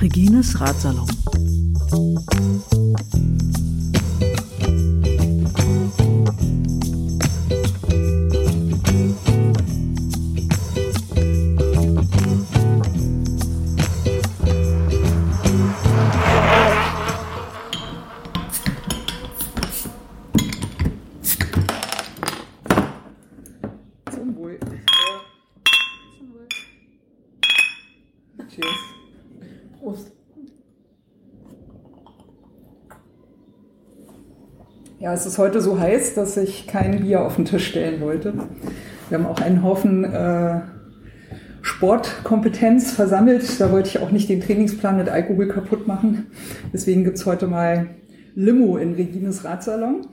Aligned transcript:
Regines 0.00 0.54
Ratsalon. 0.58 1.06
Es 35.12 35.26
ist 35.26 35.38
heute 35.38 35.60
so 35.60 35.80
heiß, 35.80 36.14
dass 36.14 36.36
ich 36.36 36.66
kein 36.68 37.00
Bier 37.00 37.24
auf 37.24 37.36
den 37.36 37.44
Tisch 37.44 37.66
stellen 37.66 38.00
wollte. 38.00 38.32
Wir 39.08 39.18
haben 39.18 39.26
auch 39.26 39.40
einen 39.40 39.64
Haufen 39.64 40.04
äh, 40.04 40.60
Sportkompetenz 41.62 42.92
versammelt. 42.92 43.60
Da 43.60 43.72
wollte 43.72 43.88
ich 43.88 43.98
auch 43.98 44.12
nicht 44.12 44.28
den 44.28 44.40
Trainingsplan 44.40 44.96
mit 44.96 45.08
Alkohol 45.08 45.48
kaputt 45.48 45.88
machen. 45.88 46.26
Deswegen 46.72 47.02
gibt's 47.02 47.26
heute 47.26 47.48
mal 47.48 47.88
Limo 48.36 48.76
in 48.76 48.94
Regines 48.94 49.44
Ratsalon. 49.44 50.06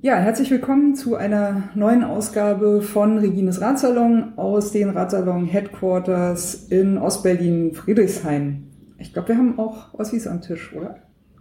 Ja, 0.00 0.16
herzlich 0.16 0.50
willkommen 0.50 0.94
zu 0.94 1.16
einer 1.16 1.64
neuen 1.74 2.02
Ausgabe 2.02 2.80
von 2.80 3.18
Regines 3.18 3.60
Ratsalon 3.60 4.38
aus 4.38 4.72
den 4.72 4.90
Ratsalon 4.90 5.44
Headquarters 5.44 6.68
in 6.68 6.96
Ostberlin, 6.96 7.74
Friedrichshain. 7.74 8.68
Ich 8.98 9.12
glaube, 9.12 9.28
wir 9.28 9.36
haben 9.36 9.58
auch 9.58 9.92
Ossis 9.92 10.26
am 10.26 10.40
Tisch, 10.40 10.74
oder? 10.74 10.96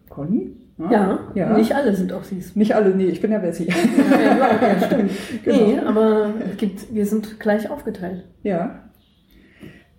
Conny? 0.10 0.65
Ja, 0.78 1.20
ja. 1.36 1.58
nicht 1.58 1.74
alle 1.74 1.96
sind 1.96 2.12
Ossis. 2.12 2.56
Nicht 2.56 2.76
alle, 2.76 2.94
nee, 2.94 3.06
ich 3.06 3.22
bin 3.22 3.32
ja 3.32 3.40
Bessie. 3.40 3.70
Ja, 3.70 4.20
ja, 4.20 4.38
ja 4.62 4.86
stimmt. 4.86 5.12
Genau. 5.44 5.58
Nee, 5.58 5.80
aber 5.80 6.34
es 6.52 6.58
gibt, 6.58 6.94
wir 6.94 7.06
sind 7.06 7.40
gleich 7.40 7.70
aufgeteilt. 7.70 8.26
Ja. 8.44 8.82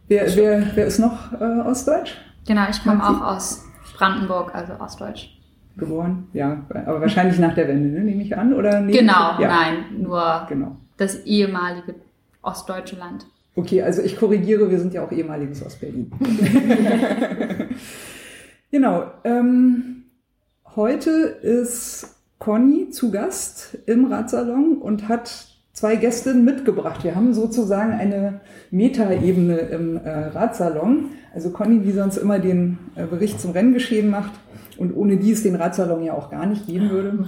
Wer, 0.08 0.36
wer, 0.36 0.62
wer 0.74 0.86
ist 0.86 0.98
noch 0.98 1.32
äh, 1.40 1.60
Ostdeutsch 1.66 2.14
Genau, 2.46 2.62
ich 2.70 2.82
komme 2.84 3.02
auch 3.02 3.20
aus 3.22 3.64
Brandenburg, 3.96 4.54
also 4.54 4.74
Ostdeutsch. 4.78 5.30
geboren? 5.76 6.28
Ja, 6.32 6.64
aber 6.68 7.00
wahrscheinlich 7.00 7.38
nach 7.38 7.54
der 7.54 7.68
Wende, 7.68 7.88
ne, 7.88 8.00
nehme 8.04 8.22
ich 8.22 8.36
an, 8.36 8.52
oder? 8.52 8.80
nehme 8.80 8.98
Genau, 8.98 9.40
ja. 9.40 9.48
nein, 9.48 9.76
nur 10.02 10.46
Genau. 10.48 10.76
das 10.98 11.24
ehemalige 11.24 11.94
ostdeutsche 12.42 12.96
Land. 12.96 13.26
Okay, 13.56 13.82
also 13.82 14.02
ich 14.02 14.16
korrigiere, 14.18 14.70
wir 14.70 14.78
sind 14.78 14.92
ja 14.92 15.02
auch 15.02 15.10
ehemaliges 15.10 15.64
Ostberlin. 15.64 16.12
genau. 18.70 19.04
Ähm, 19.24 19.95
heute 20.76 21.10
ist 21.10 22.16
Conny 22.38 22.90
zu 22.90 23.10
Gast 23.10 23.78
im 23.86 24.04
Ratsalon 24.12 24.76
und 24.78 25.08
hat 25.08 25.48
zwei 25.72 25.96
Gästinnen 25.96 26.44
mitgebracht. 26.44 27.02
Wir 27.02 27.14
haben 27.14 27.34
sozusagen 27.34 27.92
eine 27.92 28.40
Metaebene 28.70 29.56
im 29.58 29.96
äh, 29.96 30.10
Ratsalon. 30.10 31.06
Also 31.34 31.50
Conny, 31.50 31.80
die 31.80 31.92
sonst 31.92 32.18
immer 32.18 32.38
den 32.38 32.78
äh, 32.94 33.06
Bericht 33.06 33.40
zum 33.40 33.52
Renngeschehen 33.52 34.10
macht 34.10 34.32
und 34.78 34.94
ohne 34.94 35.16
die 35.16 35.32
es 35.32 35.42
den 35.42 35.56
Ratsalon 35.56 36.02
ja 36.04 36.12
auch 36.12 36.30
gar 36.30 36.46
nicht 36.46 36.66
geben 36.66 36.90
würde. 36.90 37.26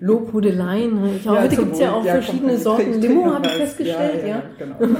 Lobhudeleien. 0.00 0.94
ne? 0.94 1.10
Ja, 1.24 1.34
Ja, 1.34 1.42
heute 1.42 1.56
gibt 1.56 1.72
es 1.72 1.80
ja 1.80 1.92
auch 1.92 2.04
Ja, 2.04 2.14
verschiedene 2.14 2.52
komm, 2.54 2.62
Sorten 2.62 3.00
Limo, 3.00 3.34
habe 3.34 3.46
ich 3.46 3.52
festgestellt. 3.52 4.26
Ja, 4.26 4.42
genau. 4.58 4.76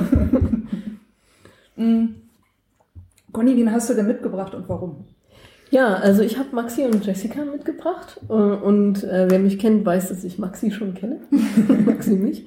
Mm. 1.80 2.16
Conny, 3.30 3.56
wen 3.56 3.70
hast 3.70 3.88
du 3.88 3.94
denn 3.94 4.08
mitgebracht 4.08 4.52
und 4.52 4.68
warum? 4.68 5.04
Ja, 5.70 5.94
also 5.94 6.22
ich 6.22 6.38
habe 6.38 6.54
Maxi 6.54 6.84
und 6.84 7.04
Jessica 7.04 7.44
mitgebracht. 7.44 8.20
äh, 8.28 8.32
Und 8.32 9.04
äh, 9.04 9.26
wer 9.28 9.38
mich 9.38 9.58
kennt, 9.58 9.84
weiß, 9.84 10.08
dass 10.08 10.24
ich 10.24 10.38
Maxi 10.38 10.70
schon 10.70 10.94
kenne. 10.94 11.18
Maxi 11.84 12.12
mich. 12.12 12.46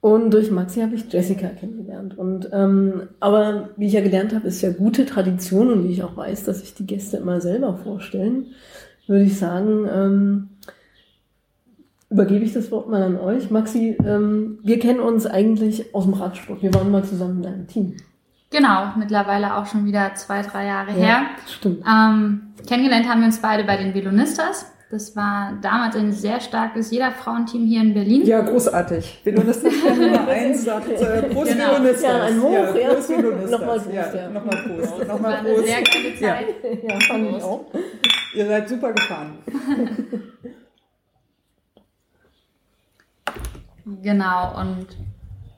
Und 0.00 0.32
durch 0.32 0.50
Maxi 0.50 0.80
habe 0.80 0.94
ich 0.94 1.12
Jessica 1.12 1.48
kennengelernt. 1.48 2.16
Und 2.16 2.48
ähm, 2.52 3.08
aber 3.18 3.70
wie 3.76 3.86
ich 3.86 3.92
ja 3.92 4.00
gelernt 4.02 4.34
habe, 4.34 4.46
ist 4.48 4.62
ja 4.62 4.70
gute 4.70 5.04
Tradition 5.04 5.72
und 5.72 5.84
wie 5.84 5.92
ich 5.92 6.04
auch 6.04 6.16
weiß, 6.16 6.44
dass 6.44 6.60
sich 6.60 6.74
die 6.74 6.86
Gäste 6.86 7.16
immer 7.16 7.40
selber 7.40 7.76
vorstellen, 7.76 8.46
würde 9.06 9.24
ich 9.24 9.36
sagen, 9.38 9.88
ähm, 9.92 10.48
übergebe 12.08 12.44
ich 12.44 12.52
das 12.52 12.70
Wort 12.70 12.88
mal 12.88 13.02
an 13.02 13.18
euch. 13.18 13.50
Maxi, 13.50 13.96
ähm, 14.04 14.58
wir 14.62 14.78
kennen 14.78 15.00
uns 15.00 15.26
eigentlich 15.26 15.94
aus 15.94 16.04
dem 16.04 16.14
Radsport. 16.14 16.62
Wir 16.62 16.72
waren 16.72 16.90
mal 16.90 17.04
zusammen 17.04 17.42
in 17.42 17.46
einem 17.52 17.66
Team. 17.66 17.96
Genau, 18.56 18.92
mittlerweile 18.96 19.54
auch 19.56 19.66
schon 19.66 19.84
wieder 19.84 20.14
zwei, 20.14 20.40
drei 20.40 20.64
Jahre 20.66 20.90
her. 20.92 21.26
stimmt. 21.46 21.84
Ähm, 21.86 22.54
kennengelernt 22.66 23.06
haben 23.06 23.20
wir 23.20 23.26
uns 23.26 23.38
beide 23.42 23.64
bei 23.64 23.76
den 23.76 23.92
Velonistas. 23.92 24.72
Das 24.90 25.14
war 25.14 25.52
damals 25.60 25.94
ein 25.96 26.10
sehr 26.12 26.40
starkes 26.40 26.90
Jeder-Frauenteam 26.90 27.66
hier 27.66 27.80
in 27.82 27.92
Berlin. 27.92 28.24
Ja, 28.24 28.40
großartig. 28.40 29.20
Velonistas 29.24 29.72
Nummer 29.98 30.26
1 30.28 30.64
sagt 30.64 30.88
äh, 30.90 31.22
Prost 31.24 31.52
Genau. 31.52 31.72
Velonistas. 31.72 32.02
Ja, 32.02 32.22
ein 32.22 32.40
Hoch, 32.40 32.52
ja. 32.52 32.88
Prost 32.88 33.08
Velonistas. 33.10 33.50
Nochmal 33.50 33.78
Prost, 33.80 33.92
ja. 33.92 34.14
ja. 34.14 34.28
Nochmal 34.30 34.56
Prost. 34.56 34.98
War 35.00 35.06
Nochmal 35.06 35.34
eine 35.34 35.48
Prost. 35.50 35.66
sehr 35.66 35.78
gute 35.78 36.20
Zeit. 36.20 36.46
Ja, 36.88 37.00
fand 37.00 37.28
ich 37.36 37.42
auch. 37.42 37.64
Ihr 38.34 38.46
seid 38.46 38.68
super 38.70 38.92
gefahren. 38.92 39.38
Genau, 44.02 44.60
und 44.60 44.86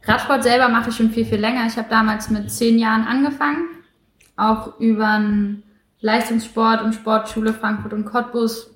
Radsport 0.09 0.43
selber 0.43 0.69
mache 0.69 0.89
ich 0.89 0.97
schon 0.97 1.11
viel, 1.11 1.27
viel 1.27 1.39
länger. 1.39 1.67
Ich 1.67 1.77
habe 1.77 1.89
damals 1.91 2.31
mit 2.31 2.51
zehn 2.51 2.79
Jahren 2.79 3.05
angefangen, 3.05 3.67
auch 4.37 4.81
über 4.81 5.19
den 5.19 5.63
Leistungssport 6.01 6.83
und 6.83 6.95
Sportschule 6.95 7.53
Frankfurt 7.53 7.93
und 7.93 8.07
Cottbus 8.07 8.71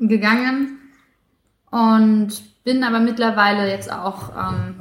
gegangen 0.00 0.78
und 1.70 2.42
bin 2.64 2.82
aber 2.82 2.98
mittlerweile 3.00 3.70
jetzt 3.70 3.92
auch 3.92 4.30
ähm, 4.36 4.74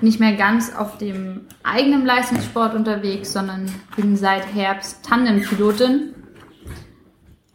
nicht 0.00 0.18
mehr 0.18 0.34
ganz 0.34 0.74
auf 0.74 0.98
dem 0.98 1.42
eigenen 1.62 2.04
Leistungssport 2.04 2.74
unterwegs, 2.74 3.32
sondern 3.32 3.66
bin 3.96 4.16
seit 4.16 4.52
Herbst 4.52 5.04
Tandempilotin. 5.04 6.14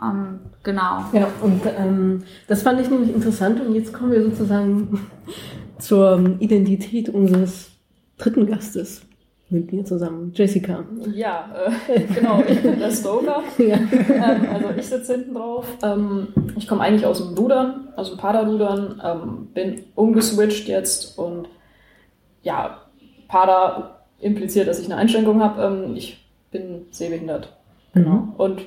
Ähm, 0.01 0.39
genau. 0.63 1.05
Ja, 1.11 1.27
und 1.41 1.61
ähm, 1.77 2.23
das 2.47 2.61
fand 2.61 2.79
ich 2.79 2.89
nämlich 2.89 3.13
interessant 3.13 3.59
und 3.59 3.75
jetzt 3.75 3.93
kommen 3.93 4.11
wir 4.11 4.23
sozusagen 4.23 5.09
zur 5.79 6.13
ähm, 6.13 6.37
Identität 6.39 7.09
unseres 7.09 7.71
dritten 8.17 8.45
Gastes 8.45 9.01
mit 9.49 9.73
mir 9.73 9.83
zusammen, 9.83 10.31
Jessica. 10.35 10.83
Ja, 11.13 11.49
äh, 11.87 12.01
genau, 12.13 12.43
ich 12.47 12.61
bin 12.61 12.79
der 12.79 12.91
Stoker. 12.91 13.43
Ja. 13.57 13.77
ähm, 13.77 14.47
also 14.53 14.69
ich 14.77 14.85
sitze 14.85 15.15
hinten 15.15 15.33
drauf. 15.33 15.65
Ähm, 15.81 16.27
ich 16.55 16.67
komme 16.67 16.81
eigentlich 16.81 17.05
aus 17.05 17.17
dem 17.17 17.35
Rudern, 17.35 17.89
aus 17.95 18.09
dem 18.09 18.17
Paderrudern, 18.17 19.01
ähm, 19.03 19.47
bin 19.53 19.83
umgeswitcht 19.95 20.67
jetzt 20.67 21.17
und 21.17 21.47
ja, 22.43 22.81
Pader 23.27 24.05
impliziert, 24.19 24.67
dass 24.67 24.79
ich 24.79 24.85
eine 24.85 24.97
Einschränkung 24.97 25.41
habe. 25.41 25.61
Ähm, 25.63 25.95
ich 25.95 26.23
bin 26.51 26.85
sehbehindert. 26.91 27.55
Genau. 27.93 28.33
Und 28.37 28.61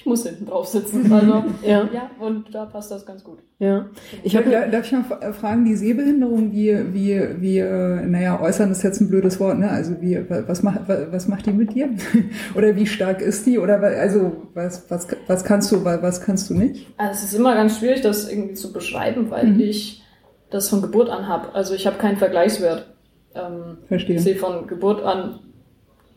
ich 0.00 0.06
muss 0.06 0.24
hinten 0.24 0.46
drauf 0.46 0.68
sitzen. 0.68 1.12
Also 1.12 1.44
Ja, 1.66 1.88
ja, 1.92 2.10
und 2.20 2.54
da 2.54 2.66
passt 2.66 2.90
das 2.92 3.04
ganz 3.04 3.24
gut. 3.24 3.38
ja. 3.58 3.86
Ich 4.22 4.36
hab, 4.36 4.44
darf 4.48 4.86
ich 4.86 4.92
mal 4.92 5.04
f- 5.20 5.34
fragen, 5.36 5.64
die 5.64 5.74
Sehbehinderung, 5.74 6.52
wie, 6.52 6.72
wie, 6.94 7.20
wie, 7.40 7.58
äh, 7.58 8.06
naja, 8.06 8.40
äußern 8.40 8.70
ist 8.70 8.82
jetzt 8.84 9.00
ein 9.00 9.08
blödes 9.08 9.40
Wort, 9.40 9.58
ne? 9.58 9.68
Also 9.68 10.00
wie, 10.00 10.16
was 10.28 10.62
macht, 10.62 10.82
was 10.86 11.26
macht 11.26 11.46
die 11.46 11.50
mit 11.52 11.74
dir? 11.74 11.88
Oder 12.54 12.76
wie 12.76 12.86
stark 12.86 13.20
ist 13.20 13.44
die? 13.46 13.58
Oder 13.58 13.80
also 13.80 14.48
was, 14.54 14.88
was, 14.88 15.08
was 15.26 15.42
kannst 15.42 15.72
du, 15.72 15.84
wa- 15.84 15.98
was 16.00 16.20
kannst 16.20 16.48
du 16.48 16.54
nicht? 16.54 16.86
Also 16.96 17.12
es 17.24 17.32
ist 17.32 17.34
immer 17.34 17.54
ganz 17.56 17.78
schwierig, 17.78 18.00
das 18.00 18.30
irgendwie 18.30 18.54
zu 18.54 18.72
beschreiben, 18.72 19.30
weil 19.30 19.46
Mhm. 19.48 19.60
ich 19.60 20.04
das 20.50 20.68
von 20.68 20.80
Geburt 20.80 21.10
an 21.10 21.26
habe. 21.26 21.54
Also 21.54 21.74
ich 21.74 21.86
habe 21.88 21.98
keinen 21.98 22.16
Vergleichswert. 22.18 22.94
Ähm, 23.34 23.78
Verstehe. 23.88 24.16
Ich 24.16 24.22
sehe 24.22 24.36
von 24.36 24.66
Geburt 24.68 25.02
an 25.02 25.40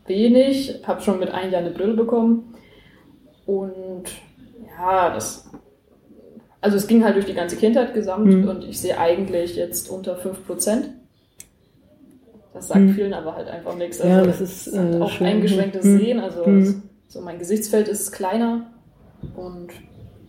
wenig, 0.06 0.80
habe 0.86 1.00
schon 1.02 1.18
mit 1.18 1.30
einem 1.30 1.52
Jahr 1.52 1.62
eine 1.62 1.70
Brille 1.72 1.94
bekommen. 1.94 2.51
Und 3.46 4.04
ja, 4.78 5.12
das. 5.14 5.48
Also 6.60 6.76
es 6.76 6.86
ging 6.86 7.02
halt 7.04 7.16
durch 7.16 7.26
die 7.26 7.34
ganze 7.34 7.56
Kindheit 7.56 7.92
gesamt 7.92 8.26
Mhm. 8.32 8.48
und 8.48 8.64
ich 8.64 8.80
sehe 8.80 8.96
eigentlich 8.98 9.56
jetzt 9.56 9.90
unter 9.90 10.16
5%. 10.16 10.90
Das 12.54 12.68
sagt 12.68 12.80
Mhm. 12.80 12.94
vielen 12.94 13.14
aber 13.14 13.34
halt 13.34 13.48
einfach 13.48 13.74
nichts. 13.76 13.98
Ja, 13.98 14.22
das 14.24 14.40
ist, 14.40 14.68
äh, 14.68 14.98
auch 15.00 15.10
schlimm. 15.10 15.28
eingeschränktes 15.30 15.84
Mhm. 15.84 15.98
Sehen. 15.98 16.20
Also 16.20 16.46
Mhm. 16.46 16.82
so 17.08 17.20
mein 17.20 17.38
Gesichtsfeld 17.38 17.88
ist 17.88 18.12
kleiner 18.12 18.66
und 19.36 19.70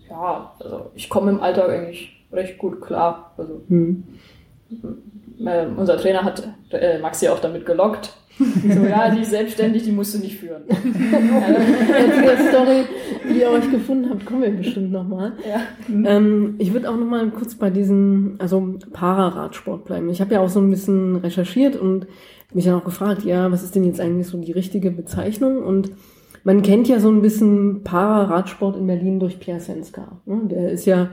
ja, 0.09 0.53
also 0.59 0.91
ich 0.95 1.09
komme 1.09 1.31
im 1.31 1.39
Alltag 1.41 1.69
eigentlich 1.69 2.25
recht 2.31 2.57
gut 2.57 2.81
klar. 2.81 3.33
Also 3.37 3.61
hm. 3.67 4.03
äh, 5.45 5.65
unser 5.77 5.97
Trainer 5.97 6.23
hat 6.23 6.47
äh, 6.71 6.97
Maxi 6.99 7.27
auch 7.27 7.39
damit 7.39 7.65
gelockt. 7.65 8.13
So, 8.39 8.83
ja, 8.85 9.13
die 9.13 9.21
ist 9.21 9.29
selbstständig, 9.29 9.83
die 9.83 9.91
musst 9.91 10.15
du 10.15 10.19
nicht 10.19 10.37
führen. 10.37 10.63
Zu 10.67 12.21
der 12.21 12.37
Story, 12.49 12.85
wie 13.25 13.41
ihr 13.41 13.49
euch 13.49 13.69
gefunden 13.69 14.09
habt, 14.09 14.25
kommen 14.25 14.41
wir 14.41 14.51
bestimmt 14.51 14.91
nochmal. 14.91 15.33
Ja. 15.47 15.61
Ähm, 16.09 16.55
ich 16.57 16.73
würde 16.73 16.89
auch 16.89 16.97
nochmal 16.97 17.29
kurz 17.29 17.55
bei 17.55 17.69
diesem, 17.69 18.35
also 18.39 18.75
Pararadsport 18.91 19.85
bleiben. 19.85 20.09
Ich 20.09 20.19
habe 20.19 20.33
ja 20.33 20.39
auch 20.39 20.49
so 20.49 20.59
ein 20.59 20.69
bisschen 20.69 21.17
recherchiert 21.17 21.75
und 21.75 22.07
mich 22.53 22.65
dann 22.65 22.75
auch 22.75 22.85
gefragt, 22.85 23.23
ja, 23.23 23.51
was 23.51 23.63
ist 23.63 23.75
denn 23.75 23.83
jetzt 23.83 23.99
eigentlich 23.99 24.27
so 24.27 24.39
die 24.39 24.51
richtige 24.51 24.89
Bezeichnung? 24.89 25.63
Und 25.63 25.91
man 26.43 26.61
kennt 26.63 26.87
ja 26.87 26.99
so 26.99 27.09
ein 27.09 27.21
bisschen 27.21 27.83
Pararadsport 27.83 28.77
in 28.77 28.87
Berlin 28.87 29.19
durch 29.19 29.39
Pierre 29.39 29.59
Senska. 29.59 30.19
Ne? 30.25 30.41
Der 30.45 30.71
ist 30.71 30.85
ja 30.85 31.09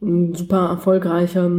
ein 0.00 0.34
super 0.34 0.70
erfolgreicher 0.70 1.50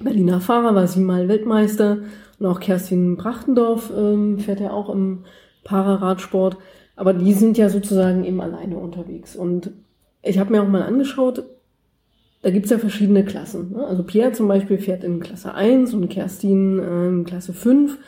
Berliner 0.00 0.40
Fahrer, 0.40 0.74
war 0.74 0.86
siebenmal 0.86 1.28
Weltmeister 1.28 1.98
und 2.38 2.46
auch 2.46 2.60
Kerstin 2.60 3.16
Brachtendorf 3.16 3.92
ähm, 3.96 4.38
fährt 4.38 4.60
ja 4.60 4.70
auch 4.70 4.90
im 4.90 5.24
Pararadsport. 5.64 6.56
Aber 6.96 7.12
die 7.12 7.32
sind 7.32 7.58
ja 7.58 7.68
sozusagen 7.68 8.24
eben 8.24 8.40
alleine 8.40 8.76
unterwegs. 8.76 9.36
Und 9.36 9.70
ich 10.22 10.38
habe 10.38 10.50
mir 10.50 10.62
auch 10.62 10.68
mal 10.68 10.82
angeschaut, 10.82 11.44
da 12.42 12.50
gibt's 12.50 12.70
ja 12.70 12.78
verschiedene 12.78 13.24
Klassen. 13.24 13.72
Ne? 13.72 13.84
Also 13.84 14.02
Pierre 14.02 14.32
zum 14.32 14.48
Beispiel 14.48 14.78
fährt 14.78 15.04
in 15.04 15.20
Klasse 15.20 15.54
1 15.54 15.94
und 15.94 16.08
Kerstin 16.08 16.78
äh, 16.78 17.08
in 17.08 17.24
Klasse 17.24 17.52
5. 17.52 17.98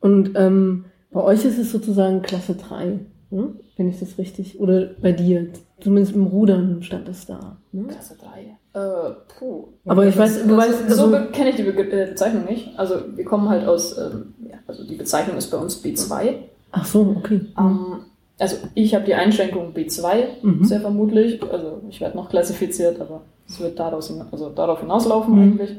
Und 0.00 0.32
ähm, 0.34 0.86
bei 1.10 1.22
euch 1.22 1.44
ist 1.44 1.58
es 1.58 1.72
sozusagen 1.72 2.22
Klasse 2.22 2.54
3, 2.54 3.00
ne? 3.30 3.54
wenn 3.76 3.88
ich 3.88 3.98
das 3.98 4.18
richtig, 4.18 4.60
oder 4.60 4.90
bei 5.00 5.12
dir, 5.12 5.48
zumindest 5.80 6.14
im 6.14 6.26
Rudern 6.26 6.82
stand 6.82 7.08
es 7.08 7.26
da. 7.26 7.58
Ne? 7.72 7.86
Klasse 7.88 8.16
3. 8.20 8.56
Äh, 8.78 9.10
puh. 9.38 9.68
Aber 9.86 10.06
ich 10.06 10.16
weiß, 10.16 10.46
du 10.46 10.56
weißt, 10.56 10.90
so 10.90 11.04
also, 11.04 11.10
be- 11.10 11.28
kenne 11.32 11.50
ich 11.50 11.56
die 11.56 11.62
äh, 11.66 12.06
Bezeichnung 12.10 12.44
nicht. 12.44 12.78
Also 12.78 12.94
wir 13.16 13.24
kommen 13.24 13.48
halt 13.48 13.66
aus, 13.66 13.96
ähm, 13.98 14.34
ja, 14.50 14.58
also 14.66 14.84
die 14.84 14.94
Bezeichnung 14.96 15.36
ist 15.36 15.50
bei 15.50 15.56
uns 15.58 15.82
B2. 15.84 16.34
ach 16.72 16.84
so, 16.86 17.14
okay. 17.18 17.40
Ähm, 17.58 18.00
also 18.38 18.56
ich 18.74 18.94
habe 18.94 19.04
die 19.04 19.14
Einschränkung 19.14 19.72
B2, 19.74 20.24
Mhm. 20.42 20.64
sehr 20.64 20.80
vermutlich. 20.80 21.42
Also 21.50 21.80
ich 21.88 22.00
werde 22.00 22.16
noch 22.16 22.28
klassifiziert, 22.30 23.00
aber 23.00 23.22
es 23.48 23.58
wird 23.60 23.78
daraus, 23.78 24.12
also 24.30 24.50
darauf 24.50 24.80
hinauslaufen 24.80 25.34
Mhm. 25.34 25.42
eigentlich. 25.42 25.76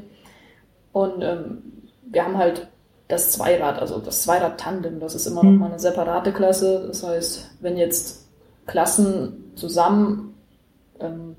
Und 0.92 1.22
ähm, 1.22 1.58
wir 2.10 2.24
haben 2.24 2.36
halt 2.36 2.66
das 3.08 3.30
Zweirad, 3.32 3.78
also 3.80 3.98
das 3.98 4.22
Zweirad-Tandem, 4.22 5.00
das 5.00 5.14
ist 5.14 5.26
immer 5.26 5.42
Mhm. 5.42 5.52
noch 5.52 5.58
mal 5.60 5.66
eine 5.70 5.78
separate 5.78 6.32
Klasse. 6.32 6.84
Das 6.88 7.02
heißt, 7.04 7.50
wenn 7.60 7.76
jetzt 7.76 8.28
Klassen 8.66 9.52
zusammen 9.54 10.34
ähm, 11.00 11.36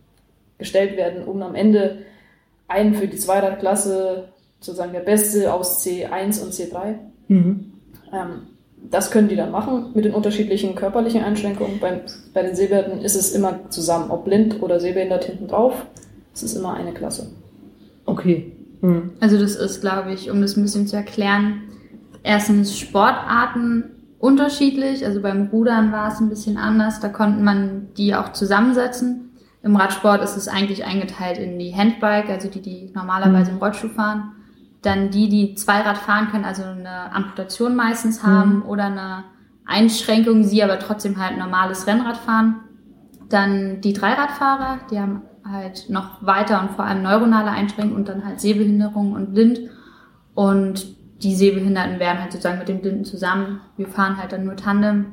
gestellt 0.62 0.96
werden, 0.96 1.24
um 1.26 1.42
am 1.42 1.56
Ende 1.56 1.98
einen 2.68 2.96
für 2.96 3.08
die 3.08 3.18
Zweiradklasse 3.18 4.30
sozusagen 4.62 4.94
der 4.94 5.02
Beste 5.02 5.54
aus 5.54 5.86
C1 5.86 6.42
und 6.42 6.54
C3 6.54 6.96
Mhm. 7.28 7.72
ähm, 8.12 8.30
das 8.90 9.12
können 9.12 9.30
die 9.30 9.36
dann 9.36 9.52
machen 9.52 9.92
mit 9.94 10.06
den 10.06 10.14
unterschiedlichen 10.14 10.76
körperlichen 10.76 11.24
Einschränkungen. 11.24 11.80
Bei, 11.80 12.02
bei 12.34 12.42
den 12.42 12.56
Sehbehinderten 12.56 13.02
ist 13.02 13.16
es 13.16 13.32
immer 13.32 13.70
zusammen, 13.70 14.12
ob 14.12 14.26
blind 14.26 14.62
oder 14.62 14.80
sehbehindert 14.80 15.24
hinten 15.24 15.48
drauf. 15.48 15.86
Es 16.34 16.44
ist 16.44 16.56
immer 16.56 16.74
eine 16.74 16.92
Klasse. 16.92 17.28
Okay. 18.06 18.52
Mhm. 18.82 19.12
Also 19.20 19.38
das 19.40 19.56
ist, 19.56 19.82
glaube 19.82 20.12
ich, 20.14 20.30
um 20.32 20.42
das 20.42 20.58
ein 20.58 20.64
bisschen 20.64 20.88
zu 20.88 20.96
erklären, 20.96 21.62
erstens 22.24 22.78
Sportarten 22.78 23.86
unterschiedlich. 24.20 25.06
Also 25.06 25.22
beim 25.22 25.48
Rudern 25.48 25.92
war 25.92 26.12
es 26.12 26.20
ein 26.20 26.30
bisschen 26.30 26.58
anders. 26.58 27.00
Da 27.00 27.10
konnte 27.10 27.42
man 27.42 27.88
die 27.98 28.16
auch 28.16 28.34
zusammensetzen. 28.34 29.31
Im 29.64 29.76
Radsport 29.76 30.24
ist 30.24 30.38
es 30.38 30.48
eigentlich 30.48 30.86
eingeteilt 30.86 31.38
in 31.38 31.60
die 31.60 31.76
Handbike, 31.76 32.30
also 32.30 32.50
die, 32.50 32.62
die 32.62 32.92
normalerweise 32.96 33.52
im 33.52 33.58
Rollstuhl 33.58 33.92
fahren. 33.92 34.32
Dann 34.82 35.12
die, 35.12 35.30
die 35.30 35.54
Zweirad 35.54 35.98
fahren 35.98 36.30
können, 36.32 36.46
also 36.46 36.64
eine 36.64 37.14
Amputation 37.14 37.76
meistens 37.76 38.24
haben 38.24 38.64
oder 38.64 38.86
eine 38.86 39.24
Einschränkung, 39.66 40.44
sie 40.44 40.64
aber 40.64 40.80
trotzdem 40.80 41.18
halt 41.24 41.38
normales 41.38 41.86
Rennrad 41.86 42.18
fahren. 42.18 42.62
Dann 43.30 43.82
die 43.82 43.94
Dreiradfahrer, 43.94 44.80
die 44.90 45.00
haben 45.00 45.22
halt 45.50 45.90
noch 45.90 46.26
weiter 46.26 46.60
und 46.62 46.72
vor 46.72 46.86
allem 46.86 47.04
neuronale 47.04 47.52
Einschränkungen 47.52 47.96
und 47.96 48.10
dann 48.10 48.26
halt 48.26 48.42
Sehbehinderung 48.42 49.14
und 49.14 49.34
blind. 49.34 49.60
Und 50.34 50.96
die 51.24 51.36
Sehbehinderten 51.36 52.00
werden 52.00 52.20
halt 52.20 52.32
sozusagen 52.32 52.58
mit 52.60 52.68
den 52.68 52.82
Blinden 52.82 53.06
zusammen. 53.06 53.62
Wir 53.78 53.88
fahren 53.88 54.18
halt 54.18 54.32
dann 54.32 54.46
nur 54.46 54.56
Tandem. 54.56 55.06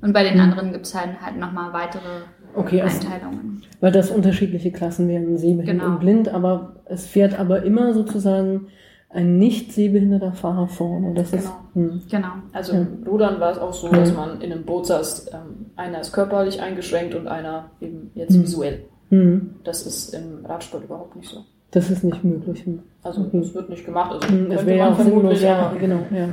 Und 0.00 0.14
bei 0.14 0.24
den 0.24 0.36
Mhm. 0.36 0.40
anderen 0.40 0.72
gibt's 0.72 0.94
halt, 0.94 1.20
halt 1.22 1.36
nochmal 1.36 1.72
weitere 1.74 2.22
Okay, 2.54 2.82
also, 2.82 3.06
Einteilungen. 3.08 3.62
weil 3.80 3.92
das 3.92 4.10
unterschiedliche 4.10 4.70
Klassen 4.72 5.08
wären, 5.08 5.36
sehbehindert 5.38 5.66
Genau. 5.80 5.86
und 5.94 6.00
blind, 6.00 6.28
aber 6.28 6.76
es 6.86 7.06
fährt 7.06 7.38
aber 7.38 7.62
immer 7.62 7.92
sozusagen 7.94 8.66
ein 9.12 9.38
nicht 9.38 9.72
sehbehinderter 9.72 10.32
Fahrer 10.32 10.68
vorne. 10.68 11.14
Das 11.14 11.32
ist, 11.32 11.50
hm. 11.74 12.00
Genau. 12.10 12.28
Also 12.52 12.72
Ja. 12.74 12.80
im 12.80 13.02
Rudern 13.08 13.40
war 13.40 13.50
es 13.52 13.58
auch 13.58 13.72
so, 13.72 13.88
dass 13.88 14.14
man 14.14 14.40
in 14.40 14.52
einem 14.52 14.64
Boot 14.64 14.86
saß, 14.86 15.30
ähm, 15.32 15.66
einer 15.76 16.00
ist 16.00 16.12
körperlich 16.12 16.60
eingeschränkt 16.62 17.14
und 17.16 17.26
einer 17.26 17.70
eben 17.80 18.10
jetzt 18.14 18.36
Mhm. 18.36 18.42
visuell. 18.42 18.84
Hm. 19.08 19.50
Das 19.64 19.84
ist 19.86 20.14
im 20.14 20.44
Radsport 20.46 20.84
überhaupt 20.84 21.16
nicht 21.16 21.28
so. 21.28 21.40
das 21.72 21.88
ist 21.90 22.02
nicht 22.04 22.22
möglich. 22.24 22.64
Hm. 22.66 22.80
Also 23.02 23.22
das 23.32 23.54
wird 23.54 23.68
nicht 23.70 23.84
gemacht. 23.86 24.12
Also 24.12 24.28
Hm, 24.28 24.50
Es 24.50 24.66
wäre 24.66 24.78
ja 24.78 24.90
auch 24.92 24.98
sinnlos, 25.00 25.40
ja, 25.40 25.72
genau, 25.78 26.00
ja. 26.12 26.28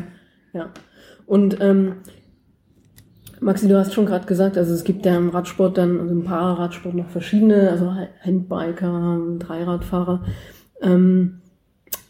ja. 0.54 0.70
Und 1.28 1.58
ähm, 1.62 1.94
Maxi, 3.40 3.68
du 3.68 3.78
hast 3.78 3.94
schon 3.94 4.06
gerade 4.06 4.26
gesagt, 4.26 4.58
also 4.58 4.74
es 4.74 4.84
gibt 4.84 5.06
ja 5.06 5.16
im 5.16 5.30
Radsport 5.30 5.78
dann, 5.78 6.00
also 6.00 6.12
im 6.12 6.24
Pararadsport 6.24 6.96
noch 6.96 7.10
verschiedene, 7.10 7.70
also 7.70 7.94
Handbiker, 8.22 9.20
Dreiradfahrer. 9.40 10.24
Ähm, 10.82 11.42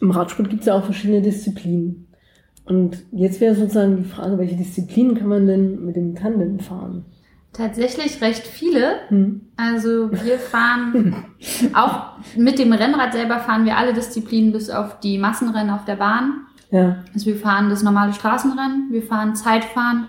Im 0.00 0.10
Radsport 0.10 0.48
gibt 0.48 0.60
es 0.60 0.66
ja 0.66 0.74
auch 0.74 0.84
verschiedene 0.84 1.22
Disziplinen. 1.22 2.08
Und 2.64 2.98
jetzt 3.12 3.40
wäre 3.40 3.54
sozusagen 3.54 3.96
die 3.96 4.08
Frage, 4.08 4.38
welche 4.38 4.56
Disziplinen 4.56 5.16
kann 5.16 5.28
man 5.28 5.46
denn 5.46 5.84
mit 5.84 5.96
dem 5.96 6.14
Tandem 6.14 6.60
fahren? 6.60 7.04
Tatsächlich 7.52 8.20
recht 8.20 8.46
viele. 8.46 8.96
Hm? 9.08 9.40
Also 9.56 10.10
wir 10.12 10.38
fahren 10.38 11.24
auch 11.74 12.18
mit 12.36 12.58
dem 12.58 12.72
Rennrad 12.72 13.12
selber 13.12 13.40
fahren 13.40 13.64
wir 13.64 13.76
alle 13.76 13.94
Disziplinen 13.94 14.52
bis 14.52 14.70
auf 14.70 15.00
die 15.00 15.18
Massenrennen 15.18 15.70
auf 15.70 15.84
der 15.84 15.96
Bahn. 15.96 16.42
Ja. 16.70 17.02
Also 17.14 17.26
wir 17.26 17.36
fahren 17.36 17.70
das 17.70 17.82
normale 17.82 18.12
Straßenrennen, 18.12 18.88
wir 18.90 19.02
fahren 19.02 19.34
Zeitfahren 19.34 20.08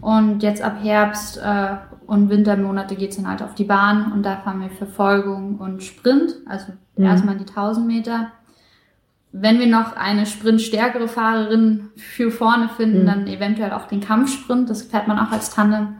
und 0.00 0.42
jetzt 0.42 0.62
ab 0.62 0.76
Herbst 0.82 1.38
äh, 1.38 1.76
und 2.06 2.30
Wintermonate 2.30 2.96
geht's 2.96 3.16
dann 3.16 3.28
halt 3.28 3.42
auf 3.42 3.54
die 3.54 3.64
Bahn 3.64 4.12
und 4.12 4.22
da 4.24 4.36
fahren 4.36 4.60
wir 4.60 4.70
Verfolgung 4.70 5.56
und 5.58 5.82
Sprint, 5.82 6.34
also 6.46 6.72
Mhm. 6.96 7.04
erstmal 7.04 7.36
die 7.36 7.44
1000 7.46 7.86
Meter. 7.86 8.32
Wenn 9.30 9.58
wir 9.58 9.66
noch 9.66 9.94
eine 9.94 10.24
sprintstärkere 10.26 11.06
Fahrerin 11.06 11.90
für 11.96 12.30
vorne 12.30 12.68
finden, 12.70 13.02
Mhm. 13.02 13.06
dann 13.06 13.26
eventuell 13.26 13.72
auch 13.72 13.86
den 13.86 14.00
Kampfsprint, 14.00 14.68
das 14.70 14.82
fährt 14.82 15.06
man 15.06 15.18
auch 15.18 15.30
als 15.30 15.50
Tandem. 15.50 15.96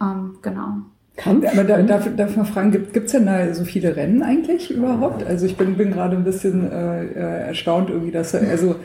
Ähm, 0.00 0.36
genau. 0.42 0.82
Kampf? 1.18 1.44
Aber 1.52 1.64
da, 1.64 1.82
darf, 1.82 2.08
darf 2.16 2.36
mal 2.36 2.44
fragen, 2.44 2.70
gibt 2.70 2.96
es 2.96 3.12
denn 3.12 3.26
da 3.26 3.52
so 3.52 3.64
viele 3.64 3.96
Rennen 3.96 4.22
eigentlich 4.22 4.70
überhaupt? 4.70 5.26
Also 5.26 5.46
ich 5.46 5.56
bin, 5.56 5.76
bin 5.76 5.90
gerade 5.90 6.16
ein 6.16 6.24
bisschen 6.24 6.70
äh, 6.70 7.04
äh, 7.04 7.46
erstaunt 7.48 7.90
irgendwie, 7.90 8.12
dass 8.12 8.34
also 8.34 8.76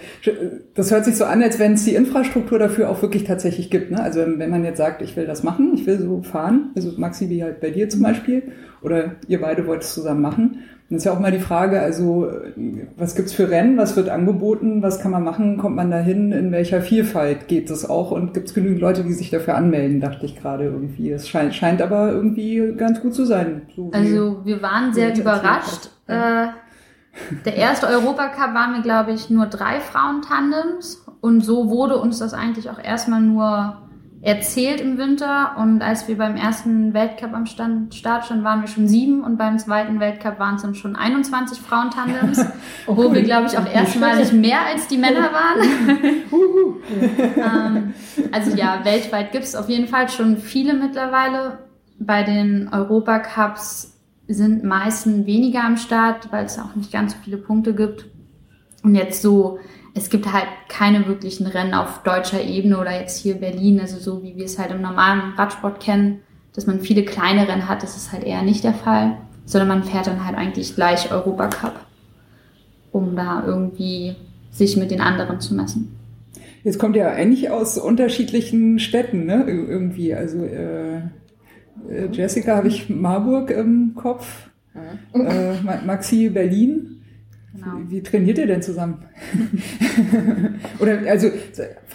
das 0.74 0.92
hört 0.92 1.06
sich 1.06 1.16
so 1.16 1.26
an, 1.26 1.42
als 1.42 1.60
wenn 1.60 1.74
es 1.74 1.86
die 1.86 1.96
Infrastruktur 1.96 2.60
dafür 2.60 2.90
auch 2.90 3.02
wirklich 3.02 3.24
tatsächlich 3.24 3.70
gibt. 3.70 3.92
Ne? 3.92 4.02
Also 4.02 4.22
wenn 4.26 4.50
man 4.50 4.66
jetzt 4.66 4.78
sagt, 4.78 5.02
ich 5.02 5.16
will 5.16 5.28
das 5.28 5.44
machen, 5.44 5.74
ich 5.76 5.86
will 5.86 6.00
so 6.00 6.24
fahren, 6.24 6.72
also 6.76 6.92
Maxi 6.98 7.30
wie 7.30 7.44
halt 7.44 7.62
bei 7.62 7.70
dir 7.70 7.88
zum 7.88 8.02
Beispiel, 8.02 8.52
oder 8.82 9.16
ihr 9.28 9.40
beide 9.40 9.66
wollt 9.68 9.84
es 9.84 9.94
zusammen 9.94 10.22
machen, 10.22 10.58
dann 10.94 11.00
ist 11.00 11.06
ja 11.06 11.14
auch 11.14 11.20
mal 11.20 11.32
die 11.32 11.40
Frage, 11.40 11.82
also 11.82 12.32
was 12.98 13.16
gibt's 13.16 13.34
für 13.34 13.50
Rennen, 13.50 13.78
was 13.78 13.96
wird 13.96 14.10
angeboten, 14.10 14.84
was 14.84 15.00
kann 15.00 15.10
man 15.10 15.24
machen, 15.24 15.58
kommt 15.58 15.76
man 15.76 15.90
dahin, 15.90 16.32
in 16.32 16.52
welcher 16.52 16.84
Vielfalt 16.84 17.48
geht 17.48 17.72
es 17.72 17.90
auch 17.90 18.12
und 18.12 18.36
gibt 18.36 18.50
es 18.50 18.54
genügend 18.54 18.80
Leute, 18.80 19.04
die 19.04 19.14
sich 19.14 19.32
dafür 19.32 19.56
anmelden, 19.56 20.02
dachte 20.02 20.28
ich 20.28 20.40
gerade 20.40 20.66
irgendwie. 20.66 21.10
Es 21.10 21.28
scheint, 21.28 21.56
scheint 21.56 21.82
aber 21.82 22.12
irgendwie 22.12 22.76
ganz 22.78 23.02
gut 23.02 23.16
zu 23.16 23.26
sein. 23.26 23.64
So 23.76 23.90
Also 23.92 24.46
wir 24.46 24.62
waren 24.62 24.94
sehr 24.94 25.18
überrascht. 25.18 25.90
Äh, 26.06 26.50
der 27.44 27.56
erste 27.56 27.88
Europacup 27.88 28.54
waren 28.54 28.76
wir, 28.76 28.84
glaube 28.84 29.14
ich, 29.14 29.32
nur 29.32 29.48
drei 29.48 29.80
Frauentandems. 29.80 31.04
Und 31.22 31.42
so 31.42 31.72
wurde 31.72 31.98
uns 31.98 32.20
das 32.20 32.36
eigentlich 32.36 32.70
auch 32.70 32.78
erstmal 32.78 33.22
nur 33.22 33.82
erzählt 34.24 34.80
im 34.80 34.98
Winter. 34.98 35.58
Und 35.58 35.82
als 35.82 36.08
wir 36.08 36.18
beim 36.18 36.38
ersten 36.38 36.94
Weltcup 36.94 37.34
am 37.34 37.46
Stand, 37.46 37.94
Start 37.94 38.26
standen, 38.26 38.46
waren 38.46 38.62
wir 38.62 38.70
schon 38.70 38.88
sieben. 38.88 39.22
Und 39.22 39.38
beim 39.38 39.60
zweiten 39.60 40.00
Weltcup 40.00 40.40
waren 40.40 40.56
es 40.56 40.62
dann 40.62 40.76
schon 40.76 40.96
21 40.96 41.60
Frauentandems, 41.60 42.44
wo 42.88 43.14
wir, 43.14 43.22
glaube 43.22 43.48
ich, 43.48 43.58
auch 43.58 43.70
erstmalig 43.70 44.32
mehr 44.32 44.66
als 44.66 44.88
die 44.88 44.98
Männer 44.98 45.30
waren. 45.34 46.24
ähm, 47.38 47.94
also 48.32 48.56
ja, 48.56 48.80
weltweit 48.84 49.34
gibt 49.34 49.44
es 49.44 49.56
auf 49.56 49.68
jeden 49.68 49.88
Fall 49.88 50.10
schon 50.10 50.38
viele 50.38 50.74
mittlerweile. 50.74 51.60
Bei 52.00 52.24
den 52.24 52.70
Europacups 52.72 54.00
sind 54.30 54.64
meistens 54.64 55.26
weniger 55.26 55.66
am 55.66 55.76
Start, 55.76 56.32
weil 56.32 56.46
es 56.46 56.58
auch 56.58 56.76
nicht 56.76 56.94
ganz 56.94 57.12
so 57.12 57.18
viele 57.24 57.38
Punkte 57.38 57.76
gibt. 57.76 58.06
Und 58.84 58.96
jetzt 58.96 59.22
so, 59.22 59.60
es 59.94 60.10
gibt 60.10 60.32
halt 60.32 60.48
keine 60.70 61.08
wirklichen 61.08 61.46
Rennen 61.46 61.74
auf 61.74 62.02
deutscher 62.04 62.42
Ebene 62.42 62.80
oder 62.80 63.00
jetzt 63.00 63.20
hier 63.22 63.36
Berlin, 63.36 63.80
also 63.80 63.98
so 64.00 64.24
wie 64.24 64.36
wir 64.36 64.46
es 64.46 64.58
halt 64.58 64.72
im 64.72 64.82
normalen 64.82 65.34
Radsport 65.38 65.80
kennen, 65.80 66.20
dass 66.54 66.66
man 66.68 66.80
viele 66.80 67.04
kleine 67.04 67.48
Rennen 67.48 67.68
hat, 67.68 67.84
das 67.84 67.96
ist 67.96 68.12
halt 68.12 68.24
eher 68.24 68.42
nicht 68.42 68.64
der 68.64 68.74
Fall, 68.74 69.18
sondern 69.46 69.68
man 69.68 69.84
fährt 69.84 70.08
dann 70.08 70.26
halt 70.26 70.36
eigentlich 70.38 70.76
gleich 70.76 71.12
Europacup, 71.12 71.74
um 72.92 73.16
da 73.16 73.44
irgendwie 73.46 74.16
sich 74.52 74.78
mit 74.78 74.92
den 74.92 75.02
anderen 75.02 75.40
zu 75.40 75.54
messen. 75.56 75.96
Jetzt 76.64 76.80
kommt 76.80 76.96
ja 76.96 77.10
eigentlich 77.12 77.50
aus 77.50 77.78
unterschiedlichen 77.78 78.80
Städten, 78.80 79.26
ne? 79.26 79.44
Ir- 79.48 79.68
Irgendwie. 79.68 80.14
Also 80.14 80.44
äh, 80.46 80.98
äh, 80.98 82.08
Jessica 82.12 82.56
habe 82.56 82.70
ich 82.70 82.90
Marburg 82.90 83.50
im 83.52 83.94
Kopf, 83.96 84.48
äh, 85.14 85.54
Ma- 85.62 85.82
Maxi 85.86 86.30
Berlin. 86.30 87.02
Genau. 87.54 87.78
Wie, 87.78 87.92
wie 87.92 88.04
trainiert 88.04 88.40
ihr 88.40 88.48
denn 88.48 88.64
zusammen? 88.64 89.06
Oder 90.80 91.00
also 91.08 91.30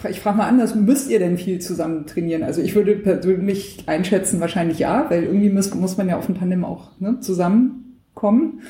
ich 0.09 0.19
frage 0.21 0.37
mal 0.37 0.47
anders, 0.47 0.73
müsst 0.73 1.09
ihr 1.09 1.19
denn 1.19 1.37
viel 1.37 1.59
zusammen 1.59 2.05
trainieren? 2.05 2.43
Also 2.43 2.61
ich 2.61 2.75
würde 2.75 2.95
persönlich 2.95 3.83
einschätzen, 3.85 4.39
wahrscheinlich 4.39 4.79
ja, 4.79 5.09
weil 5.09 5.23
irgendwie 5.23 5.49
muss, 5.49 5.73
muss 5.73 5.97
man 5.97 6.07
ja 6.07 6.17
auf 6.17 6.27
dem 6.27 6.39
Tandem 6.39 6.63
auch 6.63 6.91
ne, 6.99 7.19
zusammenkommen. 7.19 8.61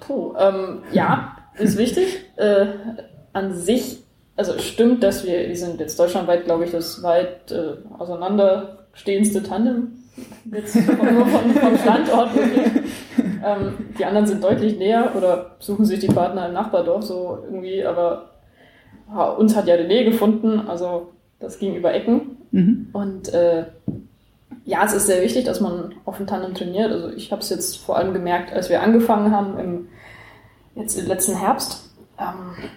Puh, 0.00 0.34
ähm, 0.38 0.82
ja, 0.92 1.36
ist 1.58 1.78
wichtig. 1.78 2.20
Äh, 2.36 2.66
an 3.32 3.54
sich, 3.54 4.02
also 4.34 4.54
es 4.54 4.64
stimmt, 4.64 5.04
dass 5.04 5.24
wir, 5.24 5.48
wir 5.48 5.56
sind 5.56 5.78
jetzt 5.78 5.96
deutschlandweit, 6.00 6.46
glaube 6.46 6.64
ich, 6.64 6.72
das 6.72 7.00
weit 7.04 7.52
äh, 7.52 7.76
auseinanderstehendste 7.96 9.44
Tandem. 9.44 10.03
Jetzt 10.50 10.76
nur 10.86 11.26
von, 11.26 11.50
vom 11.54 11.78
Standort 11.78 12.34
wirklich. 12.34 12.66
Ähm, 13.44 13.74
die 13.98 14.04
anderen 14.04 14.26
sind 14.26 14.42
deutlich 14.42 14.78
näher 14.78 15.12
oder 15.16 15.56
suchen 15.58 15.84
sich 15.84 16.00
die 16.00 16.08
Partner 16.08 16.48
im 16.48 16.54
Nachbardorf 16.54 17.02
so 17.04 17.38
irgendwie, 17.44 17.84
aber 17.84 18.30
ja, 19.10 19.30
uns 19.30 19.54
hat 19.54 19.66
ja 19.66 19.74
René 19.74 20.04
gefunden, 20.04 20.62
also 20.68 21.12
das 21.40 21.58
ging 21.58 21.74
über 21.74 21.92
Ecken. 21.92 22.36
Mhm. 22.52 22.88
Und 22.92 23.34
äh, 23.34 23.66
ja, 24.64 24.84
es 24.84 24.94
ist 24.94 25.06
sehr 25.06 25.22
wichtig, 25.22 25.44
dass 25.44 25.60
man 25.60 25.94
auf 26.04 26.16
dem 26.16 26.26
Tandem 26.26 26.54
trainiert. 26.54 26.90
Also 26.90 27.10
ich 27.10 27.32
habe 27.32 27.42
es 27.42 27.50
jetzt 27.50 27.76
vor 27.76 27.96
allem 27.96 28.14
gemerkt, 28.14 28.52
als 28.52 28.70
wir 28.70 28.82
angefangen 28.82 29.30
haben 29.30 29.58
im 29.58 29.88
jetzt 30.74 30.98
im 30.98 31.06
letzten 31.06 31.36
Herbst. 31.36 31.90
Ähm, 32.18 32.70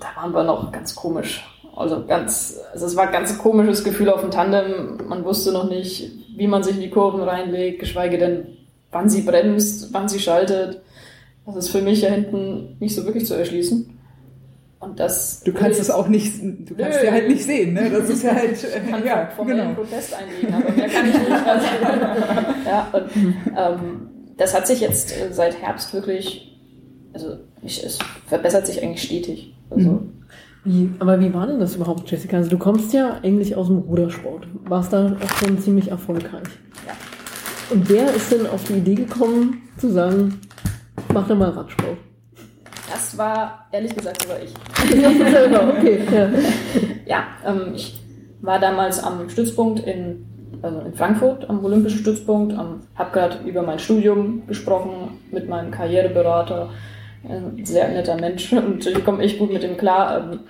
da 0.00 0.20
waren 0.20 0.32
wir 0.32 0.44
noch 0.44 0.72
ganz 0.72 0.94
komisch. 0.94 1.55
Also 1.76 2.06
ganz, 2.06 2.58
also 2.72 2.86
es 2.86 2.96
war 2.96 3.06
ein 3.06 3.12
ganz 3.12 3.36
komisches 3.38 3.84
Gefühl 3.84 4.08
auf 4.08 4.22
dem 4.22 4.30
Tandem. 4.30 4.98
Man 5.08 5.24
wusste 5.24 5.52
noch 5.52 5.68
nicht, 5.68 6.10
wie 6.36 6.46
man 6.46 6.62
sich 6.62 6.76
in 6.76 6.82
die 6.82 6.90
Kurven 6.90 7.20
reinlegt, 7.22 7.80
geschweige 7.80 8.16
denn, 8.18 8.46
wann 8.90 9.10
sie 9.10 9.22
bremst, 9.22 9.92
wann 9.92 10.08
sie 10.08 10.18
schaltet. 10.18 10.80
Das 11.44 11.56
ist 11.56 11.68
für 11.68 11.82
mich 11.82 12.00
ja 12.00 12.08
hinten 12.08 12.76
nicht 12.80 12.94
so 12.94 13.04
wirklich 13.04 13.26
zu 13.26 13.34
erschließen. 13.34 13.90
Und 14.80 15.00
das 15.00 15.42
Du 15.42 15.52
kannst 15.52 15.80
es 15.80 15.90
auch 15.90 16.08
nicht, 16.08 16.34
du 16.42 16.74
kannst 16.76 17.02
ja 17.02 17.10
halt 17.12 17.28
nicht 17.28 17.44
sehen, 17.44 17.74
ne? 17.74 17.90
Das 17.90 18.08
ist 18.08 18.22
ja 18.22 18.34
halt, 18.34 18.52
Ich 18.52 18.90
kann 18.90 19.04
ja, 19.04 19.28
formellen 19.34 19.74
genau. 19.74 19.74
Protest 19.74 20.14
einlegen, 20.14 20.54
aber 20.54 20.72
mehr 20.72 20.88
kann 20.88 21.08
ich 21.08 21.18
nicht. 21.18 21.30
Also, 21.30 21.66
ja, 22.66 22.88
und, 22.92 23.10
ähm, 23.56 24.08
das 24.36 24.54
hat 24.54 24.66
sich 24.66 24.80
jetzt 24.80 25.12
äh, 25.12 25.32
seit 25.32 25.60
Herbst 25.60 25.92
wirklich, 25.94 26.58
also 27.12 27.36
ich, 27.62 27.84
es 27.84 27.98
verbessert 28.26 28.66
sich 28.66 28.82
eigentlich 28.82 29.02
stetig. 29.02 29.54
Also, 29.70 29.90
Mhm. 29.90 30.12
Wie, 30.66 30.90
aber 30.98 31.20
wie 31.20 31.32
war 31.32 31.46
denn 31.46 31.60
das 31.60 31.76
überhaupt, 31.76 32.10
Jessica? 32.10 32.38
Also 32.38 32.50
du 32.50 32.58
kommst 32.58 32.92
ja 32.92 33.20
eigentlich 33.22 33.54
aus 33.54 33.68
dem 33.68 33.78
Rudersport, 33.78 34.48
warst 34.64 34.92
da 34.92 35.16
auch 35.22 35.36
schon 35.36 35.60
ziemlich 35.60 35.92
erfolgreich. 35.92 36.48
Ja. 36.84 36.92
Und 37.70 37.88
wer 37.88 38.12
ist 38.12 38.32
denn 38.32 38.48
auf 38.48 38.64
die 38.64 38.72
Idee 38.72 38.96
gekommen, 38.96 39.62
zu 39.78 39.92
sagen, 39.92 40.40
mach 41.14 41.28
doch 41.28 41.36
mal 41.36 41.50
Radsport? 41.50 41.96
Das 42.90 43.16
war 43.16 43.68
ehrlich 43.70 43.94
gesagt 43.94 44.22
sogar 44.22 44.38
ich. 44.42 44.52
Selber, 44.90 45.72
okay. 45.78 46.00
Ja. 46.12 46.28
Ja, 47.06 47.24
ähm, 47.46 47.72
ich 47.76 48.02
war 48.40 48.58
damals 48.58 49.02
am 49.02 49.28
Stützpunkt 49.30 49.86
in, 49.86 50.26
also 50.62 50.80
in 50.80 50.94
Frankfurt, 50.94 51.48
am 51.48 51.64
Olympischen 51.64 52.00
Stützpunkt, 52.00 52.54
ähm, 52.54 52.80
habe 52.96 53.12
gerade 53.12 53.36
über 53.48 53.62
mein 53.62 53.78
Studium 53.78 54.44
gesprochen 54.48 55.18
mit 55.30 55.48
meinem 55.48 55.70
Karriereberater, 55.70 56.70
ein 57.28 57.64
sehr 57.64 57.88
netter 57.88 58.16
Mensch 58.16 58.52
und 58.52 58.86
ich 58.86 59.04
komme 59.04 59.22
echt 59.22 59.38
gut 59.38 59.52
mit 59.52 59.62
ihm 59.64 59.76
klar. 59.76 60.18
Ähm, 60.18 60.40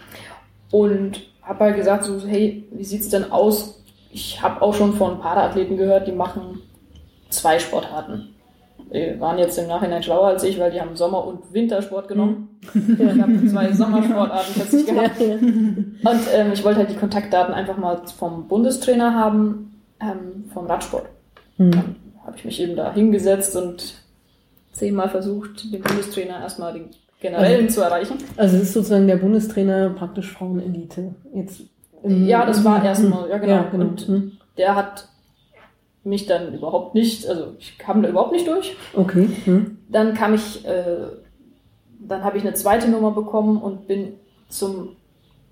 und 0.70 1.20
habe 1.42 1.64
halt 1.64 1.76
gesagt, 1.76 2.04
so, 2.04 2.20
hey, 2.26 2.64
wie 2.72 2.84
sieht's 2.84 3.08
denn 3.08 3.30
aus? 3.30 3.82
Ich 4.10 4.42
habe 4.42 4.62
auch 4.62 4.74
schon 4.74 4.94
von 4.94 5.20
Paraathleten 5.20 5.76
gehört, 5.76 6.08
die 6.08 6.12
machen 6.12 6.62
zwei 7.30 7.58
Sportarten. 7.58 8.34
Die 8.92 9.18
waren 9.18 9.38
jetzt 9.38 9.58
im 9.58 9.66
Nachhinein 9.66 10.02
schlauer 10.02 10.28
als 10.28 10.44
ich, 10.44 10.58
weil 10.58 10.70
die 10.70 10.80
haben 10.80 10.96
Sommer- 10.96 11.24
und 11.24 11.52
Wintersport 11.52 12.08
genommen. 12.08 12.60
Ja, 12.98 13.10
ich 13.14 13.20
habe 13.20 13.46
zwei 13.46 13.72
Sommersportarten 13.72 14.54
plötzlich 14.54 14.86
gehabt. 14.86 15.20
Und 15.20 16.20
ähm, 16.34 16.52
ich 16.52 16.64
wollte 16.64 16.80
halt 16.80 16.90
die 16.90 16.96
Kontaktdaten 16.96 17.52
einfach 17.52 17.76
mal 17.76 18.00
vom 18.16 18.46
Bundestrainer 18.48 19.14
haben, 19.14 19.82
ähm, 20.00 20.50
vom 20.52 20.66
Radsport. 20.66 21.06
Hm. 21.56 21.70
Dann 21.72 21.96
habe 22.24 22.36
ich 22.36 22.44
mich 22.44 22.60
eben 22.60 22.76
da 22.76 22.92
hingesetzt 22.92 23.56
und 23.56 23.94
zehnmal 24.76 25.08
versucht, 25.08 25.72
den 25.72 25.82
Bundestrainer 25.82 26.40
erstmal 26.40 26.72
den 26.72 26.90
generellen 27.20 27.68
zu 27.68 27.80
erreichen. 27.80 28.18
Also 28.36 28.56
es 28.56 28.64
ist 28.64 28.72
sozusagen 28.74 29.06
der 29.06 29.16
Bundestrainer 29.16 29.90
praktisch 29.90 30.32
Frauenelite. 30.32 31.14
Jetzt 31.34 31.62
Ja, 32.04 32.44
das 32.46 32.62
war 32.64 32.84
erstmal, 32.84 33.28
ja 33.28 33.38
genau. 33.38 33.52
Ja, 33.52 33.62
genau. 33.70 33.84
Und 33.86 34.00
Hm. 34.06 34.32
der 34.58 34.76
hat 34.76 35.08
mich 36.04 36.26
dann 36.26 36.54
überhaupt 36.54 36.94
nicht, 36.94 37.26
also 37.26 37.54
ich 37.58 37.78
kam 37.78 38.02
da 38.02 38.08
überhaupt 38.08 38.32
nicht 38.32 38.46
durch. 38.46 38.76
Okay. 38.94 39.28
Hm. 39.44 39.78
Dann 39.88 40.14
kam 40.14 40.34
ich, 40.34 40.64
äh, 40.66 41.08
dann 41.98 42.22
habe 42.22 42.36
ich 42.36 42.44
eine 42.44 42.54
zweite 42.54 42.88
Nummer 42.88 43.10
bekommen 43.10 43.56
und 43.60 43.88
bin 43.88 44.12
zum 44.48 44.90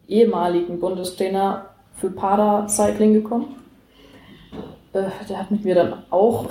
ehemaligen 0.06 0.78
Bundestrainer 0.80 1.70
für 1.96 2.10
Paracycling 2.10 3.14
gekommen. 3.14 3.56
Äh, 4.92 5.04
der 5.28 5.38
hat 5.40 5.50
mit 5.50 5.64
mir 5.64 5.74
dann 5.74 5.94
auch 6.10 6.46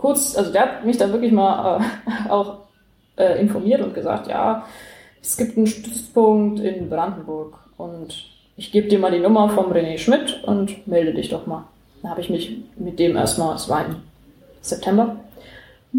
kurz, 0.00 0.36
also 0.36 0.50
der 0.50 0.62
hat 0.62 0.84
mich 0.86 0.96
dann 0.96 1.12
wirklich 1.12 1.32
mal 1.32 1.80
äh, 1.80 2.28
auch 2.30 2.58
äh, 3.16 3.40
informiert 3.40 3.82
und 3.82 3.94
gesagt, 3.94 4.28
ja, 4.28 4.64
es 5.20 5.36
gibt 5.36 5.56
einen 5.56 5.66
Stützpunkt 5.66 6.60
in 6.60 6.88
Brandenburg 6.88 7.58
und 7.76 8.24
ich 8.56 8.72
gebe 8.72 8.88
dir 8.88 8.98
mal 8.98 9.10
die 9.10 9.20
Nummer 9.20 9.50
vom 9.50 9.70
René 9.70 9.98
Schmidt 9.98 10.42
und 10.44 10.86
melde 10.86 11.12
dich 11.14 11.28
doch 11.28 11.46
mal. 11.46 11.64
Dann 12.00 12.10
habe 12.10 12.22
ich 12.22 12.30
mich 12.30 12.56
mit 12.76 12.98
dem 12.98 13.16
erstmal, 13.16 13.54
es 13.56 13.68
war 13.68 13.84
im 13.84 13.96
September, 14.62 15.16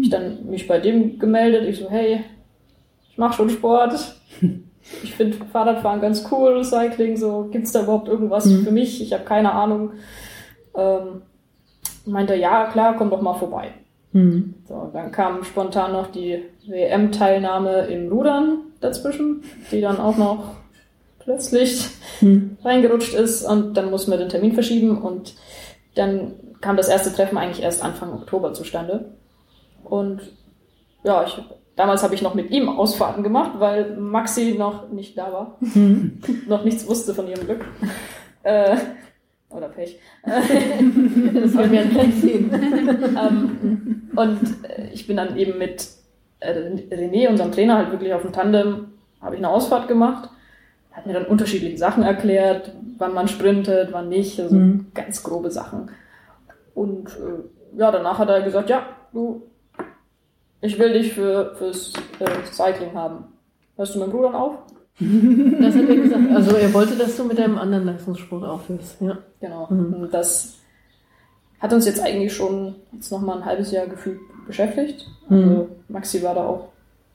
ich 0.00 0.10
dann 0.10 0.46
mich 0.50 0.66
bei 0.66 0.80
dem 0.80 1.18
gemeldet. 1.18 1.68
Ich 1.68 1.78
so, 1.78 1.88
hey, 1.90 2.24
ich 3.10 3.18
mache 3.18 3.34
schon 3.34 3.50
Sport. 3.50 3.94
Ich 5.04 5.14
finde 5.14 5.36
Fahrradfahren 5.52 6.00
ganz 6.00 6.26
cool, 6.32 6.64
Cycling, 6.64 7.16
so, 7.16 7.48
gibt's 7.52 7.70
da 7.70 7.82
überhaupt 7.84 8.08
irgendwas 8.08 8.46
Mhm. 8.46 8.64
für 8.64 8.72
mich? 8.72 9.00
Ich 9.00 9.12
habe 9.12 9.22
keine 9.22 9.52
Ahnung. 9.52 9.92
Ähm, 10.74 11.22
meinte, 12.04 12.34
ja, 12.34 12.66
klar, 12.66 12.96
komm 12.98 13.08
doch 13.08 13.22
mal 13.22 13.34
vorbei. 13.34 13.68
Hm. 14.12 14.54
So, 14.68 14.90
dann 14.92 15.10
kam 15.10 15.42
spontan 15.44 15.92
noch 15.92 16.08
die 16.12 16.42
WM-Teilnahme 16.66 17.86
im 17.86 18.08
Rudern 18.12 18.58
dazwischen, 18.80 19.42
die 19.70 19.80
dann 19.80 19.98
auch 19.98 20.16
noch 20.16 20.54
plötzlich 21.18 21.86
Hm. 22.18 22.56
reingerutscht 22.64 23.14
ist 23.14 23.44
und 23.44 23.74
dann 23.74 23.90
mussten 23.90 24.10
wir 24.10 24.18
den 24.18 24.28
Termin 24.28 24.52
verschieben 24.52 24.98
und 24.98 25.34
dann 25.94 26.32
kam 26.60 26.76
das 26.76 26.88
erste 26.88 27.12
Treffen 27.12 27.38
eigentlich 27.38 27.62
erst 27.62 27.82
Anfang 27.82 28.12
Oktober 28.12 28.54
zustande. 28.54 29.12
Und 29.84 30.20
ja, 31.04 31.24
ich, 31.24 31.40
damals 31.76 32.02
habe 32.02 32.14
ich 32.14 32.22
noch 32.22 32.34
mit 32.34 32.50
ihm 32.50 32.68
Ausfahrten 32.68 33.22
gemacht, 33.22 33.52
weil 33.58 33.96
Maxi 33.96 34.54
noch 34.58 34.88
nicht 34.90 35.16
da 35.18 35.32
war, 35.32 35.58
Hm. 35.72 36.20
noch 36.48 36.64
nichts 36.64 36.86
wusste 36.88 37.14
von 37.14 37.26
ihrem 37.28 37.44
Glück. 37.46 37.64
Äh, 38.42 38.76
oder 39.54 39.68
Pech. 39.68 39.98
Das 40.24 41.54
wollen 41.56 41.72
wir 41.72 41.84
gleich 41.86 42.14
sehen. 42.14 42.50
ähm, 43.20 44.08
und 44.14 44.40
äh, 44.68 44.88
ich 44.92 45.06
bin 45.06 45.16
dann 45.16 45.36
eben 45.36 45.58
mit 45.58 45.86
äh, 46.40 46.52
René, 46.90 47.28
unserem 47.28 47.52
Trainer, 47.52 47.76
halt 47.78 47.90
wirklich 47.90 48.12
auf 48.14 48.22
dem 48.22 48.32
Tandem, 48.32 48.88
habe 49.20 49.34
ich 49.34 49.40
eine 49.40 49.48
Ausfahrt 49.48 49.88
gemacht. 49.88 50.28
Hat 50.92 51.06
mir 51.06 51.14
dann 51.14 51.24
unterschiedliche 51.26 51.78
Sachen 51.78 52.02
erklärt, 52.02 52.72
wann 52.98 53.14
man 53.14 53.26
sprintet, 53.28 53.88
wann 53.92 54.08
nicht, 54.08 54.38
also 54.40 54.54
Mhm. 54.56 54.86
ganz 54.94 55.22
grobe 55.22 55.50
Sachen. 55.50 55.90
Und 56.74 57.08
äh, 57.08 57.78
ja, 57.78 57.90
danach 57.90 58.18
hat 58.18 58.28
er 58.28 58.42
gesagt, 58.42 58.68
ja, 58.70 58.84
du, 59.12 59.42
ich 60.60 60.78
will 60.78 60.92
dich 60.92 61.12
für, 61.14 61.54
fürs 61.56 61.92
äh, 62.20 62.44
Cycling 62.52 62.92
haben. 62.94 63.24
Hörst 63.76 63.94
du 63.94 63.98
mit 64.00 64.08
dem 64.08 64.14
Rudern 64.14 64.34
auf? 64.34 64.58
Das 64.98 65.74
hat 65.74 65.88
er 65.88 65.96
gesagt. 65.96 66.30
Also 66.34 66.56
er 66.56 66.74
wollte, 66.74 66.96
dass 66.96 67.16
du 67.16 67.24
mit 67.24 67.38
deinem 67.38 67.58
anderen 67.58 67.86
Leistungssport 67.86 68.44
aufhörst. 68.44 69.00
Ja. 69.00 69.18
Genau. 69.40 69.66
Mhm. 69.70 69.94
Und 69.94 70.14
das 70.14 70.54
hat 71.60 71.72
uns 71.72 71.86
jetzt 71.86 72.00
eigentlich 72.00 72.34
schon 72.34 72.74
jetzt 72.92 73.10
noch 73.10 73.20
mal 73.20 73.38
ein 73.38 73.44
halbes 73.44 73.70
Jahr 73.70 73.86
gefühlt 73.86 74.20
beschäftigt. 74.46 75.06
Mhm. 75.28 75.38
Also 75.38 75.68
Maxi 75.88 76.22
war 76.22 76.34
da 76.34 76.44
auch 76.44 76.68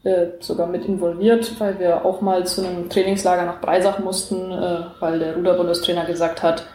äh, 0.04 0.28
sogar 0.40 0.68
mit 0.68 0.86
involviert, 0.86 1.60
weil 1.60 1.80
wir 1.80 2.06
auch 2.06 2.22
mal 2.22 2.46
zu 2.48 2.66
einem 2.66 2.90
Trainingslager 2.90 3.46
nach 3.46 3.62
Breisach 3.62 4.00
mussten, 4.00 4.52
äh, 4.52 4.86
weil 5.00 5.20
der 5.20 5.36
Ruderbundestrainer 5.36 6.06
gesagt 6.06 6.44
hat, 6.44 6.66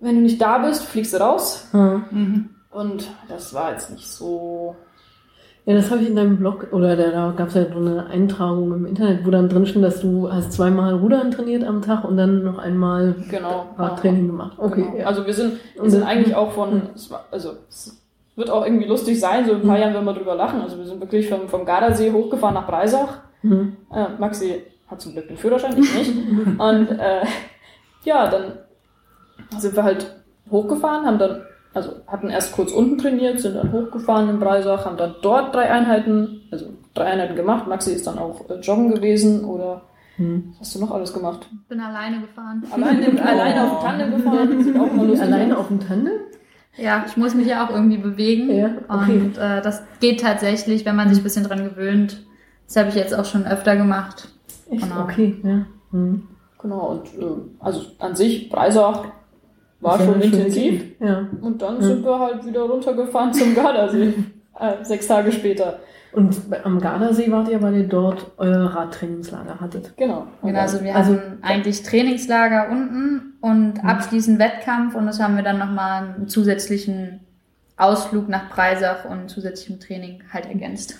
wenn 0.00 0.16
du 0.16 0.22
nicht 0.22 0.40
da 0.42 0.58
bist, 0.58 0.84
fliegst 0.84 1.14
du 1.14 1.18
raus. 1.18 1.68
Hm. 1.70 2.04
Mhm. 2.10 2.50
Und 2.70 3.10
das 3.28 3.54
war 3.54 3.72
jetzt 3.72 3.90
nicht 3.90 4.08
so. 4.08 4.74
Ja, 5.64 5.74
das 5.74 5.90
habe 5.92 6.02
ich 6.02 6.08
in 6.08 6.16
deinem 6.16 6.38
Blog, 6.38 6.66
oder 6.72 6.96
da, 6.96 7.10
da 7.10 7.30
gab 7.36 7.48
es 7.48 7.54
ja 7.54 7.64
so 7.72 7.78
eine 7.78 8.06
Eintragung 8.06 8.72
im 8.72 8.84
Internet, 8.84 9.24
wo 9.24 9.30
dann 9.30 9.48
drin 9.48 9.64
stand, 9.64 9.84
dass 9.84 10.00
du 10.00 10.30
hast 10.32 10.52
zweimal 10.52 10.94
Rudern 10.94 11.30
trainiert 11.30 11.62
am 11.62 11.82
Tag 11.82 12.04
und 12.04 12.16
dann 12.16 12.42
noch 12.42 12.58
einmal 12.58 13.14
Genau. 13.30 13.66
Radtraining 13.78 14.26
gemacht. 14.26 14.54
Okay, 14.58 14.82
Genau. 14.82 14.96
ja. 14.98 15.06
Also 15.06 15.24
wir 15.24 15.34
sind, 15.34 15.60
wir 15.80 15.88
sind 15.90 16.02
eigentlich 16.02 16.34
auch 16.34 16.50
von, 16.50 16.82
war, 17.10 17.26
also 17.30 17.50
es 17.68 17.96
wird 18.34 18.50
auch 18.50 18.64
irgendwie 18.66 18.86
lustig 18.88 19.20
sein, 19.20 19.44
so 19.46 19.52
in 19.52 19.58
ein 19.60 19.66
paar 19.66 19.76
Mhm. 19.76 19.82
Jahren 19.82 19.94
werden 19.94 20.04
wir 20.06 20.14
drüber 20.14 20.34
lachen. 20.34 20.60
Also 20.62 20.78
wir 20.78 20.84
sind 20.84 21.00
wirklich 21.00 21.28
vom, 21.28 21.48
vom 21.48 21.64
Gardasee 21.64 22.10
hochgefahren 22.12 22.54
nach 22.54 22.66
Breisach, 22.66 23.18
Mhm. 23.44 23.76
Äh, 23.92 24.06
Maxi 24.18 24.62
hat 24.88 25.00
zum 25.00 25.12
Glück 25.12 25.26
den 25.28 25.36
Führerschein, 25.36 25.72
ich 25.72 25.78
nicht. 25.96 26.12
Und 26.60 26.90
äh, 26.90 27.22
ja, 28.04 28.28
dann 28.28 28.52
sind 29.58 29.74
wir 29.76 29.82
halt 29.84 30.14
hochgefahren, 30.50 31.04
haben 31.06 31.18
dann, 31.18 31.42
also 31.74 31.92
hatten 32.06 32.28
erst 32.30 32.52
kurz 32.52 32.72
unten 32.72 32.98
trainiert, 32.98 33.40
sind 33.40 33.54
dann 33.56 33.72
hochgefahren 33.72 34.28
in 34.28 34.38
Breisach, 34.38 34.84
haben 34.84 34.96
dann 34.96 35.14
dort 35.22 35.54
drei 35.54 35.70
Einheiten, 35.70 36.42
also 36.50 36.66
drei 36.94 37.04
Einheiten 37.04 37.36
gemacht. 37.36 37.66
Maxi 37.66 37.92
ist 37.92 38.06
dann 38.06 38.18
auch 38.18 38.48
äh, 38.50 38.54
joggen 38.60 38.94
gewesen 38.94 39.44
oder 39.44 39.82
Mhm. 40.18 40.52
was 40.52 40.60
hast 40.68 40.74
du 40.74 40.80
noch 40.80 40.90
alles 40.90 41.14
gemacht? 41.14 41.48
Bin 41.70 41.80
alleine 41.80 42.20
gefahren. 42.20 42.62
Alleine, 42.70 43.06
alleine 43.26 43.62
auf 43.64 43.78
dem 43.80 43.86
Tandem 43.88 44.16
gefahren, 44.18 44.62
sieht 44.62 44.78
auch 44.78 44.92
mal 44.92 45.06
lustig 45.06 45.26
Alleine 45.26 45.56
auf 45.56 45.68
dem 45.68 45.80
Tandem? 45.80 46.12
Ja, 46.76 47.04
ich 47.06 47.16
muss 47.16 47.34
mich 47.34 47.46
ja 47.46 47.66
auch 47.66 47.70
irgendwie 47.70 47.96
bewegen. 47.96 48.54
Ja, 48.54 48.70
okay. 48.88 49.20
Und 49.20 49.38
äh, 49.38 49.62
das 49.62 49.82
geht 50.00 50.20
tatsächlich, 50.20 50.84
wenn 50.84 50.96
man 50.96 51.08
sich 51.08 51.18
ein 51.18 51.24
bisschen 51.24 51.44
dran 51.44 51.64
gewöhnt. 51.64 52.26
Das 52.66 52.76
habe 52.76 52.90
ich 52.90 52.94
jetzt 52.94 53.14
auch 53.14 53.24
schon 53.24 53.46
öfter 53.46 53.74
gemacht. 53.76 54.28
Echt? 54.70 54.82
Genau. 54.82 55.02
Okay, 55.02 55.36
ja. 55.42 55.66
Mhm. 55.92 56.28
Genau, 56.60 56.90
und 56.90 57.06
äh, 57.18 57.34
also 57.60 57.80
an 57.98 58.14
sich, 58.14 58.48
Breisach 58.50 59.04
war 59.82 59.98
schon 59.98 60.20
intensiv. 60.20 60.82
Ja. 61.00 61.28
Und 61.40 61.60
dann 61.60 61.76
Ja. 61.76 61.82
sind 61.88 62.04
wir 62.04 62.18
halt 62.18 62.46
wieder 62.46 62.62
runtergefahren 62.62 63.32
zum 63.34 63.54
Gardasee. 63.54 64.14
äh, 64.60 64.84
sechs 64.84 65.06
Tage 65.06 65.32
später. 65.32 65.80
Und 66.12 66.36
am 66.64 66.78
Gardasee 66.78 67.30
wart 67.30 67.48
ihr, 67.48 67.62
weil 67.62 67.74
ihr 67.74 67.88
dort 67.88 68.32
euer 68.36 68.66
Radtrainingslager 68.66 69.58
hattet. 69.60 69.94
Genau. 69.96 70.26
Genau, 70.42 70.60
also 70.60 70.82
wir 70.84 70.94
Also- 70.94 71.14
hatten 71.14 71.38
eigentlich 71.42 71.82
Trainingslager 71.82 72.68
unten 72.70 73.32
und 73.40 73.82
abschließend 73.84 74.38
Wettkampf 74.38 74.94
und 74.94 75.06
das 75.06 75.20
haben 75.20 75.36
wir 75.36 75.42
dann 75.42 75.58
nochmal 75.58 76.14
einen 76.16 76.28
zusätzlichen 76.28 77.20
Ausflug 77.78 78.28
nach 78.28 78.50
Breisach 78.50 79.06
und 79.10 79.28
zusätzlichem 79.30 79.80
Training 79.80 80.20
halt 80.32 80.46
ergänzt. 80.46 80.98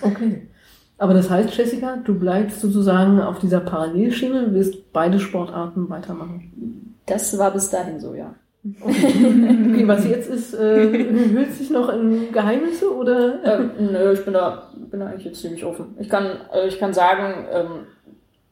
Okay. 0.00 0.48
Aber 0.96 1.12
das 1.12 1.28
heißt, 1.28 1.54
Jessica, 1.56 1.96
du 2.02 2.18
bleibst 2.18 2.60
sozusagen 2.60 3.20
auf 3.20 3.40
dieser 3.40 3.60
Parallelschiene, 3.60 4.54
wirst 4.54 4.92
beide 4.94 5.20
Sportarten 5.20 5.90
weitermachen. 5.90 6.93
Das 7.06 7.36
war 7.38 7.50
bis 7.52 7.70
dahin 7.70 8.00
so, 8.00 8.14
ja. 8.14 8.34
Okay, 8.82 9.86
was 9.86 10.06
jetzt 10.08 10.30
ist, 10.30 10.54
äh, 10.54 10.88
hüllt 10.88 11.52
sich 11.52 11.68
noch 11.70 11.90
in 11.90 12.32
Geheimnisse 12.32 12.94
oder? 12.94 13.44
ähm, 13.44 13.70
nö, 13.92 14.12
ich 14.12 14.24
bin 14.24 14.32
da, 14.32 14.70
bin 14.90 15.00
da 15.00 15.06
eigentlich 15.06 15.26
jetzt 15.26 15.40
ziemlich 15.42 15.64
offen. 15.64 15.94
Ich 16.00 16.08
kann, 16.08 16.24
äh, 16.54 16.66
ich 16.66 16.78
kann 16.78 16.94
sagen, 16.94 17.46
ähm, 17.52 17.68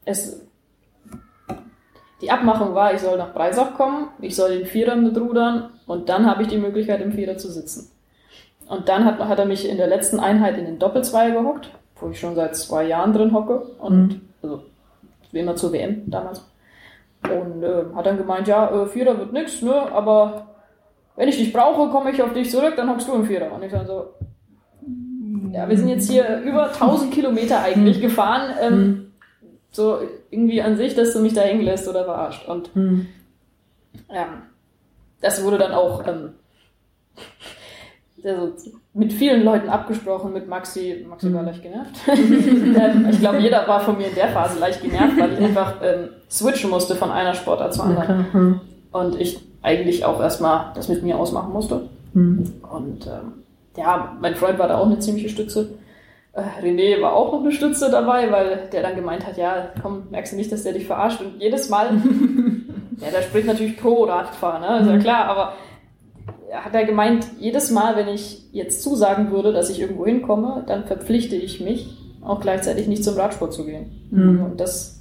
es, 0.05 0.43
die 2.21 2.31
Abmachung 2.31 2.75
war, 2.75 2.93
ich 2.93 3.01
soll 3.01 3.17
nach 3.17 3.33
Breisach 3.33 3.75
kommen, 3.75 4.09
ich 4.21 4.37
soll 4.37 4.51
den 4.59 4.67
Vierer 4.67 4.97
mit 4.97 5.17
rudern 5.19 5.71
und 5.87 6.09
dann 6.09 6.27
habe 6.27 6.43
ich 6.43 6.49
die 6.49 6.59
Möglichkeit, 6.59 7.01
im 7.01 7.13
Vierer 7.13 7.37
zu 7.39 7.51
sitzen. 7.51 7.91
Und 8.69 8.89
dann 8.89 9.05
hat, 9.05 9.19
hat 9.19 9.39
er 9.39 9.47
mich 9.47 9.69
in 9.69 9.77
der 9.77 9.87
letzten 9.89 10.21
Einheit 10.21 10.57
in 10.59 10.65
den 10.67 10.79
Doppelzweier 10.79 11.33
gehockt, 11.33 11.71
wo 12.01 12.11
ich 12.11 12.21
schon 12.21 12.35
seit 12.35 12.55
zwei 12.57 12.85
Jahren 12.87 13.13
drin 13.13 13.33
hocke 13.33 13.61
und 13.79 14.09
Mhm. 14.09 14.21
also 14.43 14.63
wie 15.33 15.39
immer 15.41 15.57
zur 15.57 15.73
WM 15.73 16.03
damals. 16.11 16.45
Und 17.25 17.63
äh, 17.63 17.85
hat 17.95 18.07
dann 18.07 18.19
gemeint, 18.19 18.49
ja, 18.49 18.69
äh, 18.71 18.87
Vierer 18.87 19.17
wird 19.19 19.33
nix, 19.33 19.63
ne, 19.63 19.75
aber 19.93 20.49
wenn 21.17 21.29
ich 21.29 21.37
dich 21.37 21.53
brauche, 21.53 21.91
komme 21.91 22.11
ich 22.11 22.23
auf 22.23 22.33
dich 22.33 22.51
zurück, 22.51 22.75
dann 22.77 22.91
hockst 22.91 23.07
du 23.07 23.15
im 23.15 23.25
Vierer. 23.25 23.53
Und 23.53 23.63
ich 23.63 23.71
dann 23.71 23.87
so, 23.87 24.15
ja, 25.53 25.69
wir 25.69 25.77
sind 25.77 25.89
jetzt 25.89 26.11
hier 26.11 26.41
über 26.41 26.73
1000 26.73 27.13
Kilometer 27.13 27.61
eigentlich 27.63 28.01
gefahren, 28.01 28.55
ähm, 28.61 28.73
Hm. 28.73 29.13
so 29.71 29.99
irgendwie 30.31 30.63
an 30.63 30.77
sich, 30.77 30.95
dass 30.95 31.13
du 31.13 31.21
mich 31.21 31.35
da 31.35 31.43
hängen 31.43 31.63
lässt 31.63 31.87
oder 31.89 32.05
verarscht. 32.05 32.49
Und 32.49 32.75
Hm. 32.75 33.07
ja, 34.13 34.27
das 35.21 35.45
wurde 35.45 35.59
dann 35.59 35.73
auch 35.73 36.07
ähm, 36.07 36.31
also 38.25 38.53
mit 38.95 39.13
vielen 39.13 39.43
Leuten 39.43 39.69
abgesprochen, 39.69 40.33
mit 40.33 40.49
Maxi. 40.49 41.07
Maxi 41.09 41.33
war 41.33 41.43
leicht 41.43 41.63
genervt. 41.63 41.95
ähm, 42.09 43.09
ich 43.11 43.21
glaube, 43.21 43.39
jeder 43.39 43.67
war 43.67 43.81
von 43.81 43.97
mir 43.97 44.09
in 44.09 44.15
der 44.15 44.29
Phase 44.29 44.59
leicht 44.59 44.83
genervt, 44.83 45.19
weil 45.19 45.33
ich 45.33 45.41
einfach 45.41 45.77
ähm, 45.83 46.09
switchen 46.31 46.71
musste 46.71 46.95
von 46.95 47.11
einer 47.11 47.35
Sportart 47.35 47.73
zur 47.73 47.85
anderen. 47.85 48.61
Und 48.93 49.19
ich 49.19 49.41
eigentlich 49.63 50.05
auch 50.05 50.21
erstmal 50.21 50.73
das 50.75 50.89
mit 50.89 51.03
mir 51.03 51.19
ausmachen 51.19 51.53
musste. 51.53 51.89
Hm. 52.13 52.53
Und 52.71 53.07
ähm, 53.07 53.33
ja, 53.77 54.17
mein 54.21 54.35
Freund 54.35 54.59
war 54.59 54.69
da 54.69 54.79
auch 54.79 54.87
eine 54.87 54.99
ziemliche 54.99 55.31
Stütze. 55.31 55.71
Äh, 56.33 56.43
René 56.63 57.01
war 57.01 57.15
auch 57.15 57.33
noch 57.33 57.41
eine 57.41 57.53
Stütze 57.53 57.91
dabei, 57.91 58.31
weil 58.31 58.69
der 58.73 58.83
dann 58.83 58.97
gemeint 58.97 59.27
hat, 59.27 59.37
ja, 59.37 59.69
komm, 59.81 60.05
merkst 60.11 60.33
du 60.33 60.37
nicht, 60.37 60.53
dass 60.53 60.65
der 60.65 60.73
dich 60.73 60.87
verarscht? 60.87 61.21
Und 61.21 61.41
jedes 61.41 61.69
Mal, 61.69 61.91
ja, 63.01 63.11
der 63.11 63.23
spricht 63.23 63.47
natürlich 63.47 63.77
pro 63.77 64.05
Radfahren, 64.05 64.63
ne? 64.63 64.81
ist 64.81 64.95
ja 64.95 64.99
klar, 64.99 65.27
aber 65.27 65.43
er 65.45 65.53
hat 66.53 66.75
er 66.75 66.85
gemeint, 66.85 67.27
jedes 67.39 67.71
Mal, 67.71 67.97
wenn 67.97 68.09
ich 68.09 68.49
jetzt 68.53 68.83
zusagen 68.83 69.31
würde, 69.31 69.53
dass 69.53 69.71
ich 69.71 69.81
irgendwo 69.81 70.07
hinkomme, 70.07 70.65
dann 70.67 70.85
verpflichte 70.85 71.37
ich 71.37 71.61
mich, 71.61 71.97
auch 72.23 72.41
gleichzeitig 72.41 72.87
nicht 72.89 73.05
zum 73.05 73.17
Radsport 73.17 73.53
zu 73.53 73.65
gehen. 73.65 74.07
Mhm. 74.11 74.43
Und 74.45 74.61
das, 74.61 75.01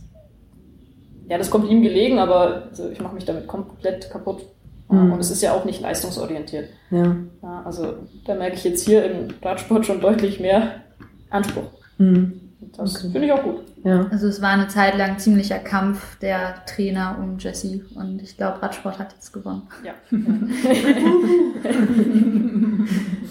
ja, 1.27 1.37
das 1.37 1.49
kommt 1.51 1.69
ihm 1.69 1.81
gelegen, 1.81 2.19
aber 2.19 2.63
also 2.69 2.89
ich 2.89 3.01
mache 3.01 3.15
mich 3.15 3.25
damit 3.25 3.47
komplett 3.47 4.09
kaputt. 4.09 4.45
Mhm. 4.89 5.13
Und 5.13 5.19
es 5.19 5.31
ist 5.31 5.41
ja 5.41 5.53
auch 5.53 5.65
nicht 5.65 5.81
leistungsorientiert. 5.81 6.69
Ja. 6.89 7.15
Ja, 7.41 7.61
also 7.65 7.93
da 8.25 8.35
merke 8.35 8.55
ich 8.55 8.63
jetzt 8.63 8.85
hier 8.85 9.05
im 9.05 9.27
Radsport 9.41 9.85
schon 9.85 10.01
deutlich 10.01 10.39
mehr 10.39 10.81
Anspruch. 11.29 11.63
Hm. 11.97 12.39
Und 12.59 12.77
das 12.77 12.95
Okay. 12.95 13.11
finde 13.11 13.27
ich 13.27 13.33
auch 13.33 13.43
gut. 13.43 13.61
Ja. 13.83 14.05
Also 14.11 14.27
es 14.27 14.41
war 14.41 14.49
eine 14.49 14.67
Zeit 14.67 14.97
lang 14.97 15.17
ziemlicher 15.17 15.57
Kampf 15.59 16.17
der 16.19 16.63
Trainer 16.65 17.17
um 17.19 17.37
Jesse 17.39 17.81
und 17.95 18.21
ich 18.21 18.37
glaube, 18.37 18.61
Radsport 18.61 18.99
hat 18.99 19.13
jetzt 19.13 19.31
gewonnen. 19.33 19.63
Ja. 19.83 19.93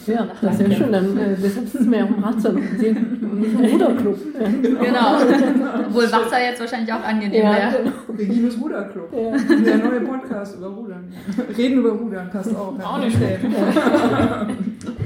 Ja, 0.07 0.27
das 0.41 0.59
ist 0.59 0.69
ja 0.69 0.77
schön. 0.77 0.93
Dann, 0.93 1.17
äh, 1.19 1.37
deshalb 1.41 1.69
sitzen 1.69 1.91
wir 1.91 1.99
ja 1.99 2.07
im 2.07 2.23
Radsalon 2.25 2.63
und 2.63 3.41
nicht 3.41 3.53
im 3.53 3.65
Ruderclub. 3.65 4.19
Ja. 4.41 4.49
Genau. 4.49 5.83
Obwohl 5.87 6.05
Wasser 6.05 6.43
jetzt 6.43 6.61
wahrscheinlich 6.61 6.93
auch 6.93 7.05
angenehm 7.05 7.43
Ja, 7.43 7.53
wäre. 7.53 7.83
genau. 7.85 7.93
Regimes 8.19 8.61
Ruderclub. 8.61 9.13
Ja. 9.13 9.57
Der 9.65 9.77
neue 9.79 10.01
Podcast 10.01 10.57
über 10.57 10.69
Rudern. 10.69 11.13
Reden 11.57 11.79
über 11.81 11.91
Rudern 11.91 12.31
passt 12.31 12.55
auch. 12.57 12.75
Auch 12.83 12.99
nicht 12.99 13.17
schlecht. 13.17 13.41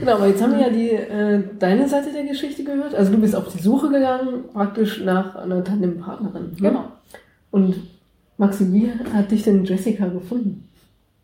Genau, 0.01 0.13
aber 0.13 0.29
jetzt 0.29 0.43
haben 0.43 0.53
wir 0.53 0.61
ja 0.61 0.71
die, 0.71 0.91
äh, 0.91 1.43
deine 1.59 1.89
Seite 1.89 2.13
der 2.13 2.25
Geschichte 2.25 2.63
gehört. 2.65 2.95
Also 2.95 3.13
du 3.13 3.19
bist 3.19 3.35
auf 3.35 3.49
die 3.53 3.61
Suche 3.63 3.89
gegangen, 3.91 4.45
praktisch 4.53 5.03
nach 5.05 5.34
einer 5.37 5.63
Tandempartnerin. 5.65 6.43
Ne? 6.51 6.57
Genau. 6.59 6.85
Und 7.51 7.75
Maxi, 8.39 8.73
wie 8.73 8.91
hat 9.13 9.31
dich 9.31 9.43
denn 9.45 9.65
Jessica 9.65 10.07
gefunden? 10.07 10.69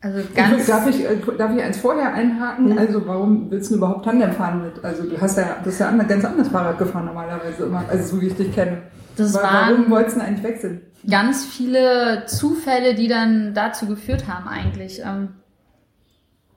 Also 0.03 0.19
ganz 0.35 0.65
Darf 0.65 0.87
ich, 0.87 1.03
äh, 1.05 1.17
darf 1.37 1.53
ich 1.55 1.61
eins 1.61 1.77
vorher 1.77 2.13
einhaken? 2.13 2.69
Mhm. 2.71 2.77
Also 2.77 3.05
warum 3.05 3.51
willst 3.51 3.69
du 3.69 3.75
überhaupt 3.75 4.05
Tandem 4.05 4.31
fahren 4.31 4.63
mit? 4.63 4.83
Also 4.83 5.03
du 5.03 5.19
hast 5.21 5.37
ja, 5.37 5.57
du 5.63 5.69
hast 5.69 5.79
ja 5.79 5.91
ganz 5.91 6.25
anders 6.25 6.47
Fahrrad 6.47 6.77
gefahren 6.79 7.05
normalerweise 7.05 7.63
immer, 7.65 7.83
also 7.87 8.15
so 8.15 8.21
wie 8.21 8.27
ich 8.27 8.35
dich 8.35 8.51
kenne. 8.53 8.81
Das 9.15 9.33
Wa- 9.35 9.43
waren- 9.43 9.73
Warum 9.77 9.91
wolltest 9.91 10.15
du 10.15 10.19
denn 10.21 10.29
eigentlich 10.29 10.43
wechseln? 10.43 10.81
ganz 11.09 11.45
viele 11.45 12.23
Zufälle, 12.27 12.93
die 12.95 13.07
dann 13.07 13.53
dazu 13.55 13.85
geführt 13.87 14.27
haben 14.27 14.47
eigentlich. 14.47 15.01
Ähm, 15.05 15.29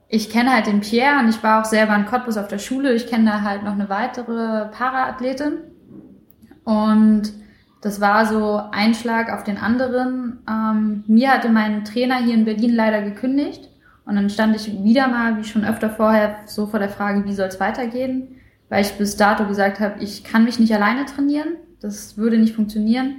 Ich 0.07 0.29
kenne 0.29 0.53
halt 0.53 0.67
den 0.67 0.81
Pierre 0.81 1.19
und 1.19 1.29
ich 1.29 1.41
war 1.43 1.61
auch 1.61 1.65
selber 1.65 1.95
in 1.95 2.05
Cottbus 2.05 2.37
auf 2.37 2.47
der 2.47 2.59
Schule. 2.59 2.93
Ich 2.93 3.07
kenne 3.07 3.25
da 3.25 3.41
halt 3.41 3.63
noch 3.63 3.73
eine 3.73 3.89
weitere 3.89 4.65
Paraathletin. 4.69 5.53
Und 6.63 7.23
das 7.85 8.01
war 8.01 8.25
so 8.25 8.59
ein 8.71 8.95
Schlag 8.95 9.31
auf 9.31 9.43
den 9.43 9.59
anderen. 9.59 10.39
Ähm, 10.49 11.03
mir 11.05 11.29
hatte 11.29 11.49
mein 11.49 11.85
Trainer 11.85 12.15
hier 12.15 12.33
in 12.33 12.43
Berlin 12.43 12.73
leider 12.73 13.03
gekündigt. 13.03 13.69
Und 14.07 14.15
dann 14.15 14.31
stand 14.31 14.55
ich 14.55 14.83
wieder 14.83 15.07
mal, 15.07 15.37
wie 15.37 15.43
schon 15.43 15.63
öfter 15.63 15.91
vorher, 15.91 16.37
so 16.47 16.65
vor 16.65 16.79
der 16.79 16.89
Frage, 16.89 17.25
wie 17.25 17.33
soll 17.33 17.45
es 17.45 17.59
weitergehen? 17.59 18.37
Weil 18.69 18.81
ich 18.81 18.93
bis 18.93 19.17
dato 19.17 19.45
gesagt 19.45 19.79
habe, 19.79 20.03
ich 20.03 20.23
kann 20.23 20.45
mich 20.45 20.57
nicht 20.57 20.73
alleine 20.73 21.05
trainieren. 21.05 21.57
Das 21.79 22.17
würde 22.17 22.39
nicht 22.39 22.55
funktionieren. 22.55 23.17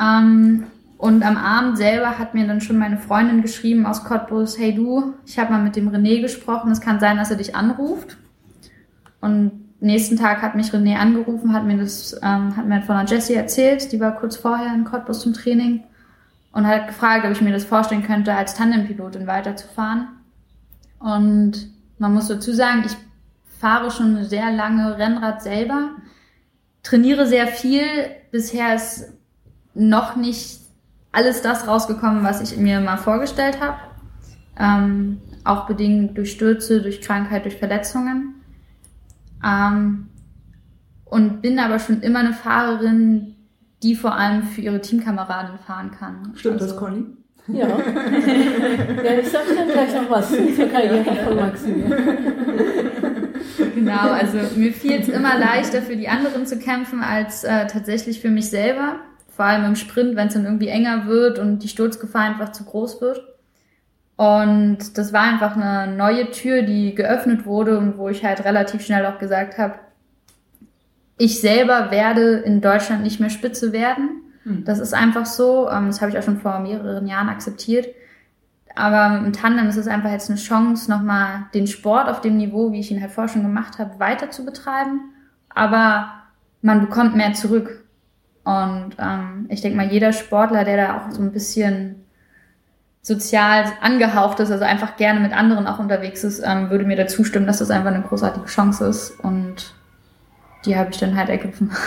Ähm, 0.00 0.64
und 0.96 1.22
am 1.22 1.36
Abend 1.36 1.76
selber 1.76 2.18
hat 2.18 2.32
mir 2.32 2.46
dann 2.46 2.62
schon 2.62 2.78
meine 2.78 2.96
Freundin 2.96 3.42
geschrieben 3.42 3.84
aus 3.84 4.04
Cottbus, 4.04 4.58
hey 4.58 4.74
du, 4.74 5.12
ich 5.26 5.38
habe 5.38 5.52
mal 5.52 5.62
mit 5.62 5.76
dem 5.76 5.90
René 5.90 6.22
gesprochen, 6.22 6.70
es 6.70 6.80
kann 6.80 6.98
sein, 6.98 7.18
dass 7.18 7.30
er 7.30 7.36
dich 7.36 7.54
anruft. 7.54 8.16
Und 9.20 9.65
nächsten 9.80 10.16
Tag 10.16 10.42
hat 10.42 10.54
mich 10.54 10.70
René 10.70 10.96
angerufen, 10.96 11.52
hat 11.52 11.64
mir 11.64 11.78
das, 11.78 12.18
ähm, 12.22 12.56
hat 12.56 12.66
mir 12.66 12.82
von 12.82 12.96
der 12.96 13.06
Jessie 13.06 13.34
erzählt, 13.34 13.92
die 13.92 14.00
war 14.00 14.16
kurz 14.16 14.36
vorher 14.36 14.72
in 14.74 14.84
Cottbus 14.84 15.20
zum 15.20 15.34
Training 15.34 15.84
und 16.52 16.66
hat 16.66 16.88
gefragt, 16.88 17.24
ob 17.24 17.32
ich 17.32 17.42
mir 17.42 17.52
das 17.52 17.64
vorstellen 17.64 18.02
könnte, 18.02 18.34
als 18.34 18.54
Tandempilotin 18.54 19.26
weiterzufahren. 19.26 20.08
Und 20.98 21.68
man 21.98 22.14
muss 22.14 22.28
dazu 22.28 22.52
sagen, 22.52 22.84
ich 22.86 22.96
fahre 23.60 23.90
schon 23.90 24.24
sehr 24.24 24.50
lange 24.52 24.96
Rennrad 24.98 25.42
selber, 25.42 25.90
trainiere 26.82 27.26
sehr 27.26 27.46
viel. 27.46 27.84
Bisher 28.30 28.74
ist 28.74 29.12
noch 29.74 30.16
nicht 30.16 30.60
alles 31.12 31.42
das 31.42 31.66
rausgekommen, 31.66 32.24
was 32.24 32.40
ich 32.40 32.58
mir 32.58 32.80
mal 32.80 32.96
vorgestellt 32.96 33.60
habe. 33.60 33.78
Ähm, 34.58 35.20
auch 35.44 35.66
bedingt 35.66 36.16
durch 36.16 36.32
Stürze, 36.32 36.80
durch 36.80 37.02
Krankheit, 37.02 37.44
durch 37.44 37.56
Verletzungen. 37.56 38.35
Ähm, 39.44 40.08
und 41.04 41.40
bin 41.42 41.58
aber 41.58 41.78
schon 41.78 42.00
immer 42.02 42.18
eine 42.20 42.32
Fahrerin, 42.32 43.36
die 43.82 43.94
vor 43.94 44.14
allem 44.16 44.42
für 44.44 44.60
ihre 44.60 44.80
Teamkameraden 44.80 45.58
fahren 45.58 45.90
kann. 45.92 46.32
Stimmt 46.34 46.60
Also- 46.60 46.74
das, 46.74 46.76
Conny? 46.76 47.04
Ja. 47.48 47.68
ja, 47.68 49.18
ich 49.20 49.28
sag 49.28 49.42
dann 49.56 49.68
gleich 49.68 49.94
noch 49.94 50.10
was 50.10 50.30
zur 50.30 50.66
Karriere 50.66 51.04
von 51.04 51.36
Maxi. 51.36 51.74
Genau, 53.76 54.10
also 54.10 54.38
mir 54.56 54.72
fiel 54.72 55.00
es 55.00 55.08
immer 55.08 55.38
leichter 55.38 55.80
für 55.82 55.96
die 55.96 56.08
anderen 56.08 56.44
zu 56.46 56.58
kämpfen 56.58 57.02
als 57.02 57.44
äh, 57.44 57.68
tatsächlich 57.68 58.20
für 58.20 58.30
mich 58.30 58.50
selber. 58.50 58.96
Vor 59.28 59.44
allem 59.44 59.64
im 59.64 59.76
Sprint, 59.76 60.16
wenn 60.16 60.26
es 60.28 60.34
dann 60.34 60.44
irgendwie 60.44 60.68
enger 60.68 61.06
wird 61.06 61.38
und 61.38 61.60
die 61.60 61.68
Sturzgefahr 61.68 62.22
einfach 62.22 62.50
zu 62.50 62.64
groß 62.64 63.00
wird. 63.00 63.22
Und 64.16 64.96
das 64.96 65.12
war 65.12 65.22
einfach 65.22 65.56
eine 65.56 65.94
neue 65.94 66.30
Tür, 66.30 66.62
die 66.62 66.94
geöffnet 66.94 67.44
wurde 67.44 67.78
und 67.78 67.98
wo 67.98 68.08
ich 68.08 68.24
halt 68.24 68.44
relativ 68.44 68.84
schnell 68.84 69.04
auch 69.04 69.18
gesagt 69.18 69.58
habe, 69.58 69.74
ich 71.18 71.40
selber 71.40 71.90
werde 71.90 72.38
in 72.38 72.60
Deutschland 72.60 73.02
nicht 73.02 73.20
mehr 73.20 73.30
Spitze 73.30 73.72
werden. 73.72 74.22
Hm. 74.44 74.64
Das 74.64 74.78
ist 74.78 74.94
einfach 74.94 75.26
so. 75.26 75.68
ähm, 75.70 75.86
Das 75.86 76.00
habe 76.00 76.10
ich 76.10 76.18
auch 76.18 76.22
schon 76.22 76.40
vor 76.40 76.58
mehreren 76.60 77.06
Jahren 77.06 77.28
akzeptiert. 77.28 77.88
Aber 78.74 79.18
im 79.24 79.32
Tandem 79.32 79.68
ist 79.68 79.76
es 79.76 79.88
einfach 79.88 80.10
jetzt 80.10 80.28
eine 80.30 80.38
Chance, 80.38 80.90
nochmal 80.90 81.46
den 81.54 81.66
Sport 81.66 82.08
auf 82.08 82.20
dem 82.20 82.36
Niveau, 82.36 82.72
wie 82.72 82.80
ich 82.80 82.90
ihn 82.90 83.00
halt 83.00 83.12
vorher 83.12 83.32
schon 83.32 83.42
gemacht 83.42 83.78
habe, 83.78 83.98
weiter 83.98 84.30
zu 84.30 84.44
betreiben. 84.44 85.12
Aber 85.48 86.12
man 86.60 86.82
bekommt 86.82 87.16
mehr 87.16 87.32
zurück. 87.32 87.84
Und 88.44 88.90
ähm, 88.98 89.46
ich 89.48 89.62
denke 89.62 89.76
mal, 89.76 89.90
jeder 89.90 90.12
Sportler, 90.12 90.64
der 90.64 90.76
da 90.76 90.96
auch 90.98 91.10
so 91.10 91.22
ein 91.22 91.32
bisschen 91.32 92.05
sozial 93.06 93.66
angehaucht 93.82 94.40
ist, 94.40 94.50
also 94.50 94.64
einfach 94.64 94.96
gerne 94.96 95.20
mit 95.20 95.32
anderen 95.32 95.68
auch 95.68 95.78
unterwegs 95.78 96.24
ist, 96.24 96.42
ähm, 96.44 96.70
würde 96.70 96.84
mir 96.84 96.96
da 96.96 97.06
zustimmen, 97.06 97.46
dass 97.46 97.58
das 97.58 97.70
einfach 97.70 97.92
eine 97.92 98.02
großartige 98.02 98.46
Chance 98.46 98.84
ist. 98.86 99.12
Und 99.20 99.74
die 100.64 100.76
habe 100.76 100.90
ich 100.90 100.98
dann 100.98 101.16
halt 101.16 101.28
ergriffen. 101.28 101.70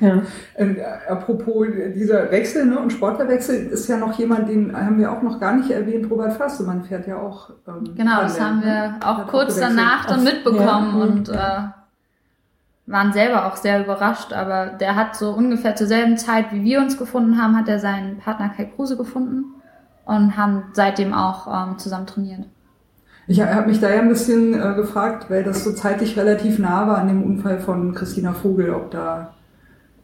Ja. 0.00 0.20
Ähm, 0.56 0.78
apropos 1.08 1.68
dieser 1.94 2.28
Wechsel 2.32 2.66
ne, 2.66 2.76
und 2.76 2.92
Sportlerwechsel 2.92 3.66
ist 3.66 3.86
ja 3.86 3.98
noch 3.98 4.18
jemand, 4.18 4.48
den 4.48 4.74
haben 4.74 4.98
wir 4.98 5.12
auch 5.12 5.22
noch 5.22 5.38
gar 5.38 5.52
nicht 5.54 5.70
erwähnt. 5.70 6.10
Robert 6.10 6.32
Fastemann 6.32 6.82
fährt 6.82 7.06
ja 7.06 7.18
auch. 7.18 7.50
Ähm, 7.68 7.94
Genau, 7.94 8.22
das 8.22 8.40
haben 8.40 8.64
wir 8.64 8.96
auch 9.04 9.28
kurz 9.28 9.60
danach 9.60 10.06
dann 10.06 10.24
mitbekommen 10.24 10.98
ja. 10.98 11.04
und 11.04 11.28
äh, 11.28 12.90
waren 12.90 13.12
selber 13.12 13.46
auch 13.46 13.54
sehr 13.54 13.84
überrascht. 13.84 14.32
Aber 14.32 14.66
der 14.80 14.96
hat 14.96 15.14
so 15.14 15.30
ungefähr 15.30 15.76
zur 15.76 15.86
selben 15.86 16.16
Zeit, 16.16 16.46
wie 16.50 16.64
wir 16.64 16.80
uns 16.80 16.98
gefunden 16.98 17.40
haben, 17.40 17.56
hat 17.56 17.68
er 17.68 17.78
seinen 17.78 18.18
Partner 18.18 18.48
Kai 18.48 18.64
Kruse 18.64 18.96
gefunden 18.96 19.61
und 20.04 20.36
haben 20.36 20.64
seitdem 20.72 21.12
auch 21.12 21.46
ähm, 21.46 21.78
zusammen 21.78 22.06
trainiert. 22.06 22.44
Ich 23.28 23.40
habe 23.40 23.68
mich 23.68 23.80
da 23.80 23.88
ja 23.88 24.00
ein 24.00 24.08
bisschen 24.08 24.54
äh, 24.54 24.74
gefragt, 24.74 25.30
weil 25.30 25.44
das 25.44 25.62
so 25.62 25.72
zeitlich 25.72 26.18
relativ 26.18 26.58
nah 26.58 26.86
war 26.88 26.98
an 26.98 27.08
dem 27.08 27.22
Unfall 27.22 27.60
von 27.60 27.94
Christina 27.94 28.32
Vogel, 28.32 28.70
ob 28.70 28.90
da, 28.90 29.34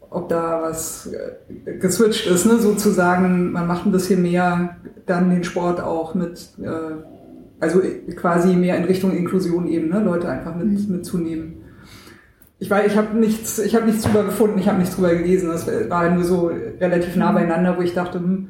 ob 0.08 0.28
da 0.28 0.62
was 0.62 1.08
äh, 1.12 1.78
geswitcht 1.78 2.26
ist, 2.26 2.46
ne? 2.46 2.58
sozusagen, 2.58 3.52
man 3.52 3.66
macht 3.66 3.86
ein 3.86 3.92
bisschen 3.92 4.22
mehr 4.22 4.76
dann 5.06 5.30
den 5.30 5.42
Sport 5.42 5.80
auch 5.80 6.14
mit, 6.14 6.48
äh, 6.62 7.02
also 7.58 7.82
quasi 8.14 8.54
mehr 8.54 8.76
in 8.76 8.84
Richtung 8.84 9.16
Inklusion 9.16 9.66
eben, 9.66 9.88
ne? 9.88 10.00
Leute 10.00 10.28
einfach 10.28 10.54
mit, 10.54 10.88
mitzunehmen. 10.88 11.56
Ich 12.60 12.70
weiß, 12.70 12.86
ich 12.86 12.96
habe 12.96 13.16
nichts, 13.16 13.58
ich 13.58 13.74
habe 13.74 13.86
nichts 13.86 14.04
drüber 14.04 14.24
gefunden, 14.24 14.58
ich 14.58 14.68
habe 14.68 14.78
nichts 14.78 14.94
drüber 14.94 15.14
gelesen. 15.14 15.48
Das 15.48 15.66
war 15.88 16.08
nur 16.10 16.24
so 16.24 16.50
relativ 16.80 17.14
nah 17.16 17.30
beieinander, 17.32 17.76
wo 17.76 17.82
ich 17.82 17.94
dachte, 17.94 18.18
hm, 18.18 18.48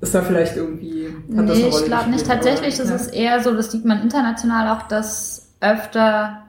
ist 0.00 0.14
da 0.14 0.22
vielleicht 0.22 0.56
irgendwie. 0.56 1.06
Hat 1.36 1.48
das 1.48 1.56
nee, 1.56 1.64
eine 1.64 1.72
Rolle 1.72 1.82
ich 1.82 1.86
glaube 1.86 2.10
nicht. 2.10 2.26
Tatsächlich 2.26 2.74
aber, 2.74 2.84
ist 2.84 2.90
ja. 2.90 2.96
es 2.96 3.08
eher 3.08 3.40
so, 3.42 3.54
das 3.54 3.72
sieht 3.72 3.84
man 3.84 4.02
international 4.02 4.76
auch, 4.76 4.82
dass 4.82 5.54
öfter 5.60 6.44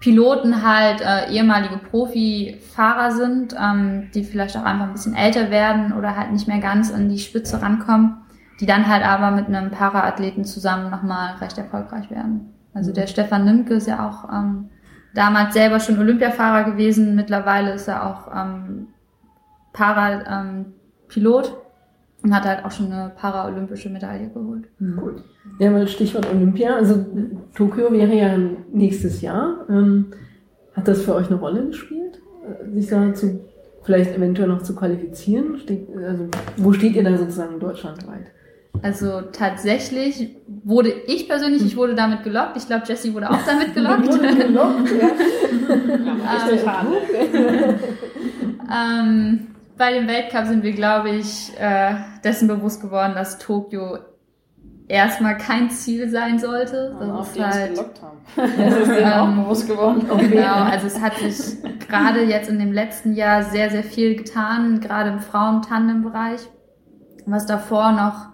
Piloten 0.00 0.62
halt 0.66 1.02
äh, 1.02 1.30
ehemalige 1.30 1.76
Profifahrer 1.76 3.12
sind, 3.12 3.54
ähm, 3.58 4.10
die 4.14 4.24
vielleicht 4.24 4.56
auch 4.56 4.64
einfach 4.64 4.86
ein 4.86 4.92
bisschen 4.92 5.14
älter 5.14 5.50
werden 5.50 5.92
oder 5.92 6.16
halt 6.16 6.32
nicht 6.32 6.48
mehr 6.48 6.60
ganz 6.60 6.92
an 6.92 7.08
die 7.08 7.18
Spitze 7.18 7.60
rankommen, 7.60 8.16
die 8.60 8.66
dann 8.66 8.88
halt 8.88 9.04
aber 9.04 9.30
mit 9.30 9.46
einem 9.46 9.70
Paraathleten 9.70 10.44
zusammen 10.44 10.90
nochmal 10.90 11.36
recht 11.36 11.58
erfolgreich 11.58 12.10
werden. 12.10 12.54
Also 12.72 12.92
der 12.92 13.06
Stefan 13.08 13.44
Nimke 13.44 13.74
ist 13.74 13.88
ja 13.88 14.08
auch 14.08 14.32
ähm, 14.32 14.70
damals 15.14 15.52
selber 15.52 15.80
schon 15.80 15.98
Olympiafahrer 15.98 16.64
gewesen, 16.70 17.14
mittlerweile 17.14 17.72
ist 17.72 17.88
er 17.88 18.06
auch 18.06 18.28
ähm, 18.34 18.88
Para-Pilot 19.72 21.56
und 22.22 22.34
hat 22.34 22.44
halt 22.44 22.64
auch 22.64 22.70
schon 22.70 22.92
eine 22.92 23.12
paralympische 23.16 23.88
Medaille 23.90 24.28
geholt. 24.28 24.64
Gut. 24.78 25.22
Ja, 25.58 25.72
weil 25.72 25.88
Stichwort 25.88 26.26
Olympia, 26.32 26.76
also 26.76 27.04
Tokio 27.54 27.92
wäre 27.92 28.14
ja 28.14 28.36
nächstes 28.72 29.20
Jahr. 29.22 29.66
Ähm, 29.68 30.06
hat 30.74 30.86
das 30.86 31.02
für 31.02 31.14
euch 31.14 31.26
eine 31.28 31.38
Rolle 31.40 31.66
gespielt, 31.66 32.20
sich 32.72 32.88
da 32.88 33.12
zu, 33.14 33.40
vielleicht 33.82 34.14
eventuell 34.16 34.48
noch 34.48 34.62
zu 34.62 34.74
qualifizieren? 34.74 35.58
Steht, 35.58 35.88
also, 35.96 36.28
wo 36.56 36.72
steht 36.72 36.94
ihr 36.94 37.04
da 37.04 37.16
sozusagen 37.16 37.58
deutschlandweit? 37.58 38.26
Also 38.82 39.20
tatsächlich 39.32 40.36
wurde 40.64 40.92
ich 41.06 41.28
persönlich, 41.28 41.64
ich 41.64 41.76
wurde 41.76 41.94
damit 41.94 42.22
gelockt. 42.22 42.56
Ich 42.56 42.66
glaube, 42.66 42.84
Jessie 42.86 43.12
wurde 43.12 43.28
auch 43.30 43.44
damit 43.44 43.74
gelockt. 43.74 44.04
gelockt, 44.08 44.90
ja. 45.00 45.10
Ja, 45.70 46.46
richtig 46.46 46.66
hart. 46.66 46.86
ähm, 48.72 49.46
bei 49.80 49.94
dem 49.94 50.06
Weltcup 50.06 50.44
sind 50.44 50.62
wir, 50.62 50.72
glaube 50.72 51.08
ich, 51.08 51.58
äh, 51.58 51.94
dessen 52.22 52.46
bewusst 52.46 52.82
geworden, 52.82 53.14
dass 53.14 53.38
Tokio 53.38 53.96
erstmal 54.88 55.38
kein 55.38 55.70
Ziel 55.70 56.10
sein 56.10 56.38
sollte. 56.38 56.94
Das 57.00 57.08
auf 57.08 57.26
ist 57.28 57.36
die 57.36 57.40
uns 57.40 57.54
halt, 57.54 57.70
gelockt 57.70 58.02
haben. 58.02 58.18
Das 58.58 58.76
ist 58.76 58.88
denen 58.90 59.12
auch 59.12 59.28
Ähm, 59.28 59.42
bewusst 59.42 59.66
geworden. 59.66 60.06
Genau, 60.18 60.64
also 60.64 60.86
es 60.86 61.00
hat 61.00 61.16
sich 61.16 61.62
gerade 61.88 62.24
jetzt 62.24 62.50
in 62.50 62.58
dem 62.58 62.72
letzten 62.72 63.14
Jahr 63.14 63.42
sehr, 63.42 63.70
sehr 63.70 63.82
viel 63.82 64.16
getan, 64.16 64.80
gerade 64.80 65.08
im 65.10 65.20
Frauen-Tandem-Bereich. 65.20 66.40
Was 67.24 67.46
davor 67.46 67.92
noch 67.92 68.28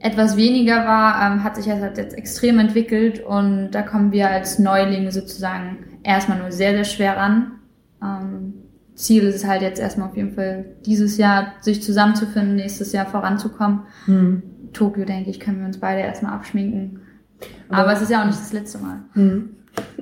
etwas 0.00 0.36
weniger 0.36 0.84
war, 0.86 1.26
ähm, 1.26 1.42
hat 1.42 1.56
sich 1.56 1.64
das 1.64 1.80
halt 1.80 1.96
jetzt 1.96 2.14
extrem 2.14 2.58
entwickelt 2.58 3.24
und 3.24 3.70
da 3.70 3.80
kommen 3.80 4.12
wir 4.12 4.28
als 4.28 4.58
Neulinge 4.58 5.10
sozusagen 5.10 5.98
erstmal 6.02 6.38
nur 6.38 6.52
sehr, 6.52 6.72
sehr 6.72 6.84
schwer 6.84 7.16
ran. 7.16 7.60
Ähm, 8.02 8.67
Ziel 8.98 9.22
ist 9.24 9.36
es 9.36 9.46
halt 9.46 9.62
jetzt 9.62 9.80
erstmal 9.80 10.08
auf 10.08 10.16
jeden 10.16 10.32
Fall 10.32 10.64
dieses 10.84 11.16
Jahr 11.18 11.52
sich 11.60 11.82
zusammenzufinden, 11.82 12.56
nächstes 12.56 12.92
Jahr 12.92 13.06
voranzukommen. 13.06 13.80
Hm. 14.06 14.42
Tokio, 14.72 15.04
denke 15.04 15.30
ich, 15.30 15.40
können 15.40 15.60
wir 15.60 15.66
uns 15.66 15.78
beide 15.78 16.00
erstmal 16.02 16.32
abschminken. 16.34 17.00
Aber- 17.68 17.78
Aber 17.84 17.92
es 17.92 18.02
ist 18.02 18.10
ja 18.10 18.20
auch 18.22 18.26
nicht 18.26 18.38
das 18.40 18.52
letzte 18.52 18.78
Mal. 18.78 18.98
Hm. 19.12 19.50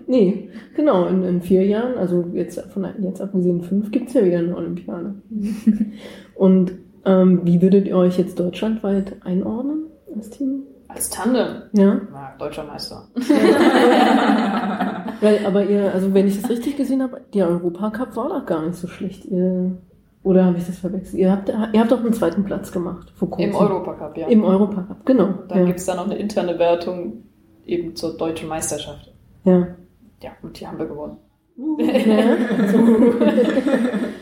Nee, 0.06 0.48
genau, 0.74 1.06
in, 1.08 1.22
in 1.24 1.42
vier 1.42 1.66
Jahren, 1.66 1.98
also 1.98 2.24
jetzt 2.32 2.58
von 2.72 2.86
jetzt 3.00 3.20
abgesehen 3.20 3.62
fünf, 3.62 3.90
gibt's 3.90 4.14
ja 4.14 4.24
wieder 4.24 4.38
eine 4.38 4.56
Olympiade. 4.56 5.14
Und 6.34 6.72
ähm, 7.04 7.40
wie 7.44 7.60
würdet 7.60 7.86
ihr 7.86 7.96
euch 7.96 8.16
jetzt 8.18 8.40
deutschlandweit 8.40 9.16
einordnen 9.24 9.84
als 10.14 10.30
Team? 10.30 10.62
Als 10.88 11.10
Tandem. 11.10 11.62
Ja, 11.72 12.00
Na, 12.12 12.34
deutscher 12.38 12.64
Meister. 12.64 13.06
weil, 15.20 15.44
aber 15.46 15.64
ihr, 15.64 15.92
also 15.92 16.12
wenn 16.14 16.26
ich 16.26 16.40
das 16.40 16.50
richtig 16.50 16.76
gesehen 16.76 17.02
habe, 17.02 17.20
der 17.34 17.48
Europacup 17.48 18.16
war 18.16 18.28
doch 18.28 18.46
gar 18.46 18.64
nicht 18.66 18.76
so 18.76 18.86
schlecht. 18.88 19.24
Ihr, 19.26 19.76
oder 20.22 20.44
habe 20.44 20.58
ich 20.58 20.66
das 20.66 20.78
verwechselt? 20.78 21.14
Ihr 21.20 21.30
habt, 21.30 21.48
ihr 21.48 21.80
habt 21.80 21.92
doch 21.92 22.00
einen 22.00 22.12
zweiten 22.12 22.44
Platz 22.44 22.72
gemacht 22.72 23.12
vor 23.16 23.30
kurzem. 23.30 23.50
Im 23.50 23.56
Europacup, 23.56 24.16
ja. 24.16 24.26
Im 24.26 24.44
Europacup, 24.44 25.06
genau. 25.06 25.34
Dann 25.48 25.58
ja. 25.60 25.64
gibt's 25.66 25.86
da 25.86 25.94
noch 25.94 26.06
eine 26.06 26.16
interne 26.16 26.58
Wertung 26.58 27.22
eben 27.64 27.94
zur 27.94 28.16
deutschen 28.16 28.48
Meisterschaft. 28.48 29.12
ja. 29.44 29.68
Ja, 30.22 30.30
und 30.42 30.58
die 30.58 30.66
haben 30.66 30.78
wir 30.78 30.86
gewonnen. 30.86 31.18
ja. 31.58 32.36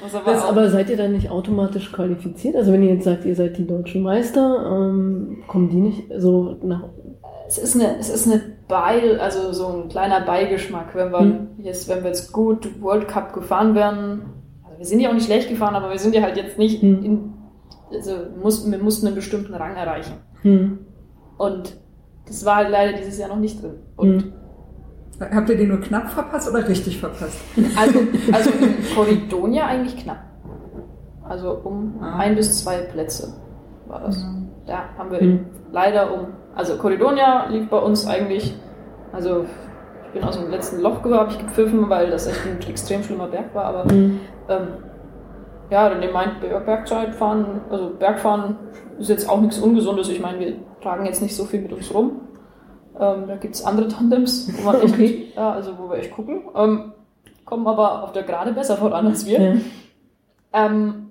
Was 0.03 0.15
aber 0.15 0.33
Das, 0.33 0.43
auch, 0.43 0.49
aber 0.51 0.71
seid 0.71 0.91
ihr 0.91 0.97
dann 0.97 1.13
nicht 1.13 1.31
automatisch 1.31 1.93
qualifiziert? 1.93 2.57
Also 2.57 2.73
wenn 2.73 2.83
ihr 2.83 2.95
jetzt 2.95 3.05
sagt, 3.05 3.25
ihr 3.25 3.37
seid 3.37 3.57
die 3.59 3.67
deutschen 3.67 4.03
Meister, 4.03 4.91
ähm, 4.91 5.45
kommen 5.47 5.69
die 5.69 5.77
nicht 5.81 6.03
so 6.19 6.57
nach... 6.63 6.89
es 7.47 7.59
ist 7.59 7.75
eine, 7.75 7.99
es 7.99 8.09
ist 8.09 8.27
eine 8.27 8.41
Beil, 8.69 9.21
also 9.21 9.53
so 9.53 9.67
ein 9.69 9.89
kleiner 9.89 10.21
Beigeschmack, 10.21 10.95
wenn 10.95 11.11
wir 11.13 11.19
Hm. 11.21 11.49
jetzt, 11.59 11.89
wenn 11.89 12.03
wir 12.03 12.09
jetzt 12.09 12.33
gut 12.33 12.81
World 12.83 13.09
Cup 13.09 13.33
gefahren 13.33 13.75
wären. 13.75 14.23
Also 14.65 14.79
wir 14.79 14.87
sind 14.87 15.01
ja 15.01 15.11
auch 15.11 15.15
nicht 15.15 15.27
schlecht 15.27 15.49
gefahren, 15.49 15.75
aber 15.75 15.91
wir 15.91 15.99
sind 15.99 16.15
ja 16.15 16.23
halt 16.23 16.37
jetzt 16.37 16.59
nicht 16.59 16.81
Hm. 16.83 17.05
in, 17.05 17.33
also 17.93 18.13
mussten, 18.43 18.71
wir 18.73 18.79
mussten 18.79 19.07
einen 19.07 19.15
bestimmten 19.17 19.55
Rang 19.55 19.77
erreichen. 19.77 20.15
Hm. 20.43 20.79
Und 21.37 21.77
das 22.27 22.45
war 22.45 22.57
halt 22.57 22.71
leider 22.71 22.97
dieses 22.97 23.19
Jahr 23.19 23.29
noch 23.29 23.37
nicht 23.39 23.63
drin. 23.63 23.75
Und 23.97 24.23
Hm. 24.23 24.33
Habt 25.33 25.49
ihr 25.49 25.57
den 25.57 25.69
nur 25.69 25.81
knapp 25.81 26.11
verpasst 26.11 26.51
oder 26.51 26.67
richtig 26.69 26.99
verpasst? 26.99 27.39
Also, 27.79 28.01
also 28.33 28.51
in 28.51 28.75
Corridonia 28.97 29.65
eigentlich 29.67 29.97
knapp. 29.97 30.19
Also 31.23 31.53
um 31.63 31.95
Ah. 32.01 32.19
ein 32.19 32.35
bis 32.35 32.59
zwei 32.65 32.79
Plätze 32.79 33.33
war 33.87 34.01
das. 34.01 34.27
Da 34.67 34.89
haben 34.99 35.11
wir 35.13 35.21
Hm. 35.21 35.47
leider 35.71 36.13
um. 36.13 36.27
Also 36.55 36.77
Corridonia 36.77 37.47
lief 37.49 37.69
bei 37.69 37.79
uns 37.79 38.07
eigentlich. 38.07 38.55
Also 39.13 39.45
ich 40.07 40.13
bin 40.13 40.25
aus 40.25 40.39
dem 40.39 40.51
letzten 40.51 40.81
Loch 40.81 41.03
habe 41.05 41.31
ich 41.31 41.39
gepfiffen, 41.39 41.89
weil 41.91 42.11
das 42.11 42.27
echt 42.27 42.41
ein 42.47 42.59
extrem 42.69 43.03
schlimmer 43.03 43.27
Berg 43.27 43.55
war. 43.55 43.65
Aber 43.65 43.85
Hm. 43.91 44.21
ähm, 44.49 44.69
ja, 45.71 45.89
dann 45.89 46.13
meint 46.13 46.41
Bergzeit 46.41 47.15
fahren, 47.15 47.63
also 47.71 47.91
Bergfahren 47.99 48.57
ist 48.99 49.09
jetzt 49.09 49.29
auch 49.29 49.41
nichts 49.41 49.59
Ungesundes. 49.59 50.09
Ich 50.09 50.21
meine, 50.21 50.39
wir 50.39 50.55
tragen 50.83 51.07
jetzt 51.07 51.23
nicht 51.23 51.35
so 51.35 51.45
viel 51.45 51.63
mit 51.63 51.73
uns 51.73 51.93
rum. 51.93 52.21
Ähm, 53.01 53.25
da 53.27 53.37
gibt 53.37 53.57
es 53.57 53.65
andere 53.65 53.89
Tandems, 53.89 54.49
wo 54.57 54.65
man 54.71 54.81
echt, 54.83 54.95
Okay. 54.95 55.33
ja, 55.35 55.53
also 55.53 55.73
wo 55.79 55.91
wir 55.91 55.97
echt 55.97 56.13
gucken. 56.13 56.43
Ähm, 56.55 56.93
kommen 57.45 57.67
aber 57.67 58.05
auf 58.05 58.13
der 58.13 58.23
Gerade 58.23 58.53
besser 58.53 58.77
voran 58.77 59.07
als 59.07 59.27
wir. 59.27 59.41
Ja. 59.41 59.55
Ähm, 60.53 61.04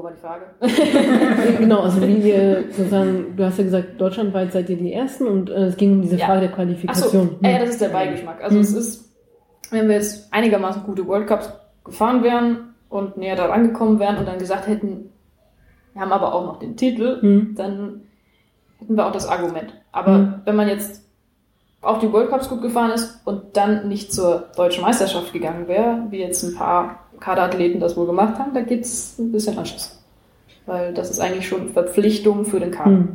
wo 0.00 0.04
war 0.04 0.12
die 0.12 0.20
Frage? 0.20 0.46
genau, 1.58 1.80
also 1.80 2.00
wie 2.06 2.16
ihr 2.30 2.64
sozusagen, 2.70 3.36
du 3.36 3.44
hast 3.44 3.58
ja 3.58 3.64
gesagt, 3.64 4.00
deutschlandweit 4.00 4.52
seid 4.52 4.70
ihr 4.70 4.76
die 4.76 4.92
Ersten 4.92 5.26
und 5.26 5.50
äh, 5.50 5.66
es 5.66 5.76
ging 5.76 5.92
um 5.92 6.02
diese 6.02 6.16
Ja. 6.16 6.26
Frage 6.26 6.40
der 6.40 6.48
Ach 6.48 6.52
so, 6.52 6.56
Qualifikation. 6.62 7.36
ja, 7.42 7.58
das 7.58 7.70
ist 7.70 7.80
der 7.80 7.88
Beigeschmack. 7.88 8.42
Also 8.42 8.56
Mhm. 8.56 8.62
es 8.62 8.72
ist, 8.72 9.12
wenn 9.70 9.88
wir 9.88 9.96
jetzt 9.96 10.32
einigermaßen 10.32 10.82
gute 10.84 11.06
World 11.06 11.26
Cups 11.26 11.52
gefahren 11.84 12.22
wären 12.22 12.74
und 12.88 13.16
näher 13.18 13.36
daran 13.36 13.52
angekommen 13.60 13.98
wären 13.98 14.16
und 14.16 14.26
dann 14.26 14.38
gesagt 14.38 14.66
hätten, 14.66 15.10
wir 15.92 16.00
haben 16.02 16.12
aber 16.12 16.34
auch 16.34 16.46
noch 16.46 16.58
den 16.60 16.76
Titel, 16.76 17.20
Hm. 17.20 17.54
dann 17.56 18.02
hätten 18.78 18.96
wir 18.96 19.06
auch 19.06 19.12
das 19.12 19.28
Argument. 19.28 19.74
Aber 19.92 20.18
Mhm. 20.18 20.34
wenn 20.44 20.56
man 20.56 20.68
jetzt 20.68 21.04
auch 21.82 21.98
die 21.98 22.12
World 22.12 22.30
Cups 22.30 22.48
gut 22.48 22.62
gefahren 22.62 22.90
ist 22.92 23.20
und 23.26 23.56
dann 23.56 23.88
nicht 23.88 24.12
zur 24.12 24.44
deutschen 24.56 24.82
Meisterschaft 24.82 25.32
gegangen 25.32 25.66
wäre, 25.68 26.06
wie 26.10 26.18
jetzt 26.20 26.42
ein 26.42 26.54
paar 26.54 27.00
Kaderathleten 27.20 27.80
das 27.80 27.96
wohl 27.96 28.06
gemacht 28.06 28.38
haben, 28.38 28.52
da 28.54 28.62
gibt's 28.62 29.18
ein 29.18 29.30
bisschen 29.32 29.58
Anschiss. 29.58 30.02
Weil 30.66 30.92
das 30.94 31.10
ist 31.10 31.20
eigentlich 31.20 31.46
schon 31.48 31.70
Verpflichtung 31.70 32.44
für 32.44 32.60
den 32.60 32.70
Kader. 32.70 32.90
Hm. 32.90 33.08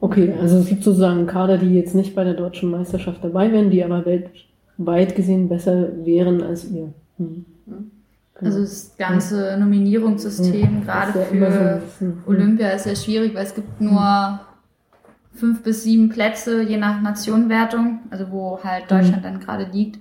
Okay, 0.00 0.32
also 0.40 0.58
es 0.58 0.66
gibt 0.66 0.82
sozusagen 0.82 1.26
Kader, 1.26 1.58
die 1.58 1.74
jetzt 1.74 1.94
nicht 1.94 2.14
bei 2.14 2.24
der 2.24 2.34
deutschen 2.34 2.70
Meisterschaft 2.70 3.22
dabei 3.22 3.52
wären, 3.52 3.70
die 3.70 3.84
aber 3.84 4.04
weltweit 4.06 5.14
gesehen 5.14 5.48
besser 5.48 5.88
wären 6.04 6.42
als 6.42 6.64
ihr. 6.70 6.92
Hm. 7.18 7.44
Mhm. 7.66 7.90
Genau. 8.34 8.46
Also 8.46 8.60
das 8.62 8.94
ganze 8.96 9.56
Nominierungssystem, 9.58 10.82
gerade 10.84 11.12
Das 11.12 11.30
ist 11.30 11.34
ja 11.34 11.50
so 11.50 11.58
für 11.58 11.80
bisschen- 11.84 12.12
hm. 12.12 12.22
Olympia 12.26 12.70
ist 12.70 12.84
sehr 12.84 12.96
schwierig, 12.96 13.34
weil 13.34 13.44
es 13.44 13.54
gibt 13.54 13.80
nur 13.80 14.40
fünf 15.34 15.62
bis 15.62 15.84
sieben 15.84 16.08
Plätze, 16.08 16.62
je 16.62 16.78
nach 16.78 17.02
Nationenwertung, 17.02 17.98
also 18.10 18.30
wo 18.30 18.58
halt 18.64 18.90
Deutschland 18.90 19.24
dann 19.24 19.40
gerade 19.40 19.66
liegt. 19.70 19.98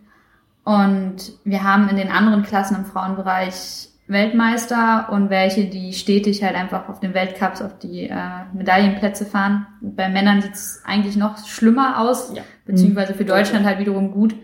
Und 0.69 1.34
wir 1.45 1.63
haben 1.63 1.89
in 1.89 1.95
den 1.97 2.12
anderen 2.12 2.43
Klassen 2.43 2.75
im 2.75 2.86
Frauenbereich 2.86 3.89
Weltmeister 4.05 5.10
und 5.12 5.32
welche, 5.32 5.65
die 5.65 5.93
stetig 5.93 6.43
halt 6.43 6.55
einfach 6.55 6.89
auf 6.89 6.99
den 6.99 7.15
Weltcups 7.15 7.63
auf 7.63 7.79
die 7.79 8.03
äh, 8.08 8.15
Medaillenplätze 8.53 9.25
fahren. 9.25 9.65
Bei 9.82 10.10
Männern 10.10 10.43
sieht 10.43 10.53
es 10.53 10.84
eigentlich 10.86 11.15
noch 11.15 11.43
schlimmer 11.47 11.99
aus, 11.99 12.34
Ja. 12.36 12.43
beziehungsweise 12.67 13.15
für 13.15 13.25
Deutschland 13.25 13.65
halt 13.65 13.79
wiederum 13.79 14.12
gut. 14.12 14.36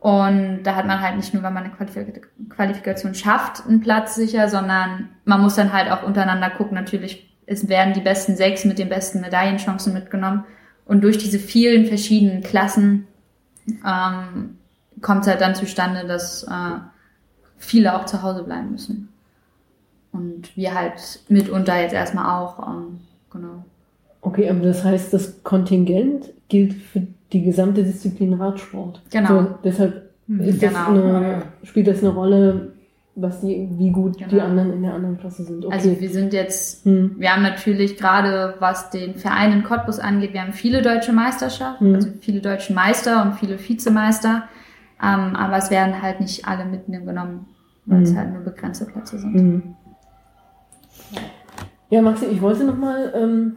Und 0.00 0.64
da 0.64 0.74
hat 0.74 0.86
man 0.88 1.00
halt 1.00 1.16
nicht 1.16 1.34
nur, 1.34 1.44
wenn 1.44 1.52
man 1.52 1.62
eine 1.64 1.72
Qualifik- 1.72 2.26
Qualifikation 2.48 3.14
schafft, 3.14 3.64
einen 3.64 3.80
Platz 3.80 4.16
sicher, 4.16 4.48
sondern 4.48 5.10
man 5.24 5.40
muss 5.40 5.54
dann 5.54 5.72
halt 5.72 5.88
auch 5.92 6.02
untereinander 6.02 6.50
gucken. 6.50 6.74
Natürlich, 6.74 7.32
es 7.46 7.68
werden 7.68 7.94
die 7.94 8.00
besten 8.00 8.34
sechs 8.34 8.64
mit 8.64 8.80
den 8.80 8.88
besten 8.88 9.20
Medaillenchancen 9.20 9.92
mitgenommen. 9.92 10.44
Und 10.84 11.04
durch 11.04 11.18
diese 11.18 11.38
vielen 11.38 11.86
verschiedenen 11.86 12.42
Klassen 12.42 13.06
ähm, 13.86 14.56
kommt 15.02 15.22
es 15.22 15.28
halt 15.28 15.40
dann 15.40 15.54
zustande, 15.54 16.06
dass 16.06 16.42
äh, 16.44 16.78
viele 17.58 17.94
auch 17.96 18.06
zu 18.06 18.22
Hause 18.22 18.42
bleiben 18.44 18.72
müssen. 18.72 19.08
Und 20.12 20.56
wir 20.56 20.74
halt 20.74 21.20
mitunter 21.28 21.80
jetzt 21.80 21.94
erstmal 21.94 22.40
auch, 22.40 22.66
ähm, 22.66 23.00
genau. 23.30 23.64
Okay, 24.22 24.50
aber 24.50 24.60
das 24.60 24.84
heißt, 24.84 25.12
das 25.12 25.42
Kontingent 25.44 26.26
gilt 26.48 26.74
für 26.74 27.06
die 27.32 27.42
gesamte 27.42 27.84
Disziplin 27.84 28.34
Radsport. 28.34 29.00
Genau. 29.10 29.28
So, 29.28 29.54
deshalb 29.64 30.10
Mhm, 30.26 30.40
ist 30.42 30.62
das 30.62 30.70
genau. 30.72 30.88
eine, 30.90 31.42
spielt 31.64 31.88
das 31.88 31.98
eine 32.00 32.10
Rolle, 32.10 32.72
was 33.16 33.40
die, 33.40 33.68
wie 33.72 33.90
gut 33.90 34.20
die 34.20 34.24
Genau. 34.24 34.44
anderen 34.44 34.72
in 34.72 34.82
der 34.82 34.94
anderen 34.94 35.18
Klasse 35.18 35.42
sind. 35.42 35.64
Okay. 35.64 35.74
Also 35.74 36.00
wir 36.00 36.08
sind 36.10 36.32
jetzt 36.32 36.84
hm. 36.84 37.16
Wir 37.18 37.34
haben 37.34 37.42
natürlich 37.42 37.96
gerade, 37.96 38.54
was 38.60 38.90
den 38.90 39.16
Verein 39.16 39.52
in 39.52 39.64
Cottbus 39.64 39.98
angeht, 39.98 40.32
wir 40.32 40.42
haben 40.42 40.52
viele 40.52 40.82
deutsche 40.82 41.12
Meisterschaften, 41.12 41.88
Mhm. 41.88 41.94
also 41.96 42.08
viele 42.20 42.40
deutsche 42.40 42.72
Meister 42.72 43.22
und 43.22 43.34
viele 43.34 43.58
Vizemeister. 43.58 44.44
Ähm, 45.02 45.34
aber 45.36 45.56
es 45.56 45.70
werden 45.70 46.00
halt 46.02 46.20
nicht 46.20 46.46
alle 46.46 46.64
mitgenommen, 46.64 47.46
weil 47.86 48.02
es 48.02 48.12
Mhm. 48.12 48.16
halt 48.18 48.32
nur 48.34 48.42
begrenzte 48.42 48.84
Plätze 48.86 49.18
sind. 49.18 49.34
Mhm. 49.34 49.62
Ja, 51.88 52.02
Maxi, 52.02 52.26
ich 52.26 52.40
wollte 52.40 52.64
noch 52.64 52.76
mal 52.76 53.12
ähm, 53.16 53.56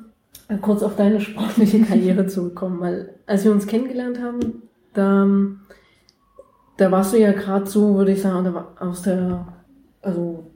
kurz 0.62 0.82
auf 0.84 0.96
deine 0.96 1.20
sportliche 1.22 1.82
Karriere 1.86 2.28
zurückkommen, 2.28 2.80
weil 2.80 3.14
als 3.28 3.44
wir 3.44 3.52
uns 3.52 3.68
kennengelernt 3.68 4.20
haben, 4.22 4.64
da, 4.94 5.28
da 6.78 6.92
warst 6.92 7.14
du 7.14 7.18
ja 7.20 7.32
gerade 7.32 7.66
so, 7.66 7.96
würde 7.96 8.12
ich 8.14 8.22
sagen, 8.22 8.44
da 8.46 8.54
war- 8.54 8.72
aus 8.80 9.02
der, 9.04 9.46
also 10.02 10.52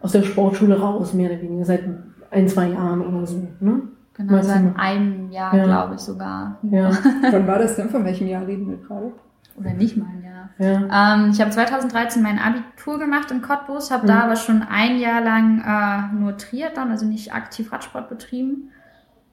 aus 0.00 0.12
der 0.12 0.22
Sportschule 0.22 0.78
raus, 0.78 1.14
mehr 1.14 1.30
oder 1.30 1.40
weniger, 1.40 1.64
seit 1.64 1.84
ein, 2.30 2.48
zwei 2.48 2.68
Jahren 2.68 3.00
oder 3.00 3.26
so. 3.26 3.46
Ne? 3.60 3.82
Genau, 4.14 4.42
seit 4.42 4.76
einem 4.76 5.30
Jahr, 5.30 5.54
Ja. 5.56 5.64
glaube 5.64 5.94
ich 5.94 6.00
sogar. 6.00 6.58
Ja, 6.62 6.90
Wann 7.30 7.46
war 7.46 7.58
das 7.58 7.76
denn? 7.76 7.88
Von 7.88 8.04
welchem 8.04 8.26
Jahr 8.26 8.46
reden 8.46 8.68
wir 8.68 8.76
gerade? 8.76 9.12
Oder 9.56 9.72
nicht 9.74 9.96
mal 9.96 10.06
ein 10.06 10.22
Jahr. 10.24 10.48
ja. 10.58 11.14
Ähm, 11.14 11.30
ich 11.30 11.40
habe 11.40 11.50
2013 11.50 12.22
mein 12.22 12.38
Abitur 12.38 12.98
gemacht 12.98 13.30
in 13.30 13.42
Cottbus, 13.42 13.90
habe 13.90 14.04
Mhm. 14.04 14.08
da 14.08 14.20
aber 14.24 14.36
schon 14.36 14.62
ein 14.62 14.98
Jahr 14.98 15.20
lang 15.20 15.60
äh, 15.60 16.14
nur 16.14 16.36
Triathlon, 16.36 16.90
also 16.90 17.06
nicht 17.06 17.32
aktiv 17.34 17.72
Radsport 17.72 18.08
betrieben. 18.08 18.70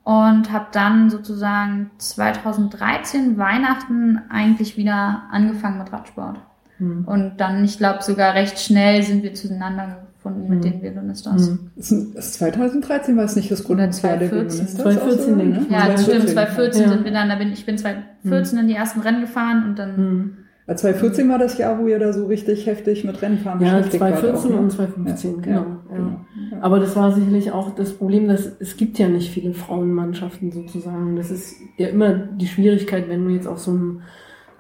Und 0.04 0.52
habe 0.52 0.68
dann 0.72 1.10
sozusagen 1.10 1.92
2013 1.98 3.38
Weihnachten 3.38 4.22
eigentlich 4.30 4.76
wieder 4.78 5.24
angefangen 5.30 5.78
mit 5.78 5.92
Radsport. 5.94 6.40
Hm. 6.78 7.04
Und 7.06 7.38
dann, 7.38 7.64
ich 7.64 7.78
glaube, 7.78 8.02
sogar 8.02 8.34
recht 8.34 8.60
schnell 8.60 9.04
sind 9.04 9.22
wir 9.22 9.34
zueinander 9.36 10.08
gefunden 10.30 10.48
Mhm. 10.50 10.56
mit 10.56 10.64
den 10.64 10.82
Violonistas. 10.82 11.48
Hm. 11.50 11.60
Das 11.76 11.92
ist- 11.92 12.16
das 12.16 12.26
ist 12.28 12.34
2013 12.36 13.18
war 13.18 13.24
es 13.26 13.36
nicht 13.36 13.52
das 13.52 13.64
der 13.64 13.92
2014. 13.92 14.32
Violonistas? 14.32 14.76
2014 14.76 15.20
auch 15.20 15.28
so, 15.28 15.36
denke 15.36 15.60
ich. 15.62 15.70
ne? 15.70 15.76
Ja, 15.78 15.88
das 15.90 16.04
stimmt. 16.04 16.30
2014 16.30 16.82
Ja. 16.84 16.90
sind 16.90 17.04
wir 17.06 17.12
dann, 17.12 17.30
da 17.30 17.36
bin 17.36 17.52
ich 17.52 17.66
bin 17.66 17.78
2014 17.78 18.60
in 18.60 18.68
die 18.68 18.76
ersten 18.76 19.00
Rennen 19.02 19.22
gefahren 19.22 19.64
und 19.70 19.80
dann 19.80 19.96
Hm. 19.98 20.32
Weil 20.66 20.78
2014 20.78 21.28
war 21.30 21.40
das 21.40 21.58
Jahr, 21.58 21.80
wo 21.80 21.88
ihr 21.88 21.98
da 21.98 22.14
so 22.14 22.28
richtig 22.28 22.68
heftig 22.68 23.04
mit 23.04 23.20
Rennfahren 23.24 23.60
Ja, 23.60 23.78
beschäftigt 23.78 24.02
wart 24.02 24.20
2014 24.20 24.52
auch, 24.52 24.56
ne? 24.56 24.62
und 24.62 24.72
2015, 24.72 25.32
Ja, 25.32 25.42
genau. 25.42 25.60
ja, 25.62 25.66
ja. 25.66 25.96
genau. 25.98 26.10
Ja. 26.52 26.58
Aber 26.62 26.80
das 26.80 26.96
war 26.96 27.12
sicherlich 27.12 27.52
auch 27.52 27.74
das 27.74 27.94
Problem, 27.94 28.28
dass 28.28 28.52
es 28.60 28.78
gibt 28.78 29.00
ja 29.00 29.08
nicht 29.08 29.32
viele 29.32 29.56
Frauenmannschaften 29.56 30.52
sozusagen. 30.52 31.16
Das 31.16 31.32
ist 31.32 31.56
ja 31.78 31.88
immer 31.88 32.14
die 32.14 32.46
Schwierigkeit, 32.46 33.10
wenn 33.10 33.26
du 33.26 33.32
jetzt 33.32 33.48
auf 33.48 33.58
so 33.58 33.72
ein 33.72 34.02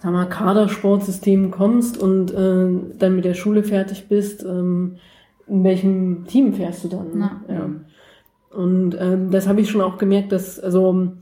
sag 0.01 0.11
mal, 0.11 0.25
Kadersportsystem 0.25 1.51
kommst 1.51 1.97
und 1.97 2.31
äh, 2.33 2.67
dann 2.97 3.15
mit 3.15 3.25
der 3.25 3.33
Schule 3.35 3.63
fertig 3.63 4.07
bist, 4.07 4.43
ähm, 4.43 4.95
in 5.49 5.63
welchem 5.63 6.25
Team 6.25 6.53
fährst 6.53 6.83
du 6.83 6.87
dann? 6.89 7.17
Ne? 7.17 7.31
Ja. 7.47 7.69
Und 8.57 8.95
ähm, 8.99 9.31
das 9.31 9.47
habe 9.47 9.61
ich 9.61 9.69
schon 9.69 9.81
auch 9.81 9.97
gemerkt, 9.97 10.31
dass, 10.31 10.59
also, 10.59 11.13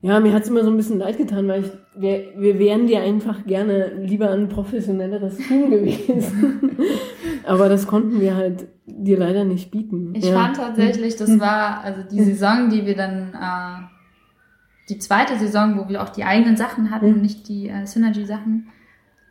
ja, 0.00 0.20
mir 0.20 0.32
hat's 0.32 0.48
immer 0.48 0.62
so 0.62 0.70
ein 0.70 0.76
bisschen 0.76 0.98
leid 0.98 1.18
getan, 1.18 1.48
weil 1.48 1.64
ich, 1.64 1.70
wir, 1.96 2.32
wir 2.36 2.58
wären 2.58 2.86
dir 2.86 3.00
einfach 3.00 3.44
gerne 3.46 3.94
lieber 3.94 4.30
ein 4.30 4.48
professionelleres 4.48 5.38
Team 5.38 5.70
gewesen. 5.70 6.60
Aber 7.44 7.68
das 7.68 7.86
konnten 7.86 8.20
wir 8.20 8.36
halt 8.36 8.68
dir 8.86 9.18
leider 9.18 9.44
nicht 9.44 9.70
bieten. 9.70 10.14
Ich 10.14 10.26
ja. 10.26 10.34
fand 10.34 10.56
tatsächlich, 10.56 11.16
das 11.16 11.40
war 11.40 11.82
also 11.82 12.02
die 12.08 12.22
Saison, 12.22 12.70
die 12.70 12.86
wir 12.86 12.94
dann, 12.96 13.32
äh, 13.34 13.82
die 14.88 14.98
zweite 14.98 15.36
Saison, 15.36 15.78
wo 15.78 15.88
wir 15.88 16.02
auch 16.02 16.08
die 16.10 16.24
eigenen 16.24 16.56
Sachen 16.56 16.90
hatten, 16.90 17.16
Mhm. 17.16 17.20
nicht 17.20 17.48
die 17.48 17.68
äh, 17.68 17.84
Synergy-Sachen. 17.86 18.68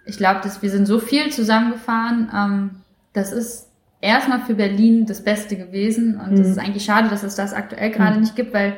Ich 0.05 0.17
glaube, 0.17 0.41
dass 0.43 0.62
wir 0.62 0.69
sind 0.69 0.86
so 0.86 0.99
viel 0.99 1.31
zusammengefahren. 1.31 2.29
Ähm, 2.33 2.69
das 3.13 3.31
ist 3.31 3.66
erstmal 4.01 4.39
für 4.41 4.53
Berlin 4.55 5.05
das 5.05 5.23
Beste 5.23 5.55
gewesen 5.57 6.19
und 6.19 6.33
es 6.33 6.47
Mhm. 6.47 6.51
ist 6.53 6.60
eigentlich 6.60 6.86
schade, 6.86 7.10
dass 7.10 7.23
es 7.23 7.36
das 7.36 7.53
aktuell 7.53 7.91
gerade 7.91 8.19
nicht 8.19 8.36
gibt, 8.36 8.53
weil 8.53 8.77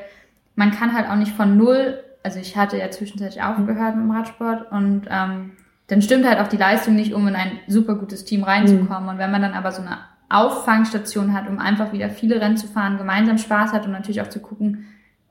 man 0.56 0.72
kann 0.72 0.94
halt 0.94 1.10
auch 1.10 1.16
nicht 1.16 1.34
von 1.34 1.58
null. 1.58 2.00
Also 2.24 2.40
ich 2.40 2.58
hatte 2.58 2.78
ja 2.78 2.90
zwischenzeitlich 2.92 3.42
aufgehört 3.44 3.96
mit 3.96 4.06
dem 4.06 4.12
Radsport 4.12 4.72
und 4.72 5.04
ähm, 5.10 5.52
dann 5.88 6.02
stimmt 6.02 6.28
halt 6.28 6.40
auch 6.40 6.48
die 6.48 6.58
Leistung 6.58 6.96
nicht, 6.96 7.14
um 7.14 7.28
in 7.28 7.36
ein 7.36 7.52
super 7.68 7.96
gutes 7.96 8.26
Team 8.26 8.44
reinzukommen. 8.44 9.10
Und 9.10 9.18
wenn 9.18 9.32
man 9.32 9.42
dann 9.42 9.54
aber 9.54 9.72
so 9.72 9.82
eine 9.82 9.98
Auffangstation 10.30 11.34
hat, 11.34 11.50
um 11.50 11.60
einfach 11.60 11.94
wieder 11.94 12.10
viele 12.10 12.40
Rennen 12.42 12.58
zu 12.58 12.68
fahren, 12.68 12.98
gemeinsam 12.98 13.38
Spaß 13.38 13.74
hat 13.74 13.86
und 13.86 13.92
natürlich 13.92 14.22
auch 14.22 14.28
zu 14.30 14.40
gucken, 14.40 14.86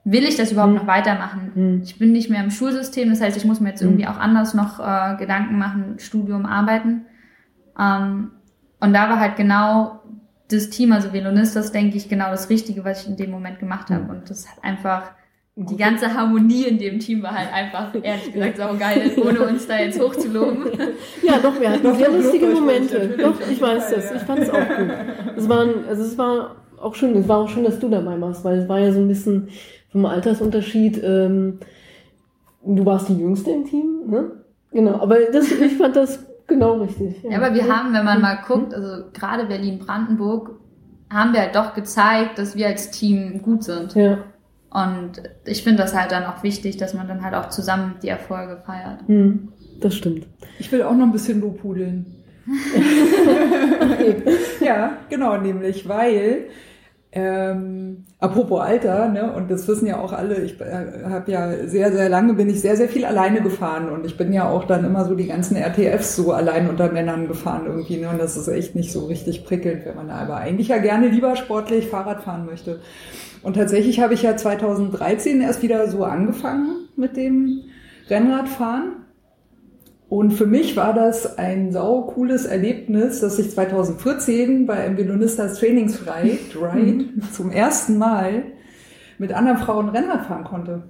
will 0.05 0.25
ich 0.25 0.37
das 0.37 0.51
überhaupt 0.53 0.73
Mhm. 0.73 0.79
noch 0.79 0.87
weitermachen? 0.87 1.53
Mhm. 1.55 1.81
Ich 1.85 1.99
bin 1.99 2.13
nicht 2.13 2.31
mehr 2.31 2.43
im 2.43 2.51
Schulsystem, 2.51 3.09
das 3.11 3.21
heißt, 3.21 3.37
ich 3.37 3.45
muss 3.45 3.61
mir 3.61 3.69
jetzt 3.71 3.83
irgendwie 3.83 4.07
auch 4.07 4.19
anders 4.19 4.55
noch 4.55 4.81
äh, 4.81 5.17
Gedanken 5.17 5.59
machen, 5.59 5.95
Studium, 5.99 6.47
Arbeiten. 6.47 7.03
Ähm, 7.79 8.31
und 8.81 8.93
da 8.93 9.09
war 9.09 9.19
halt 9.19 9.37
genau 9.37 10.01
das 10.51 10.71
Team, 10.71 10.93
also 10.93 11.13
Velonistas, 11.13 11.73
denke 11.73 11.97
ich, 11.97 12.09
genau 12.09 12.31
das 12.31 12.49
Richtige, 12.49 12.85
was 12.85 13.03
ich 13.03 13.09
in 13.09 13.17
dem 13.17 13.31
Moment 13.31 13.59
gemacht 13.59 13.91
habe. 13.91 14.11
Und 14.11 14.31
das 14.31 14.49
hat 14.49 14.65
einfach, 14.65 15.11
die 15.57 15.77
ganze 15.77 16.15
Harmonie 16.15 16.65
in 16.65 16.79
dem 16.79 16.99
Team 17.01 17.23
war 17.23 17.33
halt 17.33 17.53
einfach, 17.53 17.95
ehrlich 18.03 18.33
gesagt, 18.33 18.57
saugeil, 18.57 19.13
ohne 19.25 19.41
uns 19.41 19.67
da 19.67 19.79
jetzt 19.79 20.01
hochzuloben. 20.01 20.67
Ja, 21.23 21.39
doch, 21.43 21.61
wir 21.61 21.71
hatten 21.71 21.83
Doch, 21.83 21.95
sehr 21.95 22.11
lustige 22.11 22.47
Momente. 22.47 23.17
Doch, 23.19 23.35
ich 23.39 23.61
weiß 23.61 23.91
das. 23.91 24.13
Ich 24.13 24.23
fand 24.23 24.41
es 24.41 24.49
auch 24.49 24.67
gut. 24.67 24.89
Es 25.37 25.47
waren, 25.47 25.85
also 25.87 26.03
es 26.03 26.17
war 26.17 26.57
auch 26.81 26.95
schön, 26.95 27.15
es 27.17 27.29
war 27.29 27.39
auch 27.39 27.49
schön, 27.51 27.65
dass 27.65 27.79
du 27.79 27.91
dabei 27.91 28.19
warst, 28.19 28.45
weil 28.45 28.61
es 28.61 28.69
war 28.69 28.79
ja 28.79 28.93
so 28.93 29.01
ein 29.01 29.09
bisschen 29.09 29.49
vom 29.91 30.07
Altersunterschied, 30.07 31.03
ähm, 31.05 31.59
du 32.65 32.87
warst 32.87 33.11
die 33.11 33.19
Jüngste 33.19 33.51
im 33.51 33.67
Team, 33.67 34.01
ne? 34.07 34.31
Genau, 34.71 35.01
aber 35.01 35.19
das, 35.33 35.51
ich 35.51 35.77
fand 35.77 35.97
das 35.97 36.25
genau 36.49 36.83
richtig. 36.83 37.23
Ja, 37.23 37.37
aber 37.37 37.55
wir 37.55 37.69
haben, 37.69 37.93
wenn 37.95 38.05
man 38.05 38.21
mal 38.21 38.39
guckt, 38.47 38.75
also 38.75 39.05
gerade 39.13 39.47
Berlin-Brandenburg, 39.47 40.59
haben 41.11 41.33
wir 41.33 41.41
halt 41.41 41.55
doch 41.55 41.75
gezeigt, 41.75 42.39
dass 42.39 42.57
wir 42.57 42.67
als 42.67 42.91
Team 42.91 43.41
gut 43.43 43.65
sind. 43.65 43.95
Ja. 43.95 44.19
Und 44.71 45.23
ich 45.47 45.63
finde 45.63 45.83
das 45.83 45.95
halt 45.95 46.13
dann 46.13 46.25
auch 46.25 46.43
wichtig, 46.43 46.77
dass 46.77 46.93
man 46.93 47.09
dann 47.09 47.23
halt 47.23 47.35
auch 47.35 47.49
zusammen 47.49 47.95
die 48.03 48.09
Erfolge 48.09 48.59
feiert. 48.67 49.07
Hm, 49.07 49.49
das 49.81 49.95
stimmt. 49.95 50.27
Ich 50.59 50.71
will 50.71 50.83
auch 50.83 50.95
noch 50.95 51.07
ein 51.07 51.13
bisschen 51.13 51.41
lobhudeln. 51.41 52.07
Okay. 53.81 54.17
Ja, 54.61 54.97
genau, 55.09 55.37
nämlich, 55.37 55.89
weil 55.89 56.47
Ähm, 57.11 58.05
apropos 58.19 58.61
Alter, 58.61 59.09
ne, 59.09 59.33
und 59.33 59.51
das 59.51 59.67
wissen 59.67 59.87
ja 59.87 59.99
auch 59.99 60.13
alle, 60.13 60.43
ich 60.43 60.61
äh, 60.61 61.05
habe 61.09 61.33
ja 61.33 61.67
sehr, 61.67 61.91
sehr 61.91 62.11
lange 62.11 62.35
bin 62.35 62.51
ich 62.51 62.61
sehr, 62.61 62.77
sehr 62.77 62.89
viel 62.89 63.07
alleine 63.07 63.41
gefahren 63.41 63.89
und 63.89 64.05
ich 64.05 64.19
bin 64.19 64.31
ja 64.31 64.47
auch 64.47 64.65
dann 64.65 64.85
immer 64.85 65.07
so 65.07 65.15
die 65.15 65.27
ganzen 65.27 65.57
RTFs 65.57 66.17
so 66.17 66.33
allein 66.33 66.69
unter 66.69 66.93
Männern 66.93 67.27
gefahren 67.27 67.65
irgendwie, 67.65 67.97
ne, 67.97 68.11
und 68.11 68.21
das 68.21 68.37
ist 68.37 68.49
echt 68.49 68.75
nicht 68.75 68.93
so 68.93 69.07
richtig 69.07 69.47
prickelnd, 69.47 69.87
wenn 69.87 69.97
man 69.97 70.11
aber 70.11 70.37
eigentlich 70.37 70.69
ja 70.69 70.77
gerne 70.77 71.09
lieber 71.09 71.35
sportlich 71.37 71.89
Fahrrad 71.89 72.23
fahren 72.23 72.45
möchte. 72.45 72.81
Und 73.43 73.57
tatsächlich 73.57 74.01
habe 74.01 74.13
ich 74.13 74.23
ja 74.23 74.37
2013 74.37 75.41
erst 75.41 75.63
wieder 75.63 75.89
so 75.89 76.05
angefangen 76.05 76.89
mit 76.97 77.17
dem 77.17 77.63
Rennradfahren 78.11 79.08
und 80.09 80.33
für 80.33 80.47
mich 80.47 80.77
war 80.77 80.95
das 80.95 81.39
ein 81.39 81.71
sau 81.71 82.03
cooles 82.03 82.47
Erlebnis, 82.47 83.21
dass 83.21 83.39
ich 83.39 83.51
2014 83.51 84.67
bei 84.67 84.75
einem 84.75 84.97
Velonistas 84.97 85.59
Trainingsride 85.59 86.39
Ride 86.75 87.05
zum 87.33 87.51
ersten 87.51 87.99
Mal 87.99 88.45
mit 89.19 89.33
anderen 89.35 89.59
Frauen 89.59 89.89
Rennrad 89.91 90.27
fahren 90.27 90.45
konnte. 90.45 90.85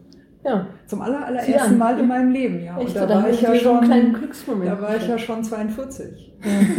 Ja. 0.44 0.66
Zum 0.86 1.02
aller, 1.02 1.26
allerersten 1.26 1.76
Mal 1.78 1.98
in 1.98 2.06
meinem 2.06 2.30
Leben, 2.30 2.62
ja. 2.64 2.78
Echt, 2.78 2.88
Und 2.88 2.96
da 2.96 3.06
da 3.06 3.22
war 3.22 3.28
ich 3.28 3.42
ja 3.42 3.50
einen 3.50 3.60
schon, 3.60 3.80
kleinen 3.80 4.12
Glücksmoment 4.12 4.70
da 4.70 4.80
war 4.80 4.96
ich 4.96 5.06
ja 5.08 5.18
schon 5.18 5.42
42. 5.42 6.32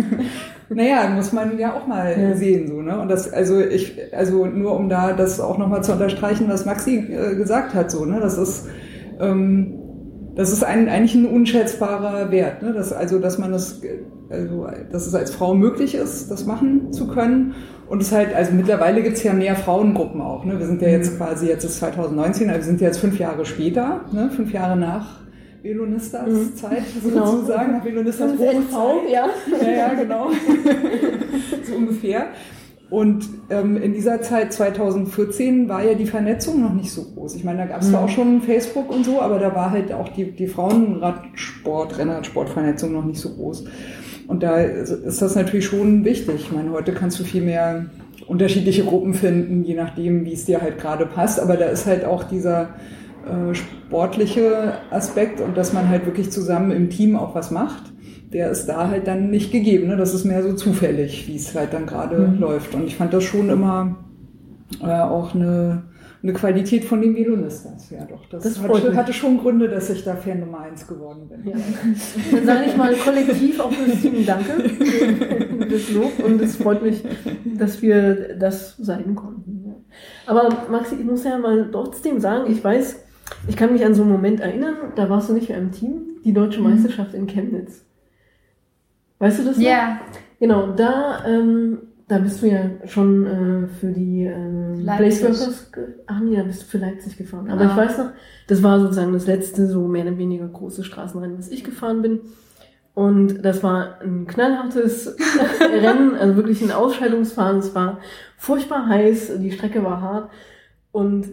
naja, 0.69 1.09
muss 1.09 1.33
man 1.33 1.57
ja 1.59 1.73
auch 1.73 1.85
mal 1.85 2.15
Ja. 2.17 2.35
sehen, 2.35 2.67
so, 2.67 2.81
ne? 2.81 2.99
Und 2.99 3.09
das, 3.09 3.31
also 3.31 3.59
ich, 3.59 3.97
also 4.15 4.45
nur 4.45 4.75
um 4.77 4.87
da 4.87 5.11
das 5.13 5.41
auch 5.41 5.57
nochmal 5.57 5.83
zu 5.83 5.91
unterstreichen, 5.91 6.47
was 6.47 6.65
Maxi 6.65 6.97
äh, 7.11 7.35
gesagt 7.35 7.73
hat, 7.73 7.91
so, 7.91 8.05
ne? 8.05 8.19
Das 8.21 8.37
ist, 8.37 8.67
ähm, 9.19 9.78
das 10.39 10.53
ist 10.53 10.63
ein, 10.63 10.87
eigentlich 10.87 11.15
ein 11.15 11.25
unschätzbarer 11.25 12.31
Wert, 12.31 12.61
ne? 12.61 12.71
dass, 12.71 12.93
also 12.93 13.19
dass 13.19 13.37
man 13.37 13.51
das, 13.51 13.83
äh, 13.83 13.99
also 14.29 14.65
dass 14.89 15.05
es 15.05 15.13
als 15.13 15.31
Frau 15.31 15.53
möglich 15.53 15.95
ist, 15.95 16.31
das 16.31 16.45
machen 16.45 16.93
zu 16.93 17.07
können. 17.07 17.55
Und 17.89 18.01
es 18.01 18.13
halt, 18.13 18.33
also 18.33 18.53
mittlerweile 18.53 19.03
gibt's 19.03 19.21
ja 19.23 19.33
mehr 19.33 19.57
Frauengruppen 19.57 20.21
auch. 20.21 20.45
Ne? 20.45 20.57
Wir 20.57 20.65
sind 20.65 20.81
ja 20.81 20.87
jetzt 20.87 21.17
quasi, 21.17 21.47
jetzt 21.47 21.65
ist 21.65 21.79
2019, 21.79 22.47
also 22.49 22.59
wir 22.61 22.65
sind 22.65 22.79
jetzt 22.79 22.99
fünf 22.99 23.19
Jahre 23.19 23.45
später, 23.45 24.05
ne? 24.13 24.29
fünf 24.33 24.53
Jahre 24.53 24.77
nach 24.79 25.19
Velonistas 25.61 26.25
Mhm. 26.29 26.55
Zeit 26.55 26.83
Genau. 27.03 27.25
sozusagen, 27.25 27.73
nach 27.73 27.83
Velonistas 27.83 28.31
Hochzeit. 28.31 29.11
ja. 29.11 29.27
Ja, 29.61 29.71
ja, 29.71 29.93
genau. 29.93 30.29
so 31.63 31.75
ungefähr. 31.75 32.27
Und 32.89 33.29
ähm, 33.51 33.77
in 33.77 33.93
dieser 33.93 34.21
Zeit 34.21 34.51
2014 34.51 35.69
war 35.69 35.83
ja 35.83 35.93
die 35.93 36.07
Vernetzung 36.07 36.59
noch 36.61 36.73
nicht 36.73 36.91
so 36.91 37.03
groß. 37.03 37.35
Ich 37.35 37.43
meine, 37.43 37.59
da 37.59 37.65
gab 37.65 37.81
es 37.81 37.89
Mhm. 37.89 37.95
auch 37.95 38.09
schon 38.09 38.41
Facebook 38.41 38.89
und 38.91 39.05
so, 39.05 39.21
aber 39.21 39.37
da 39.37 39.53
war 39.53 39.69
halt 39.69 39.93
auch 39.93 40.09
die, 40.09 40.31
die 40.31 40.47
Frauenradsport, 40.47 41.97
Rennradsportvernetzung 41.97 42.91
noch 42.91 43.05
nicht 43.05 43.19
so 43.19 43.29
groß. 43.29 43.65
Und 44.27 44.43
da 44.43 44.57
ist 44.57 44.89
ist 44.91 45.21
das 45.21 45.35
natürlich 45.35 45.65
schon 45.65 46.03
wichtig. 46.05 46.35
Ich 46.35 46.51
meine, 46.51 46.71
heute 46.71 46.91
kannst 46.93 47.19
du 47.19 47.23
viel 47.23 47.41
mehr 47.43 47.85
unterschiedliche 48.27 48.83
Gruppen 48.83 49.13
finden, 49.13 49.63
je 49.63 49.75
nachdem, 49.75 50.25
wie 50.25 50.33
es 50.33 50.45
dir 50.45 50.61
halt 50.61 50.79
gerade 50.79 51.05
passt. 51.05 51.39
Aber 51.39 51.57
da 51.57 51.65
ist 51.65 51.85
halt 51.85 52.05
auch 52.05 52.23
dieser 52.23 52.69
äh, 53.25 53.53
sportliche 53.55 54.73
Aspekt 54.91 55.41
und 55.41 55.57
dass 55.57 55.73
man 55.73 55.89
halt 55.89 56.05
wirklich 56.05 56.31
zusammen 56.31 56.71
im 56.71 56.89
Team 56.89 57.15
auch 57.15 57.33
was 57.35 57.49
macht, 57.51 57.91
der 58.33 58.51
ist 58.51 58.67
da 58.67 58.87
halt 58.89 59.07
dann 59.07 59.29
nicht 59.29 59.51
gegeben. 59.51 59.87
Ne? 59.87 59.97
Das 59.97 60.13
ist 60.13 60.25
mehr 60.25 60.43
so 60.43 60.53
zufällig, 60.53 61.27
wie 61.27 61.35
es 61.35 61.55
halt 61.55 61.73
dann 61.73 61.85
gerade 61.85 62.17
Mhm. 62.17 62.39
läuft. 62.39 62.75
Und 62.75 62.85
ich 62.85 62.95
fand 62.95 63.13
das 63.13 63.23
schon 63.23 63.49
immer 63.49 63.97
äh, 64.83 64.85
auch 65.01 65.33
eine, 65.33 65.83
eine 66.21 66.33
Qualität 66.33 66.85
von 66.85 67.01
den 67.01 67.15
Violonistas. 67.15 67.89
Ja, 67.89 68.05
doch. 68.05 68.23
Das, 68.29 68.43
Das 68.43 68.61
hatte, 68.61 68.95
hatte 68.95 69.13
schon 69.13 69.39
Gründe, 69.39 69.67
dass 69.67 69.89
ich 69.89 70.03
da 70.03 70.15
Fan 70.15 70.41
Nummer 70.41 70.59
eins 70.61 70.85
geworden 70.85 71.27
bin. 71.29 71.51
Ja. 71.51 71.57
Dann 72.31 72.45
sage 72.45 72.65
ich 72.67 72.77
mal 72.77 72.93
kollektiv 72.95 73.59
auch 73.59 73.71
fürs 73.71 73.99
Team 74.01 74.25
Danke 74.25 74.69
für 74.69 75.65
das 75.65 75.91
Lob 75.91 76.11
und 76.23 76.39
es 76.41 76.55
freut 76.57 76.83
mich, 76.83 77.03
dass 77.57 77.81
wir 77.81 78.35
das 78.37 78.77
sein 78.77 79.15
konnten. 79.15 79.65
Aber 80.27 80.49
Maxi, 80.69 80.95
ich 80.99 81.05
muss 81.05 81.23
ja 81.23 81.37
mal 81.39 81.69
trotzdem 81.71 82.19
sagen, 82.19 82.51
ich 82.51 82.63
weiß, 82.63 82.97
ich 83.47 83.55
kann 83.57 83.73
mich 83.73 83.83
an 83.83 83.95
so 83.95 84.03
einen 84.03 84.11
Moment 84.11 84.39
erinnern, 84.39 84.75
da 84.95 85.09
warst 85.09 85.29
du 85.29 85.33
nicht 85.33 85.49
mehr 85.49 85.57
im 85.57 85.71
Team, 85.71 86.01
die 86.23 86.33
deutsche 86.33 86.61
Meisterschaft 86.61 87.13
in 87.15 87.25
Chemnitz. 87.25 87.85
Weißt 89.19 89.39
du 89.39 89.43
das 89.43 89.57
noch? 89.57 89.63
Ja, 89.63 89.99
Genau, 90.39 90.67
da, 90.71 91.25
ähm, 91.27 91.79
da 92.07 92.17
bist 92.19 92.41
du 92.41 92.47
ja 92.47 92.61
schon 92.85 93.25
äh, 93.25 93.67
für 93.67 93.91
die 93.91 94.23
ähm, 94.23 94.85
ge- 95.73 95.83
ach 96.07 96.19
nee, 96.21 96.37
da 96.37 96.43
bist 96.43 96.61
du 96.61 96.65
für 96.67 96.77
Leipzig 96.77 97.17
gefahren. 97.17 97.49
Aber 97.51 97.59
Genau. 97.61 97.71
ich 97.71 97.77
weiß 97.77 97.97
noch, 97.97 98.11
das 98.47 98.63
war 98.63 98.79
sozusagen 98.79 99.11
das 99.11 99.27
letzte 99.27 99.67
so 99.67 99.87
mehr 99.87 100.03
oder 100.05 100.17
weniger 100.17 100.47
große 100.47 100.83
Straßenrennen, 100.85 101.37
was 101.37 101.49
ich 101.49 101.63
gefahren 101.65 102.01
bin. 102.01 102.21
Und 102.93 103.43
das 103.43 103.61
war 103.63 103.99
ein 104.01 104.27
knallhartes 104.27 105.15
Rennen, 105.61 106.15
also 106.15 106.35
wirklich 106.37 106.61
ein 106.61 106.71
Ausscheidungsfahren. 106.71 107.57
Es 107.59 107.75
war 107.75 107.99
furchtbar 108.37 108.87
heiß, 108.87 109.33
die 109.39 109.51
Strecke 109.51 109.83
war 109.83 110.01
hart. 110.01 110.29
Und 110.93 111.25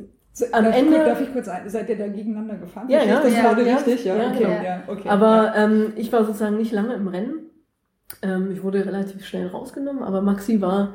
Am 0.53 0.65
darf, 0.65 0.77
Ende- 0.77 0.97
Ich, 0.97 1.05
darf 1.05 1.21
ich 1.21 1.33
kurz 1.33 1.49
ein, 1.49 1.69
seid 1.69 1.89
ihr 1.89 1.97
da 1.97 2.09
gegeneinander 2.09 2.57
gefahren? 2.57 2.89
Ja, 2.91 3.05
ja, 3.05 3.23
das 3.23 3.33
ja, 3.35 3.43
gerade 3.43 3.67
ja, 3.67 3.77
richtig? 3.77 4.05
Ja, 4.05 4.17
ja, 4.17 4.29
okay, 4.31 4.39
genau. 4.39 4.51
ja, 4.65 4.83
okay. 4.89 5.09
Aber 5.09 5.55
ähm, 5.57 5.93
ich 5.97 6.13
war 6.13 6.25
sozusagen 6.25 6.57
nicht 6.57 6.73
lange 6.73 6.95
im 6.95 7.07
Rennen. 7.09 7.35
Ähm, 8.23 8.51
ich 8.53 8.63
wurde 8.63 8.85
relativ 8.87 9.25
schnell 9.27 9.49
rausgenommen, 9.49 10.03
aber 10.03 10.23
Maxi 10.23 10.61
war 10.61 10.95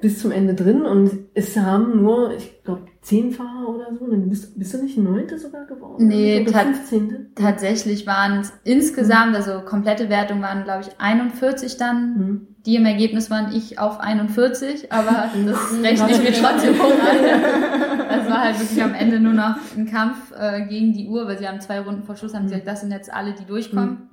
bis 0.00 0.18
zum 0.18 0.32
Ende 0.32 0.54
drin 0.54 0.82
und 0.82 1.12
es 1.32 1.56
haben 1.56 2.02
nur, 2.02 2.34
ich 2.34 2.64
glaube, 2.64 2.82
zehn 3.02 3.30
Fahrer 3.30 3.68
oder 3.68 3.86
so. 3.96 4.10
Dann 4.10 4.28
bist, 4.28 4.58
bist 4.58 4.74
du 4.74 4.82
nicht 4.82 4.98
Neunte 4.98 5.38
sogar 5.38 5.64
geworden? 5.64 6.08
Nee, 6.08 6.44
tat- 6.44 6.74
15. 6.74 7.28
tatsächlich 7.36 8.04
waren 8.04 8.40
es 8.40 8.52
insgesamt, 8.64 9.36
also 9.36 9.60
komplette 9.60 10.08
Wertung 10.08 10.42
waren, 10.42 10.64
glaube 10.64 10.80
ich, 10.82 10.88
41 11.00 11.76
dann. 11.76 12.18
Mhm. 12.18 12.46
Die 12.66 12.74
im 12.76 12.84
Ergebnis 12.84 13.30
waren 13.30 13.52
ich 13.54 13.78
auf 13.78 14.00
41, 14.00 14.92
aber 14.92 15.30
das 15.46 15.72
Mhm. 15.72 15.84
rechne 15.84 16.10
ich 16.10 16.18
mir 16.18 16.32
trotzdem 16.32 16.74
hoch 16.74 16.90
an. 16.90 17.42
Das 18.08 18.28
war 18.28 18.40
halt 18.40 18.58
wirklich 18.60 18.82
am 18.82 18.94
Ende 18.94 19.20
nur 19.20 19.32
noch 19.34 19.54
ein 19.76 19.86
Kampf 19.86 20.32
äh, 20.36 20.66
gegen 20.66 20.92
die 20.92 21.06
Uhr, 21.08 21.26
weil 21.28 21.38
sie 21.38 21.46
haben 21.46 21.60
zwei 21.60 21.80
Runden 21.80 22.02
vor 22.02 22.16
Schluss 22.16 22.34
haben 22.34 22.48
sie 22.48 22.54
gesagt, 22.54 22.66
das 22.68 22.80
sind 22.80 22.90
jetzt 22.90 23.12
alle, 23.12 23.34
die 23.34 23.44
durchkommen. 23.46 24.08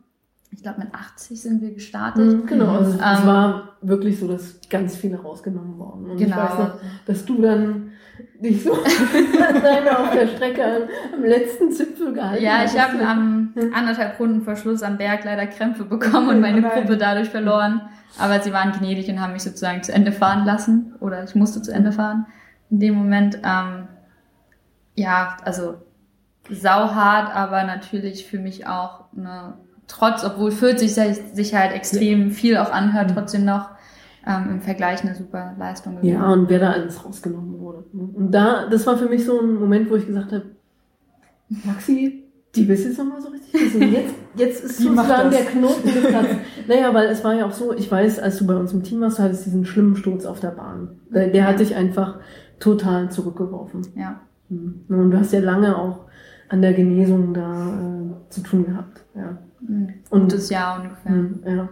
Ich 0.59 0.63
glaube, 0.63 0.81
mit 0.81 0.93
80 0.93 1.41
sind 1.41 1.61
wir 1.61 1.73
gestartet. 1.73 2.33
Mhm, 2.35 2.45
Genau, 2.45 2.75
also 2.75 2.91
es 2.91 2.95
Ähm, 2.97 3.25
war 3.27 3.77
wirklich 3.81 4.19
so, 4.19 4.27
dass 4.27 4.59
ganz 4.69 4.97
viele 4.97 5.17
rausgenommen 5.21 5.77
wurden. 5.79 6.09
Und 6.09 6.17
ich 6.19 6.25
Genau. 6.25 6.35
weiß 6.35 6.57
noch, 6.59 6.73
dass 7.05 7.23
du 7.23 7.41
dann 7.41 7.91
dich 8.41 8.61
so 8.61 8.73
alleine 9.47 9.97
auf 9.97 10.11
der 10.11 10.27
Strecke 10.27 10.61
am, 10.65 10.81
am 11.13 11.23
letzten 11.23 11.71
Zipfel 11.71 12.11
gehalten 12.11 12.43
Ja, 12.43 12.65
ich 12.65 12.77
hast. 12.77 12.93
habe 12.93 13.07
am 13.07 13.53
anderthalb 13.73 14.19
Runden 14.19 14.41
vor 14.41 14.57
Schluss 14.57 14.83
am 14.83 14.97
Berg 14.97 15.23
leider 15.23 15.47
Krämpfe 15.47 15.85
bekommen 15.85 16.27
und 16.27 16.41
meine 16.41 16.59
nein. 16.59 16.71
Gruppe 16.73 16.97
dadurch 16.97 17.29
verloren. 17.29 17.79
Aber 18.17 18.41
sie 18.41 18.51
waren 18.51 18.73
gnädig 18.73 19.07
und 19.09 19.21
haben 19.21 19.31
mich 19.31 19.43
sozusagen 19.43 19.81
zu 19.81 19.93
Ende 19.93 20.11
fahren 20.11 20.43
lassen. 20.45 20.93
Oder 20.99 21.23
ich 21.23 21.35
musste 21.35 21.61
zu 21.61 21.71
Ende 21.71 21.93
fahren. 21.93 22.25
In 22.69 22.81
dem 22.81 22.95
Moment, 22.95 23.37
ähm, 23.45 23.87
ja, 24.95 25.37
also 25.45 25.75
sauhart, 26.49 27.33
aber 27.33 27.63
natürlich 27.63 28.25
für 28.25 28.39
mich 28.39 28.67
auch 28.67 29.05
eine, 29.15 29.53
trotz, 29.89 30.23
obwohl 30.23 30.51
40 30.51 30.93
sich, 30.93 31.55
halt 31.55 31.73
extrem 31.73 32.31
viel 32.31 32.55
auch 32.57 32.71
anhört, 32.71 33.11
trotzdem 33.13 33.43
noch 33.43 33.69
ähm, 34.25 34.49
im 34.51 34.61
Vergleich 34.61 35.03
eine 35.03 35.15
super 35.15 35.55
Leistung 35.57 35.97
gewesen. 35.97 36.13
Ja, 36.13 36.31
und 36.31 36.49
wer 36.49 36.59
da 36.59 36.71
alles 36.71 37.03
rausgenommen 37.03 37.59
wurde. 37.59 37.83
Und 37.91 38.31
da, 38.31 38.67
das 38.69 38.87
war 38.87 38.97
für 38.97 39.09
mich 39.09 39.25
so 39.25 39.41
ein 39.41 39.55
Moment, 39.55 39.89
wo 39.89 39.95
ich 39.95 40.05
gesagt 40.05 40.31
habe, 40.31 40.45
Maxi, 41.49 42.23
die 42.55 42.65
du 42.65 42.73
jetzt 42.73 42.97
nochmal 42.97 43.21
so 43.21 43.29
richtig 43.29 43.53
wissen. 43.53 43.91
Jetzt, 43.91 44.13
jetzt 44.35 44.63
ist 44.63 44.77
sozusagen 44.79 45.31
der 45.31 45.45
Knoten 45.45 45.93
geplatzt. 45.93 46.35
Naja, 46.67 46.93
weil 46.93 47.07
es 47.07 47.23
war 47.23 47.33
ja 47.33 47.45
auch 47.45 47.51
so, 47.51 47.73
ich 47.73 47.91
weiß, 47.91 48.19
als 48.19 48.37
du 48.37 48.47
bei 48.47 48.55
uns 48.55 48.71
im 48.71 48.83
Team 48.83 49.01
warst, 49.01 49.19
du 49.19 49.23
hattest 49.23 49.45
diesen 49.45 49.65
schlimmen 49.65 49.95
Sturz 49.95 50.25
auf 50.25 50.39
der 50.39 50.51
Bahn. 50.51 50.99
Der, 51.09 51.27
der 51.27 51.47
hat 51.47 51.59
dich 51.59 51.75
einfach 51.75 52.19
total 52.59 53.11
zurückgeworfen. 53.11 53.87
ja. 53.95 54.21
Mhm. 54.49 54.85
Und 54.89 55.11
du 55.11 55.19
hast 55.19 55.31
ja 55.31 55.39
lange 55.39 55.77
auch 55.77 56.05
an 56.49 56.61
der 56.61 56.73
Genesung 56.73 57.33
da 57.33 57.67
äh, 57.67 58.29
zu 58.29 58.41
tun 58.41 58.65
gehabt. 58.65 59.05
Ja. 59.15 59.37
Ein 59.61 60.03
Und 60.09 60.21
gutes 60.23 60.49
Jahr 60.49 60.81
ungefähr. 60.81 61.11
Mhm, 61.11 61.43
ja. 61.45 61.69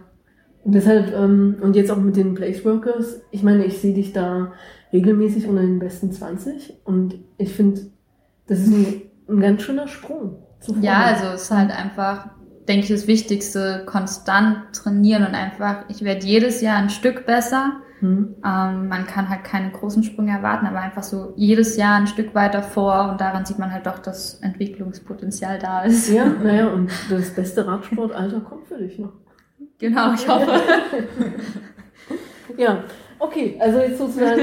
Und 0.64 0.74
deshalb, 0.74 1.14
ähm, 1.14 1.56
und 1.60 1.76
jetzt 1.76 1.90
auch 1.90 1.96
mit 1.96 2.16
den 2.16 2.34
Place 2.34 2.64
Workers, 2.64 3.20
ich 3.30 3.42
meine, 3.42 3.64
ich 3.64 3.78
sehe 3.78 3.94
dich 3.94 4.12
da 4.12 4.52
regelmäßig 4.92 5.46
unter 5.46 5.62
den 5.62 5.78
besten 5.78 6.12
20 6.12 6.80
und 6.84 7.16
ich 7.38 7.54
finde, 7.54 7.80
das 8.46 8.60
ist 8.60 8.68
ein, 8.68 9.02
ein 9.28 9.40
ganz 9.40 9.62
schöner 9.62 9.88
Sprung. 9.88 10.36
Ja, 10.80 11.04
also 11.04 11.26
es 11.28 11.42
ist 11.42 11.50
halt 11.50 11.70
einfach, 11.70 12.30
denke 12.66 12.84
ich, 12.84 12.90
das 12.90 13.06
Wichtigste, 13.06 13.84
konstant 13.86 14.74
trainieren 14.74 15.24
und 15.24 15.34
einfach, 15.34 15.84
ich 15.88 16.02
werde 16.02 16.26
jedes 16.26 16.60
Jahr 16.60 16.76
ein 16.76 16.90
Stück 16.90 17.26
besser. 17.26 17.80
Hm. 18.00 18.36
Ähm, 18.44 18.88
man 18.88 19.06
kann 19.06 19.28
halt 19.28 19.42
keine 19.42 19.70
großen 19.70 20.04
Sprünge 20.04 20.30
erwarten, 20.30 20.66
aber 20.66 20.80
einfach 20.80 21.02
so 21.02 21.32
jedes 21.36 21.76
Jahr 21.76 21.96
ein 21.96 22.06
Stück 22.06 22.34
weiter 22.34 22.62
vor 22.62 23.10
und 23.10 23.20
daran 23.20 23.44
sieht 23.44 23.58
man 23.58 23.72
halt 23.72 23.86
doch, 23.86 23.98
dass 23.98 24.34
Entwicklungspotenzial 24.34 25.58
da 25.58 25.82
ist. 25.82 26.08
Ja, 26.08 26.26
naja, 26.42 26.68
und 26.68 26.90
das 27.10 27.30
beste 27.30 27.66
Radsportalter 27.66 28.40
kommt 28.40 28.68
für 28.68 28.78
dich 28.78 28.98
noch. 28.98 29.12
Genau, 29.78 30.12
ich 30.12 30.28
hoffe. 30.28 30.60
Ja, 32.56 32.84
okay, 33.18 33.56
also 33.60 33.78
jetzt 33.78 33.98
sozusagen 33.98 34.42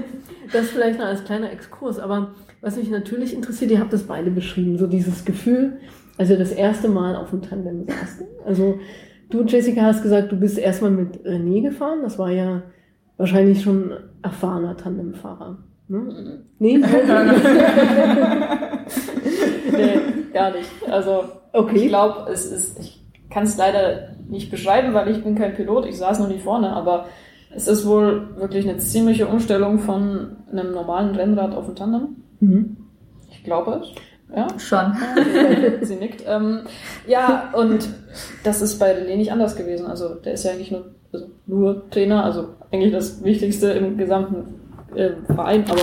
das 0.52 0.70
vielleicht 0.70 0.98
noch 0.98 1.06
als 1.06 1.24
kleiner 1.24 1.50
Exkurs, 1.50 1.98
aber 1.98 2.34
was 2.60 2.76
mich 2.76 2.90
natürlich 2.90 3.34
interessiert, 3.34 3.72
ihr 3.72 3.80
habt 3.80 3.92
das 3.92 4.04
beide 4.04 4.30
beschrieben, 4.30 4.78
so 4.78 4.86
dieses 4.86 5.24
Gefühl, 5.24 5.80
als 6.18 6.30
ihr 6.30 6.38
das 6.38 6.52
erste 6.52 6.88
Mal 6.88 7.16
auf 7.16 7.30
dem 7.30 7.42
Tandem 7.42 7.86
saßt. 7.86 8.22
Also 8.44 8.78
du, 9.30 9.42
Jessica, 9.42 9.82
hast 9.82 10.02
gesagt, 10.02 10.30
du 10.30 10.36
bist 10.36 10.58
erstmal 10.58 10.92
mit 10.92 11.24
René 11.24 11.62
gefahren, 11.62 12.00
das 12.02 12.18
war 12.18 12.30
ja 12.30 12.62
wahrscheinlich 13.16 13.62
schon 13.62 13.92
erfahrener 14.22 14.76
Tandemfahrer. 14.76 15.58
Ne? 15.88 16.44
Nee? 16.58 16.78
nee, 16.82 16.84
gar 20.32 20.52
nicht. 20.52 20.70
Also 20.88 21.24
Okay. 21.52 21.76
ich 21.76 21.88
glaube, 21.88 22.30
es 22.30 22.50
ist, 22.50 22.78
ich 22.80 23.04
kann 23.30 23.44
es 23.44 23.56
leider 23.56 24.08
nicht 24.28 24.50
beschreiben, 24.50 24.94
weil 24.94 25.08
ich 25.08 25.22
bin 25.22 25.34
kein 25.34 25.54
Pilot, 25.54 25.86
ich 25.86 25.98
saß 25.98 26.18
noch 26.18 26.28
nie 26.28 26.38
vorne, 26.38 26.72
aber 26.72 27.06
es 27.54 27.68
ist 27.68 27.86
wohl 27.86 28.36
wirklich 28.36 28.68
eine 28.68 28.78
ziemliche 28.78 29.26
Umstellung 29.26 29.78
von 29.78 30.36
einem 30.50 30.72
normalen 30.72 31.14
Rennrad 31.14 31.54
auf 31.54 31.68
ein 31.68 31.76
Tandem. 31.76 32.16
Mhm. 32.40 32.76
Ich 33.30 33.44
glaube 33.44 33.82
es. 33.82 33.88
Ja. 34.34 34.48
Schon. 34.58 34.96
Sie 35.82 35.96
nickt. 35.96 36.24
Ähm, 36.26 36.60
ja, 37.06 37.52
und 37.54 37.88
das 38.44 38.62
ist 38.62 38.78
bei 38.78 38.96
René 38.96 39.16
nicht 39.16 39.32
anders 39.32 39.56
gewesen. 39.56 39.86
Also 39.86 40.14
der 40.14 40.34
ist 40.34 40.44
ja 40.44 40.52
eigentlich 40.52 40.70
nur, 40.70 40.94
also 41.12 41.26
nur 41.46 41.90
Trainer, 41.90 42.24
also 42.24 42.54
eigentlich 42.70 42.92
das 42.92 43.22
Wichtigste 43.22 43.72
im 43.72 43.98
gesamten 43.98 44.60
äh, 44.94 45.10
Verein, 45.26 45.64
aber 45.68 45.82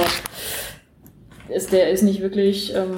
ist, 1.49 1.71
der 1.71 1.91
ist 1.91 2.03
nicht 2.03 2.21
wirklich 2.21 2.73
ähm, 2.75 2.91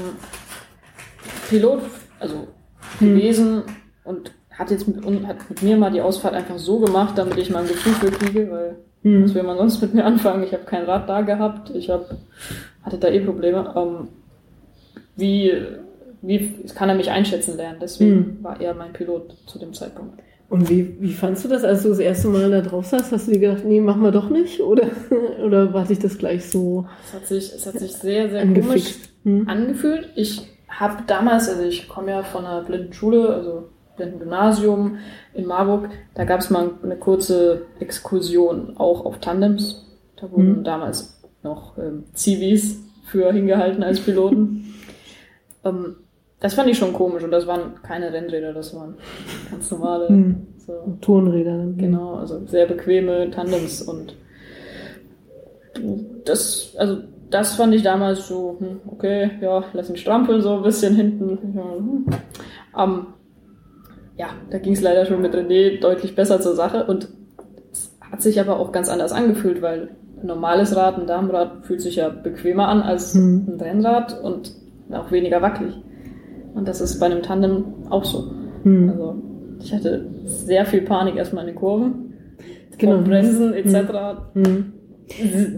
Pilot, 1.49 1.81
also 2.19 2.47
gewesen 2.99 3.63
und 4.03 4.31
hat 4.51 4.71
jetzt 4.71 4.87
mit, 4.87 5.05
und 5.05 5.27
hat 5.27 5.37
mit 5.49 5.61
mir 5.61 5.77
mal 5.77 5.91
die 5.91 6.01
Ausfahrt 6.01 6.33
einfach 6.33 6.57
so 6.57 6.79
gemacht, 6.79 7.17
damit 7.17 7.37
ich 7.37 7.49
mal 7.49 7.61
ein 7.63 7.67
Gefühl 7.67 7.93
für 7.93 8.11
kriege, 8.11 8.51
weil 8.51 8.77
Mhm. 9.03 9.23
was 9.23 9.33
will 9.33 9.43
man 9.43 9.57
sonst 9.57 9.81
mit 9.81 9.93
mir 9.93 10.05
anfangen? 10.05 10.43
Ich 10.43 10.53
habe 10.53 10.63
kein 10.65 10.85
Rad 10.85 11.09
da 11.09 11.21
gehabt, 11.21 11.71
ich 11.71 11.89
hab, 11.89 12.11
hatte 12.83 12.97
da 12.97 13.07
eh 13.07 13.19
Probleme. 13.19 13.73
Ähm, 13.75 14.09
wie, 15.21 15.53
wie 16.21 16.65
kann 16.75 16.89
er 16.89 16.95
mich 16.95 17.09
einschätzen 17.11 17.55
lernen? 17.55 17.77
Deswegen 17.81 18.15
Mhm. 18.39 18.43
war 18.43 18.59
er 18.59 18.73
mein 18.73 18.91
Pilot 18.93 19.37
zu 19.47 19.57
dem 19.59 19.73
Zeitpunkt. 19.73 20.19
Und 20.49 20.69
wie, 20.69 20.97
wie 20.99 21.13
fandst 21.13 21.45
du 21.45 21.47
das, 21.47 21.63
als 21.63 21.83
du 21.83 21.89
das 21.89 21.99
erste 21.99 22.27
Mal 22.27 22.51
da 22.51 22.59
drauf 22.59 22.85
saßt? 22.85 23.13
Hast 23.13 23.27
du 23.27 23.31
dir 23.31 23.39
gedacht, 23.39 23.63
nee, 23.63 23.79
machen 23.79 24.01
wir 24.03 24.11
doch 24.11 24.29
nicht? 24.29 24.59
Oder, 24.59 24.87
oder 25.45 25.73
war 25.73 25.85
dich 25.85 25.99
das 25.99 26.17
gleich 26.17 26.49
so 26.49 26.85
Es 27.07 27.13
hat 27.13 27.25
sich, 27.25 27.53
es 27.55 27.65
hat 27.65 27.79
sich 27.79 27.93
sehr, 27.93 28.29
sehr 28.29 28.41
komisch 28.41 28.57
angefixt? 28.65 29.09
Hm? 29.23 29.47
angefühlt. 29.47 30.09
Ich 30.15 30.41
habe 30.67 31.03
damals, 31.07 31.47
also 31.47 31.63
ich 31.63 31.87
komme 31.87 32.11
ja 32.11 32.23
von 32.23 32.45
einer 32.45 32.63
blinden 32.63 32.91
Schule, 32.91 33.29
also 33.33 33.69
blinden 33.95 34.19
Gymnasium 34.19 34.97
in 35.33 35.45
Marburg, 35.45 35.89
da 36.15 36.23
gab 36.25 36.39
es 36.41 36.49
mal 36.49 36.71
eine 36.83 36.95
kurze 36.97 37.61
Exkursion 37.79 38.73
auch 38.77 39.05
auf 39.05 39.19
Tandems. 39.19 39.85
Da 40.19 40.29
wurden 40.31 40.59
Mhm. 40.59 40.63
damals 40.63 41.21
noch 41.43 41.77
ähm, 41.77 42.03
Zivis 42.13 42.83
für 43.05 43.31
hingehalten 43.31 43.83
als 43.83 43.99
Piloten. 44.01 44.70
Ähm, 45.65 45.95
das 46.39 46.55
fand 46.55 46.69
ich 46.69 46.77
schon 46.77 46.93
komisch 46.93 47.23
und 47.23 47.31
das 47.31 47.45
waren 47.45 47.75
keine 47.83 48.11
Rennräder, 48.11 48.53
das 48.53 48.75
waren 48.75 48.95
ganz 49.51 49.69
normale, 49.71 50.07
Hm. 50.09 50.47
so, 50.57 50.73
Turnräder. 51.01 51.57
dann. 51.57 51.77
genau, 51.77 52.15
also 52.15 52.41
sehr 52.47 52.65
bequeme 52.65 53.29
Tandems 53.31 53.81
und 53.83 54.15
das, 56.25 56.73
also 56.77 56.97
das 57.29 57.55
fand 57.55 57.73
ich 57.73 57.81
damals 57.83 58.27
so, 58.27 58.57
hm, 58.59 58.81
okay, 58.87 59.31
ja, 59.41 59.63
lass 59.73 59.89
ihn 59.89 59.95
strampeln 59.95 60.41
so 60.41 60.57
ein 60.57 60.63
bisschen 60.63 60.95
hinten. 60.95 61.37
Ja, 61.55 61.63
hm. 61.75 62.05
Ähm, 62.77 63.05
ja 64.17 64.27
da 64.49 64.57
ging 64.57 64.73
es 64.73 64.81
leider 64.81 65.05
schon 65.05 65.21
mit 65.21 65.33
René 65.33 65.79
deutlich 65.79 66.15
besser 66.15 66.41
zur 66.41 66.55
Sache 66.55 66.85
und 66.85 67.07
es 67.71 67.95
hat 68.01 68.21
sich 68.21 68.39
aber 68.39 68.59
auch 68.59 68.71
ganz 68.71 68.89
anders 68.89 69.11
angefühlt, 69.13 69.61
weil 69.61 69.89
ein 70.21 70.27
normales 70.27 70.75
Rad, 70.75 70.97
ein 70.99 71.07
Damenrad 71.07 71.65
fühlt 71.65 71.81
sich 71.81 71.95
ja 71.95 72.09
bequemer 72.09 72.67
an 72.67 72.81
als 72.81 73.13
Hm. 73.13 73.45
ein 73.47 73.61
Rennrad 73.61 74.21
und 74.21 74.51
auch 74.95 75.11
weniger 75.11 75.41
wackelig. 75.41 75.75
Und 76.53 76.67
das 76.67 76.81
ist 76.81 76.99
bei 76.99 77.05
einem 77.05 77.21
Tandem 77.21 77.63
auch 77.89 78.03
so. 78.03 78.31
Hm. 78.63 78.89
Also 78.89 79.15
ich 79.59 79.73
hatte 79.73 80.07
sehr 80.25 80.65
viel 80.65 80.81
Panik 80.81 81.15
erstmal 81.15 81.43
in 81.43 81.53
den 81.53 81.55
Kurven. 81.55 82.13
Genau. 82.77 82.95
Vom 82.95 83.03
Bremsen 83.03 83.53
etc. 83.53 83.75
Hm. 84.33 84.73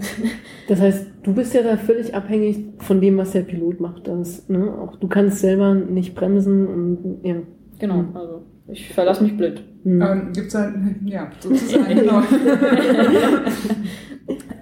Das 0.67 0.79
heißt, 0.79 1.07
du 1.23 1.33
bist 1.33 1.53
ja 1.53 1.61
da 1.61 1.77
völlig 1.77 2.15
abhängig 2.15 2.57
von 2.79 3.01
dem, 3.01 3.17
was 3.17 3.31
der 3.31 3.41
Pilot 3.41 3.79
macht. 3.81 4.07
Das, 4.07 4.47
ne? 4.49 4.73
Auch 4.73 4.95
du 4.95 5.07
kannst 5.07 5.39
selber 5.39 5.75
nicht 5.75 6.15
bremsen 6.15 6.67
und 6.67 7.19
ja. 7.23 7.35
Genau, 7.79 7.95
Hm. 7.97 8.15
also 8.15 8.41
ich 8.67 8.93
verlasse 8.93 9.23
mich 9.23 9.37
blind. 9.37 9.61
Hm. 9.83 10.01
Ähm, 10.01 10.29
gibt's 10.33 10.53
da, 10.53 10.73
ja, 11.05 11.29
sozusagen, 11.39 11.95
genau. 11.95 12.21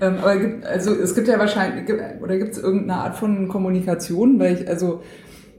ähm, 0.01 0.17
aber 0.21 0.37
gibt, 0.37 0.65
also 0.65 0.93
es 0.93 1.13
gibt 1.13 1.27
ja 1.27 1.37
wahrscheinlich, 1.37 1.87
oder 2.21 2.37
gibt 2.37 2.53
es 2.53 2.57
irgendeine 2.57 3.01
Art 3.01 3.15
von 3.15 3.47
Kommunikation, 3.47 4.39
weil 4.39 4.55
ich, 4.55 4.67
also 4.67 5.01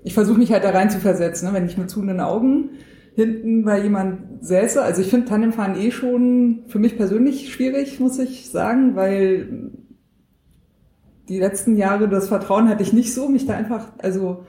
ich 0.03 0.14
versuche 0.14 0.38
mich 0.38 0.53
halt 0.53 0.64
da 0.64 0.70
rein 0.70 0.90
zu 0.90 0.98
versetzen, 0.98 1.48
ne? 1.48 1.55
wenn 1.55 1.66
ich 1.66 1.78
mit 1.78 1.90
zuhenden 1.90 2.20
Augen 2.20 2.70
hinten 3.14 3.64
bei 3.64 3.80
jemand 3.80 4.44
säße. 4.44 4.82
Also 4.82 5.03
ich 5.03 5.09
finde 5.09 5.28
Tandemfahren 5.28 5.76
eh 5.76 5.90
schon 5.90 6.64
für 6.66 6.78
mich 6.78 6.96
persönlich 6.96 7.53
schwierig, 7.53 8.00
muss 8.00 8.18
ich 8.18 8.50
sagen, 8.50 8.96
weil 8.96 9.70
die 11.28 11.38
letzten 11.38 11.76
Jahre 11.76 12.09
das 12.09 12.28
Vertrauen 12.28 12.68
hatte 12.68 12.82
ich 12.82 12.92
nicht 12.92 13.14
so, 13.14 13.28
mich 13.28 13.46
da 13.46 13.55
einfach, 13.55 13.92
also 13.98 14.44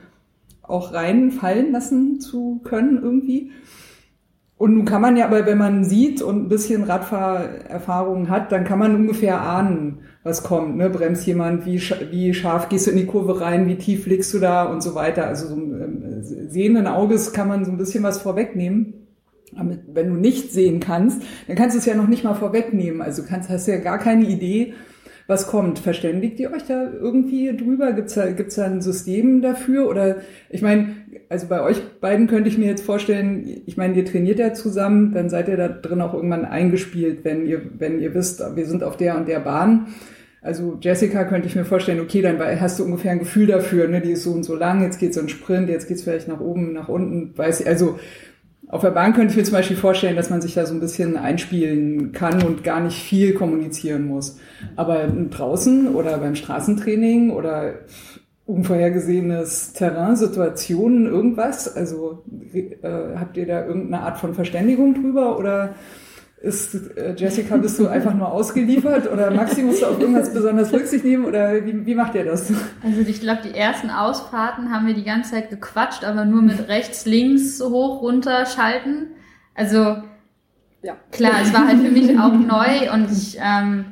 auch 0.62 0.93
reinfallen 0.93 1.72
lassen 1.72 2.20
zu 2.20 2.62
können 2.64 3.01
irgendwie. 3.01 3.51
Und 4.58 4.76
nun 4.76 4.86
kann 4.86 5.01
man 5.01 5.18
ja, 5.18 5.26
aber 5.26 5.45
wenn 5.45 5.58
man 5.58 5.84
sieht 5.84 6.22
und 6.22 6.45
ein 6.45 6.49
bisschen 6.49 6.84
Radfahrerfahrung 6.84 8.30
hat, 8.30 8.51
dann 8.51 8.64
kann 8.64 8.80
man 8.80 8.95
ungefähr 8.95 9.41
ahnen, 9.41 9.99
was 10.24 10.43
kommt. 10.43 10.78
Ne? 10.78 10.89
Bremst 10.89 11.26
jemand, 11.26 11.66
wie, 11.66 11.82
wie 12.12 12.34
scharf 12.34 12.70
gehst 12.70 12.88
du 12.88 12.91
in 12.91 12.97
die 12.97 13.06
Kurve 13.06 13.41
rein, 13.41 13.68
wie 13.68 13.76
tief 13.76 14.06
liegst 14.06 14.34
du 14.34 14.39
da 14.39 14.66
und 14.66 14.82
so 14.82 14.95
weiter. 14.95 15.28
Also 15.28 15.47
so 15.47 15.56
ähm, 15.56 16.22
sehenden 16.22 16.88
Auges 16.88 17.34
kann 17.34 17.47
man 17.47 17.66
so 17.66 17.72
ein 17.72 17.78
bisschen 17.78 18.04
was 18.04 18.22
vorwegnehmen. 18.22 18.93
Aber 19.56 19.78
wenn 19.91 20.10
du 20.10 20.16
nicht 20.16 20.51
sehen 20.51 20.80
kannst, 20.80 21.22
dann 21.47 21.56
kannst 21.56 21.76
du 21.76 21.80
es 21.80 21.86
ja 21.86 21.95
noch 21.95 22.08
nicht 22.08 22.24
mal 22.24 22.36
vorwegnehmen. 22.36 23.01
Also 23.01 23.24
kannst, 23.28 23.49
hast 23.49 23.68
ja 23.68 23.78
gar 23.78 23.97
keine 23.97 24.26
Idee, 24.26 24.74
was 25.28 25.47
kommt. 25.47 25.80
Verständigt 25.80 26.39
ihr 26.39 26.51
euch 26.51 26.63
da 26.63 26.91
irgendwie 26.91 27.55
drüber? 27.55 27.93
Gibt's 27.93 28.15
da, 28.15 28.30
gibt's 28.32 28.55
da 28.55 28.65
ein 28.65 28.82
System 28.82 29.41
dafür? 29.41 29.88
Oder 29.89 30.17
ich 30.49 30.61
meine, 30.61 30.95
also 31.30 31.47
bei 31.47 31.61
euch 31.61 31.82
beiden 31.99 32.28
könnte 32.28 32.49
ich 32.49 32.57
mir 32.57 32.67
jetzt 32.67 32.84
vorstellen, 32.84 33.61
ich 33.65 33.78
meine, 33.78 33.95
ihr 33.95 34.05
trainiert 34.05 34.39
ja 34.39 34.53
zusammen, 34.53 35.13
dann 35.13 35.30
seid 35.30 35.47
ihr 35.47 35.57
da 35.57 35.67
drin 35.69 36.01
auch 36.01 36.13
irgendwann 36.13 36.45
eingespielt, 36.45 37.19
wenn 37.24 37.45
ihr, 37.45 37.61
wenn 37.78 37.99
ihr 37.99 38.13
wisst, 38.13 38.43
wir 38.55 38.65
sind 38.65 38.84
auf 38.84 38.97
der 38.97 39.15
und 39.15 39.28
der 39.28 39.39
Bahn. 39.39 39.88
Also 40.41 40.78
Jessica 40.82 41.24
könnte 41.24 41.47
ich 41.47 41.55
mir 41.55 41.63
vorstellen, 41.63 42.01
okay, 42.01 42.21
dann 42.21 42.38
hast 42.59 42.78
du 42.78 42.84
ungefähr 42.84 43.11
ein 43.11 43.19
Gefühl 43.19 43.47
dafür, 43.47 43.88
ne, 43.88 44.01
die 44.01 44.11
ist 44.11 44.24
so 44.24 44.32
und 44.32 44.43
so 44.43 44.55
lang, 44.55 44.84
jetzt 44.84 44.99
geht's 44.99 45.15
so 45.15 45.21
ein 45.21 45.30
Sprint, 45.30 45.69
jetzt 45.69 45.88
geht's 45.88 46.03
vielleicht 46.03 46.28
nach 46.28 46.41
oben, 46.41 46.74
nach 46.74 46.89
unten, 46.89 47.38
weiß 47.38 47.61
ich, 47.61 47.67
also 47.67 47.97
auf 48.74 48.82
der 48.82 48.89
Bahn 48.89 49.13
könnte 49.13 49.32
ich 49.32 49.38
mir 49.38 49.43
zum 49.43 49.53
Beispiel 49.53 49.78
vorstellen, 49.78 50.15
dass 50.15 50.32
man 50.32 50.41
sich 50.41 50.55
da 50.55 50.65
so 50.65 50.74
ein 50.74 50.80
bisschen 50.80 51.15
einspielen 51.15 52.11
kann 52.11 52.41
und 52.41 52.63
gar 52.63 52.80
nicht 52.80 52.97
viel 52.97 53.36
kommunizieren 53.36 54.07
muss. 54.07 54.39
Aber 54.76 55.05
draußen 55.05 55.93
oder 55.93 56.17
beim 56.17 56.34
Straßentraining 56.34 57.30
oder 57.30 57.76
unvorhergesehenes 58.47 59.74
Terrain, 59.74 60.15
Situationen, 60.15 61.05
irgendwas, 61.05 61.76
also 61.76 62.24
äh, 62.51 63.15
habt 63.15 63.38
ihr 63.38 63.45
da 63.45 63.63
irgendeine 63.63 64.01
Art 64.01 64.17
von 64.17 64.34
Verständigung 64.34 64.95
drüber 64.95 65.38
oder 65.38 65.76
ist 66.44 66.76
äh, 66.98 67.16
Jessica, 67.18 67.56
bist 67.56 67.80
du 67.80 67.88
einfach 67.88 68.14
nur 68.14 68.30
ausgeliefert 68.30 69.10
oder 69.10 69.32
Maxi 69.32 69.64
musst 69.64 69.82
du 69.82 69.86
auf 69.86 69.98
irgendwas 69.98 70.34
besonders 70.34 70.74
Rücksicht 70.74 71.06
nehmen 71.06 71.24
oder 71.24 71.66
wie, 71.66 71.86
wie 71.86 71.96
macht 71.96 72.16
ihr 72.16 72.26
das? 72.26 72.52
Also 72.84 73.00
ich 73.00 73.22
glaube, 73.22 73.44
die 73.46 73.58
ersten 73.58 73.89
Ausfahrten 73.89 74.70
haben 74.70 74.86
wir 74.86 74.94
die 74.94 75.06
ganze 75.06 75.32
Zeit 75.32 75.50
gequatscht, 75.50 76.04
aber 76.04 76.26
nur 76.26 76.41
mit 76.41 76.68
rechts, 76.68 77.06
links, 77.06 77.62
hoch, 77.64 78.02
runter 78.02 78.46
schalten. 78.46 79.08
Also 79.56 80.04
Ja. 80.82 80.98
klar, 81.12 81.36
es 81.41 81.54
war 81.54 81.66
halt 81.66 81.80
für 81.82 81.91
mich 81.91 82.20
auch 82.20 82.34
neu 82.34 82.91
und 82.94 83.10
ich, 83.10 83.38
ähm, 83.39 83.86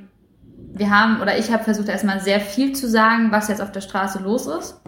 wir 0.73 0.89
haben, 0.89 1.21
oder 1.21 1.37
ich 1.37 1.53
habe 1.53 1.63
versucht 1.63 1.87
erstmal 1.87 2.19
sehr 2.19 2.41
viel 2.41 2.73
zu 2.73 2.89
sagen, 2.89 3.31
was 3.31 3.47
jetzt 3.47 3.61
auf 3.61 3.71
der 3.71 3.81
Straße 3.81 4.21
los 4.21 4.47
ist. 4.47 4.81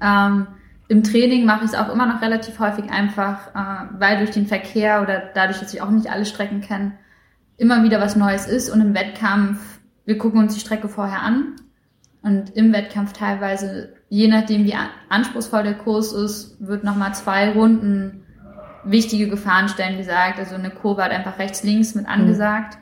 Ähm, 0.00 0.46
Im 0.88 1.02
Training 1.02 1.44
mache 1.44 1.64
ich 1.64 1.72
es 1.72 1.76
auch 1.76 1.92
immer 1.92 2.06
noch 2.06 2.22
relativ 2.22 2.58
häufig 2.60 2.90
einfach, 2.90 3.48
äh, 3.54 3.86
weil 3.98 4.18
durch 4.18 4.30
den 4.30 4.46
Verkehr 4.46 5.02
oder 5.02 5.22
dadurch, 5.34 5.58
dass 5.58 5.74
ich 5.74 5.82
auch 5.82 5.90
nicht 5.90 6.10
alle 6.10 6.24
Strecken 6.26 6.60
kenne, 6.60 6.92
immer 7.56 7.82
wieder 7.82 8.00
was 8.00 8.16
Neues 8.16 8.46
ist 8.46 8.70
und 8.70 8.80
im 8.80 8.94
Wettkampf, 8.94 9.58
wir 10.04 10.18
gucken 10.18 10.40
uns 10.40 10.54
die 10.54 10.60
Strecke 10.60 10.88
vorher 10.88 11.22
an 11.22 11.56
und 12.22 12.50
im 12.50 12.72
Wettkampf 12.72 13.12
teilweise, 13.14 13.94
je 14.08 14.28
nachdem 14.28 14.64
wie 14.64 14.74
an- 14.74 14.90
anspruchsvoll 15.08 15.64
der 15.64 15.74
Kurs 15.74 16.12
ist, 16.12 16.56
wird 16.64 16.84
nochmal 16.84 17.14
zwei 17.14 17.50
Runden 17.50 18.22
wichtige 18.84 19.28
Gefahrenstellen 19.28 19.96
gesagt. 19.98 20.38
Also 20.38 20.54
eine 20.54 20.70
Kurve 20.70 21.02
hat 21.02 21.10
einfach 21.10 21.40
rechts, 21.40 21.64
links 21.64 21.96
mit 21.96 22.06
angesagt. 22.06 22.78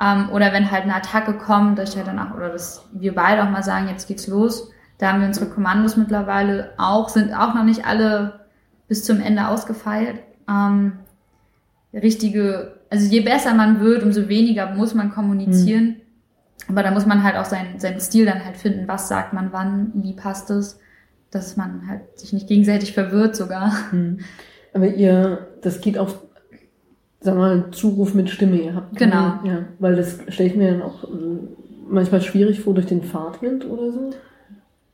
Ähm, 0.00 0.30
oder 0.30 0.52
wenn 0.54 0.70
halt 0.70 0.84
eine 0.84 0.94
Attacke 0.94 1.34
kommt, 1.34 1.78
dass 1.78 1.90
ich 1.90 1.96
halt 1.96 2.06
danach, 2.06 2.34
oder 2.34 2.48
dass 2.48 2.88
wir 2.92 3.14
beide 3.14 3.42
auch 3.44 3.50
mal 3.50 3.62
sagen, 3.62 3.88
jetzt 3.88 4.08
geht's 4.08 4.26
los. 4.26 4.70
Da 4.98 5.12
haben 5.12 5.20
wir 5.20 5.28
unsere 5.28 5.46
Kommandos 5.46 5.96
mittlerweile 5.96 6.70
auch, 6.78 7.08
sind 7.08 7.32
auch 7.32 7.54
noch 7.54 7.64
nicht 7.64 7.86
alle 7.86 8.40
bis 8.88 9.04
zum 9.04 9.20
Ende 9.20 9.48
ausgefeilt. 9.48 10.20
Ähm, 10.48 10.92
richtige, 11.92 12.76
also 12.90 13.06
je 13.06 13.20
besser 13.20 13.54
man 13.54 13.80
wird, 13.80 14.02
umso 14.02 14.28
weniger 14.28 14.74
muss 14.74 14.94
man 14.94 15.10
kommunizieren. 15.10 15.96
Aber 16.68 16.82
da 16.82 16.90
muss 16.90 17.06
man 17.06 17.22
halt 17.22 17.36
auch 17.36 17.44
seinen, 17.44 17.78
seinen 17.78 18.00
Stil 18.00 18.24
dann 18.26 18.44
halt 18.44 18.56
finden. 18.56 18.88
Was 18.88 19.08
sagt 19.08 19.32
man 19.32 19.52
wann? 19.52 19.92
Wie 19.94 20.12
passt 20.12 20.50
es? 20.50 20.78
Dass 21.30 21.56
man 21.56 21.88
halt 21.88 22.18
sich 22.18 22.32
nicht 22.32 22.46
gegenseitig 22.46 22.92
verwirrt 22.92 23.36
sogar. 23.36 23.72
Hm. 23.90 24.20
Aber 24.72 24.86
ihr, 24.86 25.48
das 25.62 25.80
geht 25.80 25.98
auf 25.98 26.20
sagen 27.24 27.38
wir 27.38 27.40
mal, 27.40 27.70
Zuruf 27.70 28.14
mit 28.14 28.28
Stimme 28.28 28.56
ihr 28.56 28.74
habt. 28.74 28.96
Genau. 28.96 29.40
Ja, 29.44 29.64
weil 29.78 29.96
das 29.96 30.18
stelle 30.28 30.50
ich 30.50 30.56
mir 30.56 30.72
dann 30.72 30.82
auch 30.82 31.04
ähm, 31.04 31.48
manchmal 31.88 32.20
schwierig 32.20 32.60
vor 32.60 32.74
durch 32.74 32.86
den 32.86 33.02
Fahrtwind 33.02 33.64
oder 33.64 33.90
so. 33.90 34.10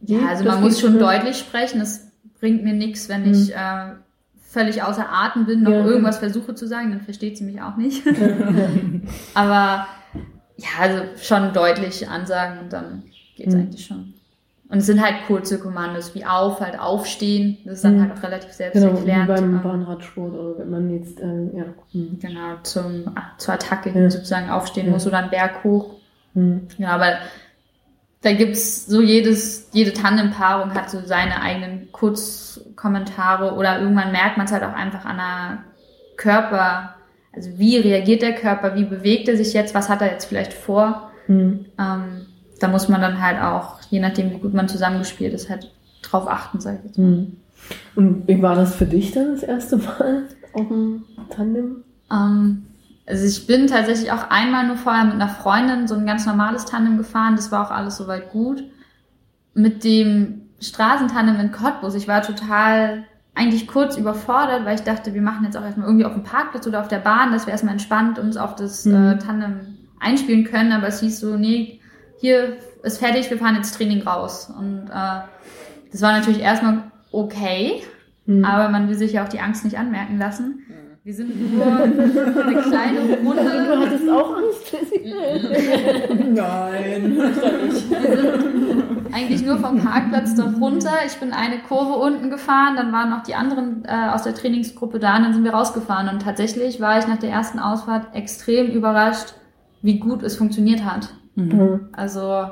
Ja, 0.02 0.28
also 0.28 0.44
man 0.44 0.60
muss 0.62 0.80
schon 0.80 0.98
deutlich 0.98 1.38
sprechen. 1.38 1.80
Es 1.80 2.10
bringt 2.40 2.64
mir 2.64 2.72
nichts, 2.72 3.08
wenn 3.08 3.30
ich 3.30 3.54
äh, 3.54 3.92
völlig 4.42 4.82
außer 4.82 5.06
Atem 5.10 5.46
bin, 5.46 5.62
noch 5.62 5.70
Ja. 5.72 5.84
irgendwas 5.84 6.18
versuche 6.18 6.54
zu 6.54 6.66
sagen, 6.66 6.90
dann 6.90 7.00
versteht 7.02 7.36
sie 7.38 7.44
mich 7.44 7.60
auch 7.60 7.76
nicht. 7.76 8.02
Aber 9.34 9.86
ja, 10.56 10.68
also 10.80 11.02
schon 11.22 11.52
deutlich 11.52 12.08
ansagen 12.08 12.60
und 12.60 12.72
dann 12.72 13.02
geht's 13.36 13.54
Mhm. 13.54 13.60
eigentlich 13.60 13.86
schon. 13.86 14.14
Und 14.68 14.78
es 14.78 14.86
sind 14.86 15.02
halt 15.04 15.14
kurze 15.26 15.58
Kommandos, 15.58 16.14
wie 16.14 16.24
auf, 16.24 16.60
halt 16.60 16.78
aufstehen. 16.78 17.58
Das 17.64 17.74
ist 17.76 17.84
dann 17.84 17.96
Mhm. 17.96 18.02
halt 18.02 18.12
auch 18.18 18.22
relativ 18.22 18.52
selbst 18.52 18.74
Genau, 18.80 19.00
wie 19.04 19.26
beim 19.26 19.54
Ähm, 19.56 19.62
Bahnradsport 19.62 20.32
oder 20.32 20.58
wenn 20.58 20.70
man 20.70 20.90
jetzt, 20.96 21.18
äh, 21.20 21.56
ja. 21.56 21.64
Hm. 21.92 22.18
Genau, 22.20 22.56
zum, 22.62 23.04
zur 23.38 23.54
Attacke 23.54 23.90
Ja. 23.90 24.08
sozusagen 24.08 24.48
aufstehen 24.48 24.90
muss 24.90 25.06
oder 25.08 25.18
einen 25.18 25.30
Berg 25.30 25.64
hoch. 25.64 25.94
Hm. 26.34 26.68
Ja, 26.78 26.90
aber 26.90 27.14
da 28.22 28.32
gibt's 28.32 28.86
so 28.86 29.00
jedes, 29.00 29.68
jede 29.72 29.92
Tandempaarung 29.92 30.74
hat 30.74 30.90
so 30.90 31.00
seine 31.04 31.40
eigenen 31.40 31.90
Kurzkommentare 31.90 33.54
oder 33.54 33.80
irgendwann 33.80 34.12
merkt 34.12 34.36
man 34.36 34.46
es 34.46 34.52
halt 34.52 34.62
auch 34.62 34.74
einfach 34.74 35.04
an 35.06 35.16
der 35.16 35.64
Körper, 36.16 36.96
also 37.32 37.50
wie 37.58 37.78
reagiert 37.78 38.22
der 38.22 38.34
Körper, 38.34 38.74
wie 38.74 38.84
bewegt 38.84 39.28
er 39.28 39.36
sich 39.36 39.54
jetzt, 39.54 39.74
was 39.74 39.88
hat 39.88 40.02
er 40.02 40.12
jetzt 40.12 40.26
vielleicht 40.26 40.52
vor. 40.52 41.10
Hm. 41.26 41.64
Ähm, 41.78 42.26
da 42.58 42.68
muss 42.68 42.88
man 42.88 43.00
dann 43.00 43.22
halt 43.22 43.40
auch, 43.40 43.80
je 43.88 44.00
nachdem 44.00 44.30
wie 44.32 44.38
gut 44.38 44.52
man 44.52 44.68
zusammengespielt 44.68 45.32
ist, 45.32 45.48
halt 45.48 45.72
drauf 46.02 46.28
achten, 46.28 46.60
sag 46.60 46.78
ich 46.78 46.84
jetzt 46.84 46.98
mal. 46.98 47.06
Hm. 47.06 47.36
Und 47.94 48.28
wie 48.28 48.42
war 48.42 48.54
das 48.54 48.74
für 48.74 48.86
dich 48.86 49.12
dann 49.12 49.32
das 49.32 49.42
erste 49.42 49.78
Mal 49.78 50.24
auf 50.52 50.68
dem 50.68 51.04
Tandem? 51.30 51.84
Ähm, 52.12 52.66
also 53.10 53.26
ich 53.26 53.46
bin 53.46 53.66
tatsächlich 53.66 54.12
auch 54.12 54.30
einmal 54.30 54.66
nur 54.66 54.76
vorher 54.76 55.04
mit 55.04 55.14
einer 55.14 55.28
Freundin 55.28 55.88
so 55.88 55.96
ein 55.96 56.06
ganz 56.06 56.26
normales 56.26 56.64
Tandem 56.64 56.96
gefahren. 56.96 57.36
Das 57.36 57.50
war 57.50 57.66
auch 57.66 57.70
alles 57.70 57.96
soweit 57.96 58.30
gut. 58.30 58.62
Mit 59.54 59.82
dem 59.84 60.42
Straßentandem 60.60 61.40
in 61.40 61.52
Cottbus, 61.52 61.94
ich 61.94 62.06
war 62.06 62.22
total 62.22 63.04
eigentlich 63.34 63.66
kurz 63.66 63.96
überfordert, 63.96 64.64
weil 64.64 64.76
ich 64.76 64.82
dachte, 64.82 65.14
wir 65.14 65.22
machen 65.22 65.44
jetzt 65.44 65.56
auch 65.56 65.64
erstmal 65.64 65.86
irgendwie 65.86 66.04
auf 66.04 66.14
dem 66.14 66.22
Parkplatz 66.22 66.66
oder 66.66 66.80
auf 66.80 66.88
der 66.88 66.98
Bahn, 66.98 67.32
dass 67.32 67.46
wir 67.46 67.52
erstmal 67.52 67.72
entspannt 67.72 68.18
uns 68.18 68.36
auf 68.36 68.54
das 68.54 68.84
Mhm. 68.84 68.94
äh, 68.94 69.18
Tandem 69.18 69.60
einspielen 69.98 70.44
können. 70.44 70.72
Aber 70.72 70.86
es 70.88 71.00
hieß 71.00 71.20
so, 71.20 71.36
nee, 71.36 71.80
hier 72.20 72.56
ist 72.82 72.98
fertig, 72.98 73.30
wir 73.30 73.38
fahren 73.38 73.56
jetzt 73.56 73.74
Training 73.76 74.02
raus. 74.02 74.52
Und 74.56 74.88
äh, 74.88 75.20
das 75.90 76.02
war 76.02 76.12
natürlich 76.12 76.40
erstmal 76.40 76.84
okay. 77.12 77.82
Hm. 78.26 78.44
Aber 78.44 78.68
man 78.68 78.88
will 78.88 78.96
sich 78.96 79.12
ja 79.14 79.24
auch 79.24 79.28
die 79.28 79.40
Angst 79.40 79.64
nicht 79.64 79.78
anmerken 79.78 80.18
lassen. 80.18 80.62
Wir 81.02 81.14
sind 81.14 81.54
nur 81.56 81.64
eine 81.64 82.62
kleine 82.62 83.00
Du 83.22 83.26
Runde. 83.26 83.80
hattest 83.80 84.08
auch 84.10 84.36
Angst? 84.36 84.76
Nein. 86.34 87.22
Eigentlich 89.10 89.42
nur 89.42 89.56
vom 89.58 89.78
Parkplatz 89.78 90.34
da 90.34 90.44
runter. 90.60 90.92
Ich 91.06 91.16
bin 91.16 91.32
eine 91.32 91.60
Kurve 91.60 91.94
unten 91.94 92.28
gefahren, 92.28 92.76
dann 92.76 92.92
waren 92.92 93.08
noch 93.08 93.22
die 93.22 93.34
anderen 93.34 93.84
äh, 93.86 94.10
aus 94.12 94.24
der 94.24 94.34
Trainingsgruppe 94.34 94.98
da 94.98 95.16
und 95.16 95.22
dann 95.22 95.32
sind 95.32 95.44
wir 95.44 95.54
rausgefahren. 95.54 96.08
Und 96.10 96.20
tatsächlich 96.20 96.80
war 96.80 96.98
ich 96.98 97.06
nach 97.06 97.18
der 97.18 97.30
ersten 97.30 97.58
Ausfahrt 97.58 98.14
extrem 98.14 98.66
überrascht, 98.70 99.32
wie 99.80 99.98
gut 99.98 100.22
es 100.22 100.36
funktioniert 100.36 100.84
hat. 100.84 101.08
Hm. 101.34 101.88
Also 101.92 102.44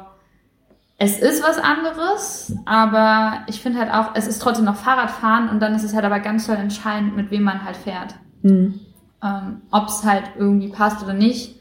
es 0.97 1.19
ist 1.19 1.43
was 1.47 1.59
anderes, 1.59 2.57
aber 2.65 3.41
ich 3.47 3.61
finde 3.61 3.79
halt 3.79 3.93
auch, 3.93 4.15
es 4.15 4.27
ist 4.27 4.41
trotzdem 4.41 4.65
noch 4.65 4.77
Fahrradfahren 4.77 5.51
und 5.51 5.61
dann 5.61 5.75
ist 5.75 5.85
es 5.85 5.95
halt 5.95 6.07
aber 6.07 6.21
ganz 6.21 6.47
toll 6.47 6.57
entscheidend, 6.57 7.15
mit 7.15 7.31
wem 7.31 7.43
man 7.43 7.65
halt 7.65 7.77
fährt. 7.77 8.15
Hm. 8.43 8.81
ähm, 9.23 9.63
ob 9.71 9.89
es 9.89 10.05
halt 10.05 10.25
irgendwie 10.39 10.69
passt 10.69 11.03
oder 11.03 11.15
nicht. 11.15 11.61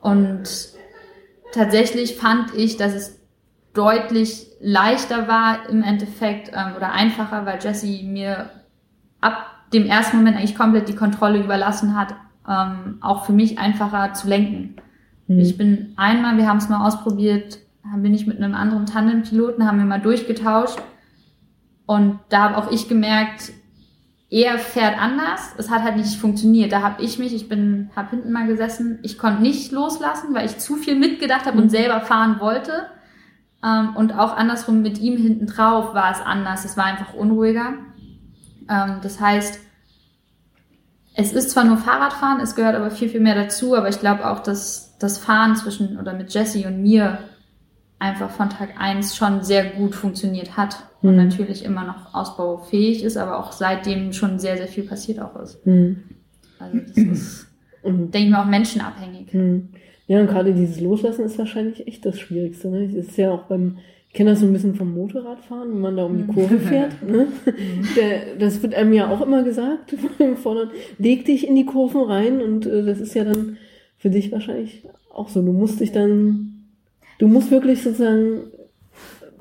Und 0.00 0.44
tatsächlich 1.52 2.16
fand 2.16 2.54
ich, 2.54 2.76
dass 2.76 2.94
es 2.94 3.20
deutlich 3.72 4.46
leichter 4.60 5.28
war 5.28 5.68
im 5.68 5.82
Endeffekt 5.82 6.50
ähm, 6.52 6.76
oder 6.76 6.92
einfacher, 6.92 7.46
weil 7.46 7.58
Jessie 7.62 8.02
mir 8.04 8.50
ab 9.20 9.46
dem 9.72 9.86
ersten 9.86 10.18
Moment 10.18 10.36
eigentlich 10.36 10.56
komplett 10.56 10.88
die 10.88 10.96
Kontrolle 10.96 11.42
überlassen 11.42 11.96
hat, 11.96 12.14
ähm, 12.48 12.98
auch 13.00 13.24
für 13.24 13.32
mich 13.32 13.58
einfacher 13.58 14.14
zu 14.14 14.28
lenken. 14.28 14.76
Hm. 15.26 15.38
Ich 15.38 15.56
bin 15.56 15.92
einmal, 15.96 16.36
wir 16.36 16.48
haben 16.48 16.58
es 16.58 16.68
mal 16.68 16.86
ausprobiert, 16.86 17.58
haben 17.90 18.02
wir 18.02 18.10
nicht 18.10 18.26
mit 18.26 18.38
einem 18.38 18.54
anderen 18.54 18.86
Tandempiloten, 18.86 19.66
haben 19.66 19.78
wir 19.78 19.84
mal 19.84 20.00
durchgetauscht. 20.00 20.78
Und 21.86 22.18
da 22.28 22.42
habe 22.42 22.58
auch 22.58 22.70
ich 22.70 22.88
gemerkt, 22.88 23.52
er 24.30 24.58
fährt 24.58 25.00
anders. 25.00 25.54
Es 25.56 25.70
hat 25.70 25.82
halt 25.82 25.96
nicht 25.96 26.18
funktioniert. 26.18 26.72
Da 26.72 26.82
habe 26.82 27.02
ich 27.02 27.18
mich, 27.18 27.34
ich 27.34 27.48
bin, 27.48 27.90
habe 27.96 28.10
hinten 28.10 28.32
mal 28.32 28.46
gesessen, 28.46 28.98
ich 29.02 29.16
konnte 29.16 29.42
nicht 29.42 29.72
loslassen, 29.72 30.34
weil 30.34 30.46
ich 30.46 30.58
zu 30.58 30.76
viel 30.76 30.98
mitgedacht 30.98 31.46
habe 31.46 31.58
und 31.58 31.70
selber 31.70 32.00
fahren 32.00 32.38
wollte. 32.40 32.86
Ähm, 33.64 33.96
und 33.96 34.12
auch 34.12 34.36
andersrum 34.36 34.82
mit 34.82 34.98
ihm 34.98 35.16
hinten 35.16 35.46
drauf 35.46 35.94
war 35.94 36.12
es 36.12 36.20
anders. 36.20 36.64
Es 36.64 36.76
war 36.76 36.84
einfach 36.84 37.14
unruhiger. 37.14 37.74
Ähm, 38.68 38.98
das 39.02 39.20
heißt, 39.20 39.60
es 41.14 41.32
ist 41.32 41.50
zwar 41.50 41.64
nur 41.64 41.78
Fahrradfahren, 41.78 42.40
es 42.40 42.54
gehört 42.54 42.76
aber 42.76 42.92
viel, 42.92 43.08
viel 43.08 43.20
mehr 43.20 43.34
dazu, 43.34 43.74
aber 43.74 43.88
ich 43.88 43.98
glaube 43.98 44.28
auch, 44.28 44.40
dass 44.40 44.96
das 44.98 45.18
Fahren 45.18 45.56
zwischen 45.56 45.98
oder 45.98 46.12
mit 46.12 46.32
Jesse 46.32 46.66
und 46.68 46.80
mir 46.82 47.18
einfach 47.98 48.30
von 48.30 48.48
Tag 48.50 48.74
eins 48.78 49.16
schon 49.16 49.42
sehr 49.42 49.64
gut 49.70 49.94
funktioniert 49.94 50.56
hat 50.56 50.76
und 51.02 51.10
Mhm. 51.12 51.16
natürlich 51.16 51.64
immer 51.64 51.84
noch 51.84 52.14
ausbaufähig 52.14 53.02
ist, 53.04 53.16
aber 53.16 53.38
auch 53.38 53.52
seitdem 53.52 54.12
schon 54.12 54.38
sehr, 54.38 54.56
sehr 54.56 54.68
viel 54.68 54.84
passiert 54.84 55.20
auch 55.20 55.34
ist. 55.40 55.58
Hm. 55.64 56.02
Also 56.58 56.78
das 56.78 56.96
ist, 56.96 57.46
Und, 57.82 58.12
denke 58.12 58.26
ich 58.28 58.32
mal, 58.32 58.42
auch 58.42 58.48
menschenabhängig. 58.48 59.32
hm. 59.32 59.68
Ja, 60.06 60.20
und 60.20 60.26
gerade 60.28 60.54
dieses 60.54 60.80
Loslassen 60.80 61.24
ist 61.26 61.38
wahrscheinlich 61.38 61.86
echt 61.86 62.06
das 62.06 62.18
Schwierigste. 62.18 62.68
Ne? 62.68 62.88
Das 62.88 63.08
ist 63.08 63.16
ja 63.18 63.30
auch 63.30 63.42
beim, 63.42 63.76
ich 64.08 64.14
kenne 64.14 64.30
das 64.30 64.40
so 64.40 64.46
ein 64.46 64.52
bisschen 64.54 64.74
vom 64.74 64.94
Motorradfahren, 64.94 65.70
wenn 65.70 65.80
man 65.80 65.96
da 65.96 66.04
um 66.04 66.16
die 66.16 66.32
Kurve 66.32 66.58
fährt. 66.60 67.02
Ne? 67.06 67.26
Der, 67.96 68.36
das 68.38 68.62
wird 68.62 68.74
einem 68.74 68.92
ja 68.94 69.10
auch 69.10 69.20
immer 69.20 69.42
gesagt, 69.42 69.94
Vordergrund, 70.42 70.72
leg 70.98 71.24
dich 71.26 71.46
in 71.46 71.54
die 71.56 71.66
Kurven 71.66 72.00
rein 72.02 72.40
und 72.40 72.64
äh, 72.66 72.84
das 72.84 73.00
ist 73.00 73.14
ja 73.14 73.24
dann 73.24 73.58
für 73.98 74.08
dich 74.10 74.32
wahrscheinlich 74.32 74.84
auch 75.12 75.28
so. 75.28 75.42
Du 75.42 75.52
musst 75.52 75.80
dich 75.80 75.92
dann, 75.92 76.57
du 77.18 77.26
musst 77.28 77.50
wirklich 77.50 77.82
sozusagen, 77.82 78.42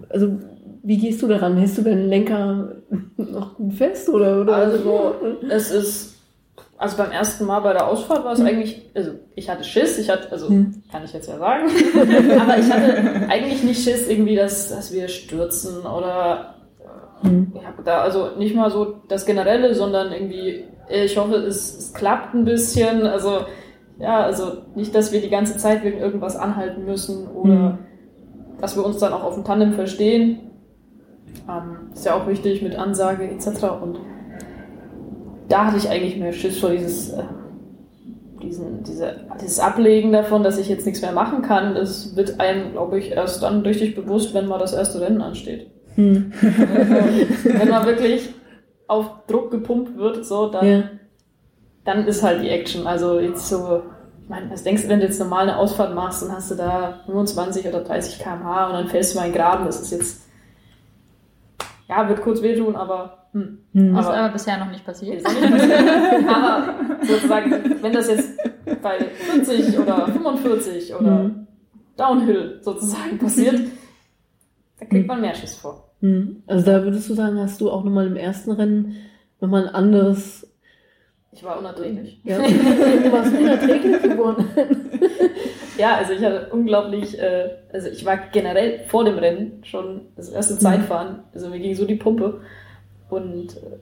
also 0.09 0.37
wie 0.83 0.97
gehst 0.97 1.21
du 1.21 1.27
daran? 1.27 1.57
Hältst 1.57 1.77
du 1.77 1.81
deinen 1.81 2.07
Lenker 2.07 2.75
noch 3.17 3.55
gut 3.55 3.73
fest 3.73 4.07
oder? 4.09 4.41
oder 4.41 4.55
Also, 4.55 5.15
es 5.49 5.71
ist, 5.71 6.15
also 6.77 6.97
beim 6.97 7.11
ersten 7.11 7.45
Mal 7.45 7.59
bei 7.59 7.73
der 7.73 7.87
Ausfahrt 7.87 8.23
war 8.23 8.33
es 8.33 8.41
eigentlich, 8.41 8.89
also 8.93 9.11
ich 9.35 9.49
hatte 9.49 9.63
Schiss, 9.63 9.97
ich 9.97 10.09
hatte, 10.09 10.31
also 10.31 10.47
Hm. 10.49 10.81
kann 10.91 11.03
ich 11.03 11.11
jetzt 11.13 11.27
ja 11.27 11.37
sagen, 11.37 11.65
aber 12.39 12.57
ich 12.59 12.71
hatte 12.71 13.27
eigentlich 13.29 13.63
nicht 13.63 13.83
Schiss 13.83 14.07
irgendwie, 14.07 14.35
dass, 14.35 14.69
dass 14.69 14.93
wir 14.93 15.07
stürzen 15.07 15.79
oder 15.81 16.53
Hm. 17.21 17.51
ich 17.59 17.65
habe 17.65 17.81
da 17.83 18.01
also 18.01 18.29
nicht 18.37 18.55
mal 18.55 18.69
so 18.69 18.97
das 19.09 19.25
Generelle, 19.25 19.73
sondern 19.73 20.11
irgendwie, 20.13 20.65
ich 20.89 21.17
hoffe, 21.17 21.35
es, 21.37 21.75
es 21.77 21.93
klappt 21.93 22.35
ein 22.35 22.45
bisschen, 22.45 23.07
also 23.07 23.39
ja, 23.99 24.21
also 24.21 24.51
nicht, 24.75 24.93
dass 24.93 25.11
wir 25.11 25.21
die 25.21 25.29
ganze 25.29 25.57
Zeit 25.57 25.83
wegen 25.83 25.97
irgendwas 25.97 26.35
anhalten 26.35 26.85
müssen 26.85 27.27
oder 27.27 27.53
Hm. 27.53 27.77
dass 28.61 28.75
wir 28.75 28.85
uns 28.85 28.97
dann 28.97 29.13
auch 29.13 29.23
auf 29.23 29.35
dem 29.35 29.43
Tandem 29.43 29.73
verstehen. 29.73 30.39
Ähm, 31.49 31.91
ist 31.93 32.05
ja 32.05 32.15
auch 32.15 32.27
wichtig 32.27 32.61
mit 32.61 32.75
Ansage 32.75 33.23
etc. 33.23 33.47
Und 33.81 33.99
da 35.49 35.65
hatte 35.65 35.77
ich 35.77 35.89
eigentlich 35.89 36.17
mehr 36.17 36.33
Schiss 36.33 36.59
vor 36.59 36.71
dieses, 36.71 37.13
äh, 37.13 37.23
diesen, 38.41 38.83
diese, 38.83 39.15
dieses 39.41 39.59
Ablegen 39.59 40.11
davon, 40.11 40.43
dass 40.43 40.57
ich 40.57 40.69
jetzt 40.69 40.85
nichts 40.85 41.01
mehr 41.01 41.11
machen 41.11 41.41
kann. 41.41 41.73
Das 41.75 42.15
wird 42.15 42.39
einem, 42.39 42.73
glaube 42.73 42.99
ich, 42.99 43.11
erst 43.11 43.41
dann 43.43 43.61
richtig 43.61 43.95
bewusst, 43.95 44.33
wenn 44.33 44.47
mal 44.47 44.59
das 44.59 44.73
erste 44.73 45.01
Rennen 45.01 45.21
ansteht. 45.21 45.71
Hm. 45.95 46.31
wenn 46.41 47.69
man 47.69 47.85
wirklich 47.87 48.29
auf 48.87 49.25
Druck 49.27 49.51
gepumpt 49.51 49.97
wird, 49.97 50.25
so, 50.25 50.49
dann, 50.49 50.65
Ja. 50.65 50.83
Dann 51.87 52.05
ist 52.05 52.21
halt 52.21 52.43
die 52.43 52.49
Action. 52.49 52.85
Also 52.85 53.19
jetzt 53.19 53.47
so, 53.49 53.81
ich 54.21 54.29
meine, 54.29 54.49
was 54.51 54.63
denkst 54.63 54.83
du, 54.83 54.89
wenn 54.89 54.99
du 54.99 55.05
jetzt 55.05 55.19
normal 55.19 55.43
eine 55.43 55.57
Ausfahrt 55.57 55.95
machst, 55.95 56.21
dann 56.21 56.31
hast 56.33 56.51
du 56.51 56.55
da 56.55 56.99
25 57.05 57.65
oder 57.67 57.81
30 57.81 58.19
km/h 58.19 58.67
und 58.67 58.73
dann 58.73 58.87
fällst 58.87 59.13
du 59.15 59.19
mal 59.19 59.27
in 59.27 59.33
Graben. 59.33 59.65
Das 59.65 59.79
ist 59.79 59.91
jetzt, 59.91 60.21
ja, 61.89 62.07
wird 62.09 62.21
kurz 62.21 62.41
wehtun, 62.41 62.75
aber 62.75 63.13
hm. 63.33 63.59
Hm. 63.73 63.93
Das 63.95 64.05
ist 64.05 64.07
Aber- 64.11 64.17
aber 64.19 64.33
bisher 64.33 64.57
noch 64.57 64.69
nicht 64.71 64.85
passiert. 64.85 65.15
Nicht 65.15 65.23
passiert. 65.51 66.27
Aber 66.29 66.75
sozusagen, 67.05 67.51
wenn 67.81 67.93
das 67.93 68.07
jetzt 68.09 68.37
bei 68.81 68.99
40 68.99 69.79
oder 69.79 70.07
45 70.07 70.93
oder 70.95 71.11
Mhm. 71.23 71.47
Downhill 71.97 72.59
sozusagen 72.61 73.17
passiert, 73.17 73.59
da 74.79 74.85
kriegt 74.85 75.07
man 75.07 75.21
mehr 75.21 75.33
Schiss 75.35 75.55
vor. 75.55 75.89
Hm. 76.01 76.43
Also 76.47 76.65
da 76.65 76.83
würdest 76.83 77.09
du 77.09 77.13
sagen, 77.15 77.39
hast 77.39 77.59
du 77.61 77.71
auch 77.71 77.83
nochmal 77.83 78.07
im 78.07 78.15
ersten 78.15 78.51
Rennen 78.51 78.95
nochmal 79.39 79.67
ein 79.67 79.73
anderes. 79.75 80.43
Ich 81.37 81.43
war 81.43 81.59
unerträglich. 81.59 82.19
Ja, 82.23 82.37
du 82.39 83.11
warst 83.11 83.31
unerträglich 83.37 84.01
geworden. 84.01 84.45
Ja, 85.77 85.97
also 85.97 86.13
ich 86.13 86.23
hatte 86.23 86.47
unglaublich, 86.51 87.19
äh, 87.19 87.49
also 87.71 87.87
ich 87.89 88.03
war 88.03 88.17
generell 88.31 88.79
vor 88.87 89.05
dem 89.05 89.19
Rennen 89.19 89.61
schon 89.63 90.01
das 90.15 90.29
erste 90.29 90.57
Zeitfahren, 90.57 91.19
also 91.35 91.49
mir 91.49 91.59
ging 91.59 91.75
so 91.75 91.85
die 91.85 91.93
Pumpe 91.97 92.41
und 93.11 93.55
äh, 93.57 93.77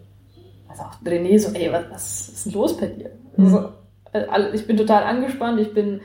also 0.67 0.81
auch 0.83 1.01
René 1.05 1.39
so, 1.39 1.53
ey, 1.57 1.71
was, 1.71 1.85
was 1.89 2.27
ist 2.33 2.45
denn 2.47 2.51
los 2.51 2.75
bei 2.75 2.87
dir? 2.87 3.11
Mhm. 3.37 3.45
Also, 3.45 4.29
all- 4.29 4.53
ich 4.53 4.67
bin 4.67 4.75
total 4.75 5.03
angespannt, 5.03 5.61
ich 5.61 5.73
bin, 5.73 6.01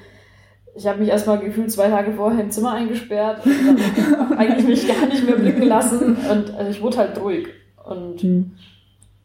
ich 0.76 0.86
habe 0.86 1.00
mich 1.00 1.08
erstmal 1.08 1.40
gefühlt 1.40 1.72
zwei 1.72 1.88
Tage 1.88 2.12
vorher 2.12 2.44
im 2.44 2.52
Zimmer 2.52 2.70
eingesperrt 2.74 3.44
und 3.44 4.32
eigentlich 4.38 4.66
mich 4.68 4.86
gar 4.86 5.06
nicht 5.08 5.26
mehr 5.26 5.34
blicken 5.38 5.64
lassen 5.64 6.16
und 6.30 6.54
also 6.54 6.70
ich 6.70 6.80
wurde 6.80 6.98
halt 6.98 7.20
ruhig 7.20 7.48
und, 7.84 8.22
Hm. 8.22 8.52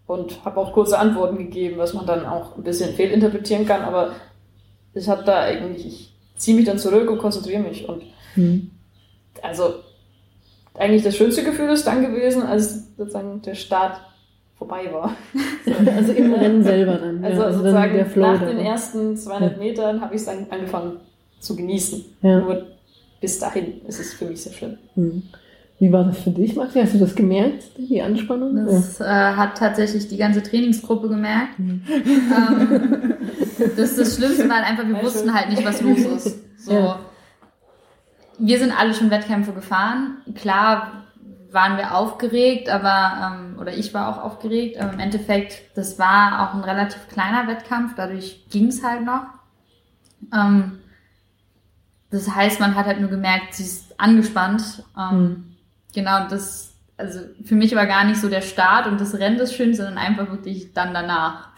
Und 0.08 0.44
habe 0.46 0.60
auch 0.60 0.74
kurze 0.74 0.98
Antworten 1.00 1.38
gegeben, 1.38 1.78
was 1.78 1.94
man 1.94 2.06
dann 2.06 2.26
auch 2.26 2.58
ein 2.58 2.64
bisschen 2.64 2.94
fehlinterpretieren 2.94 3.66
kann, 3.66 3.82
aber 3.84 4.12
ich 4.94 5.10
habe 5.10 5.24
da 5.24 5.42
eigentlich, 5.42 5.86
ich 5.86 6.14
ziehe 6.38 6.56
mich 6.56 6.66
dann 6.66 6.78
zurück 6.78 7.10
und 7.10 7.18
konzentriere 7.18 7.62
mich 7.62 7.88
und 7.88 8.04
Hm. 8.36 8.70
also 9.42 9.76
eigentlich 10.74 11.04
das 11.04 11.16
schönste 11.16 11.44
Gefühl 11.44 11.70
ist 11.70 11.88
dann 11.88 12.02
gewesen, 12.02 12.44
als 12.44 12.96
sozusagen 12.98 13.42
der 13.42 13.56
Start 13.56 14.02
vorbei 14.58 14.92
war. 14.92 15.16
Also 15.96 16.14
im 16.14 16.34
Rennen 16.34 16.64
selber 16.64 16.96
dann. 16.98 17.24
Also, 17.24 17.42
ja, 17.42 17.48
also 17.48 17.58
sozusagen 17.60 17.98
dann 17.98 18.22
nach 18.22 18.46
den 18.46 18.60
ersten 18.60 19.18
200 19.18 19.58
Metern 19.58 20.00
habe 20.00 20.14
ich 20.14 20.22
es 20.22 20.28
dann 20.28 20.46
angefangen 20.50 21.00
zu 21.40 21.56
genießen. 21.56 22.06
Ja. 22.22 22.40
Nur 22.42 22.68
bis 23.20 23.40
dahin 23.40 23.82
ist 23.88 24.00
es 24.00 24.14
für 24.14 24.26
mich 24.26 24.42
sehr 24.44 24.54
schön. 24.54 24.78
Hm. 24.94 25.24
Wie 25.78 25.92
war 25.92 26.06
das 26.06 26.20
für 26.20 26.30
dich, 26.30 26.56
Maxi? 26.56 26.80
Hast 26.80 26.94
du 26.94 27.00
das 27.00 27.16
gemerkt, 27.16 27.78
die 27.78 28.02
Anspannung? 28.02 28.56
Das 28.66 29.02
äh, 29.02 29.06
hat 29.06 29.58
tatsächlich 29.58 30.08
die 30.08 30.16
ganze 30.18 30.42
Trainingsgruppe 30.42 31.10
gemerkt. 31.10 31.60
Mhm. 31.60 31.82
Ähm, 31.88 33.14
das 33.76 33.92
ist 33.92 34.00
das 34.00 34.16
Schlimmste, 34.16 34.44
weil 34.50 34.64
einfach 34.64 34.88
wir 34.88 34.96
Ja, 34.96 35.04
wussten 35.04 35.34
halt 35.34 35.50
nicht, 35.50 35.66
was 35.66 35.82
los 35.82 36.00
ist. 36.00 36.64
So. 36.66 36.72
Ja. 36.74 37.00
Wir 38.40 38.58
sind 38.60 38.72
alle 38.78 38.94
schon 38.94 39.10
Wettkämpfe 39.12 39.52
gefahren. 39.52 40.18
Klar 40.36 41.04
waren 41.52 41.78
wir 41.78 41.96
aufgeregt, 41.96 42.70
aber 42.70 43.36
ähm, 43.38 43.60
oder 43.60 43.74
ich 43.76 43.94
war 43.94 44.10
auch 44.10 44.24
aufgeregt, 44.24 44.78
aber 44.80 44.94
im 44.94 45.00
Endeffekt, 45.00 45.78
das 45.78 46.00
war 46.00 46.50
auch 46.50 46.54
ein 46.54 46.64
relativ 46.64 47.08
kleiner 47.10 47.48
Wettkampf, 47.48 47.94
dadurch 47.96 48.46
ging 48.50 48.68
es 48.68 48.84
halt 48.84 49.06
noch. 49.06 49.24
Ähm, 50.34 50.80
das 52.12 52.34
heißt, 52.34 52.60
man 52.60 52.76
hat 52.76 52.86
halt 52.86 53.00
nur 53.02 53.10
gemerkt, 53.10 53.54
sie 53.56 53.64
ist 53.64 54.00
angespannt. 54.00 54.84
Ähm, 54.98 55.18
Mhm. 55.20 55.55
Genau, 55.96 56.28
das, 56.30 56.76
also 56.98 57.22
für 57.44 57.56
mich 57.56 57.74
war 57.76 57.88
gar 57.88 58.04
nicht 58.04 58.22
so 58.22 58.30
der 58.30 58.42
Start 58.42 58.86
und 58.86 59.02
das 59.02 59.16
Rennen 59.16 59.38
das 59.40 59.54
schön, 59.54 59.74
sondern 59.74 59.98
einfach 59.98 60.30
wirklich 60.30 60.74
dann 60.74 60.94
danach. 60.94 61.50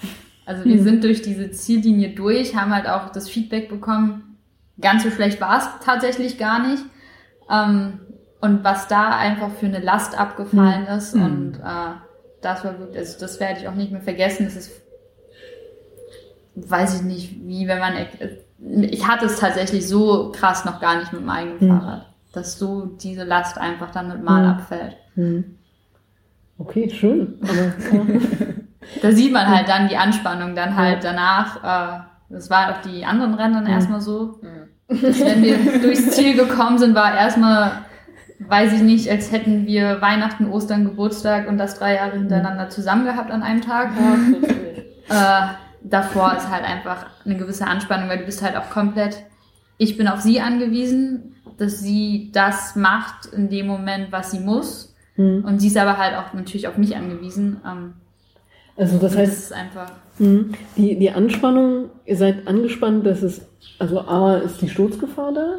Also 0.46 0.64
wir 0.64 0.76
Mhm. 0.76 0.84
sind 0.84 1.04
durch 1.04 1.22
diese 1.22 1.52
Ziellinie 1.52 2.10
durch, 2.16 2.56
haben 2.56 2.74
halt 2.74 2.88
auch 2.88 3.10
das 3.12 3.28
Feedback 3.30 3.68
bekommen, 3.68 4.38
ganz 4.80 5.04
so 5.04 5.12
schlecht 5.12 5.42
war 5.42 5.58
es 5.58 5.68
tatsächlich 5.84 6.38
gar 6.38 6.66
nicht. 6.66 6.84
Ähm, 7.52 8.00
und 8.40 8.64
was 8.64 8.88
da 8.88 9.10
einfach 9.18 9.50
für 9.60 9.66
eine 9.66 9.80
Last 9.80 10.18
abgefallen 10.18 10.86
ist 10.88 11.16
Mhm. 11.16 11.22
und 11.26 11.54
äh, 11.58 11.96
das 12.42 12.64
war 12.64 12.78
wirklich, 12.80 13.00
also 13.00 13.20
das 13.20 13.40
werde 13.40 13.60
ich 13.60 13.68
auch 13.68 13.74
nicht 13.74 13.92
mehr 13.92 14.02
vergessen. 14.02 14.46
Es 14.46 14.56
ist, 14.56 14.72
weiß 16.56 16.96
ich 16.98 17.02
nicht, 17.02 17.36
wie 17.48 17.68
wenn 17.68 17.80
man, 17.80 17.94
ich 18.84 19.08
hatte 19.08 19.26
es 19.26 19.40
tatsächlich 19.40 19.88
so 19.88 20.32
krass 20.32 20.66
noch 20.66 20.80
gar 20.80 21.00
nicht 21.00 21.12
mit 21.14 21.22
dem 21.22 21.30
eigenen 21.30 21.58
Mhm. 21.60 21.80
Fahrrad, 21.80 22.06
dass 22.38 22.58
so 22.58 22.86
diese 22.86 23.24
Last 23.26 23.58
einfach 23.58 23.92
dann 23.92 24.08
mit 24.10 24.24
Mal 24.24 24.44
Mhm. 24.44 24.50
abfällt. 24.50 24.96
Hm. 25.16 25.44
Okay, 26.58 26.90
schön. 26.90 27.40
Aber, 27.42 27.54
ja. 27.98 28.06
Da 29.02 29.12
sieht 29.12 29.34
man 29.34 29.48
halt 29.48 29.68
dann 29.68 29.90
die 29.90 29.98
Anspannung 29.98 30.56
dann 30.56 30.76
halt 30.76 31.04
danach. 31.04 31.64
Äh, 31.64 32.00
das 32.30 32.50
war 32.50 32.72
auch 32.72 32.82
die 32.82 33.06
anderen 33.06 33.34
Rennen 33.34 33.54
dann 33.56 33.64
Mhm. 33.66 33.70
erstmal 33.72 34.02
so. 34.02 34.40
Dass 34.88 35.20
wenn 35.20 35.44
wir 35.44 35.58
durchs 35.82 36.12
Ziel 36.12 36.36
gekommen 36.38 36.78
sind, 36.78 36.96
war 36.96 37.14
erstmal, 37.16 37.72
weiß 38.40 38.74
ich 38.74 38.82
nicht, 38.82 39.10
als 39.12 39.32
hätten 39.32 39.66
wir 39.68 40.02
Weihnachten, 40.02 40.50
Ostern, 40.50 40.86
Geburtstag 40.86 41.48
und 41.50 41.58
das 41.58 41.78
drei 41.78 41.96
Jahre 41.96 42.18
hintereinander 42.18 42.70
zusammen 42.70 43.06
gehabt 43.06 43.30
an 43.32 43.44
einem 43.44 43.62
Tag. 43.62 43.92
Ja. 44.00 44.40
Äh, 45.10 45.48
davor 45.84 46.36
ist 46.36 46.52
halt 46.52 46.66
einfach 46.66 47.06
eine 47.24 47.38
gewisse 47.38 47.66
Anspannung, 47.66 48.10
weil 48.10 48.18
du 48.18 48.26
bist 48.26 48.42
halt 48.44 48.58
auch 48.58 48.70
komplett, 48.70 49.24
ich 49.78 49.96
bin 49.96 50.10
auf 50.10 50.20
sie 50.20 50.42
angewiesen, 50.42 51.37
dass 51.58 51.80
sie 51.80 52.30
das 52.34 52.76
macht 52.76 53.28
in 53.28 53.50
dem 53.50 53.68
Moment, 53.68 54.12
was 54.12 54.32
sie 54.32 54.40
muss. 54.40 54.96
Hm. 55.16 55.44
Und 55.44 55.60
sie 55.60 55.68
ist 55.68 55.78
aber 55.78 55.98
halt 55.98 56.16
auch 56.16 56.34
natürlich 56.34 56.68
auf 56.68 56.78
mich 56.78 56.96
angewiesen. 56.96 57.58
Ähm, 57.66 57.94
Also 58.76 58.98
das 58.98 59.14
das 59.14 59.18
heißt, 59.18 59.38
ist 59.38 59.54
einfach, 59.54 59.92
hm, 60.20 60.54
die, 60.76 60.98
die 60.98 61.12
Anspannung, 61.12 61.90
ihr 62.06 62.16
seid 62.18 62.48
angespannt, 62.48 63.06
dass 63.06 63.24
es, 63.24 63.42
also 63.80 64.02
A, 64.02 64.38
ist 64.38 64.62
die 64.62 64.70
Sturzgefahr 64.70 65.34
da, 65.34 65.56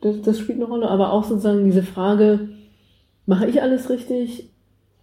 das, 0.00 0.20
das 0.22 0.38
spielt 0.38 0.58
eine 0.58 0.66
Rolle, 0.66 0.88
aber 0.88 1.12
auch 1.12 1.24
sozusagen 1.24 1.64
diese 1.64 1.82
Frage, 1.82 2.48
mache 3.26 3.46
ich 3.46 3.62
alles 3.62 3.90
richtig? 3.90 4.50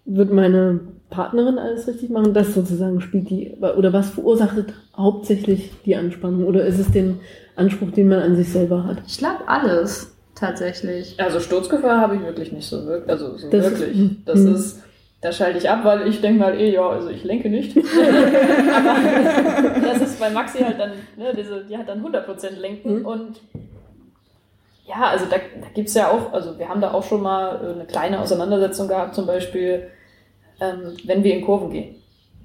Wird 0.06 0.32
meine 0.32 0.82
Partnerin 1.10 1.58
alles 1.58 1.88
richtig 1.88 2.10
machen? 2.10 2.34
Das 2.34 2.54
sozusagen 2.54 3.02
spielt 3.02 3.30
die, 3.30 3.56
oder 3.60 3.94
was 3.94 4.10
verursacht 4.10 4.74
hauptsächlich 4.96 5.72
die 5.86 5.96
Anspannung? 5.96 6.46
Oder 6.46 6.66
ist 6.66 6.80
es 6.80 6.92
den 6.92 7.20
Anspruch, 7.56 7.92
den 7.92 8.10
man 8.10 8.20
an 8.20 8.36
sich 8.36 8.50
selber 8.50 8.84
hat? 8.84 8.98
ich 9.08 9.18
glaube 9.18 9.48
alles 9.48 10.15
tatsächlich. 10.36 11.20
Also 11.20 11.40
Sturzgefahr 11.40 12.00
habe 12.02 12.16
ich 12.16 12.22
wirklich 12.22 12.52
nicht 12.52 12.68
so 12.68 12.86
wirklich. 12.86 13.10
Also 13.10 13.38
so 13.38 13.50
Das 13.50 13.72
wirklich. 13.72 13.96
mhm. 13.98 14.22
das 14.26 14.40
Mhm. 14.40 14.56
ist, 14.56 14.84
da 15.22 15.32
schalte 15.32 15.58
ich 15.58 15.70
ab, 15.70 15.84
weil 15.84 16.08
ich 16.08 16.22
denke 16.22 16.40
mal 16.40 16.60
eh, 16.60 16.72
ja, 16.72 16.88
also 16.88 17.10
ich 17.10 17.24
lenke 17.24 17.50
nicht. 17.50 17.76
Aber 17.78 19.80
das 19.82 20.02
ist 20.02 20.20
bei 20.20 20.30
Maxi 20.30 20.60
halt 20.60 20.80
dann, 20.80 20.92
ne, 21.18 21.34
diese, 21.36 21.64
die 21.66 21.78
hat 21.78 21.90
dann 21.90 22.06
100% 22.06 22.60
Lenken 22.60 23.00
Mhm. 23.00 23.06
und 23.06 23.42
ja, 24.88 25.08
also 25.10 25.26
da, 25.26 25.38
da 25.38 25.68
gibt 25.74 25.88
es 25.90 25.96
ja 25.96 26.12
auch, 26.12 26.32
also 26.32 26.60
wir 26.60 26.70
haben 26.70 26.80
da 26.80 26.92
auch 26.94 27.04
schon 27.04 27.22
mal 27.24 27.60
äh, 27.66 27.74
eine 27.74 27.86
kleine 27.86 28.22
Auseinandersetzung 28.22 28.88
gehabt, 28.88 29.16
zum 29.16 29.26
Beispiel, 29.26 29.88
ähm, 30.62 30.96
wenn 31.06 31.24
wir 31.24 31.34
in 31.36 31.44
Kurven 31.44 31.72
gehen. 31.72 31.96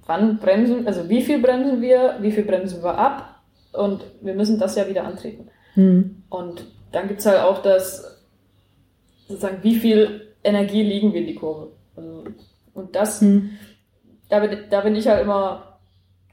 Wann 0.06 0.38
bremsen, 0.38 0.86
also 0.86 1.08
wie 1.08 1.22
viel 1.22 1.40
bremsen 1.40 1.82
wir, 1.82 2.16
wie 2.20 2.32
viel 2.32 2.44
bremsen 2.44 2.82
wir 2.82 2.96
ab 2.96 3.40
und 3.74 4.00
wir 4.22 4.34
müssen 4.34 4.58
das 4.58 4.74
ja 4.74 4.88
wieder 4.88 5.04
antreten. 5.04 5.48
Hm. 5.74 6.22
Und 6.30 6.64
dann 6.92 7.08
gibt's 7.08 7.26
halt 7.26 7.40
auch 7.40 7.62
das, 7.62 8.22
sozusagen, 9.28 9.62
wie 9.62 9.76
viel 9.76 10.34
Energie 10.42 10.82
liegen 10.82 11.12
wir 11.12 11.20
in 11.20 11.26
die 11.26 11.34
Kurve. 11.34 11.72
Also, 11.96 12.24
und 12.74 12.96
das, 12.96 13.20
Hm. 13.20 13.50
da 14.28 14.40
bin, 14.40 14.58
da 14.70 14.80
bin 14.80 14.96
ich 14.96 15.06
halt 15.08 15.22
immer 15.22 15.78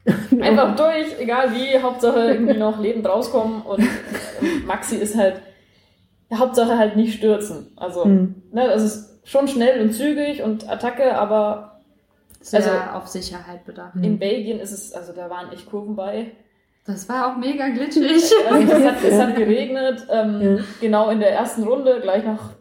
einfach 0.41 0.76
durch, 0.76 1.20
egal 1.20 1.53
wie, 1.53 1.80
Hauptsache 1.80 2.20
irgendwie 2.32 2.58
noch 2.58 2.80
lebend 2.80 3.05
rauskommen 3.08 3.62
und 3.64 3.84
Maxi 4.66 4.95
ist 4.95 5.18
halt, 5.18 5.41
Hauptsache 6.34 6.78
halt 6.78 6.95
nicht 6.95 7.14
stürzen. 7.18 7.72
Also, 7.76 8.03
Hm. 8.05 8.36
ne, 8.51 8.68
das 8.68 8.84
ist 8.84 9.20
schon 9.28 9.47
schnell 9.47 9.82
und 9.82 9.91
zügig 9.91 10.41
und 10.43 10.70
Attacke, 10.70 11.18
aber 11.18 11.80
Sehr 12.39 12.60
Also- 12.62 12.97
auf 12.97 13.08
Sicherheit 13.08 13.66
bedacht. 13.66 13.95
In 14.01 14.20
Belgien 14.20 14.60
ist 14.60 14.72
es, 14.72 14.93
also 14.93 15.12
da 15.12 15.30
waren 15.30 15.51
echt 15.51 15.66
Kurven 15.66 15.95
bei. 15.97 16.32
Das 16.88 17.08
war 17.10 17.32
auch 17.34 17.38
mega 17.38 17.68
glitschig. 17.70 18.04
Also, 18.50 18.74
es, 18.74 18.86
hat, 18.86 18.96
es 19.04 19.20
hat 19.20 19.36
geregnet, 19.36 20.08
ähm, 20.10 20.42
Ja. 20.42 20.64
genau 20.82 21.10
in 21.10 21.20
der 21.20 21.34
ersten 21.34 21.64
Runde, 21.64 22.00
gleich 22.02 22.24
nach 22.26 22.52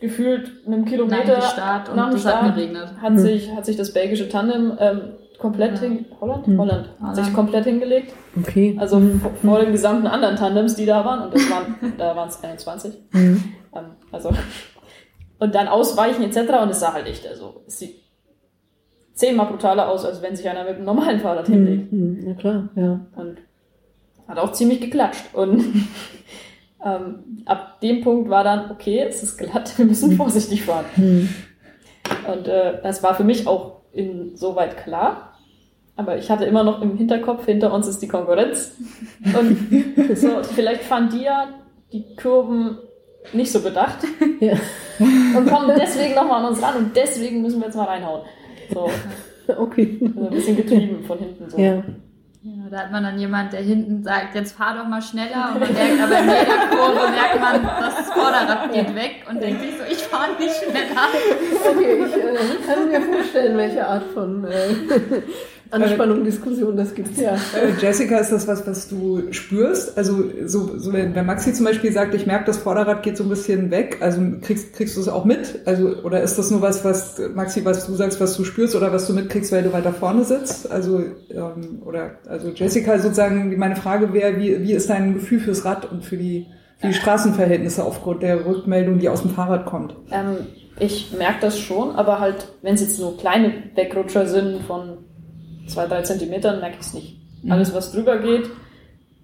gefühlt 0.00 0.50
einem 0.66 0.82
Nach 0.82 0.88
Kilometer 0.88 1.34
dem 1.36 1.42
Start 1.42 1.88
und 1.88 1.96
nach 1.96 2.08
dem 2.10 2.14
das 2.16 2.26
hat 2.26 2.38
Start 2.40 2.54
geregnet. 2.54 2.88
hat, 3.00 3.08
Hm. 3.10 3.18
sich, 3.18 3.50
hat 3.54 3.64
sich 3.66 3.76
das 3.76 3.92
belgische 3.94 4.28
Tandem 4.28 4.76
ähm, 4.78 5.00
komplett 5.38 5.72
Ja. 5.74 5.80
hin, 5.80 6.04
Holland? 6.20 6.46
Hm. 6.46 6.58
Holland, 6.60 6.86
hat 6.88 7.00
Holland. 7.00 7.16
sich 7.16 7.32
komplett 7.34 7.64
hingelegt. 7.64 8.12
Okay. 8.38 8.76
Also 8.78 8.98
Hm. 8.98 9.20
vor, 9.42 9.58
den 9.60 9.72
gesamten 9.72 10.06
anderen 10.06 10.36
Tandems, 10.36 10.74
die 10.76 10.84
da 10.86 11.02
waren, 11.04 11.24
und 11.24 11.34
das 11.34 11.50
waren, 11.50 11.76
da 11.98 12.14
waren 12.14 12.28
es 12.28 12.42
21. 12.44 12.92
Hm. 13.12 13.42
Ähm, 13.74 13.84
also, 14.12 14.30
und 15.38 15.54
dann 15.54 15.66
ausweichen 15.68 16.22
etc. 16.22 16.38
Und 16.62 16.68
es 16.70 16.80
sah 16.80 16.92
halt 16.92 17.06
echt, 17.06 17.26
also 17.26 17.62
es 17.66 17.78
sieht 17.78 17.96
zehnmal 19.14 19.46
brutaler 19.46 19.88
aus, 19.88 20.04
als 20.04 20.20
wenn 20.20 20.36
sich 20.36 20.46
einer 20.48 20.64
mit 20.64 20.74
einem 20.76 20.84
normalen 20.84 21.20
Fahrrad 21.20 21.46
hinlegt. 21.46 21.90
Hm. 21.90 21.98
Hm. 21.98 22.24
Na 22.26 22.34
klar, 22.34 22.68
ja. 22.76 23.00
Und 23.16 23.38
hat 24.28 24.38
auch 24.38 24.52
ziemlich 24.52 24.80
geklatscht. 24.80 25.24
Und 25.34 25.64
ähm, 26.84 27.42
ab 27.46 27.80
dem 27.80 28.02
Punkt 28.02 28.28
war 28.28 28.44
dann, 28.44 28.70
okay, 28.70 29.00
es 29.08 29.22
ist 29.22 29.36
glatt, 29.38 29.76
wir 29.78 29.84
müssen 29.86 30.16
vorsichtig 30.16 30.62
fahren. 30.64 30.84
Hm. 30.94 31.28
Und 32.32 32.48
äh, 32.48 32.80
das 32.82 33.02
war 33.02 33.14
für 33.14 33.24
mich 33.24 33.46
auch 33.46 33.80
insoweit 33.92 34.76
klar. 34.78 35.32
Aber 35.96 36.18
ich 36.18 36.30
hatte 36.30 36.44
immer 36.44 36.62
noch 36.62 36.82
im 36.82 36.96
Hinterkopf, 36.96 37.46
hinter 37.46 37.72
uns 37.72 37.86
ist 37.86 38.02
die 38.02 38.08
Konkurrenz. 38.08 38.72
Und 39.24 40.16
so, 40.16 40.42
vielleicht 40.42 40.82
fahren 40.82 41.08
die 41.10 41.22
ja 41.22 41.48
die 41.92 42.04
Kurven 42.16 42.78
nicht 43.32 43.50
so 43.50 43.60
bedacht 43.60 43.98
Ja. 44.40 44.54
und 45.00 45.48
kommen 45.48 45.72
deswegen 45.78 46.14
nochmal 46.14 46.44
an 46.44 46.50
uns 46.50 46.62
ran 46.62 46.76
und 46.76 46.96
deswegen 46.96 47.42
müssen 47.42 47.58
wir 47.60 47.66
jetzt 47.66 47.76
mal 47.76 47.84
reinhauen. 47.84 48.22
So, 48.72 48.88
Okay. 49.48 49.98
also 50.02 50.26
ein 50.26 50.30
bisschen 50.30 50.56
getrieben 50.56 51.04
von 51.04 51.18
hinten 51.18 51.48
so. 51.50 51.58
Ja. 51.58 51.82
Ja, 52.42 52.65
da 52.70 52.78
hat 52.78 52.92
man 52.92 53.02
dann 53.02 53.18
jemand, 53.18 53.52
der 53.52 53.60
hinten 53.60 54.02
sagt, 54.02 54.34
jetzt 54.34 54.56
fahr 54.56 54.76
doch 54.76 54.88
mal 54.88 55.02
schneller 55.02 55.52
und 55.54 55.60
man 55.60 55.72
merkt 55.72 56.02
aber 56.02 56.18
in 56.18 56.28
jeder 56.28 56.68
Kurve 56.70 57.10
merkt 57.10 57.40
man, 57.40 57.62
das 57.80 58.10
Vorderrad 58.10 58.72
geht 58.72 58.94
weg 58.94 59.24
und 59.28 59.40
denkt 59.40 59.62
sich 59.62 59.76
so, 59.76 59.84
ich 59.90 60.02
fahr 60.02 60.28
nicht 60.38 60.54
schneller. 60.54 61.08
Okay, 61.64 62.04
ich 62.06 62.14
äh, 62.14 62.66
kann 62.66 62.88
mir 62.88 63.00
vorstellen, 63.00 63.56
welche 63.56 63.86
Art 63.86 64.04
von 64.14 64.44
äh, 64.44 64.74
Anspannung, 65.70 66.22
Diskussion, 66.24 66.76
das 66.76 66.94
gibt's 66.94 67.20
ja. 67.20 67.34
Äh, 67.34 67.72
Jessica, 67.80 68.18
ist 68.18 68.30
das 68.30 68.46
was, 68.46 68.66
was 68.66 68.88
du 68.88 69.32
spürst? 69.32 69.98
Also 69.98 70.24
so, 70.44 70.78
so 70.78 70.92
wenn, 70.92 71.14
wenn 71.14 71.26
Maxi 71.26 71.52
zum 71.52 71.64
Beispiel 71.64 71.92
sagt, 71.92 72.14
ich 72.14 72.26
merke, 72.26 72.44
das 72.44 72.58
Vorderrad 72.58 73.02
geht 73.02 73.16
so 73.16 73.24
ein 73.24 73.28
bisschen 73.28 73.70
weg, 73.70 73.98
also 74.00 74.20
kriegst, 74.42 74.74
kriegst 74.74 74.96
du 74.96 75.00
es 75.00 75.08
auch 75.08 75.24
mit? 75.24 75.60
Also 75.64 76.02
oder 76.02 76.22
ist 76.22 76.38
das 76.38 76.50
nur 76.50 76.62
was, 76.62 76.84
was 76.84 77.20
Maxi, 77.34 77.64
was 77.64 77.86
du 77.86 77.94
sagst, 77.94 78.20
was 78.20 78.36
du 78.36 78.44
spürst 78.44 78.76
oder 78.76 78.92
was 78.92 79.06
du 79.06 79.12
mitkriegst, 79.12 79.50
weil 79.50 79.64
du 79.64 79.72
weiter 79.72 79.92
vorne 79.92 80.24
sitzt? 80.24 80.70
Also 80.70 81.02
ähm, 81.30 81.82
oder 81.84 82.18
also 82.26 82.52
Jessica 82.56 82.98
sozusagen, 82.98 83.56
meine 83.58 83.76
Frage 83.76 84.12
wäre, 84.12 84.36
wie, 84.38 84.62
wie 84.62 84.72
ist 84.72 84.90
dein 84.90 85.14
Gefühl 85.14 85.40
fürs 85.40 85.64
Rad 85.64 85.90
und 85.90 86.04
für 86.04 86.16
die 86.16 86.46
für 86.78 86.88
die 86.88 86.94
Straßenverhältnisse 86.94 87.84
aufgrund 87.84 88.22
der 88.22 88.44
Rückmeldung, 88.44 88.98
die 88.98 89.08
aus 89.08 89.22
dem 89.22 89.30
Fahrrad 89.30 89.64
kommt? 89.66 89.96
Ähm, 90.10 90.46
ich 90.78 91.12
merke 91.16 91.40
das 91.40 91.58
schon, 91.58 91.96
aber 91.96 92.20
halt, 92.20 92.48
wenn 92.62 92.74
es 92.74 92.82
jetzt 92.82 93.00
nur 93.00 93.16
kleine 93.16 93.52
Wegrutscher 93.74 94.26
sind 94.26 94.62
von 94.64 94.98
zwei, 95.66 95.86
drei 95.86 96.02
Zentimetern, 96.02 96.60
merke 96.60 96.76
ich 96.78 96.86
es 96.86 96.92
nicht. 96.94 97.18
Mhm. 97.42 97.52
Alles, 97.52 97.74
was 97.74 97.92
drüber 97.92 98.18
geht 98.18 98.50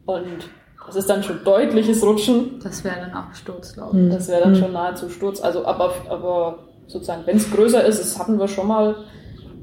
und 0.07 0.49
das 0.87 0.97
ist 0.97 1.11
dann 1.11 1.23
schon 1.23 1.45
deutliches 1.45 2.03
Rutschen, 2.03 2.59
Das 2.63 2.83
wäre 2.85 2.97
dann 3.01 3.15
auch 3.15 3.35
Sturz, 3.35 3.75
glaube 3.75 4.01
ich. 4.01 4.13
das 4.13 4.29
wäre 4.29 4.41
dann 4.43 4.57
schon 4.57 4.73
nahezu 4.73 5.09
Sturz. 5.11 5.41
Also, 5.41 5.65
aber, 5.65 5.95
aber 6.09 6.59
sozusagen, 6.89 7.23
wenn 7.27 7.37
es 7.37 7.51
größer 7.53 7.85
ist, 7.85 8.01
das 8.01 8.19
hatten 8.19 8.39
wir 8.39 8.49
schon 8.49 8.67
mal, 8.67 8.97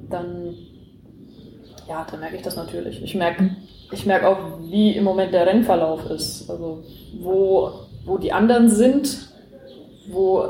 dann, 0.10 0.56
ja, 1.90 2.06
dann 2.10 2.20
merke 2.20 2.36
ich 2.36 2.42
das 2.44 2.56
natürlich. 2.56 3.02
Ich 3.04 3.16
merke, 3.16 3.56
ich 3.92 4.06
merke 4.06 4.28
auch, 4.28 4.38
wie 4.70 4.92
im 4.96 5.04
Moment 5.04 5.34
der 5.34 5.48
Rennverlauf 5.48 6.10
ist. 6.10 6.50
Also, 6.50 6.84
wo, 7.20 7.72
wo 8.06 8.18
die 8.18 8.32
anderen 8.32 8.70
sind, 8.70 9.30
wo 10.10 10.46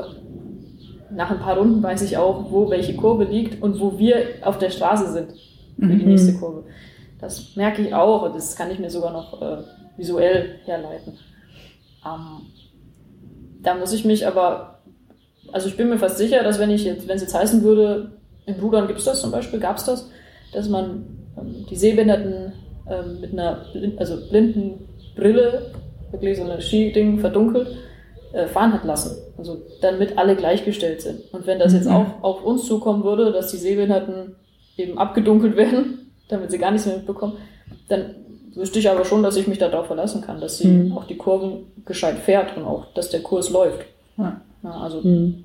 nach 1.10 1.30
ein 1.30 1.40
paar 1.40 1.56
Runden 1.58 1.82
weiß 1.82 2.02
ich 2.02 2.16
auch, 2.18 2.50
wo 2.50 2.70
welche 2.70 2.94
Kurve 2.94 3.24
liegt 3.24 3.62
und 3.62 3.80
wo 3.80 3.98
wir 3.98 4.22
auf 4.42 4.58
der 4.58 4.70
Straße 4.70 5.10
sind 5.12 5.32
für 5.78 5.86
die 5.86 6.02
Mhm. 6.04 6.08
nächste 6.10 6.34
Kurve. 6.34 6.64
Das 7.20 7.56
merke 7.56 7.82
ich 7.82 7.92
auch 7.94 8.22
und 8.22 8.34
das 8.36 8.54
kann 8.54 8.70
ich 8.70 8.78
mir 8.78 8.90
sogar 8.90 9.12
noch 9.12 9.40
äh, 9.42 9.62
visuell 9.96 10.60
herleiten. 10.64 11.18
Ähm, 12.06 12.46
da 13.62 13.74
muss 13.74 13.92
ich 13.92 14.04
mich 14.04 14.26
aber, 14.26 14.78
also 15.52 15.68
ich 15.68 15.76
bin 15.76 15.88
mir 15.88 15.98
fast 15.98 16.16
sicher, 16.18 16.42
dass 16.44 16.58
wenn 16.58 16.70
ich 16.70 16.84
jetzt, 16.84 17.08
wenn 17.08 17.16
es 17.16 17.22
jetzt 17.22 17.34
heißen 17.34 17.62
würde, 17.62 18.12
in 18.46 18.54
Rudern 18.54 18.86
gibt 18.86 19.00
es 19.00 19.04
das 19.04 19.20
zum 19.20 19.30
Beispiel, 19.32 19.58
gab 19.60 19.76
es 19.78 19.84
das, 19.84 20.08
dass 20.52 20.68
man 20.68 21.19
die 21.70 21.76
Sehbehinderten 21.76 22.52
ähm, 22.88 23.20
mit 23.20 23.32
einer 23.32 23.64
also 23.98 24.28
blinden 24.28 24.88
Brille, 25.16 25.72
wirklich 26.10 26.36
so 26.38 26.44
eine 26.44 26.60
Skiding 26.60 27.18
verdunkelt, 27.20 27.68
äh, 28.32 28.46
fahren 28.46 28.72
hat 28.72 28.84
lassen. 28.84 29.16
Also 29.38 29.58
damit 29.80 30.18
alle 30.18 30.36
gleichgestellt 30.36 31.00
sind. 31.02 31.20
Und 31.32 31.46
wenn 31.46 31.58
das 31.58 31.72
jetzt 31.72 31.86
Mhm. 31.88 31.94
auch 31.94 32.22
auf 32.22 32.44
uns 32.44 32.66
zukommen 32.66 33.04
würde, 33.04 33.32
dass 33.32 33.50
die 33.50 33.56
Sehbehinderten 33.56 34.34
eben 34.76 34.98
abgedunkelt 34.98 35.56
werden, 35.56 36.10
damit 36.28 36.50
sie 36.50 36.58
gar 36.58 36.70
nichts 36.70 36.86
mehr 36.86 36.96
mitbekommen, 36.96 37.34
dann 37.88 38.14
wüsste 38.54 38.78
ich 38.80 38.88
aber 38.90 39.04
schon, 39.04 39.22
dass 39.22 39.36
ich 39.36 39.46
mich 39.46 39.58
darauf 39.58 39.86
verlassen 39.86 40.22
kann, 40.22 40.40
dass 40.40 40.58
sie 40.58 40.68
Mhm. 40.68 40.96
auch 40.96 41.04
die 41.04 41.16
Kurven 41.16 41.66
gescheit 41.86 42.18
fährt 42.18 42.56
und 42.56 42.64
auch, 42.64 42.86
dass 42.94 43.10
der 43.10 43.20
Kurs 43.20 43.50
läuft. 43.50 43.80
Ja. 44.16 44.40
Ja, 44.62 44.70
also, 44.72 45.02
Hm. 45.02 45.44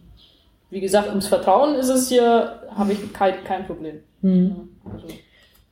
wie 0.70 0.82
gesagt, 0.82 1.08
ums 1.10 1.28
Vertrauen 1.28 1.76
ist 1.76 1.90
es 1.90 2.10
hier, 2.10 2.60
habe 2.76 2.92
ich 2.92 3.14
kein, 3.14 3.36
kein 3.46 3.66
Problem. 3.66 4.00
Hm. 4.22 4.48
Ja, 4.86 4.92
also, 4.94 5.06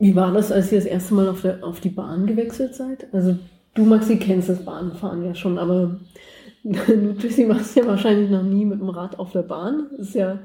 Wie 0.03 0.15
war 0.17 0.33
das, 0.33 0.51
als 0.51 0.69
ihr 0.69 0.79
das 0.79 0.85
erste 0.85 1.13
Mal 1.13 1.29
auf, 1.29 1.41
der, 1.41 1.63
auf 1.63 1.79
die 1.79 1.89
Bahn 1.89 2.25
gewechselt 2.25 2.75
seid? 2.75 3.07
Also 3.13 3.37
du, 3.73 3.85
Maxi, 3.85 4.17
kennst 4.17 4.49
das 4.49 4.65
Bahnfahren 4.65 5.23
ja 5.23 5.33
schon, 5.33 5.57
aber 5.57 5.99
du, 6.63 7.15
Jessie, 7.19 7.47
warst 7.47 7.77
ja 7.77 7.87
wahrscheinlich 7.87 8.29
noch 8.29 8.43
nie 8.43 8.65
mit 8.65 8.81
dem 8.81 8.89
Rad 8.89 9.17
auf 9.17 9.31
der 9.31 9.43
Bahn. 9.43 9.87
Das 9.97 10.09
ist 10.09 10.15
ja 10.15 10.39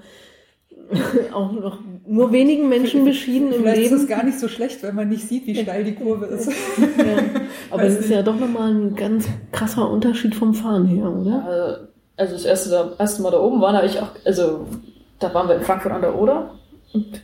auch 1.32 1.50
noch 1.50 1.78
nur 2.06 2.30
wenigen 2.30 2.68
Menschen 2.68 3.04
beschieden 3.04 3.52
im 3.52 3.62
Vielleicht 3.62 3.82
ist 3.82 3.90
Leben. 3.90 4.02
es 4.02 4.09
gar 4.09 4.22
nicht 4.24 4.38
so 4.38 4.46
schlecht, 4.46 4.80
wenn 4.84 4.94
man 4.94 5.09
nicht 5.09 5.28
sieht, 5.28 5.44
wie 5.46 5.56
steil 5.56 5.82
die 5.82 5.96
Kurve 5.96 6.26
ist. 6.26 6.46
Ja. 6.46 6.54
Aber 7.70 7.82
Weiß 7.82 7.94
es 7.94 8.00
ist 8.04 8.11
ja 8.11 8.22
doch 8.22 8.38
nochmal 8.38 8.72
ein 8.72 8.94
ganz 8.94 9.26
krasser 9.50 9.90
Unterschied 9.90 10.36
vom 10.36 10.54
Fahren 10.54 10.86
her, 10.86 11.11
oder? 11.11 11.88
also 12.16 12.32
das 12.32 12.44
erste, 12.44 12.70
das 12.70 12.98
erste 12.98 13.22
Mal 13.22 13.30
da 13.32 13.40
oben 13.40 13.61
waren, 13.61 13.76
habe 13.76 13.86
ich 13.86 14.00
auch, 14.00 14.11
also 14.24 14.66
da 15.18 15.34
waren 15.34 15.48
wir 15.48 15.56
in 15.56 15.62
Frankfurt 15.62 15.92
an 15.92 16.00
der 16.00 16.16
Oder 16.16 16.54
und 16.92 17.22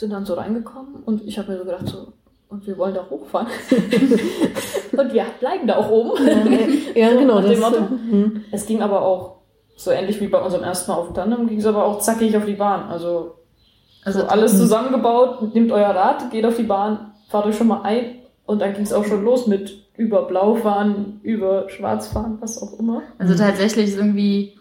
sind 0.00 0.12
dann 0.12 0.24
so 0.24 0.34
reingekommen 0.34 1.02
und 1.04 1.22
ich 1.26 1.38
habe 1.38 1.52
mir 1.52 1.58
so 1.58 1.64
gedacht, 1.64 1.86
so, 1.86 2.12
und 2.48 2.66
wir 2.66 2.76
wollen 2.78 2.94
da 2.94 3.06
hochfahren. 3.08 3.46
und 4.96 5.12
wir 5.12 5.24
bleiben 5.38 5.66
da 5.68 5.76
auch 5.76 5.90
oben. 5.90 6.26
Ja, 6.96 7.10
So, 7.10 7.18
genau. 7.18 7.40
Das, 7.40 7.60
Motto. 7.60 7.78
hm. 7.88 8.44
Es 8.50 8.66
ging 8.66 8.82
aber 8.82 9.02
auch 9.02 9.36
so 9.76 9.92
ähnlich 9.92 10.20
wie 10.20 10.26
bei 10.26 10.40
unserem 10.42 10.64
ersten 10.64 10.90
Mal 10.90 10.96
auf 10.98 11.06
dem 11.06 11.14
Tandem, 11.14 11.46
ging 11.46 11.58
es 11.58 11.66
aber 11.66 11.84
auch 11.84 12.00
zackig 12.00 12.36
auf 12.36 12.44
die 12.44 12.54
Bahn. 12.54 12.88
Also, 12.90 13.36
Also 14.04 14.24
alles 14.24 14.56
zusammengebaut, 14.58 15.54
nehmt 15.54 15.70
euer 15.70 15.90
Rad, 15.90 16.30
geht 16.30 16.44
auf 16.44 16.56
die 16.56 16.64
Bahn, 16.64 17.12
fahrt 17.28 17.46
euch 17.46 17.56
schon 17.56 17.68
mal 17.68 17.82
ein 17.82 18.16
und 18.46 18.60
dann 18.60 18.74
ging 18.74 18.82
es 18.82 18.92
auch 18.92 19.04
schon 19.04 19.24
los 19.24 19.46
mit 19.46 19.86
über 19.96 20.22
Blau 20.22 20.56
fahren, 20.56 21.20
über 21.22 21.68
Schwarz 21.68 22.08
fahren, 22.08 22.38
was 22.40 22.60
auch 22.60 22.78
immer. 22.78 23.02
Also 23.18 23.34
tatsächlich 23.36 23.90
ist 23.90 23.96
irgendwie, 23.98 24.58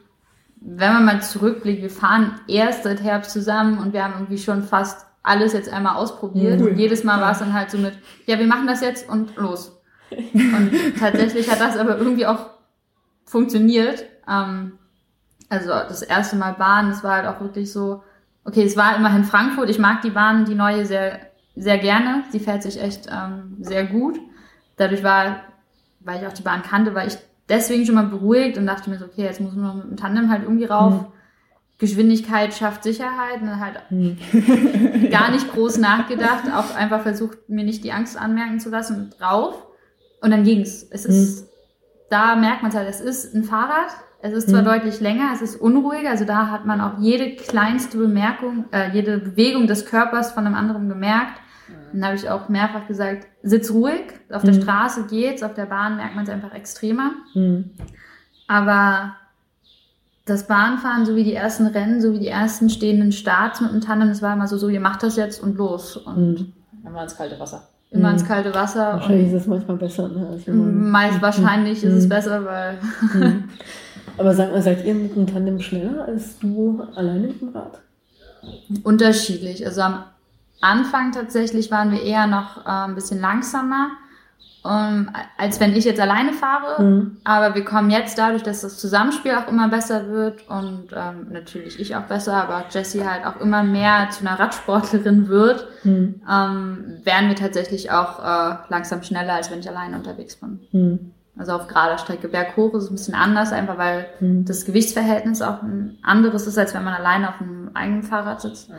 wenn 0.61 0.93
man 0.93 1.05
mal 1.05 1.21
zurückblickt, 1.21 1.81
wir 1.81 1.89
fahren 1.89 2.39
erst 2.47 2.83
seit 2.83 3.01
Herbst 3.01 3.31
zusammen 3.31 3.79
und 3.79 3.93
wir 3.93 4.03
haben 4.03 4.13
irgendwie 4.15 4.37
schon 4.37 4.63
fast 4.63 5.05
alles 5.23 5.53
jetzt 5.53 5.71
einmal 5.71 5.95
ausprobiert. 5.95 6.61
Cool. 6.61 6.73
Jedes 6.73 7.03
Mal 7.03 7.21
war 7.21 7.31
es 7.31 7.39
dann 7.39 7.53
halt 7.53 7.71
so 7.71 7.77
mit, 7.77 7.93
ja, 8.25 8.39
wir 8.39 8.47
machen 8.47 8.67
das 8.67 8.81
jetzt 8.81 9.09
und 9.09 9.35
los. 9.35 9.79
Und 10.11 10.71
tatsächlich 10.99 11.49
hat 11.51 11.59
das 11.59 11.77
aber 11.77 11.97
irgendwie 11.97 12.25
auch 12.25 12.49
funktioniert. 13.25 14.05
Ähm, 14.27 14.73
also 15.49 15.69
das 15.69 16.01
erste 16.01 16.35
Mal 16.35 16.53
Bahn, 16.53 16.89
das 16.89 17.03
war 17.03 17.15
halt 17.17 17.27
auch 17.27 17.41
wirklich 17.41 17.71
so, 17.71 18.03
okay, 18.45 18.63
es 18.63 18.77
war 18.77 18.95
immerhin 18.95 19.23
Frankfurt. 19.23 19.69
Ich 19.69 19.79
mag 19.79 20.01
die 20.01 20.09
Bahn, 20.09 20.45
die 20.45 20.55
neue, 20.55 20.85
sehr, 20.85 21.19
sehr 21.55 21.77
gerne. 21.77 22.23
Sie 22.31 22.39
fährt 22.39 22.63
sich 22.63 22.81
echt 22.81 23.07
ähm, 23.11 23.57
sehr 23.59 23.85
gut. 23.85 24.19
Dadurch 24.77 25.03
war, 25.03 25.41
weil 25.99 26.21
ich 26.21 26.27
auch 26.27 26.33
die 26.33 26.43
Bahn 26.43 26.63
kannte, 26.63 26.95
war 26.95 27.05
ich 27.05 27.17
deswegen 27.49 27.85
schon 27.85 27.95
mal 27.95 28.05
beruhigt 28.05 28.57
und 28.57 28.65
dachte 28.65 28.89
mir 28.89 28.97
so, 28.97 29.05
okay, 29.05 29.23
jetzt 29.23 29.41
muss 29.41 29.53
man 29.55 29.77
mit 29.77 29.89
dem 29.89 29.97
Tandem 29.97 30.29
halt 30.29 30.43
irgendwie 30.43 30.65
rauf. 30.65 31.05
Geschwindigkeit 31.79 32.53
schafft 32.53 32.83
Sicherheit 32.83 33.41
und 33.41 33.47
dann 33.47 33.59
halt 33.59 33.81
gar 35.11 35.31
nicht 35.31 35.49
groß 35.53 35.77
nachgedacht, 35.77 36.43
auch 36.53 36.75
einfach 36.75 37.01
versucht, 37.01 37.49
mir 37.49 37.63
nicht 37.63 37.83
die 37.83 37.91
Angst 37.91 38.19
anmerken 38.19 38.59
zu 38.59 38.69
lassen 38.69 38.97
und 38.97 39.19
drauf. 39.19 39.65
Und 40.21 40.31
dann 40.31 40.43
ging's. 40.43 40.85
Es 40.91 41.05
ist, 41.05 41.47
da 42.09 42.35
merkt 42.35 42.61
man 42.61 42.71
es 42.71 42.77
halt, 42.77 42.89
es 42.89 42.99
ist 43.01 43.33
ein 43.33 43.43
Fahrrad. 43.43 43.89
Es 44.21 44.33
ist 44.33 44.49
zwar 44.49 44.63
Mhm. 44.63 44.65
deutlich 44.65 44.99
länger, 44.99 45.29
es 45.33 45.41
ist 45.41 45.55
unruhiger, 45.55 46.09
also 46.09 46.25
da 46.25 46.47
hat 46.51 46.65
man 46.65 46.81
auch 46.81 46.99
jede 46.99 47.37
kleinste 47.37 47.97
Bemerkung, 47.97 48.65
äh, 48.73 48.89
jede 48.91 49.17
Bewegung 49.17 49.65
des 49.65 49.85
Körpers 49.85 50.33
von 50.33 50.45
einem 50.45 50.55
anderen 50.55 50.89
gemerkt. 50.89 51.39
Dann 51.93 52.03
habe 52.03 52.15
ich 52.17 52.29
auch 52.29 52.49
mehrfach 52.49 52.85
gesagt, 52.85 53.27
sitz 53.43 53.71
ruhig, 53.71 54.01
auf 54.29 54.43
der 54.43 54.55
Mhm. 54.55 54.61
Straße 54.61 55.07
geht's, 55.07 55.41
auf 55.41 55.53
der 55.53 55.67
Bahn 55.67 55.95
merkt 55.95 56.15
man 56.15 56.25
es 56.25 56.29
einfach 56.29 56.53
extremer. 56.53 57.11
Hm. 57.31 57.69
Aber 58.47 59.15
das 60.29 60.47
Bahnfahren, 60.47 61.05
so 61.05 61.15
wie 61.15 61.23
die 61.23 61.33
ersten 61.33 61.67
Rennen, 61.67 62.01
so 62.01 62.13
wie 62.13 62.19
die 62.19 62.27
ersten 62.27 62.69
stehenden 62.69 63.11
Starts 63.11 63.61
mit 63.61 63.71
dem 63.71 63.81
Tandem, 63.81 64.09
das 64.09 64.21
war 64.21 64.33
immer 64.33 64.47
so, 64.47 64.57
so, 64.57 64.69
ihr 64.69 64.79
macht 64.79 65.03
das 65.03 65.15
jetzt 65.15 65.41
und 65.43 65.57
los. 65.57 65.97
Und 65.97 66.15
Hm. 66.39 66.53
Dann 66.83 66.93
war 66.93 67.03
ins 67.03 67.15
kalte 67.17 67.39
Wasser. 67.39 67.67
immer 67.91 68.07
Mhm. 68.09 68.13
ins 68.15 68.25
kalte 68.27 68.53
Wasser. 68.53 68.93
Wahrscheinlich 68.93 69.29
Und 69.29 69.35
ist 69.35 69.41
es 69.41 69.47
manchmal 69.47 69.77
besser. 69.77 70.07
Ne, 70.07 70.27
als 70.31 70.47
wenn 70.47 70.57
man- 70.57 70.89
meist 70.91 71.21
wahrscheinlich 71.21 71.83
ist 71.83 71.93
es 71.93 72.05
Mhm. 72.05 72.09
besser, 72.09 72.45
weil 72.45 72.77
Hm. 73.11 73.43
Aber 74.17 74.33
sag 74.33 74.51
mal, 74.51 74.61
seid 74.61 74.85
ihr 74.85 74.93
mit 74.95 75.15
dem 75.15 75.27
Tandem 75.27 75.59
schneller 75.59 76.05
als 76.05 76.37
du 76.39 76.81
alleine 76.95 77.27
mit 77.27 77.41
dem 77.41 77.49
Rad? 77.49 77.79
unterschiedlich. 78.83 79.65
Also 79.65 79.81
am 79.81 80.03
Anfang 80.61 81.11
tatsächlich 81.11 81.71
waren 81.71 81.91
wir 81.91 82.01
eher 82.01 82.27
noch 82.27 82.65
äh, 82.65 82.69
ein 82.69 82.95
bisschen 82.95 83.19
langsamer, 83.21 83.89
ähm, 84.65 85.09
als 85.37 85.59
wenn 85.61 85.73
ich 85.75 85.85
jetzt 85.85 86.01
alleine 86.01 86.33
fahre. 86.33 86.77
Hm. 86.77 87.17
Aber 87.23 87.55
wir 87.55 87.63
kommen 87.63 87.89
jetzt 87.89 88.17
dadurch, 88.17 88.43
dass 88.43 88.61
das 88.61 88.77
Zusammenspiel 88.77 89.33
auch 89.35 89.47
immer 89.47 89.69
besser 89.69 90.09
wird 90.09 90.47
und 90.49 90.89
ähm, 90.93 91.27
natürlich 91.31 91.79
ich 91.79 91.95
auch 91.95 92.03
besser, 92.03 92.33
aber 92.43 92.65
Jessie 92.69 93.05
halt 93.05 93.25
auch 93.25 93.39
immer 93.39 93.63
mehr 93.63 94.09
zu 94.09 94.25
einer 94.27 94.37
Radsportlerin 94.39 95.27
wird, 95.29 95.65
Hm. 95.83 96.21
ähm, 96.29 96.99
werden 97.03 97.29
wir 97.29 97.35
tatsächlich 97.37 97.89
auch 97.91 98.19
äh, 98.19 98.55
langsam 98.67 99.01
schneller, 99.01 99.33
als 99.35 99.49
wenn 99.49 99.59
ich 99.59 99.69
alleine 99.69 99.95
unterwegs 99.95 100.35
bin. 100.35 100.59
Hm. 100.71 101.11
Also 101.37 101.53
auf 101.53 101.67
gerader 101.67 101.97
Strecke. 101.97 102.27
Berghoch 102.27 102.73
ist 102.73 102.83
es 102.83 102.89
ein 102.89 102.95
bisschen 102.95 103.15
anders, 103.15 103.53
einfach 103.53 103.77
weil 103.77 104.07
Hm. 104.19 104.43
das 104.43 104.65
Gewichtsverhältnis 104.65 105.41
auch 105.41 105.61
ein 105.63 105.97
anderes 106.01 106.47
ist, 106.47 106.57
als 106.57 106.73
wenn 106.73 106.83
man 106.83 106.93
alleine 106.93 107.29
auf 107.29 107.39
einem 107.39 107.71
eigenen 107.73 108.03
Fahrrad 108.03 108.41
sitzt. 108.41 108.69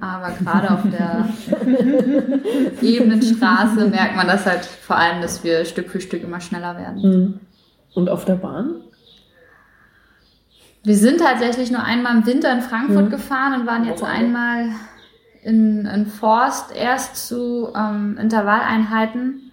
Aber 0.00 0.30
gerade 0.32 0.70
auf 0.70 0.82
der 0.82 1.28
ebenen 2.82 3.22
Straße 3.22 3.86
merkt 3.88 4.16
man 4.16 4.26
das 4.28 4.46
halt 4.46 4.64
vor 4.64 4.96
allem, 4.96 5.20
dass 5.22 5.42
wir 5.42 5.64
Stück 5.64 5.88
für 5.90 6.00
Stück 6.00 6.22
immer 6.22 6.40
schneller 6.40 6.76
werden. 6.76 7.02
Hm. 7.02 7.40
Und 7.94 8.08
auf 8.08 8.24
der 8.24 8.36
Bahn? 8.36 8.76
Wir 10.84 10.96
sind 10.96 11.20
tatsächlich 11.20 11.70
nur 11.70 11.82
einmal 11.82 12.16
im 12.16 12.26
Winter 12.26 12.52
in 12.52 12.60
Frankfurt 12.62 13.06
Mhm. 13.06 13.10
gefahren 13.10 13.60
und 13.60 13.66
waren 13.66 13.84
jetzt 13.84 14.02
wir? 14.02 14.08
einmal 14.08 14.68
in, 15.42 15.86
in 15.86 16.06
Forst 16.06 16.74
erst 16.74 17.26
zu 17.26 17.72
ähm, 17.74 18.16
Intervalleinheiten. 18.20 19.50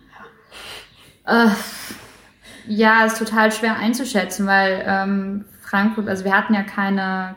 Äh, 1.26 1.48
ja, 2.68 3.06
ist 3.06 3.18
total 3.18 3.52
schwer 3.52 3.78
einzuschätzen, 3.78 4.46
weil 4.46 4.84
ähm, 4.86 5.46
Frankfurt, 5.62 6.08
also 6.08 6.24
wir 6.24 6.38
hatten 6.38 6.54
ja 6.54 6.64
keine 6.64 7.36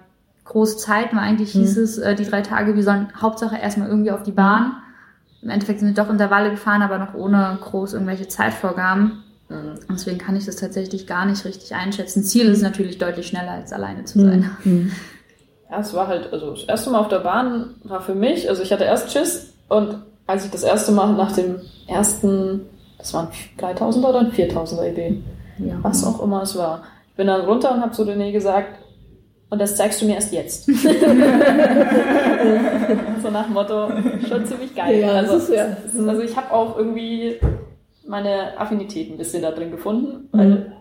große 0.49 0.76
Zeit, 0.78 1.12
weil 1.12 1.20
eigentlich 1.20 1.53
hieß 1.53 1.76
Mhm. 1.76 1.82
es, 1.82 1.99
äh, 1.99 2.14
die 2.14 2.24
drei 2.24 2.40
Tage, 2.42 2.74
wir 2.74 2.82
sollen 2.82 3.09
Hauptsache 3.20 3.57
erstmal 3.57 3.88
irgendwie 3.88 4.11
auf 4.11 4.22
die 4.22 4.32
Bahn. 4.32 4.72
im 5.40 5.51
Endeffekt 5.51 5.78
sind 5.78 5.94
wir 5.96 6.03
doch 6.03 6.11
Intervalle 6.11 6.51
gefahren, 6.51 6.82
aber 6.82 6.99
noch 6.99 7.14
ohne 7.14 7.59
groß 7.61 7.92
irgendwelche 7.92 8.26
Zeitvorgaben. 8.26 9.22
Mhm. 9.49 9.78
Deswegen 9.88 10.18
kann 10.18 10.34
ich 10.34 10.46
das 10.46 10.57
tatsächlich 10.57 11.07
gar 11.07 11.26
nicht 11.26 11.44
richtig 11.44 11.72
einschätzen. 11.76 12.24
Ziel 12.24 12.46
ist 12.49 12.61
natürlich 12.61 12.99
deutlich 12.99 13.28
schneller 13.28 13.53
als 13.53 13.72
alleine 13.72 14.03
zu 14.05 14.18
sein. 14.20 14.51
Mhm. 14.64 14.90
Ja, 15.70 15.78
es 15.78 15.94
war 15.94 16.09
halt, 16.09 16.32
also 16.32 16.51
das 16.51 16.64
erste 16.64 16.90
Mal 16.90 16.99
auf 16.99 17.07
der 17.09 17.20
Bahn 17.20 17.76
war 17.84 18.01
für 18.01 18.16
mich, 18.16 18.49
also 18.51 18.62
ich 18.64 18.72
hatte 18.72 18.82
erst 18.82 19.12
Schiss 19.12 19.53
und 19.68 19.99
als 20.26 20.44
ich 20.44 20.51
das 20.51 20.64
erste 20.64 20.90
Mal 20.90 21.12
nach 21.12 21.30
dem 21.30 21.57
ersten, 21.86 22.62
das 22.99 23.14
waren 23.14 23.28
3000er 23.61 24.09
oder 24.09 24.18
ein 24.20 24.32
4000er 24.32 24.82
EB, 24.86 25.22
Ja. 25.59 25.76
was 25.82 26.05
auch 26.05 26.20
immer 26.20 26.42
es 26.42 26.57
war. 26.57 26.82
Ich 27.11 27.16
bin 27.16 27.28
dann 27.28 27.42
runter 27.42 27.72
und 27.72 27.80
habe 27.80 27.92
zu 27.92 28.03
René 28.03 28.32
gesagt, 28.32 28.78
und 29.51 29.59
das 29.61 29.76
zeigst 29.76 30.01
du 30.03 30.07
mir 30.07 30.14
erst 30.16 30.32
jetzt. 30.32 30.66
so 33.22 33.30
nach 33.30 33.44
dem 33.46 33.55
Motto, 33.55 33.88
schon 34.28 34.44
ziemlich 34.46 34.74
geil. 34.74 35.01
Ja, 35.01 35.09
also, 35.12 35.36
ist 35.36 35.51
ja- 35.51 35.76
also 36.07 36.22
ich 36.22 36.36
habe 36.36 36.53
auch 36.53 36.76
irgendwie 36.78 37.36
meine 38.07 38.59
Affinität 38.59 39.11
ein 39.11 39.18
bisschen 39.18 39.42
da 39.42 39.51
drin 39.51 39.70
gefunden, 39.70 40.28
weil 40.32 40.72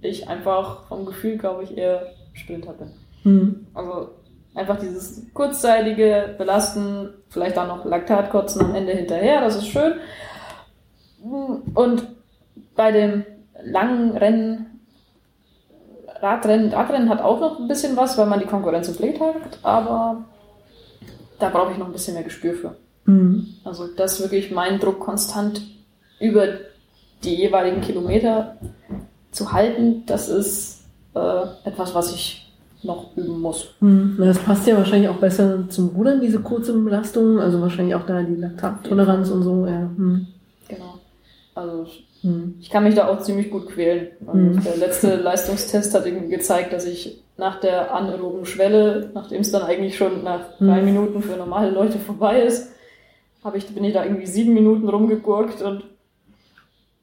ich 0.00 0.28
einfach 0.28 0.86
vom 0.88 1.06
Gefühl, 1.06 1.38
glaube 1.38 1.64
ich, 1.64 1.76
eher 1.76 2.06
Sprinter 2.34 2.72
bin. 2.74 2.90
Mhm. 3.24 3.66
Also 3.74 4.10
einfach 4.54 4.78
dieses 4.78 5.26
kurzzeitige 5.34 6.34
Belasten, 6.38 7.10
vielleicht 7.30 7.56
dann 7.56 7.68
noch 7.68 7.84
Laktatkotzen 7.84 8.60
am 8.64 8.74
Ende 8.74 8.92
hinterher, 8.92 9.40
das 9.40 9.56
ist 9.56 9.68
schön. 9.68 9.94
Und 11.74 12.06
bei 12.76 12.92
dem 12.92 13.24
langen 13.64 14.16
Rennen, 14.16 14.77
Radrennen, 16.20 16.72
Radrennen 16.72 17.08
hat 17.08 17.20
auch 17.20 17.40
noch 17.40 17.60
ein 17.60 17.68
bisschen 17.68 17.96
was, 17.96 18.18
weil 18.18 18.26
man 18.26 18.40
die 18.40 18.46
Konkurrenz 18.46 18.88
im 18.88 18.96
Blick 18.96 19.20
hat, 19.20 19.58
aber 19.62 20.24
da 21.38 21.48
brauche 21.48 21.72
ich 21.72 21.78
noch 21.78 21.86
ein 21.86 21.92
bisschen 21.92 22.14
mehr 22.14 22.24
Gespür 22.24 22.54
für. 22.54 22.76
Mhm. 23.04 23.46
Also 23.64 23.86
das 23.86 24.20
wirklich 24.20 24.50
meinen 24.50 24.80
Druck 24.80 25.00
konstant 25.00 25.62
über 26.20 26.46
die 27.24 27.34
jeweiligen 27.34 27.80
Kilometer 27.80 28.56
zu 29.30 29.52
halten, 29.52 30.04
das 30.06 30.28
ist 30.28 30.84
äh, 31.14 31.42
etwas, 31.64 31.94
was 31.94 32.12
ich 32.12 32.48
noch 32.82 33.16
üben 33.16 33.40
muss. 33.40 33.74
Mhm. 33.80 34.16
Das 34.18 34.38
passt 34.38 34.66
ja 34.66 34.76
wahrscheinlich 34.76 35.08
auch 35.08 35.16
besser 35.16 35.68
zum 35.68 35.88
Rudern, 35.88 36.20
diese 36.20 36.40
kurze 36.40 36.72
Belastung. 36.72 37.40
Also 37.40 37.60
wahrscheinlich 37.60 37.94
auch 37.94 38.06
da 38.06 38.22
die 38.22 38.36
Laktattoleranz 38.36 39.30
und 39.30 39.42
so. 39.42 39.66
Ja. 39.66 39.90
Mhm. 39.96 40.28
Genau. 40.68 40.94
Also. 41.54 41.86
Ich 42.60 42.68
kann 42.70 42.84
mich 42.84 42.94
da 42.94 43.08
auch 43.08 43.20
ziemlich 43.20 43.50
gut 43.50 43.68
quälen. 43.68 44.08
Also 44.26 44.38
Mhm. 44.38 44.62
Der 44.64 44.76
letzte 44.76 45.14
Leistungstest 45.22 45.94
hat 45.94 46.04
irgendwie 46.06 46.28
gezeigt, 46.30 46.72
dass 46.72 46.84
ich 46.84 47.22
nach 47.36 47.60
der 47.60 47.94
anaeroben 47.94 48.44
Schwelle, 48.44 49.10
nachdem 49.14 49.42
es 49.42 49.52
dann 49.52 49.62
eigentlich 49.62 49.96
schon 49.96 50.24
nach 50.24 50.40
drei 50.58 50.80
Mhm. 50.80 50.84
Minuten 50.86 51.22
für 51.22 51.36
normale 51.36 51.70
Leute 51.70 51.98
vorbei 51.98 52.42
ist, 52.42 52.72
habe 53.44 53.56
ich, 53.58 53.66
bin 53.72 53.84
ich 53.84 53.94
da 53.94 54.04
irgendwie 54.04 54.26
sieben 54.26 54.52
Minuten 54.54 54.88
rumgegurkt 54.88 55.62
und 55.62 55.84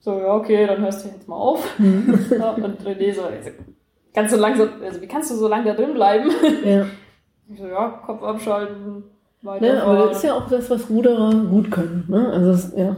so, 0.01 0.19
ja, 0.19 0.35
okay, 0.35 0.67
dann 0.67 0.81
hörst 0.81 1.03
du 1.05 1.09
jetzt 1.09 1.27
mal 1.27 1.37
auf. 1.37 1.65
Mhm. 1.79 2.19
Ja, 2.37 2.51
und 2.51 2.81
René 2.85 3.13
so, 3.13 3.21
also, 3.23 3.49
kannst 4.13 4.35
du 4.35 4.39
langsam, 4.39 4.69
also 4.83 5.01
wie 5.01 5.07
kannst 5.07 5.31
du 5.31 5.35
so 5.35 5.47
lange 5.47 5.65
da 5.65 5.73
drin 5.73 5.93
bleiben? 5.93 6.29
Ja. 6.65 6.85
Ich 7.47 7.59
so, 7.59 7.67
ja, 7.67 8.01
Kopf 8.03 8.23
abschalten, 8.23 9.03
ja, 9.43 9.49
weiterfahren. 9.51 9.81
aber 9.99 10.07
das 10.07 10.17
ist 10.17 10.23
ja 10.23 10.33
auch 10.33 10.49
das, 10.49 10.67
was 10.71 10.89
Ruderer 10.89 11.31
gut 11.47 11.69
können. 11.69 12.03
Ne? 12.07 12.27
Also 12.31 12.75
ja, 12.75 12.95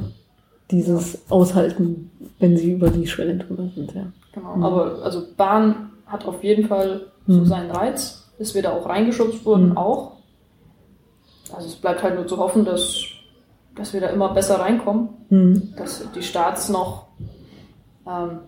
dieses 0.72 1.20
Aushalten, 1.30 2.12
wenn 2.40 2.58
sie 2.58 2.72
über 2.74 2.90
die 2.90 3.08
Schwelle 3.08 3.36
drüber 3.38 3.70
sind. 3.76 3.94
Ja. 3.94 4.08
Genau, 4.34 4.56
Mhm. 4.58 4.64
aber 4.64 5.00
also 5.04 5.24
Bahn 5.38 5.92
hat 6.06 6.26
auf 6.26 6.44
jeden 6.44 6.68
Fall 6.68 7.08
so 7.28 7.40
Mhm. 7.42 7.46
seinen 7.46 7.72
Reiz, 7.72 8.30
dass 8.40 8.54
wir 8.56 8.62
da 8.62 8.72
auch 8.72 8.88
reingeschubst 8.88 9.46
wurden, 9.46 9.70
Mhm. 9.70 9.78
auch. 9.78 10.14
Also 11.54 11.68
es 11.68 11.76
bleibt 11.76 12.04
halt 12.04 12.16
nur 12.16 12.28
zu 12.28 12.38
hoffen, 12.38 12.66
dass, 12.66 13.04
dass 13.76 13.94
wir 13.94 14.02
da 14.02 14.08
immer 14.08 14.34
besser 14.34 14.60
reinkommen, 14.60 15.10
Mhm. 15.30 15.74
dass 15.78 16.04
die 16.14 16.22
Starts 16.22 16.70
noch, 16.70 17.08
ähm, 18.06 18.40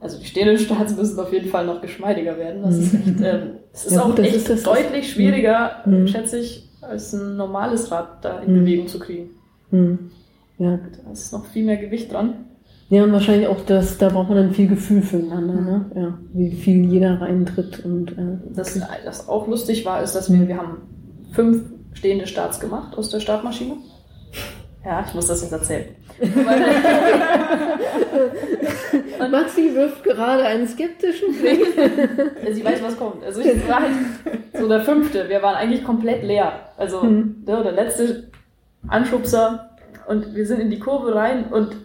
also 0.00 0.18
die 0.18 0.24
stehenden 0.24 0.58
Starts 0.58 0.96
müssen 0.96 1.20
auf 1.20 1.32
jeden 1.32 1.48
Fall 1.50 1.66
noch 1.66 1.80
geschmeidiger 1.82 2.36
werden. 2.38 2.62
Das 2.62 2.76
ist 2.76 2.94
echt, 2.94 3.20
ähm, 3.22 3.50
es 3.72 3.84
ist 3.86 3.92
Ja, 3.92 4.02
auch 4.02 4.18
echt 4.18 4.48
ist 4.48 4.66
deutlich 4.66 5.12
schwieriger, 5.12 5.72
Mhm. 5.84 6.08
schätze 6.08 6.38
ich, 6.38 6.68
als 6.80 7.12
ein 7.12 7.36
normales 7.36 7.90
Rad 7.92 8.24
da 8.24 8.40
in 8.40 8.52
Mhm. 8.54 8.60
Bewegung 8.60 8.88
zu 8.88 8.98
kriegen. 8.98 9.30
Mhm. 10.62 10.64
Ja. 10.64 10.78
Da 11.04 11.10
ist 11.12 11.32
noch 11.32 11.46
viel 11.46 11.64
mehr 11.64 11.76
Gewicht 11.76 12.12
dran. 12.12 12.34
ja, 12.88 13.04
und 13.04 13.12
wahrscheinlich 13.12 13.48
auch 13.48 13.60
das, 13.66 13.98
da 13.98 14.08
braucht 14.10 14.28
man 14.28 14.38
dann 14.38 14.52
viel 14.52 14.68
Gefühl 14.68 15.02
füreinander, 15.02 15.54
ne? 15.60 15.90
Ja, 15.94 16.18
wie 16.32 16.52
viel 16.52 16.84
jeder 16.90 17.20
reintritt 17.20 17.84
und 17.84 18.12
äh, 18.18 18.38
Das, 18.54 18.78
das 19.04 19.28
auch 19.28 19.46
lustig 19.48 19.84
war, 19.86 20.02
ist, 20.02 20.14
dass 20.14 20.32
wir, 20.32 20.46
wir 20.48 20.56
haben 20.56 20.78
fünf 21.32 21.62
stehende 21.94 22.26
Starts 22.26 22.58
gemacht 22.60 22.96
aus 22.96 23.10
der 23.10 23.20
Startmaschine. 23.20 23.74
Ja, 24.84 25.04
ich 25.06 25.14
muss 25.14 25.26
das 25.26 25.42
jetzt 25.42 25.52
erzählen. 25.52 25.84
Maxi 29.30 29.74
wirft 29.74 30.02
gerade 30.04 30.44
einen 30.44 30.66
skeptischen 30.66 31.32
Blick. 31.40 31.60
Sie 32.52 32.64
weiß, 32.64 32.82
was 32.82 32.98
kommt. 32.98 33.24
Also 33.24 33.40
ich 33.40 33.68
war 33.68 33.80
halt 33.82 33.92
so 34.58 34.68
der 34.68 34.80
fünfte. 34.80 35.28
Wir 35.28 35.42
waren 35.42 35.54
eigentlich 35.54 35.84
komplett 35.84 36.22
leer. 36.24 36.52
Also 36.76 37.02
Mhm. 37.02 37.44
der, 37.46 37.62
der 37.62 37.72
letzte 37.72 38.24
Anschubser 38.88 39.70
und 40.06 40.34
wir 40.34 40.46
sind 40.46 40.60
in 40.60 40.70
die 40.70 40.78
Kurve 40.78 41.14
rein 41.14 41.46
und 41.52 41.76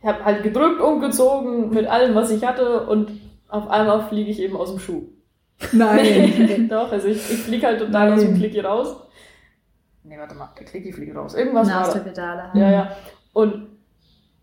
ich 0.00 0.06
habe 0.08 0.24
halt 0.24 0.42
gedrückt, 0.42 0.80
umgezogen 0.80 1.70
mit 1.70 1.86
allem, 1.86 2.14
was 2.14 2.30
ich 2.30 2.44
hatte 2.44 2.86
und 2.86 3.10
auf 3.48 3.68
einmal 3.68 4.02
fliege 4.08 4.30
ich 4.30 4.40
eben 4.40 4.56
aus 4.56 4.70
dem 4.70 4.78
Schuh. 4.78 5.02
Nein. 5.72 6.66
Doch, 6.70 6.90
also 6.92 7.08
ich, 7.08 7.16
ich 7.30 7.42
fliege 7.42 7.66
halt 7.66 7.78
total 7.78 8.12
aus 8.12 8.20
dem. 8.20 8.34
Klicki 8.34 8.60
raus. 8.60 8.96
Nee, 10.02 10.18
warte 10.18 10.34
mal, 10.34 10.50
der 10.58 10.66
Klicki 10.66 10.92
fliegt 10.92 11.16
raus. 11.16 11.34
Irgendwas 11.34 11.68
Na, 11.68 11.76
war 11.76 11.86
aus 11.86 11.92
der 11.94 12.00
Pedale. 12.00 12.50
Ja, 12.54 12.70
ja. 12.70 12.96
Und 13.32 13.68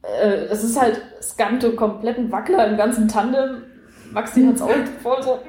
äh, 0.01 0.45
es 0.49 0.63
ist 0.63 0.79
halt, 0.79 0.99
es 1.19 1.35
einen 1.37 1.75
kompletten 1.75 2.31
Wackler 2.31 2.67
im 2.67 2.77
ganzen 2.77 3.07
Tandem. 3.07 3.63
Maxi 4.13 4.43
hat's 4.45 4.61
auch 4.61 4.69
voll 5.01 5.21
so. 5.21 5.39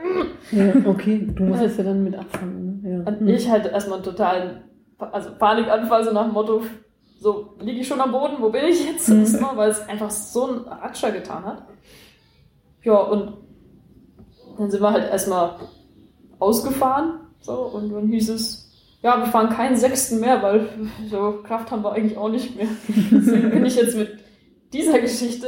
ja, 0.52 0.72
okay, 0.84 1.26
du 1.34 1.42
musst 1.44 1.62
es 1.62 1.76
ja 1.78 1.84
dann 1.84 2.04
mit 2.04 2.14
abfangen. 2.16 2.80
Ne? 2.82 3.04
Ja. 3.04 3.10
Und 3.12 3.26
ich 3.28 3.48
halt 3.50 3.66
erstmal 3.66 3.96
einen 3.98 4.04
totalen 4.04 4.60
Pa- 4.98 5.10
also 5.10 5.30
Panikanfall, 5.38 6.04
so 6.04 6.12
nach 6.12 6.24
dem 6.26 6.32
Motto, 6.34 6.62
so 7.22 7.54
liege 7.60 7.80
ich 7.80 7.86
schon 7.88 8.00
am 8.00 8.10
Boden, 8.12 8.36
wo 8.40 8.48
bin 8.50 8.64
ich 8.64 8.84
jetzt 8.84 9.08
Mhm. 9.08 9.20
erstmal, 9.20 9.56
weil 9.56 9.70
es 9.70 9.80
einfach 9.88 10.10
so 10.10 10.46
einen 10.48 10.58
Ratscher 10.66 11.12
getan 11.12 11.44
hat. 11.44 11.62
Ja, 12.82 12.96
und 12.96 13.34
dann 14.58 14.70
sind 14.70 14.82
wir 14.82 14.90
halt 14.92 15.08
erstmal 15.10 15.56
ausgefahren, 16.38 17.20
so, 17.40 17.52
und 17.52 17.92
dann 17.92 18.08
hieß 18.08 18.30
es, 18.30 18.70
ja, 19.02 19.18
wir 19.18 19.26
fahren 19.26 19.50
keinen 19.50 19.76
sechsten 19.76 20.20
mehr, 20.20 20.42
weil 20.42 20.68
so 21.08 21.40
Kraft 21.44 21.70
haben 21.70 21.82
wir 21.84 21.92
eigentlich 21.92 22.18
auch 22.18 22.28
nicht 22.28 22.56
mehr. 22.56 22.66
Deswegen 22.88 23.50
bin 23.50 23.64
ich 23.64 23.76
jetzt 23.76 23.96
mit 23.96 24.18
dieser 24.72 24.98
Geschichte 24.98 25.46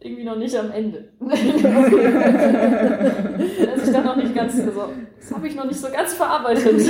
irgendwie 0.00 0.24
noch 0.24 0.36
nicht 0.36 0.56
am 0.56 0.70
Ende. 0.70 1.08
dass 1.20 1.40
ich 3.86 3.92
da 3.92 4.00
noch 4.02 4.16
nicht 4.16 4.34
ganz, 4.34 4.58
also, 4.58 4.88
das 5.18 5.32
habe 5.32 5.46
ich 5.46 5.54
noch 5.54 5.66
nicht 5.66 5.78
so 5.80 5.88
ganz 5.90 6.14
verarbeitet. 6.14 6.80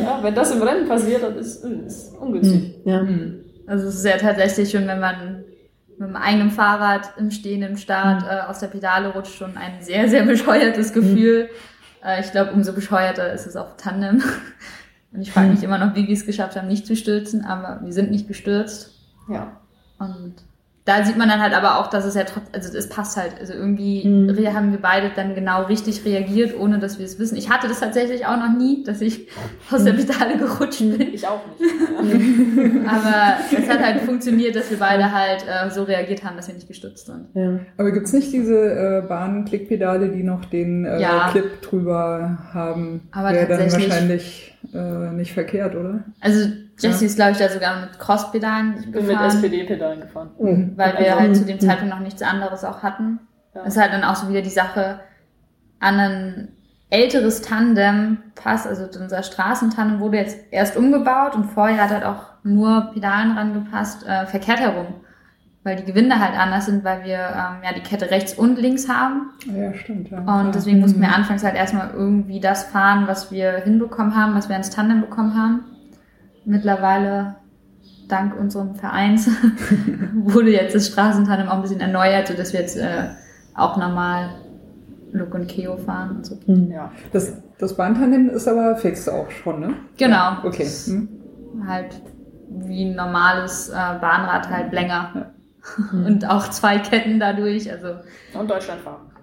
ja, 0.00 0.18
wenn 0.22 0.34
das 0.34 0.52
im 0.54 0.62
Rennen 0.62 0.86
passiert, 0.88 1.22
dann 1.22 1.36
ist 1.38 1.64
es 1.64 2.08
ungünstig. 2.18 2.74
Hm, 2.84 2.84
Ja. 2.84 3.06
Also 3.66 3.88
es 3.88 3.94
ist 3.96 4.04
ja 4.04 4.16
tatsächlich 4.18 4.70
schon, 4.70 4.86
wenn 4.86 5.00
man 5.00 5.44
mit 5.96 6.08
dem 6.08 6.16
eigenen 6.16 6.50
Fahrrad 6.50 7.12
im 7.16 7.30
stehenden 7.30 7.76
Start 7.78 8.22
Mhm. 8.22 8.28
äh, 8.28 8.40
aus 8.50 8.58
der 8.58 8.66
Pedale 8.66 9.08
rutscht, 9.12 9.34
schon 9.36 9.56
ein 9.56 9.80
sehr, 9.80 10.08
sehr 10.08 10.24
bescheuertes 10.24 10.92
Gefühl. 10.92 11.48
Äh, 12.04 12.20
ich 12.20 12.30
glaube, 12.32 12.52
umso 12.52 12.72
bescheuerter 12.74 13.32
ist 13.32 13.46
es 13.46 13.56
auf 13.56 13.76
Tandem. 13.78 14.22
Und 15.12 15.22
ich 15.22 15.32
frage 15.32 15.46
Mhm. 15.46 15.54
mich 15.54 15.62
immer 15.62 15.78
noch, 15.78 15.94
wie 15.94 16.06
wir 16.06 16.12
es 16.14 16.26
geschafft 16.26 16.56
haben, 16.56 16.68
nicht 16.68 16.86
zu 16.86 16.96
stürzen, 16.96 17.44
aber 17.44 17.80
wir 17.84 17.92
sind 17.92 18.10
nicht 18.10 18.26
gestürzt. 18.28 18.90
Ja. 19.28 19.60
Und 19.98 20.34
da 20.86 21.02
sieht 21.02 21.16
man 21.16 21.30
dann 21.30 21.40
halt 21.40 21.54
aber 21.54 21.78
auch, 21.78 21.86
dass 21.88 22.04
es 22.04 22.14
ja 22.14 22.24
trotzdem, 22.24 22.52
also 22.52 22.76
es 22.76 22.88
passt 22.90 23.16
halt. 23.16 23.32
Also 23.40 23.54
irgendwie 23.54 24.06
Mhm. 24.06 24.54
haben 24.54 24.70
wir 24.70 24.78
beide 24.82 25.10
dann 25.16 25.34
genau 25.34 25.62
richtig 25.62 26.04
reagiert, 26.04 26.54
ohne 26.58 26.78
dass 26.78 26.98
wir 26.98 27.06
es 27.06 27.18
wissen. 27.18 27.36
Ich 27.38 27.48
hatte 27.48 27.68
das 27.68 27.80
tatsächlich 27.80 28.26
auch 28.26 28.36
noch 28.36 28.54
nie, 28.54 28.84
dass 28.84 29.00
ich 29.00 29.28
aus 29.70 29.82
der 29.84 29.94
Pedale 29.94 30.36
gerutscht 30.36 30.80
bin. 30.80 31.00
Ich 31.14 31.26
auch 31.26 31.40
nicht. 31.58 31.72
Aber 32.86 33.34
es 33.62 33.68
hat 33.68 33.80
halt 33.80 34.02
funktioniert, 34.02 34.56
dass 34.56 34.70
wir 34.70 34.78
beide 34.78 35.10
halt 35.10 35.44
äh, 35.48 35.70
so 35.70 35.84
reagiert 35.84 36.22
haben, 36.22 36.36
dass 36.36 36.48
wir 36.48 36.54
nicht 36.54 36.68
gestürzt 36.68 37.06
sind. 37.06 37.28
Ja. 37.32 37.60
Aber 37.78 37.90
gibt's 37.90 38.12
nicht 38.12 38.30
diese 38.32 38.54
äh, 39.02 39.08
Bahnklickpedale, 39.08 40.10
die 40.10 40.22
noch 40.22 40.44
den 40.44 40.84
äh, 40.84 41.00
Ja. 41.00 41.28
Clip 41.30 41.62
drüber 41.62 42.38
haben? 42.52 43.08
Aber 43.12 43.32
Wäre 43.32 43.46
dann 43.48 43.72
wahrscheinlich 43.72 44.54
äh, 44.74 45.12
nicht 45.12 45.32
verkehrt, 45.32 45.74
oder? 45.74 46.04
Also 46.20 46.48
Jessie 46.78 47.06
ist, 47.06 47.16
glaube 47.16 47.32
ich, 47.32 47.38
da 47.38 47.48
sogar 47.48 47.80
mit 47.80 47.98
Crosspedalen 47.98 48.74
Ich 48.78 48.90
bin 48.90 48.92
mit 49.06 49.10
gefahren, 49.10 49.26
SPD-Pedalen 49.26 50.00
gefahren. 50.00 50.30
weil 50.76 50.92
wir 50.98 51.06
Also- 51.12 51.20
halt 51.20 51.36
zu 51.36 51.44
dem 51.44 51.56
Mhm. 51.56 51.60
Zeitpunkt 51.60 51.94
noch 51.94 52.00
nichts 52.00 52.22
anderes 52.22 52.64
auch 52.64 52.82
hatten. 52.82 53.20
Ja. 53.54 53.62
Das 53.64 53.74
ist 53.76 53.80
halt 53.80 53.92
dann 53.92 54.04
auch 54.04 54.16
so 54.16 54.28
wieder 54.28 54.42
die 54.42 54.50
Sache 54.50 55.00
an 55.80 55.98
ein 56.00 56.48
älteres 56.90 57.42
Tandem 57.42 58.18
passt, 58.34 58.66
also 58.66 58.86
unser 59.00 59.22
Straßentandem 59.22 60.00
wurde 60.00 60.16
jetzt 60.18 60.38
erst 60.50 60.76
umgebaut 60.76 61.34
und 61.34 61.44
vorher 61.44 61.82
hat 61.84 61.90
halt 61.90 62.04
auch 62.04 62.24
nur 62.42 62.90
Pedalen 62.92 63.32
rangepasst, 63.36 64.06
äh, 64.06 64.26
verkehrt 64.26 64.60
herum. 64.60 64.86
Weil 65.62 65.76
die 65.76 65.84
Gewinde 65.84 66.18
halt 66.20 66.38
anders 66.38 66.66
sind, 66.66 66.84
weil 66.84 67.04
wir 67.04 67.14
ähm, 67.16 67.62
ja 67.64 67.72
die 67.74 67.80
Kette 67.80 68.10
rechts 68.10 68.34
und 68.34 68.58
links 68.58 68.86
haben. 68.88 69.30
Ja, 69.46 69.72
stimmt. 69.74 70.10
Ja. 70.10 70.18
Und 70.18 70.54
deswegen 70.54 70.80
mussten 70.80 71.00
wir 71.00 71.08
anfangs 71.14 71.42
halt 71.42 71.54
erstmal 71.56 71.90
irgendwie 71.94 72.38
das 72.38 72.64
fahren, 72.64 73.04
was 73.06 73.32
wir 73.32 73.52
hinbekommen 73.64 74.14
haben, 74.14 74.34
was 74.34 74.48
wir 74.50 74.56
ins 74.56 74.68
Tandem 74.70 75.00
bekommen 75.00 75.34
haben. 75.34 75.60
Mittlerweile 76.44 77.36
dank 78.08 78.38
unserem 78.38 78.74
Vereins 78.74 79.28
wurde 80.14 80.50
jetzt 80.50 80.74
das 80.74 80.88
Straßentandem 80.88 81.48
auch 81.48 81.56
ein 81.56 81.62
bisschen 81.62 81.80
erneuert, 81.80 82.28
sodass 82.28 82.52
wir 82.52 82.60
jetzt 82.60 82.76
äh, 82.76 83.08
auch 83.54 83.76
normal 83.76 84.30
Look 85.12 85.34
und 85.34 85.46
Keo 85.46 85.76
fahren 85.76 86.16
und 86.16 86.26
so. 86.26 86.38
Ja. 86.46 86.90
Das, 87.12 87.40
das 87.58 87.76
Bahntandem 87.76 88.28
ist 88.30 88.48
aber 88.48 88.76
fix 88.76 89.08
auch 89.08 89.30
schon, 89.30 89.60
ne? 89.60 89.74
Genau. 89.96 90.38
Okay. 90.42 90.66
Hm. 90.66 91.08
Halt 91.66 92.00
wie 92.50 92.84
ein 92.84 92.96
normales 92.96 93.68
äh, 93.68 93.72
Bahnrad 93.72 94.50
halt 94.50 94.72
länger. 94.72 95.30
Und 95.92 96.28
auch 96.28 96.50
zwei 96.50 96.78
Ketten 96.78 97.18
dadurch, 97.18 97.70
also. 97.70 97.96
Und 98.38 98.50
Deutschland 98.50 98.82
fahren. 98.82 99.13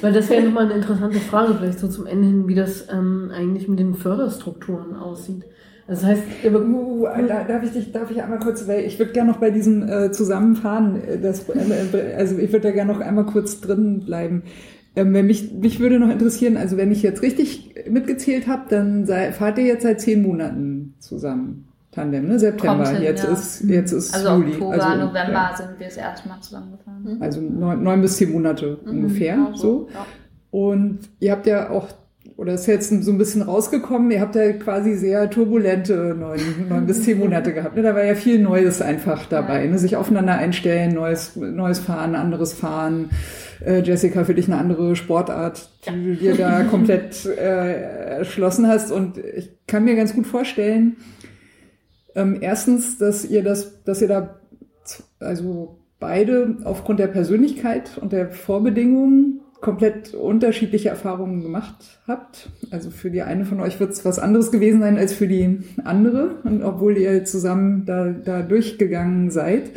Weil 0.00 0.12
das 0.12 0.28
wäre 0.30 0.42
nochmal 0.42 0.64
eine 0.64 0.74
interessante 0.74 1.20
Frage, 1.20 1.54
vielleicht 1.54 1.78
so 1.78 1.88
zum 1.88 2.06
Ende 2.06 2.26
hin, 2.26 2.48
wie 2.48 2.54
das 2.54 2.88
ähm, 2.92 3.30
eigentlich 3.34 3.68
mit 3.68 3.78
den 3.78 3.94
Förderstrukturen 3.94 4.96
aussieht. 4.96 5.44
Das 5.86 6.04
heißt, 6.04 6.22
Uh, 6.44 7.06
da, 7.28 7.44
darf 7.44 7.62
ich 7.64 7.72
dich, 7.72 7.92
darf 7.92 8.10
ich 8.10 8.22
einmal 8.22 8.38
kurz, 8.38 8.66
weil 8.68 8.84
ich 8.84 8.98
würde 8.98 9.12
gerne 9.12 9.32
noch 9.32 9.38
bei 9.38 9.50
diesem 9.50 9.88
äh, 9.88 10.10
Zusammenfahren, 10.12 11.02
äh, 11.02 11.18
das, 11.20 11.48
äh, 11.48 12.14
also 12.16 12.38
ich 12.38 12.52
würde 12.52 12.68
da 12.68 12.70
gerne 12.70 12.92
noch 12.92 13.00
einmal 13.00 13.26
kurz 13.26 13.60
drin 13.60 14.00
bleiben. 14.00 14.44
Ähm, 14.94 15.12
wenn 15.12 15.26
mich, 15.26 15.52
mich 15.52 15.80
würde 15.80 15.98
noch 15.98 16.10
interessieren, 16.10 16.56
also 16.56 16.76
wenn 16.76 16.92
ich 16.92 17.02
jetzt 17.02 17.22
richtig 17.22 17.74
mitgezählt 17.90 18.46
habe, 18.46 18.62
dann 18.68 19.06
sei, 19.06 19.32
fahrt 19.32 19.58
ihr 19.58 19.64
jetzt 19.64 19.82
seit 19.82 20.00
zehn 20.00 20.22
Monaten 20.22 20.94
zusammen. 20.98 21.71
Tandem, 21.92 22.26
ne? 22.26 22.38
September. 22.38 22.88
Hin, 22.88 23.02
jetzt, 23.02 23.22
ja. 23.22 23.32
ist, 23.32 23.64
jetzt 23.64 23.92
ist 23.92 24.14
Also 24.14 24.36
Juli. 24.36 24.52
Oktober, 24.52 24.72
also, 24.72 25.06
November 25.06 25.32
ja. 25.32 25.54
sind 25.54 25.78
wir 25.78 25.86
das 25.86 25.96
erste 25.98 26.28
Mal 26.28 26.40
zusammengefahren. 26.40 27.18
Also 27.20 27.40
neun, 27.42 27.82
neun 27.82 28.00
bis 28.00 28.16
zehn 28.16 28.32
Monate 28.32 28.76
ungefähr, 28.76 29.36
genau 29.36 29.54
so. 29.54 29.88
Ja. 29.92 30.06
Und 30.50 31.00
ihr 31.20 31.32
habt 31.32 31.46
ja 31.46 31.68
auch, 31.68 31.88
oder 32.36 32.54
ist 32.54 32.66
jetzt 32.66 32.88
so 33.04 33.10
ein 33.10 33.18
bisschen 33.18 33.42
rausgekommen, 33.42 34.10
ihr 34.10 34.22
habt 34.22 34.34
ja 34.36 34.52
quasi 34.54 34.94
sehr 34.94 35.28
turbulente 35.28 36.16
neun, 36.18 36.40
neun 36.70 36.86
bis 36.86 37.02
zehn 37.02 37.18
Monate 37.18 37.52
gehabt. 37.52 37.76
Ne? 37.76 37.82
Da 37.82 37.94
war 37.94 38.04
ja 38.04 38.14
viel 38.14 38.38
Neues 38.38 38.80
einfach 38.80 39.26
dabei. 39.26 39.66
Ne? 39.66 39.76
Sich 39.76 39.94
aufeinander 39.94 40.34
einstellen, 40.34 40.94
neues, 40.94 41.36
neues 41.36 41.78
Fahren, 41.78 42.14
anderes 42.14 42.54
Fahren. 42.54 43.10
Äh, 43.64 43.82
Jessica, 43.82 44.24
für 44.24 44.34
dich 44.34 44.46
eine 44.46 44.56
andere 44.56 44.96
Sportart, 44.96 45.68
die 45.86 46.04
du 46.04 46.16
dir 46.16 46.36
da 46.36 46.62
komplett 46.70 47.26
äh, 47.26 48.18
erschlossen 48.18 48.66
hast. 48.66 48.90
Und 48.90 49.18
ich 49.18 49.50
kann 49.66 49.84
mir 49.84 49.94
ganz 49.94 50.14
gut 50.14 50.26
vorstellen, 50.26 50.96
ähm, 52.14 52.38
erstens, 52.40 52.98
dass 52.98 53.24
ihr 53.24 53.42
das, 53.42 53.82
dass 53.84 54.02
ihr 54.02 54.08
da 54.08 54.40
also 55.20 55.78
beide 55.98 56.56
aufgrund 56.64 56.98
der 56.98 57.06
Persönlichkeit 57.06 57.98
und 57.98 58.12
der 58.12 58.30
Vorbedingungen 58.30 59.40
komplett 59.60 60.12
unterschiedliche 60.12 60.88
Erfahrungen 60.88 61.40
gemacht 61.40 62.00
habt. 62.08 62.50
Also 62.70 62.90
für 62.90 63.10
die 63.10 63.22
eine 63.22 63.44
von 63.44 63.60
euch 63.60 63.78
wird 63.78 63.92
es 63.92 64.04
was 64.04 64.18
anderes 64.18 64.50
gewesen 64.50 64.80
sein 64.80 64.98
als 64.98 65.12
für 65.12 65.28
die 65.28 65.60
andere, 65.84 66.40
und 66.42 66.62
obwohl 66.62 66.98
ihr 66.98 67.24
zusammen 67.24 67.86
da, 67.86 68.10
da 68.10 68.42
durchgegangen 68.42 69.30
seid. 69.30 69.70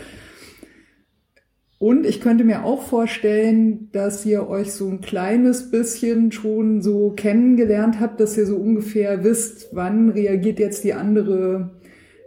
Und 1.77 2.05
ich 2.05 2.19
könnte 2.19 2.43
mir 2.43 2.63
auch 2.63 2.81
vorstellen, 2.81 3.89
dass 3.91 4.25
ihr 4.25 4.49
euch 4.49 4.71
so 4.71 4.87
ein 4.87 5.01
kleines 5.01 5.69
bisschen 5.69 6.31
schon 6.31 6.81
so 6.81 7.11
kennengelernt 7.11 7.99
habt, 7.99 8.19
dass 8.19 8.37
ihr 8.37 8.47
so 8.47 8.55
ungefähr 8.55 9.23
wisst, 9.23 9.69
wann 9.71 10.09
reagiert 10.09 10.57
jetzt 10.57 10.83
die 10.83 10.95
andere 10.95 11.75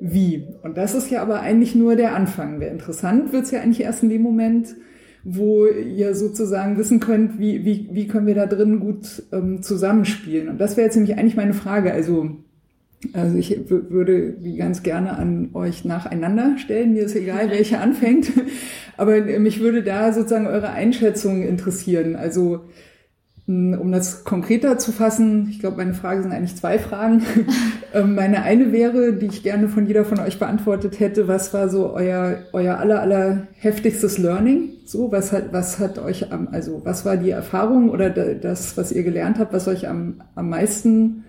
wie. 0.01 0.47
Und 0.63 0.77
das 0.77 0.95
ist 0.95 1.11
ja 1.11 1.23
aber 1.23 1.41
eigentlich 1.41 1.75
nur 1.75 1.97
der 1.97 2.15
Anfang. 2.15 2.61
Wer 2.61 2.71
interessant 2.71 3.33
wird's 3.33 3.51
ja 3.51 3.61
eigentlich 3.61 3.81
erst 3.81 4.03
in 4.03 4.11
dem 4.11 4.23
Moment, 4.23 4.77
wo 5.25 5.67
ihr 5.67 6.15
sozusagen 6.15 6.79
wissen 6.79 7.01
könnt, 7.01 7.39
wie, 7.39 7.65
wie, 7.65 7.89
wie 7.93 8.07
können 8.07 8.27
wir 8.27 8.35
da 8.35 8.47
drin 8.47 8.81
gut 8.81 9.23
ähm, 9.33 9.63
zusammenspielen. 9.63 10.49
Und 10.49 10.59
das 10.59 10.77
wäre 10.77 10.87
jetzt 10.87 10.95
nämlich 10.95 11.19
eigentlich 11.19 11.37
meine 11.37 11.55
Frage. 11.55 11.93
Also, 11.93 12.31
also 13.13 13.37
ich 13.37 13.69
würde 13.69 14.33
die 14.33 14.57
ganz 14.57 14.83
gerne 14.83 15.17
an 15.17 15.51
euch 15.55 15.85
nacheinander 15.85 16.57
stellen. 16.59 16.93
Mir 16.93 17.05
ist 17.05 17.17
egal, 17.17 17.51
welche 17.51 17.79
anfängt. 17.79 18.31
Aber 18.97 19.21
mich 19.21 19.61
würde 19.61 19.83
da 19.83 20.13
sozusagen 20.13 20.47
eure 20.47 20.71
Einschätzung 20.71 21.43
interessieren. 21.43 22.17
Also, 22.17 22.61
um 23.49 23.91
das 23.93 24.25
konkreter 24.25 24.77
zu 24.79 24.93
fassen, 24.93 25.49
ich 25.51 25.59
glaube, 25.59 25.79
meine 25.79 25.95
Frage 25.95 26.23
sind 26.23 26.33
eigentlich 26.33 26.57
zwei 26.57 26.79
Fragen. 26.79 27.23
Ähm, 27.95 28.15
Meine 28.15 28.43
eine 28.43 28.71
wäre, 28.71 29.15
die 29.15 29.25
ich 29.29 29.43
gerne 29.43 29.67
von 29.67 29.87
jeder 29.87 30.05
von 30.05 30.21
euch 30.21 30.39
beantwortet 30.39 31.01
hätte, 31.01 31.27
was 31.27 31.55
war 31.55 31.71
so 31.71 31.91
euer, 31.95 32.41
euer 32.53 32.77
aller, 32.77 33.01
aller 33.01 33.47
heftigstes 33.57 34.19
Learning? 34.19 34.73
So, 34.85 35.11
was 35.11 35.33
hat, 35.33 35.55
was 35.55 35.79
hat 35.79 35.99
euch 35.99 36.31
am, 36.31 36.49
also 36.53 36.83
was 36.85 37.07
war 37.07 37.17
die 37.17 37.31
Erfahrung 37.31 37.89
oder 37.89 38.11
da- 38.11 38.35
das, 38.35 38.77
was 38.77 38.93
ihr 38.93 39.05
gelernt 39.05 39.39
habt, 39.39 39.55
was 39.55 39.69
euch 39.69 39.89
am, 39.89 40.17
am 40.35 40.51
meisten 40.51 41.25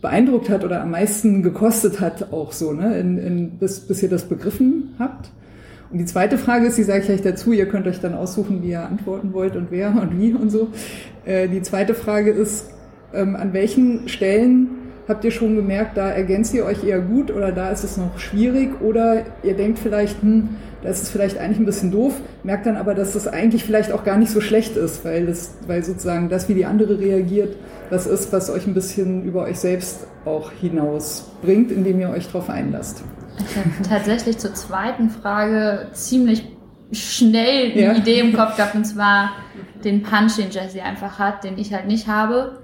beeindruckt 0.00 0.48
hat 0.48 0.64
oder 0.64 0.80
am 0.80 0.92
meisten 0.92 1.42
gekostet 1.42 2.00
hat, 2.00 2.32
auch 2.32 2.52
so, 2.52 2.72
ne, 2.72 3.00
in, 3.00 3.18
in, 3.18 3.58
bis, 3.58 3.80
bis 3.80 4.00
ihr 4.00 4.08
das 4.08 4.26
begriffen 4.28 4.94
habt? 5.00 5.30
Und 5.90 5.98
die 5.98 6.04
zweite 6.04 6.38
Frage 6.38 6.66
ist, 6.66 6.78
die 6.78 6.82
sage 6.82 7.00
ich 7.00 7.06
gleich 7.06 7.22
dazu, 7.22 7.52
ihr 7.52 7.66
könnt 7.66 7.86
euch 7.86 8.00
dann 8.00 8.14
aussuchen, 8.14 8.62
wie 8.62 8.70
ihr 8.70 8.82
antworten 8.82 9.32
wollt 9.32 9.56
und 9.56 9.68
wer 9.70 9.90
und 9.90 10.18
wie 10.18 10.34
und 10.34 10.50
so. 10.50 10.68
Äh, 11.24 11.48
die 11.48 11.62
zweite 11.62 11.94
Frage 11.94 12.30
ist, 12.30 12.70
ähm, 13.14 13.36
an 13.36 13.52
welchen 13.52 14.08
Stellen 14.08 14.68
habt 15.08 15.24
ihr 15.24 15.30
schon 15.30 15.54
gemerkt, 15.54 15.96
da 15.96 16.10
ergänzt 16.10 16.52
ihr 16.54 16.64
euch 16.64 16.84
eher 16.84 17.00
gut 17.00 17.30
oder 17.30 17.52
da 17.52 17.70
ist 17.70 17.84
es 17.84 17.96
noch 17.96 18.18
schwierig 18.18 18.80
oder 18.80 19.22
ihr 19.42 19.54
denkt 19.54 19.78
vielleicht, 19.78 20.20
hm, 20.22 20.48
da 20.82 20.88
ist 20.88 21.02
es 21.02 21.10
vielleicht 21.10 21.38
eigentlich 21.38 21.58
ein 21.58 21.64
bisschen 21.64 21.90
doof, 21.90 22.14
merkt 22.42 22.66
dann 22.66 22.76
aber, 22.76 22.94
dass 22.94 23.14
es 23.14 23.28
eigentlich 23.28 23.64
vielleicht 23.64 23.92
auch 23.92 24.04
gar 24.04 24.18
nicht 24.18 24.30
so 24.30 24.40
schlecht 24.40 24.76
ist, 24.76 25.04
weil 25.04 25.28
es, 25.28 25.52
weil 25.66 25.84
sozusagen 25.84 26.28
das, 26.28 26.48
wie 26.48 26.54
die 26.54 26.66
andere 26.66 26.98
reagiert, 26.98 27.56
das 27.90 28.06
ist, 28.06 28.32
was 28.32 28.50
euch 28.50 28.66
ein 28.66 28.74
bisschen 28.74 29.24
über 29.24 29.44
euch 29.44 29.58
selbst 29.58 30.06
auch 30.24 30.50
hinausbringt, 30.50 31.70
indem 31.70 32.00
ihr 32.00 32.10
euch 32.10 32.26
darauf 32.26 32.50
einlasst. 32.50 33.02
Ich 33.38 33.56
habe 33.56 33.70
tatsächlich 33.88 34.38
zur 34.38 34.54
zweiten 34.54 35.10
Frage 35.10 35.88
ziemlich 35.92 36.44
schnell 36.92 37.72
eine 37.72 37.80
Ja. 37.80 37.92
Idee 37.94 38.20
im 38.20 38.32
Kopf 38.32 38.56
gehabt, 38.56 38.74
und 38.74 38.84
zwar 38.84 39.32
den 39.84 40.02
Punch, 40.02 40.36
den 40.36 40.50
Jessie 40.50 40.80
einfach 40.80 41.18
hat, 41.18 41.44
den 41.44 41.58
ich 41.58 41.72
halt 41.72 41.86
nicht 41.86 42.06
habe. 42.06 42.62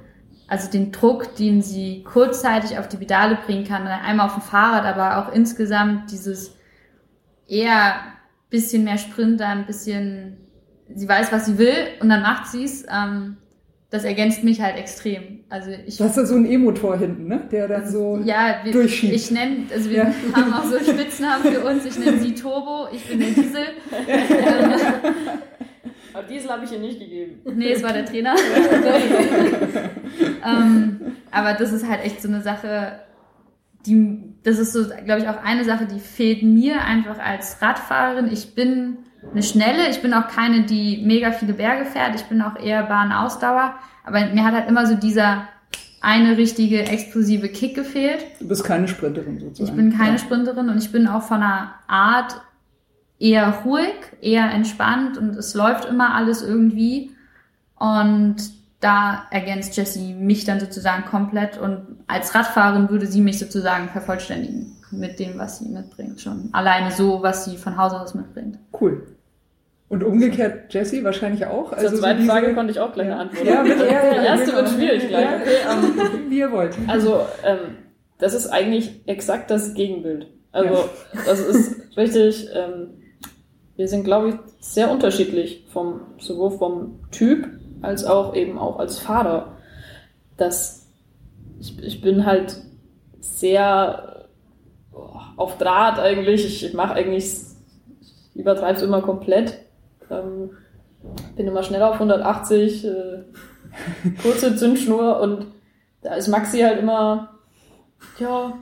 Also 0.49 0.71
den 0.71 0.93
Druck, 0.93 1.37
den 1.37 1.63
sie 1.63 2.03
kurzzeitig 2.05 2.79
auf 2.79 2.89
die 2.89 2.99
Pedale 2.99 3.39
bringen 3.47 3.65
kann, 3.65 3.87
einmal 3.87 4.27
auf 4.27 4.35
dem 4.35 4.43
Fahrrad, 4.43 4.85
aber 4.85 5.19
auch 5.19 5.33
insgesamt 5.33 6.11
dieses 6.11 6.57
eher 7.49 7.95
bisschen 8.51 8.85
mehr 8.85 8.99
Sprinter, 8.99 9.49
ein 9.49 9.67
bisschen, 9.67 10.37
sie 10.95 11.09
weiß, 11.09 11.33
was 11.33 11.47
sie 11.47 11.59
will 11.59 11.75
und 12.01 12.11
dann 12.11 12.23
macht 12.23 12.47
sie 12.47 12.65
es. 12.65 12.85
Ähm, 12.93 13.39
das 13.91 14.05
ergänzt 14.05 14.45
mich 14.45 14.61
halt 14.61 14.77
extrem. 14.77 15.42
Also 15.53 15.71
ich 15.87 15.99
Du 15.99 16.05
hast 16.05 16.17
da 16.17 16.25
so 16.25 16.35
einen 16.35 16.51
E-Motor 16.51 16.97
hinten, 16.97 17.29
ne? 17.29 17.43
der 17.53 17.69
dann 17.69 17.87
so... 17.87 18.19
ja, 18.25 18.61
wir, 18.65 18.73
durchschiebt. 18.73 19.15
ich 19.15 19.31
nenne, 19.31 19.67
also 19.71 19.91
wir 19.91 19.99
Ja. 19.99 20.07
haben 20.35 20.55
auch 20.55 20.65
so 20.65 20.79
Spitznamen 20.79 21.45
für 21.45 21.61
uns. 21.61 21.85
Ich 21.85 21.99
nenne 21.99 22.19
sie 22.21 22.35
Turbo, 22.35 22.89
ich 22.91 23.07
bin 23.07 23.21
der 23.21 23.29
Diesel. 23.29 23.67
Aber 26.15 26.23
Diesel 26.23 26.51
habe 26.51 26.65
ich 26.65 26.73
ihr 26.73 26.79
nicht 26.79 26.99
gegeben. 26.99 27.41
nee, 27.55 27.73
es 27.73 27.83
war 27.83 27.93
der 27.93 28.07
Trainer. 28.07 28.35
ähm, 30.47 31.01
aber 31.31 31.53
das 31.55 31.73
ist 31.73 31.87
halt 31.87 32.03
echt 32.05 32.23
so 32.23 32.29
eine 32.29 32.41
Sache, 32.41 33.01
die, 33.87 34.23
das 34.45 34.59
ist 34.59 34.73
so, 34.73 34.85
glaube 35.05 35.21
ich, 35.21 35.29
auch 35.29 35.43
eine 35.45 35.65
Sache, 35.65 35.87
die 35.87 36.01
fehlt 36.01 36.43
mir 36.43 36.83
einfach 36.83 37.19
als 37.19 37.61
Radfahrerin. 37.61 38.31
Ich 38.33 38.55
bin 38.55 38.99
eine 39.31 39.43
schnelle, 39.43 39.91
ich 39.91 40.01
bin 40.01 40.15
auch 40.15 40.29
keine, 40.29 40.63
die 40.63 41.03
mega 41.05 41.31
viele 41.33 41.53
Berge 41.53 41.85
fährt. 41.85 42.15
Ich 42.15 42.25
bin 42.25 42.41
auch 42.41 42.59
eher 42.59 42.85
Bahnausdauer. 42.85 43.75
Aber 44.05 44.27
mir 44.27 44.45
hat 44.45 44.55
halt 44.55 44.69
immer 44.69 44.87
so 44.87 44.95
dieser 44.95 45.49
eine 46.01 46.37
richtige 46.37 46.83
explosive 46.85 47.49
Kick 47.49 47.75
gefehlt. 47.77 48.25
Du 48.41 48.49
bist 48.49 48.65
keine 48.65 48.89
Sprinterin 48.89 49.39
sozusagen. 49.39 49.79
Ich 49.79 49.85
bin 49.85 49.97
keine 49.97 50.13
Ja. 50.13 50.19
Sprinterin 50.19 50.69
und 50.69 50.79
ich 50.79 50.91
bin 50.91 51.07
auch 51.07 51.23
von 51.23 51.43
einer 51.43 51.75
Art 51.87 52.41
eher 53.21 53.49
ruhig, 53.65 53.95
eher 54.21 54.51
entspannt 54.51 55.17
und 55.17 55.37
es 55.37 55.55
läuft 55.55 55.85
immer 55.85 56.15
alles 56.15 56.43
irgendwie. 56.43 57.13
Und 57.77 58.37
da 58.81 59.27
ergänzt 59.31 59.77
Jessie 59.77 60.13
mich 60.13 60.45
dann 60.45 60.59
sozusagen 60.59 61.05
komplett 61.05 61.57
und 61.57 61.99
als 62.09 62.35
Radfahrerin 62.35 62.91
würde 62.91 63.07
sie 63.07 63.21
mich 63.21 63.39
sozusagen 63.39 63.89
vervollständigen 63.89 64.77
mit 64.91 65.21
dem, 65.21 65.39
was 65.39 65.59
sie 65.59 65.69
mitbringt 65.69 66.21
schon. 66.21 66.49
Alleine 66.53 66.91
so, 66.91 67.23
was 67.23 67.45
sie 67.45 67.57
von 67.57 67.77
Haus 67.77 67.93
aus 67.93 68.15
mitbringt. 68.15 68.59
Cool. 68.79 69.07
Und 69.93 70.03
umgekehrt, 70.05 70.73
Jessie 70.73 71.05
wahrscheinlich 71.05 71.45
auch. 71.45 71.69
Zur 71.69 71.77
Also 71.79 71.97
so 71.97 72.01
zweiten 72.03 72.21
diese- 72.21 72.31
Frage 72.33 72.55
konnte 72.55 72.73
ich 72.73 72.81
auch 72.81 72.93
gleich 72.95 73.09
Ja. 73.09 73.13
eine 73.19 73.21
Antwort. 73.29 73.47
Ja, 73.47 73.63
bitte, 73.63 73.87
ja, 73.91 73.93
ja, 74.07 74.21
Die 74.21 74.27
erste 74.27 74.47
genau. 74.47 74.57
wird 74.57 74.69
schwierig 74.71 75.09
gleich. 75.09 75.25
Ja. 75.25 75.37
Okay, 75.37 75.57
ähm, 75.71 76.21
Wie 76.31 76.39
ihr 76.39 76.51
wollt. 76.51 76.75
Also, 76.87 77.21
ähm, 77.45 77.59
das 78.19 78.33
ist 78.33 78.49
eigentlich 78.49 79.03
exakt 79.07 79.51
das 79.51 79.75
Gegenbild. 79.75 80.29
Also, 80.51 80.89
das 81.27 81.41
ist 81.41 81.97
richtig, 81.97 82.49
ähm, 82.55 82.89
wir 83.77 83.87
sind, 83.89 84.05
glaube 84.05 84.31
ich, 84.31 84.35
sehr 84.61 84.91
unterschiedlich 84.91 85.67
vom, 85.71 86.01
sowohl 86.19 86.53
vom 86.53 87.01
Typ 87.11 87.49
als 87.83 88.05
auch 88.05 88.35
eben 88.35 88.59
auch 88.59 88.79
als 88.79 88.99
Vater. 88.99 89.57
Das, 90.39 90.87
ich, 91.61 91.79
ich 91.83 92.01
bin 92.01 92.25
halt 92.25 92.57
sehr 93.21 94.27
oh, 94.95 95.11
auf 95.37 95.59
Draht 95.59 95.99
eigentlich. 95.99 96.47
Ich, 96.47 96.65
ich 96.65 96.73
mache 96.75 96.95
eigentlich, 96.95 97.25
ich 98.35 98.41
übertreibe 98.41 98.77
es 98.79 98.83
immer 98.83 99.03
komplett. 99.03 99.59
Ähm, 100.13 100.51
bin 101.37 101.49
immer 101.49 101.63
schneller 101.63 101.91
auf 101.91 101.95
180, 101.95 102.85
äh, 102.85 102.91
kurze 104.23 104.55
Zündschnur 104.55 105.21
und 105.21 105.47
da 106.03 106.15
ist 106.15 106.29
Maxi 106.29 106.61
halt 106.61 106.79
immer 106.81 107.33
ja, 108.19 108.53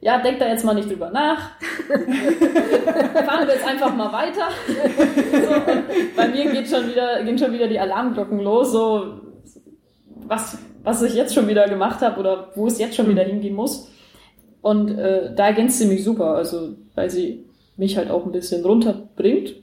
ja, 0.00 0.18
denk 0.18 0.38
da 0.38 0.48
jetzt 0.48 0.64
mal 0.64 0.74
nicht 0.74 0.90
drüber 0.90 1.10
nach. 1.10 1.52
Fahren 1.88 3.46
wir 3.46 3.54
jetzt 3.54 3.66
einfach 3.66 3.94
mal 3.94 4.12
weiter. 4.12 4.48
so, 4.66 6.14
bei 6.14 6.28
mir 6.28 6.52
geht 6.52 6.68
schon 6.68 6.88
wieder, 6.88 7.22
gehen 7.22 7.38
schon 7.38 7.52
wieder 7.52 7.68
die 7.68 7.80
Alarmglocken 7.80 8.40
los, 8.40 8.72
so 8.72 9.20
was, 10.26 10.58
was 10.82 11.02
ich 11.02 11.14
jetzt 11.14 11.34
schon 11.34 11.48
wieder 11.48 11.68
gemacht 11.68 12.02
habe 12.02 12.20
oder 12.20 12.50
wo 12.54 12.66
es 12.66 12.78
jetzt 12.78 12.96
schon 12.96 13.08
wieder 13.08 13.22
hingehen 13.22 13.54
muss. 13.54 13.90
Und 14.60 14.90
äh, 14.98 15.34
da 15.34 15.46
ergänzt 15.46 15.78
sie 15.78 15.86
mich 15.86 16.04
super, 16.04 16.34
also 16.34 16.74
weil 16.94 17.08
sie 17.08 17.46
mich 17.78 17.96
halt 17.96 18.10
auch 18.10 18.26
ein 18.26 18.32
bisschen 18.32 18.62
runterbringt. 18.64 19.54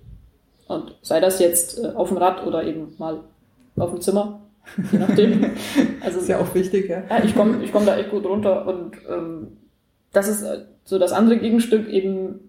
Und 0.72 0.95
sei 1.01 1.19
das 1.19 1.39
jetzt 1.39 1.84
äh, 1.84 1.89
auf 1.95 2.09
dem 2.09 2.17
Rad 2.17 2.45
oder 2.45 2.63
eben 2.63 2.95
mal 2.97 3.19
auf 3.78 3.91
dem 3.91 4.01
Zimmer, 4.01 4.41
je 4.91 4.99
nachdem. 4.99 5.51
Also, 6.01 6.19
ist 6.19 6.30
ja 6.30 6.39
auch 6.39 6.55
wichtig, 6.55 6.89
ja. 6.89 7.03
ja 7.09 7.24
ich 7.24 7.36
komme 7.36 7.63
ich 7.63 7.72
komm 7.72 7.86
da 7.86 7.97
echt 7.97 8.09
gut 8.09 8.26
runter 8.26 8.65
und 8.65 8.93
ähm, 9.07 9.57
das 10.13 10.28
ist 10.28 10.41
äh, 10.41 10.65
so 10.84 10.97
das 10.97 11.11
andere 11.11 11.38
Gegenstück 11.38 11.88
eben 11.89 12.39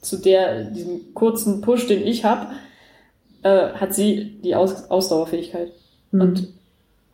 zu 0.00 0.16
der, 0.16 0.64
diesem 0.64 1.14
kurzen 1.14 1.60
Push, 1.60 1.86
den 1.86 2.06
ich 2.06 2.24
habe, 2.24 2.54
äh, 3.42 3.70
hat 3.72 3.94
sie 3.94 4.38
die 4.42 4.54
Aus 4.54 4.90
Ausdauerfähigkeit. 4.90 5.72
Mhm. 6.10 6.20
Und 6.20 6.48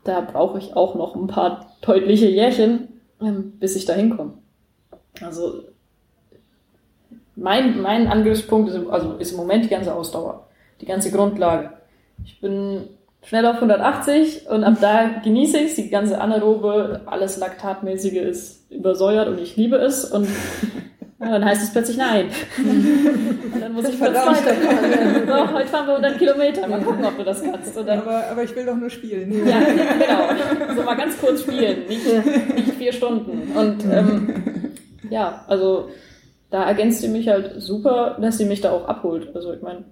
da 0.04 0.20
brauche 0.20 0.58
ich 0.58 0.74
auch 0.74 0.94
noch 0.94 1.14
ein 1.14 1.26
paar 1.26 1.74
deutliche 1.82 2.28
Jährchen, 2.28 2.88
ähm, 3.20 3.52
bis 3.58 3.76
ich 3.76 3.84
da 3.84 3.94
hinkomme. 3.94 4.34
Also 5.20 5.64
mein, 7.36 7.80
mein 7.80 8.08
Angriffspunkt 8.08 8.70
ist, 8.70 8.78
also 8.88 9.14
ist 9.14 9.32
im 9.32 9.38
Moment 9.38 9.64
die 9.64 9.68
ganze 9.68 9.94
Ausdauer, 9.94 10.46
die 10.80 10.86
ganze 10.86 11.10
Grundlage. 11.10 11.70
Ich 12.24 12.40
bin 12.40 12.88
schnell 13.24 13.46
auf 13.46 13.56
180 13.56 14.48
und 14.48 14.64
ab 14.64 14.76
da 14.80 15.10
genieße 15.22 15.58
ich 15.58 15.74
die 15.74 15.88
ganze 15.88 16.20
anaerobe, 16.20 17.02
alles 17.06 17.38
Laktatmäßige 17.38 18.16
ist 18.16 18.70
übersäuert 18.70 19.28
und 19.28 19.38
ich 19.38 19.56
liebe 19.56 19.76
es 19.76 20.04
und 20.04 20.26
ja, 21.20 21.30
dann 21.30 21.44
heißt 21.44 21.62
es 21.62 21.72
plötzlich 21.72 21.96
nein. 21.96 22.26
Und 23.52 23.60
dann 23.60 23.74
muss 23.74 23.88
ich 23.88 23.98
kurz 23.98 24.14
weiterfahren. 24.14 25.26
So, 25.26 25.52
heute 25.52 25.68
fahren 25.68 25.86
wir 25.86 25.96
100 25.96 26.18
Kilometer. 26.18 26.66
Mal 26.66 26.80
gucken, 26.80 27.04
ob 27.04 27.16
du 27.16 27.22
das 27.22 27.42
kannst. 27.44 27.76
Dann, 27.76 28.00
aber, 28.00 28.24
aber 28.30 28.42
ich 28.42 28.56
will 28.56 28.66
doch 28.66 28.74
nur 28.74 28.90
spielen. 28.90 29.46
Ja, 29.46 29.60
genau. 29.60 30.74
So 30.74 30.82
mal 30.82 30.96
ganz 30.96 31.16
kurz 31.20 31.42
spielen, 31.42 31.86
nicht, 31.86 32.04
nicht 32.56 32.70
vier 32.76 32.92
Stunden. 32.92 33.52
Und 33.56 33.84
ähm, 33.84 34.34
ja, 35.10 35.44
also 35.46 35.90
da 36.53 36.64
ergänzt 36.64 37.00
sie 37.00 37.09
mich 37.09 37.28
halt 37.28 37.61
super, 37.61 38.18
dass 38.20 38.38
sie 38.38 38.44
mich 38.44 38.61
da 38.61 38.70
auch 38.70 38.86
abholt. 38.86 39.34
Also 39.34 39.53
ich 39.55 39.62
meine, 39.62 39.84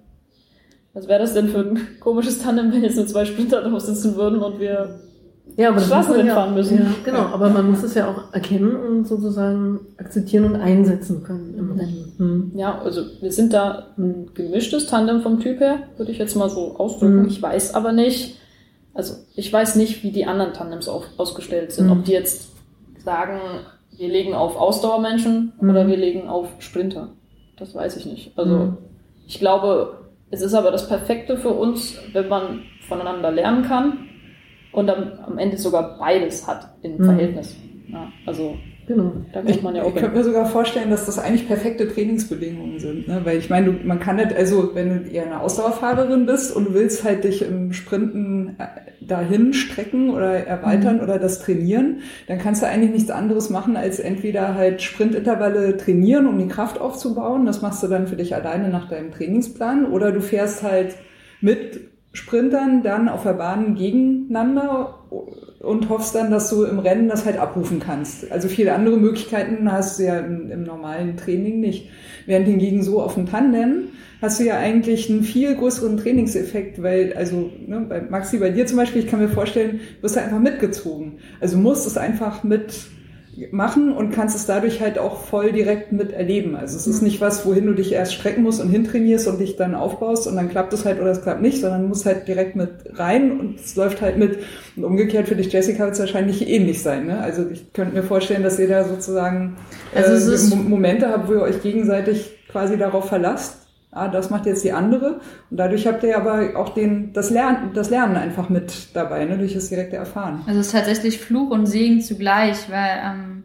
was 0.93 1.07
wäre 1.07 1.19
das 1.19 1.33
denn 1.33 1.49
für 1.49 1.59
ein 1.59 1.79
komisches 1.99 2.41
Tandem, 2.41 2.71
wenn 2.71 2.83
jetzt 2.83 2.95
nur 2.95 3.07
zwei 3.07 3.25
Sprinter 3.25 3.61
drauf 3.61 3.81
sitzen 3.81 4.15
würden 4.15 4.39
und 4.39 4.59
wir 4.59 4.99
ja, 5.57 5.69
aber 5.69 5.81
Straßenrennen 5.81 6.27
ja, 6.27 6.35
fahren 6.35 6.53
müssen? 6.53 6.77
Ja, 6.77 6.85
genau, 7.03 7.21
aber 7.33 7.49
man 7.49 7.71
muss 7.71 7.83
es 7.83 7.95
ja 7.95 8.07
auch 8.07 8.33
erkennen 8.33 8.75
und 8.75 9.07
sozusagen 9.07 9.81
akzeptieren 9.97 10.45
und 10.45 10.55
einsetzen 10.55 11.23
können 11.23 11.55
im 11.57 11.71
Rennen. 11.71 12.13
Hm. 12.17 12.51
Ja, 12.55 12.79
also 12.79 13.01
wir 13.19 13.31
sind 13.31 13.51
da 13.51 13.87
ein 13.97 14.29
gemischtes 14.33 14.85
Tandem 14.85 15.21
vom 15.21 15.39
Typ 15.39 15.59
her, 15.59 15.79
würde 15.97 16.11
ich 16.11 16.19
jetzt 16.19 16.35
mal 16.35 16.49
so 16.49 16.77
ausdrücken. 16.77 17.23
Hm. 17.23 17.27
Ich 17.27 17.41
weiß 17.41 17.73
aber 17.73 17.91
nicht, 17.91 18.37
also 18.93 19.15
ich 19.35 19.51
weiß 19.51 19.75
nicht, 19.75 20.03
wie 20.03 20.11
die 20.11 20.25
anderen 20.25 20.53
Tandems 20.53 20.87
auf, 20.87 21.05
ausgestellt 21.17 21.71
sind. 21.71 21.89
Hm. 21.89 21.97
Ob 21.97 22.05
die 22.05 22.13
jetzt 22.13 22.51
sagen, 23.03 23.39
wir 23.97 24.09
legen 24.09 24.33
auf 24.33 24.55
Ausdauermenschen 24.55 25.53
hm. 25.59 25.69
oder 25.69 25.87
wir 25.87 25.97
legen 25.97 26.27
auf 26.27 26.47
Sprinter. 26.59 27.09
Das 27.57 27.75
weiß 27.75 27.97
ich 27.97 28.05
nicht. 28.05 28.37
Also 28.37 28.59
hm. 28.59 28.77
ich 29.27 29.39
glaube, 29.39 29.99
es 30.31 30.41
ist 30.41 30.53
aber 30.53 30.71
das 30.71 30.87
Perfekte 30.87 31.37
für 31.37 31.49
uns, 31.49 31.97
wenn 32.13 32.27
man 32.29 32.63
voneinander 32.87 33.31
lernen 33.31 33.63
kann 33.63 34.09
und 34.71 34.87
dann 34.87 35.19
am 35.25 35.37
Ende 35.37 35.57
sogar 35.57 35.97
beides 35.97 36.47
hat 36.47 36.69
im 36.81 36.97
mhm. 36.97 37.05
Verhältnis. 37.05 37.55
Ja, 37.89 38.11
also 38.25 38.55
Genau. 38.91 39.13
Da 39.31 39.41
kommt 39.41 39.63
man 39.63 39.75
ja 39.75 39.83
auch 39.83 39.87
ich, 39.87 39.95
ich 39.95 40.01
könnte 40.01 40.17
mir 40.17 40.23
sogar 40.25 40.45
vorstellen, 40.45 40.89
dass 40.89 41.05
das 41.05 41.17
eigentlich 41.17 41.47
perfekte 41.47 41.87
Trainingsbedingungen 41.87 42.77
sind. 42.79 43.07
Ne? 43.07 43.21
Weil 43.23 43.37
ich 43.37 43.49
meine, 43.49 43.67
du, 43.71 43.87
man 43.87 44.01
kann 44.01 44.17
nicht, 44.17 44.33
also 44.33 44.75
wenn 44.75 45.05
du 45.05 45.09
eher 45.09 45.25
eine 45.25 45.39
Ausdauerfahrerin 45.39 46.25
bist 46.25 46.53
und 46.53 46.65
du 46.65 46.73
willst 46.73 47.05
halt 47.05 47.23
dich 47.23 47.41
im 47.41 47.71
Sprinten 47.71 48.57
äh, 48.59 48.65
dahin 48.99 49.53
strecken 49.53 50.09
oder 50.09 50.45
erweitern 50.45 50.97
mhm. 50.97 51.03
oder 51.03 51.19
das 51.19 51.39
trainieren, 51.39 51.99
dann 52.27 52.37
kannst 52.37 52.63
du 52.63 52.67
eigentlich 52.67 52.91
nichts 52.91 53.11
anderes 53.11 53.49
machen, 53.49 53.77
als 53.77 54.01
entweder 54.01 54.55
halt 54.55 54.81
Sprintintervalle 54.81 55.77
trainieren, 55.77 56.27
um 56.27 56.37
die 56.37 56.49
Kraft 56.49 56.81
aufzubauen. 56.81 57.45
Das 57.45 57.61
machst 57.61 57.81
du 57.83 57.87
dann 57.87 58.07
für 58.07 58.17
dich 58.17 58.35
alleine 58.35 58.67
nach 58.67 58.89
deinem 58.89 59.11
Trainingsplan. 59.11 59.85
Oder 59.85 60.11
du 60.11 60.19
fährst 60.19 60.63
halt 60.63 60.95
mit 61.39 61.79
Sprintern 62.11 62.83
dann 62.83 63.07
auf 63.07 63.23
der 63.23 63.33
Bahn 63.33 63.75
gegeneinander 63.75 64.99
und 65.61 65.89
hoffst 65.89 66.15
dann, 66.15 66.31
dass 66.31 66.49
du 66.49 66.63
im 66.63 66.79
Rennen 66.79 67.07
das 67.07 67.25
halt 67.25 67.37
abrufen 67.37 67.79
kannst. 67.79 68.31
Also 68.31 68.47
viele 68.47 68.73
andere 68.73 68.97
Möglichkeiten 68.97 69.71
hast 69.71 69.99
du 69.99 70.03
ja 70.03 70.19
im, 70.19 70.49
im 70.49 70.63
normalen 70.63 71.17
Training 71.17 71.59
nicht. 71.59 71.89
Während 72.25 72.47
hingegen 72.47 72.83
so 72.83 73.01
auf 73.01 73.15
dem 73.15 73.27
Tandem 73.27 73.89
hast 74.21 74.39
du 74.39 74.43
ja 74.43 74.57
eigentlich 74.57 75.09
einen 75.09 75.23
viel 75.23 75.55
größeren 75.55 75.97
Trainingseffekt, 75.97 76.81
weil, 76.81 77.13
also 77.13 77.51
ne, 77.65 77.85
bei 77.87 78.01
Maxi, 78.01 78.37
bei 78.37 78.49
dir 78.49 78.65
zum 78.65 78.77
Beispiel, 78.77 79.03
ich 79.03 79.07
kann 79.07 79.19
mir 79.19 79.29
vorstellen, 79.29 79.79
wirst 80.01 80.15
du 80.15 80.21
einfach 80.21 80.39
mitgezogen. 80.39 81.19
Also 81.39 81.57
musst 81.57 81.87
es 81.87 81.97
einfach 81.97 82.43
mit 82.43 82.73
machen 83.51 83.93
und 83.93 84.11
kannst 84.11 84.35
es 84.35 84.45
dadurch 84.45 84.81
halt 84.81 84.99
auch 84.99 85.21
voll 85.21 85.51
direkt 85.51 85.91
miterleben. 85.91 86.55
Also 86.55 86.75
es 86.75 86.85
ist 86.85 87.01
nicht 87.01 87.21
was, 87.21 87.45
wohin 87.45 87.65
du 87.65 87.73
dich 87.73 87.93
erst 87.93 88.13
strecken 88.13 88.43
musst 88.43 88.61
und 88.61 88.69
hintrainierst 88.69 89.27
und 89.27 89.39
dich 89.39 89.55
dann 89.55 89.73
aufbaust 89.73 90.27
und 90.27 90.35
dann 90.35 90.49
klappt 90.49 90.73
es 90.73 90.85
halt 90.85 90.99
oder 90.99 91.11
es 91.11 91.21
klappt 91.21 91.41
nicht, 91.41 91.61
sondern 91.61 91.83
du 91.83 91.87
musst 91.87 92.05
halt 92.05 92.27
direkt 92.27 92.55
mit 92.55 92.69
rein 92.93 93.39
und 93.39 93.59
es 93.59 93.75
läuft 93.75 94.01
halt 94.01 94.17
mit. 94.17 94.39
Und 94.75 94.83
umgekehrt 94.83 95.27
für 95.27 95.35
dich, 95.35 95.51
Jessica, 95.51 95.85
wird 95.85 95.93
es 95.93 95.99
wahrscheinlich 95.99 96.47
ähnlich 96.47 96.81
sein. 96.81 97.07
Ne? 97.07 97.19
Also 97.19 97.45
ich 97.49 97.71
könnte 97.73 97.95
mir 97.95 98.03
vorstellen, 98.03 98.43
dass 98.43 98.59
ihr 98.59 98.67
da 98.67 98.83
sozusagen 98.83 99.55
also 99.95 100.31
äh, 100.31 100.55
Momente 100.55 101.09
habt, 101.09 101.29
wo 101.29 101.33
ihr 101.33 101.41
euch 101.41 101.61
gegenseitig 101.61 102.31
quasi 102.49 102.77
darauf 102.77 103.07
verlasst 103.07 103.60
ah, 103.91 104.07
das 104.07 104.29
macht 104.29 104.45
jetzt 104.45 104.63
die 104.63 104.71
andere. 104.71 105.19
Und 105.49 105.57
dadurch 105.57 105.85
habt 105.85 106.03
ihr 106.03 106.17
aber 106.17 106.57
auch 106.57 106.69
den, 106.69 107.13
das, 107.13 107.29
Lernen, 107.29 107.73
das 107.73 107.89
Lernen 107.89 108.15
einfach 108.15 108.49
mit 108.49 108.95
dabei, 108.95 109.25
ne, 109.25 109.37
durch 109.37 109.53
das 109.53 109.69
direkte 109.69 109.97
Erfahren. 109.97 110.41
Also 110.47 110.59
es 110.59 110.67
ist 110.67 110.73
tatsächlich 110.73 111.19
Fluch 111.19 111.51
und 111.51 111.65
Segen 111.65 112.01
zugleich, 112.01 112.69
weil 112.69 113.01
ähm, 113.03 113.43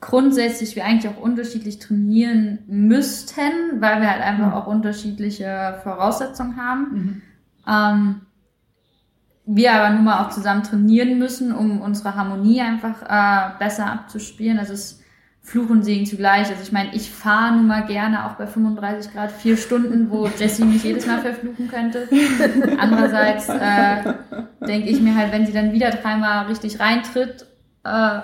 grundsätzlich 0.00 0.76
wir 0.76 0.84
eigentlich 0.84 1.12
auch 1.12 1.20
unterschiedlich 1.20 1.78
trainieren 1.78 2.60
müssten, 2.66 3.80
weil 3.80 4.00
wir 4.00 4.10
halt 4.10 4.22
einfach 4.22 4.48
mhm. 4.48 4.54
auch 4.54 4.66
unterschiedliche 4.66 5.78
Voraussetzungen 5.82 6.56
haben. 6.56 6.82
Mhm. 6.92 7.22
Ähm, 7.68 8.20
wir 9.48 9.72
aber 9.74 9.94
nun 9.94 10.04
mal 10.04 10.24
auch 10.24 10.30
zusammen 10.30 10.64
trainieren 10.64 11.18
müssen, 11.18 11.54
um 11.54 11.80
unsere 11.80 12.16
Harmonie 12.16 12.60
einfach 12.60 13.02
äh, 13.02 13.58
besser 13.58 13.86
abzuspielen. 13.86 14.58
Also 14.58 14.72
es 14.72 15.00
Fluch 15.46 15.70
und 15.70 15.84
Segen 15.84 16.04
zugleich. 16.06 16.48
Also 16.48 16.60
ich 16.60 16.72
meine, 16.72 16.92
ich 16.92 17.08
fahre 17.08 17.54
nun 17.54 17.68
mal 17.68 17.86
gerne 17.86 18.26
auch 18.26 18.32
bei 18.32 18.48
35 18.48 19.12
Grad 19.12 19.30
vier 19.30 19.56
Stunden, 19.56 20.10
wo 20.10 20.26
Jessie 20.26 20.64
mich 20.64 20.82
jedes 20.82 21.06
Mal 21.06 21.20
verfluchen 21.20 21.68
könnte. 21.68 22.08
Andererseits 22.78 23.48
äh, 23.48 24.14
denke 24.66 24.88
ich 24.88 25.00
mir 25.00 25.14
halt, 25.14 25.32
wenn 25.32 25.46
sie 25.46 25.52
dann 25.52 25.72
wieder 25.72 25.90
dreimal 25.90 26.46
richtig 26.46 26.80
reintritt, 26.80 27.46
äh, 27.84 28.18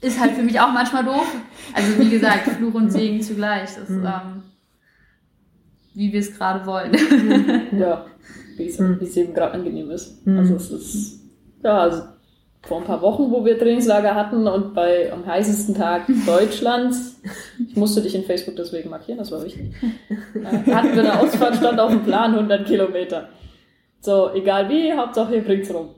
ist 0.00 0.18
halt 0.18 0.32
für 0.32 0.42
mich 0.42 0.58
auch 0.58 0.72
manchmal 0.72 1.04
doof. 1.04 1.36
Also 1.74 1.98
wie 1.98 2.08
gesagt, 2.08 2.48
Fluch 2.48 2.72
und 2.72 2.90
Segen 2.90 3.20
zugleich. 3.20 3.68
Das, 3.74 3.90
mhm. 3.90 4.06
ähm, 4.06 4.42
wie 5.92 6.10
wir 6.14 6.20
es 6.20 6.34
gerade 6.34 6.64
wollen. 6.64 6.96
ja, 7.78 8.06
wie 8.56 8.68
es 8.68 9.16
eben 9.18 9.34
gerade 9.34 9.52
angenehm 9.52 9.90
ist. 9.90 10.26
Mhm. 10.26 10.38
Also 10.38 10.54
es 10.54 10.70
ist, 10.70 11.20
ja, 11.62 11.76
also 11.76 12.04
vor 12.68 12.78
ein 12.78 12.84
paar 12.84 13.00
Wochen, 13.00 13.30
wo 13.30 13.46
wir 13.46 13.58
Trainingslager 13.58 14.14
hatten 14.14 14.46
und 14.46 14.74
bei 14.74 15.10
am 15.10 15.24
heißesten 15.26 15.74
Tag 15.74 16.02
Deutschlands, 16.26 17.18
ich 17.66 17.74
musste 17.76 18.02
dich 18.02 18.14
in 18.14 18.24
Facebook 18.24 18.56
deswegen 18.56 18.90
markieren, 18.90 19.18
das 19.18 19.32
war 19.32 19.42
wichtig, 19.42 19.72
äh, 20.34 20.70
hatten 20.70 20.94
wir 20.94 21.02
eine 21.02 21.18
Ausfahrt, 21.18 21.56
stand 21.56 21.80
auf 21.80 21.90
dem 21.90 22.04
Plan 22.04 22.34
100 22.34 22.66
Kilometer. 22.66 23.28
So, 24.00 24.30
egal 24.34 24.68
wie, 24.68 24.92
Hauptsache 24.92 25.36
ihr 25.36 25.44
bringt's 25.44 25.72
rum. 25.72 25.88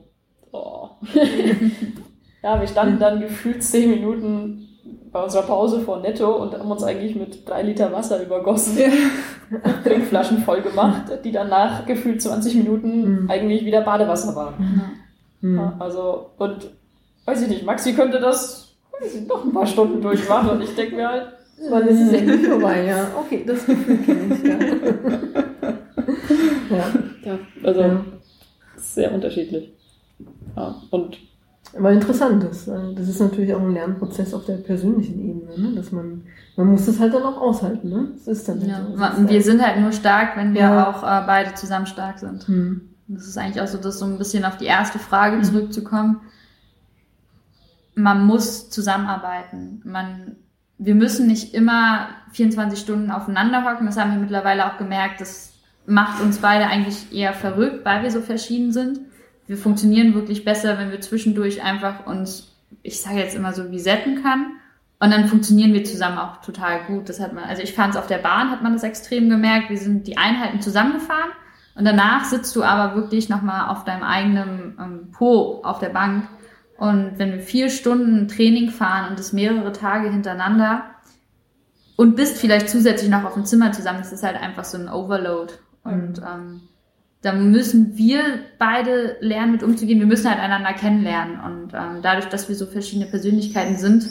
Oh. 0.53 0.89
ja, 2.41 2.59
wir 2.59 2.67
standen 2.67 2.99
dann 2.99 3.19
gefühlt 3.19 3.61
10 3.61 3.91
Minuten 3.91 4.69
bei 5.11 5.21
unserer 5.21 5.43
Pause 5.43 5.81
vor 5.81 5.99
Netto 5.99 6.31
und 6.37 6.57
haben 6.57 6.71
uns 6.71 6.83
eigentlich 6.83 7.15
mit 7.17 7.47
drei 7.47 7.63
Liter 7.63 7.91
Wasser 7.91 8.23
übergossen, 8.23 8.77
Trinkflaschen 9.83 10.37
voll 10.39 10.61
gemacht, 10.61 11.03
die 11.25 11.33
danach 11.33 11.85
gefühlt 11.85 12.21
20 12.21 12.55
Minuten 12.55 13.23
mhm. 13.23 13.29
eigentlich 13.29 13.65
wieder 13.65 13.81
Badewasser 13.81 14.33
waren. 14.35 15.00
Ja, 15.41 15.75
also, 15.79 16.31
und 16.37 16.69
weiß 17.25 17.41
ich 17.43 17.47
nicht, 17.47 17.65
Maxi 17.65 17.93
könnte 17.93 18.19
das 18.19 18.71
weiß 19.01 19.15
ich, 19.15 19.27
noch 19.27 19.43
ein 19.43 19.51
paar 19.51 19.65
Stunden 19.65 19.99
durchmachen 20.01 20.51
und 20.51 20.61
ich 20.61 20.75
denke 20.75 20.95
mir 20.95 21.09
halt, 21.09 21.27
wann 21.69 21.87
ist 21.87 22.01
es 22.01 22.13
endlich 22.13 22.47
vorbei, 22.47 22.85
ja. 22.85 23.07
Okay, 23.17 23.43
das 23.45 23.65
Gefühl 23.65 23.97
kenne 23.97 24.35
ich, 24.35 24.43
ja. 24.43 24.59
ja. 26.77 26.85
ja. 27.23 27.39
Also, 27.63 27.81
ja. 27.81 28.05
sehr 28.77 29.11
unterschiedlich. 29.13 29.73
Ja, 30.55 30.75
und 30.91 31.17
aber 31.77 31.91
interessant 31.91 32.43
ist. 32.43 32.67
Äh, 32.67 32.93
das 32.95 33.07
ist 33.07 33.21
natürlich 33.21 33.53
auch 33.53 33.61
ein 33.61 33.73
Lernprozess 33.73 34.33
auf 34.33 34.45
der 34.45 34.55
persönlichen 34.55 35.21
Ebene, 35.21 35.57
ne? 35.57 35.75
dass 35.75 35.91
man, 35.91 36.23
man 36.57 36.67
muss 36.67 36.85
das 36.85 36.99
halt 36.99 37.13
dann 37.13 37.23
auch 37.23 37.39
aushalten, 37.39 37.89
ne? 37.89 38.09
Das 38.13 38.39
ist 38.39 38.49
dann 38.49 38.59
ja, 38.67 38.85
so. 38.85 38.97
Wir 38.97 39.07
halt 39.07 39.43
sind 39.43 39.65
halt 39.65 39.79
nur 39.79 39.93
stark, 39.93 40.35
wenn 40.35 40.53
wir 40.53 40.61
ja. 40.61 40.89
auch 40.89 41.01
äh, 41.01 41.23
beide 41.25 41.53
zusammen 41.53 41.85
stark 41.85 42.19
sind. 42.19 42.45
Hm. 42.47 42.89
Das 43.13 43.27
ist 43.27 43.37
eigentlich 43.37 43.61
auch 43.61 43.67
so, 43.67 43.77
das 43.77 43.99
so 43.99 44.05
ein 44.05 44.17
bisschen 44.17 44.45
auf 44.45 44.57
die 44.57 44.65
erste 44.65 44.97
Frage 44.97 45.37
mhm. 45.37 45.43
zurückzukommen. 45.43 46.21
man 47.93 48.25
muss 48.25 48.69
zusammenarbeiten. 48.69 49.81
Man, 49.83 50.37
wir 50.77 50.95
müssen 50.95 51.27
nicht 51.27 51.53
immer 51.53 52.07
24 52.31 52.79
Stunden 52.79 53.11
aufeinander 53.11 53.65
hocken. 53.65 53.85
Das 53.85 53.97
haben 53.97 54.11
wir 54.11 54.19
mittlerweile 54.19 54.65
auch 54.65 54.77
gemerkt. 54.77 55.19
Das 55.19 55.53
macht 55.85 56.21
uns 56.21 56.37
beide 56.37 56.67
eigentlich 56.67 57.13
eher 57.13 57.33
verrückt, 57.33 57.83
weil 57.83 58.01
wir 58.03 58.11
so 58.11 58.21
verschieden 58.21 58.71
sind. 58.71 59.01
Wir 59.45 59.57
funktionieren 59.57 60.13
wirklich 60.13 60.45
besser, 60.45 60.77
wenn 60.77 60.91
wir 60.91 61.01
zwischendurch 61.01 61.61
einfach 61.61 62.05
uns, 62.05 62.55
ich 62.81 63.01
sage 63.01 63.17
jetzt 63.17 63.35
immer 63.35 63.51
so, 63.51 63.63
resetten 63.63 64.23
kann. 64.23 64.53
Und 64.99 65.11
dann 65.11 65.27
funktionieren 65.27 65.73
wir 65.73 65.83
zusammen 65.83 66.17
auch 66.17 66.37
total 66.37 66.85
gut. 66.85 67.09
Das 67.09 67.19
hat 67.19 67.33
man, 67.33 67.43
also 67.43 67.61
ich 67.61 67.73
fand 67.73 67.93
es 67.93 67.99
auf 67.99 68.07
der 68.07 68.19
Bahn, 68.19 68.51
hat 68.51 68.61
man 68.61 68.71
das 68.71 68.83
extrem 68.83 69.29
gemerkt. 69.29 69.69
Wir 69.69 69.77
sind 69.77 70.07
die 70.07 70.17
Einheiten 70.17 70.61
zusammengefahren 70.61 71.31
und 71.75 71.85
danach 71.85 72.25
sitzt 72.25 72.55
du 72.55 72.63
aber 72.63 72.95
wirklich 72.95 73.29
nochmal 73.29 73.69
auf 73.69 73.85
deinem 73.85 74.03
eigenen 74.03 74.77
ähm, 74.79 75.11
Po 75.11 75.61
auf 75.63 75.79
der 75.79 75.89
Bank. 75.89 76.27
Und 76.77 77.17
wenn 77.17 77.31
wir 77.31 77.39
vier 77.39 77.69
Stunden 77.69 78.27
Training 78.27 78.71
fahren 78.71 79.09
und 79.09 79.19
das 79.19 79.33
mehrere 79.33 79.71
Tage 79.71 80.09
hintereinander 80.09 80.83
und 81.95 82.15
bist 82.15 82.37
vielleicht 82.37 82.69
zusätzlich 82.69 83.09
noch 83.09 83.23
auf 83.23 83.35
dem 83.35 83.45
Zimmer 83.45 83.71
zusammen, 83.71 83.99
das 83.99 84.11
ist 84.11 84.23
halt 84.23 84.35
einfach 84.35 84.65
so 84.65 84.77
ein 84.77 84.89
Overload. 84.89 85.53
Und 85.83 86.19
mhm. 86.19 86.27
ähm, 86.27 86.61
da 87.21 87.33
müssen 87.33 87.97
wir 87.97 88.21
beide 88.57 89.17
lernen, 89.19 89.51
mit 89.51 89.63
umzugehen. 89.63 89.99
Wir 89.99 90.07
müssen 90.07 90.29
halt 90.29 90.39
einander 90.39 90.73
kennenlernen. 90.73 91.39
Und 91.39 91.73
ähm, 91.73 92.01
dadurch, 92.01 92.25
dass 92.25 92.49
wir 92.49 92.55
so 92.55 92.65
verschiedene 92.65 93.05
Persönlichkeiten 93.05 93.77
sind, 93.77 94.09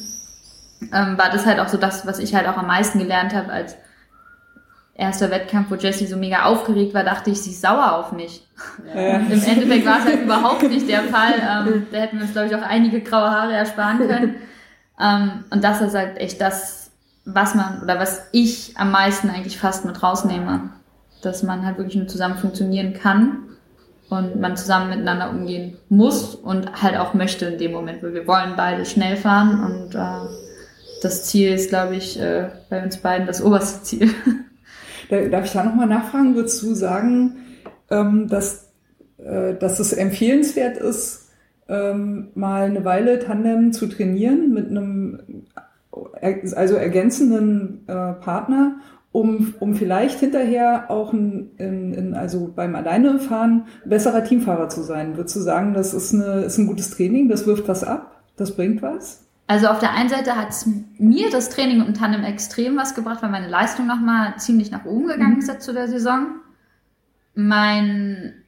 ähm, 0.93 1.19
war 1.19 1.29
das 1.31 1.45
halt 1.45 1.59
auch 1.59 1.69
so 1.69 1.77
das, 1.77 2.07
was 2.07 2.21
ich 2.21 2.35
halt 2.35 2.47
auch 2.47 2.57
am 2.57 2.69
meisten 2.69 3.01
gelernt 3.01 3.35
habe 3.35 3.53
als 3.53 3.77
erster 5.01 5.31
Wettkampf, 5.31 5.71
wo 5.71 5.75
Jessie 5.77 6.07
so 6.07 6.17
mega 6.17 6.45
aufgeregt 6.45 6.93
war, 6.95 7.03
dachte 7.03 7.31
ich, 7.31 7.41
sie 7.41 7.51
ist 7.51 7.63
sauer 7.63 7.97
auf 7.97 8.13
mich. 8.13 8.47
Ja. 8.95 9.17
Im 9.17 9.43
Endeffekt 9.43 9.87
war 9.87 9.99
es 9.99 10.05
halt 10.05 10.23
überhaupt 10.23 10.63
nicht 10.63 10.89
der 10.89 11.05
Fall. 11.05 11.35
Ähm, 11.39 11.87
da 11.91 11.99
hätten 11.99 12.19
wir 12.19 12.25
uns, 12.25 12.33
glaube 12.33 12.49
ich, 12.49 12.55
auch 12.55 12.63
einige 12.63 13.01
graue 13.01 13.31
Haare 13.31 13.55
ersparen 13.55 13.99
können. 13.99 14.35
Ähm, 15.01 15.45
und 15.51 15.65
das 15.65 15.81
ist 15.81 15.95
halt 15.95 16.19
echt 16.19 16.41
das, 16.41 16.91
was 17.25 17.55
man 17.55 17.83
oder 17.83 17.99
was 17.99 18.27
ich 18.33 18.75
am 18.77 18.91
meisten 18.91 19.31
eigentlich 19.31 19.59
fast 19.59 19.87
mit 19.87 20.03
rausnehme. 20.03 20.71
Dass 21.23 21.43
man 21.43 21.65
halt 21.65 21.79
wirklich 21.79 21.97
nur 21.97 22.09
zusammen 22.09 22.37
funktionieren 22.37 22.93
kann 22.93 23.39
und 24.11 24.41
man 24.41 24.57
zusammen 24.57 24.91
miteinander 24.91 25.31
umgehen 25.31 25.79
muss 25.89 26.35
und 26.35 26.83
halt 26.83 26.99
auch 26.99 27.15
möchte 27.15 27.47
in 27.47 27.59
dem 27.59 27.73
Moment, 27.73 28.03
weil 28.03 28.13
wir 28.13 28.27
wollen 28.27 28.55
beide 28.57 28.85
schnell 28.85 29.17
fahren 29.17 29.65
und 29.65 29.95
äh, 29.95 30.29
das 31.03 31.25
Ziel 31.25 31.53
ist, 31.53 31.71
glaube 31.71 31.97
ich, 31.97 32.21
äh, 32.21 32.51
bei 32.69 32.83
uns 32.83 32.99
beiden 32.99 33.27
das 33.27 33.43
oberste 33.43 33.83
Ziel. 33.83 34.15
Darf 35.11 35.45
ich 35.45 35.53
da 35.53 35.65
nochmal 35.65 35.89
nachfragen? 35.89 36.37
Würdest 36.37 36.63
du 36.63 36.75
sagen, 36.75 37.39
ähm, 37.91 38.29
dass, 38.29 38.73
äh, 39.19 39.55
dass 39.55 39.81
es 39.81 39.93
empfehlenswert 39.93 40.77
ist, 40.77 41.31
ähm, 41.69 42.29
mal 42.35 42.65
eine 42.65 42.85
Weile 42.85 43.19
Tandem 43.19 43.73
zu 43.73 43.89
trainieren 43.89 44.53
mit 44.53 44.69
einem 44.69 45.45
also 46.55 46.75
ergänzenden 46.75 47.85
äh, 47.89 48.13
Partner, 48.13 48.77
um, 49.13 49.55
um 49.59 49.75
vielleicht 49.75 50.21
hinterher 50.21 50.91
auch 50.91 51.13
in, 51.13 51.51
in, 51.59 52.15
also 52.15 52.53
beim 52.55 52.77
Alleinefahren 52.77 53.67
besserer 53.85 54.23
Teamfahrer 54.23 54.69
zu 54.69 54.83
sein? 54.83 55.17
Würdest 55.17 55.35
du 55.35 55.41
sagen, 55.41 55.75
das 55.75 55.95
ist, 55.95 56.15
eine, 56.15 56.43
ist 56.43 56.59
ein 56.59 56.69
gutes 56.69 56.91
Training, 56.91 57.29
das 57.29 57.47
wirft 57.47 57.67
was 57.67 57.83
ab, 57.83 58.23
das 58.37 58.55
bringt 58.55 58.83
was? 58.83 59.27
Also 59.51 59.67
auf 59.67 59.81
der 59.81 59.95
einen 59.95 60.09
Seite 60.09 60.37
hat 60.37 60.55
mir 60.97 61.29
das 61.29 61.51
Training 61.51 61.85
und 61.85 61.97
Tandem 61.97 62.23
extrem 62.23 62.77
was 62.77 62.95
gebracht, 62.95 63.21
weil 63.21 63.31
meine 63.31 63.49
Leistung 63.49 63.85
nochmal 63.85 64.37
ziemlich 64.37 64.71
nach 64.71 64.85
oben 64.85 65.09
gegangen 65.09 65.33
mhm. 65.33 65.39
ist 65.41 65.61
zu 65.61 65.73
der 65.73 65.89
Saison. 65.89 66.37
Mein 67.35 68.45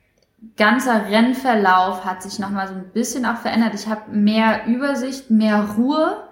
ganzer 0.56 1.06
Rennverlauf 1.06 2.04
hat 2.04 2.22
sich 2.22 2.38
nochmal 2.38 2.68
so 2.68 2.74
ein 2.74 2.92
bisschen 2.92 3.26
auch 3.26 3.38
verändert. 3.38 3.74
Ich 3.74 3.88
habe 3.88 4.12
mehr 4.12 4.68
Übersicht, 4.68 5.28
mehr 5.28 5.70
Ruhe 5.76 6.22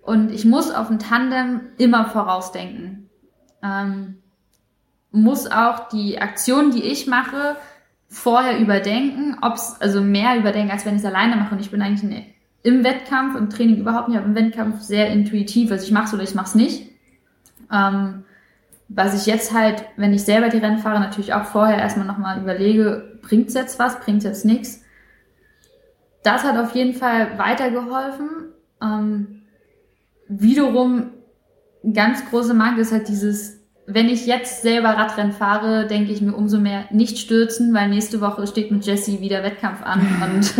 und 0.00 0.30
ich 0.32 0.46
muss 0.46 0.70
auf 0.70 0.88
ein 0.88 1.00
Tandem 1.00 1.60
immer 1.76 2.06
vorausdenken. 2.06 3.10
Ähm, 3.62 4.22
muss 5.10 5.50
auch 5.50 5.90
die 5.90 6.18
Aktionen, 6.18 6.70
die 6.70 6.82
ich 6.82 7.08
mache, 7.08 7.56
vorher 8.08 8.58
überdenken, 8.58 9.36
ob 9.42 9.56
es 9.56 9.76
also 9.82 10.00
mehr 10.00 10.38
überdenken, 10.38 10.70
als 10.70 10.86
wenn 10.86 10.94
ich 10.94 11.02
es 11.02 11.06
alleine 11.06 11.36
mache. 11.36 11.54
Und 11.54 11.60
ich 11.60 11.70
bin 11.70 11.82
eigentlich 11.82 12.10
ein 12.10 12.24
im 12.62 12.84
Wettkampf, 12.84 13.36
im 13.36 13.50
Training 13.50 13.78
überhaupt 13.78 14.08
nicht, 14.08 14.18
aber 14.18 14.26
im 14.26 14.34
Wettkampf 14.34 14.80
sehr 14.80 15.08
intuitiv. 15.10 15.70
Also 15.70 15.84
ich 15.84 15.92
mache 15.92 16.06
es 16.06 16.14
oder 16.14 16.22
ich 16.22 16.34
mache 16.34 16.48
es 16.48 16.54
nicht. 16.54 16.90
Ähm, 17.72 18.24
was 18.88 19.20
ich 19.20 19.26
jetzt 19.26 19.52
halt, 19.52 19.84
wenn 19.96 20.14
ich 20.14 20.24
selber 20.24 20.48
die 20.48 20.58
Rennen 20.58 20.78
fahre, 20.78 21.00
natürlich 21.00 21.34
auch 21.34 21.44
vorher 21.44 21.78
erstmal 21.78 22.06
nochmal 22.06 22.40
überlege, 22.40 23.18
bringt's 23.22 23.54
jetzt 23.54 23.78
was, 23.78 24.00
bringt's 24.00 24.24
jetzt 24.24 24.44
nichts. 24.44 24.82
Das 26.22 26.42
hat 26.42 26.56
auf 26.56 26.74
jeden 26.74 26.94
Fall 26.94 27.38
weitergeholfen. 27.38 28.28
Ähm, 28.82 29.42
wiederum 30.28 31.10
ganz 31.92 32.28
große 32.28 32.54
Mangel 32.54 32.80
ist 32.80 32.92
halt 32.92 33.08
dieses, 33.08 33.60
wenn 33.86 34.08
ich 34.08 34.26
jetzt 34.26 34.62
selber 34.62 34.90
Radrennen 34.90 35.32
fahre, 35.32 35.86
denke 35.86 36.12
ich 36.12 36.20
mir 36.20 36.34
umso 36.34 36.58
mehr 36.58 36.84
nicht 36.90 37.18
stürzen, 37.18 37.72
weil 37.74 37.88
nächste 37.88 38.20
Woche 38.20 38.46
steht 38.46 38.70
mit 38.70 38.84
Jesse 38.84 39.20
wieder 39.20 39.42
Wettkampf 39.42 39.82
an 39.82 40.00
und 40.32 40.54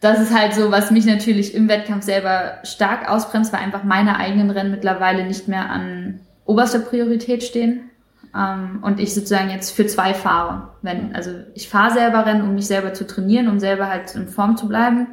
das 0.00 0.20
ist 0.20 0.34
halt 0.34 0.54
so, 0.54 0.70
was 0.70 0.90
mich 0.90 1.06
natürlich 1.06 1.54
im 1.54 1.68
Wettkampf 1.68 2.04
selber 2.04 2.58
stark 2.64 3.08
ausbremst, 3.08 3.52
weil 3.52 3.60
einfach 3.60 3.84
meine 3.84 4.18
eigenen 4.18 4.50
Rennen 4.50 4.70
mittlerweile 4.70 5.24
nicht 5.24 5.48
mehr 5.48 5.70
an 5.70 6.20
oberster 6.44 6.80
Priorität 6.80 7.42
stehen. 7.42 7.90
Ähm, 8.34 8.80
und 8.82 9.00
ich 9.00 9.14
sozusagen 9.14 9.50
jetzt 9.50 9.70
für 9.70 9.86
zwei 9.86 10.12
fahre. 10.12 10.68
Wenn, 10.82 11.14
also 11.14 11.30
ich 11.54 11.68
fahre 11.68 11.94
selber 11.94 12.26
Rennen, 12.26 12.42
um 12.42 12.54
mich 12.54 12.66
selber 12.66 12.92
zu 12.92 13.06
trainieren, 13.06 13.48
um 13.48 13.58
selber 13.58 13.88
halt 13.88 14.14
in 14.14 14.28
Form 14.28 14.56
zu 14.56 14.68
bleiben. 14.68 15.08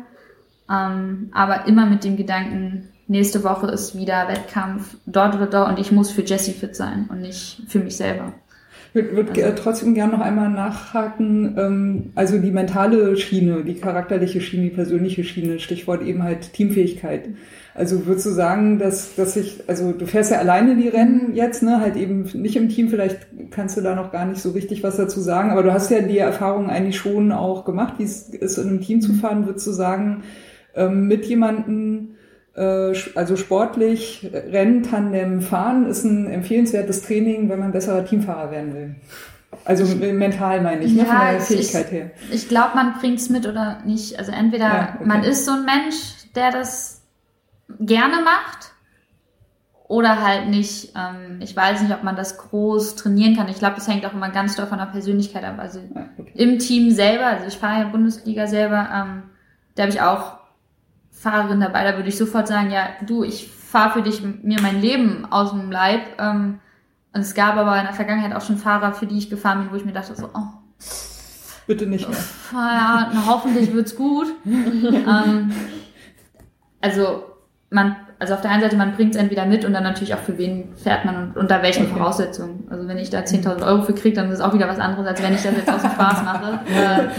Ähm, 0.70 1.30
aber 1.34 1.68
immer 1.68 1.86
mit 1.86 2.04
dem 2.04 2.18
Gedanken, 2.18 2.90
nächste 3.08 3.44
Woche 3.44 3.68
ist 3.68 3.98
wieder 3.98 4.28
Wettkampf 4.28 4.98
dort 5.06 5.36
oder 5.36 5.48
dort 5.48 5.70
und 5.70 5.80
ich 5.80 5.92
muss 5.92 6.12
für 6.12 6.24
Jessie 6.24 6.54
fit 6.54 6.76
sein 6.76 7.08
und 7.10 7.22
nicht 7.22 7.62
für 7.68 7.80
mich 7.80 7.98
selber. 7.98 8.34
Ich 8.96 9.12
würde 9.12 9.44
also. 9.44 9.64
trotzdem 9.64 9.96
gerne 9.96 10.14
noch 10.14 10.22
einmal 10.22 10.50
nachhaken. 10.50 11.56
Ähm, 11.58 12.12
also 12.16 12.38
die 12.38 12.52
mentale 12.52 13.18
Schiene, 13.18 13.64
die 13.64 13.76
charakterliche 13.76 14.40
Schiene, 14.40 14.64
die 14.64 14.76
persönliche 14.76 15.24
Schiene, 15.24 15.60
Stichwort 15.60 16.04
eben 16.04 16.22
halt 16.22 16.54
Teamfähigkeit. 16.54 17.30
Also 17.76 18.06
würdest 18.06 18.28
du 18.28 18.30
sagen, 18.30 18.78
dass, 18.78 19.16
dass 19.16 19.36
ich, 19.36 19.64
also 19.68 19.94
du 19.94 20.06
fährst 20.06 20.30
ja 20.30 20.38
alleine 20.38 20.76
die 20.76 20.90
Rennen 20.90 21.34
jetzt, 21.34 21.64
ne, 21.64 21.80
halt 21.80 21.96
eben 21.96 22.30
nicht 22.34 22.56
im 22.56 22.70
Team, 22.70 22.90
vielleicht 22.90 23.26
kannst 23.50 23.78
du 23.78 23.82
da 23.82 23.96
noch 23.96 24.12
gar 24.12 24.28
nicht 24.28 24.42
so 24.42 24.52
richtig 24.52 24.84
was 24.84 24.98
dazu 24.98 25.20
sagen, 25.22 25.50
aber 25.50 25.64
du 25.64 25.74
hast 25.74 25.90
ja 25.90 26.02
die 26.02 26.20
Erfahrung 26.20 26.70
eigentlich 26.70 26.98
schon 26.98 27.32
auch 27.32 27.66
gemacht, 27.66 27.96
wie 27.98 28.04
es 28.04 28.30
ist, 28.30 28.60
in 28.60 28.70
einem 28.70 28.82
Team 28.82 29.02
zu 29.02 29.14
fahren, 29.14 29.48
würdest 29.48 29.66
du 29.66 29.72
sagen, 29.72 30.22
ähm, 30.76 31.08
mit 31.08 31.26
jemandem, 31.26 32.10
also 32.56 33.36
sportlich, 33.36 34.30
Rennen, 34.32 34.84
Tandem, 34.84 35.42
Fahren 35.42 35.88
ist 35.88 36.04
ein 36.04 36.28
empfehlenswertes 36.28 37.02
Training, 37.02 37.50
wenn 37.50 37.60
man 37.60 37.72
besserer 37.72 38.06
Teamfahrer 38.06 38.52
werden 38.52 38.74
will. 38.74 38.96
Also 39.66 39.96
mental 39.96 40.62
meine 40.62 40.84
ich, 40.84 40.94
ne, 40.94 41.06
von 41.06 41.16
der 41.16 41.40
Fähigkeit 41.40 41.86
ich, 41.86 41.92
her. 41.92 42.12
Ich 42.32 42.50
glaube, 42.50 42.76
man 42.76 42.94
bringt's 43.00 43.30
mit 43.30 43.48
oder 43.48 43.80
nicht. 43.86 44.20
Also 44.20 44.32
entweder 44.32 44.66
ja, 44.66 44.94
okay. 44.96 45.06
man 45.06 45.24
ist 45.24 45.46
so 45.46 45.52
ein 45.52 45.66
Mensch, 45.66 45.96
der 46.36 46.52
das 46.52 47.02
gerne 47.80 48.18
macht 48.24 48.74
oder 49.88 50.22
halt 50.22 50.50
nicht. 50.50 50.94
Ähm, 50.96 51.40
ich 51.42 51.56
weiß 51.56 51.82
nicht, 51.82 51.94
ob 51.94 52.04
man 52.04 52.16
das 52.16 52.38
groß 52.38 52.96
trainieren 52.96 53.36
kann. 53.36 53.48
Ich 53.48 53.60
glaube, 53.60 53.76
das 53.76 53.88
hängt 53.88 54.06
auch 54.06 54.14
immer 54.14 54.30
ganz 54.30 54.56
doll 54.56 54.68
von 54.68 54.78
der 54.80 54.88
Persönlichkeit 54.88 55.44
ab. 55.44 55.56
Also 55.58 55.80
ja, 55.80 56.10
okay. 56.18 56.32
im 56.36 56.60
Team 56.60 56.92
selber, 56.92 57.28
also 57.28 57.48
ich 57.48 57.58
fahre 57.58 57.82
ja 57.82 57.88
Bundesliga 57.88 58.48
selber, 58.48 58.90
ähm, 58.94 59.24
da 59.76 59.84
habe 59.84 59.92
ich 59.92 60.02
auch 60.02 60.43
Fahrerin 61.24 61.62
dabei, 61.62 61.90
da 61.90 61.96
würde 61.96 62.10
ich 62.10 62.18
sofort 62.18 62.50
sagen, 62.50 62.70
ja, 62.70 62.90
du, 63.08 63.24
ich 63.24 63.48
fahre 63.48 63.94
für 63.94 64.02
dich 64.02 64.22
mir 64.22 64.62
mein 64.62 64.82
Leben 64.82 65.26
aus 65.32 65.52
dem 65.52 65.72
Leib. 65.72 66.02
Ähm, 66.20 66.60
und 67.14 67.22
es 67.22 67.34
gab 67.34 67.56
aber 67.56 67.78
in 67.80 67.86
der 67.86 67.94
Vergangenheit 67.94 68.36
auch 68.36 68.46
schon 68.46 68.58
Fahrer, 68.58 68.94
für 68.94 69.06
die 69.06 69.18
ich 69.18 69.30
gefahren 69.30 69.62
bin, 69.62 69.72
wo 69.72 69.76
ich 69.76 69.86
mir 69.86 69.94
dachte, 69.94 70.16
so, 70.16 70.30
oh, 70.34 70.48
bitte 71.66 71.86
nicht 71.86 72.10
mehr. 72.10 72.18
Ja, 72.52 73.12
hoffentlich 73.26 73.72
wird's 73.74 73.96
gut. 73.96 74.28
ähm, 74.46 75.54
also 76.82 77.24
man 77.70 77.96
also 78.24 78.36
auf 78.36 78.42
der 78.42 78.52
einen 78.52 78.62
Seite, 78.62 78.78
man 78.78 78.96
bringt 78.96 79.16
es 79.16 79.22
entweder 79.22 79.46
mit 79.46 79.66
und 79.66 79.74
dann 79.74 79.84
natürlich 79.84 80.14
auch 80.14 80.20
für 80.20 80.38
wen 80.38 80.74
fährt 80.78 81.04
man 81.04 81.32
und 81.32 81.38
unter 81.38 81.62
welchen 81.62 81.88
okay. 81.88 81.98
Voraussetzungen. 81.98 82.66
Also 82.70 82.88
wenn 82.88 82.98
ich 82.98 83.10
da 83.10 83.20
10.000 83.20 83.68
Euro 83.68 83.84
für 83.84 83.92
kriege, 83.92 84.16
dann 84.16 84.32
ist 84.32 84.40
es 84.40 84.42
auch 84.42 84.54
wieder 84.54 84.70
was 84.70 84.80
anderes, 84.80 85.06
als 85.06 85.22
wenn 85.22 85.34
ich 85.34 85.44
das 85.44 85.58
jetzt 85.58 85.70
aus 85.70 85.82
dem 85.82 85.92
Spaß 85.92 86.24
mache. 86.24 86.62
ja, 86.74 87.10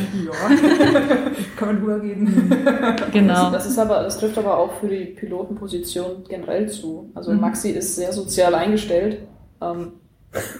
kann 1.56 1.68
man 1.68 1.78
drüber 1.78 2.01
reden. 2.01 2.51
genau. 3.12 3.51
Das, 3.51 3.66
ist 3.66 3.78
aber, 3.78 4.02
das 4.02 4.18
trifft 4.18 4.39
aber 4.39 4.56
auch 4.56 4.72
für 4.81 4.89
die 4.89 5.05
Pilotenposition 5.05 6.24
generell 6.26 6.70
zu. 6.70 7.12
Also 7.14 7.32
mhm. 7.32 7.40
Maxi 7.40 7.68
ist 7.72 7.97
sehr 7.97 8.10
sozial 8.10 8.55
eingestellt. 8.55 9.18
Ähm, 9.60 9.93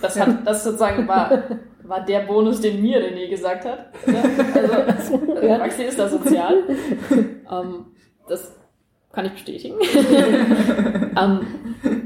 das 0.03 0.21
hat, 0.21 0.47
das 0.47 0.62
sozusagen 0.62 1.09
war, 1.09 1.43
war 1.85 2.05
der 2.05 2.21
Bonus, 2.21 2.61
den 2.61 2.83
mir 2.83 2.99
René 2.99 3.31
gesagt 3.31 3.65
hat. 3.65 3.87
Also, 4.07 5.16
Maxi 5.59 5.85
ist 5.85 5.99
da 5.99 6.07
sozial. 6.07 6.65
Ähm, 7.11 7.87
das 8.29 8.53
kann 9.15 9.27
ich 9.27 9.32
bestätigen. 9.32 9.74
ähm, 11.20 11.41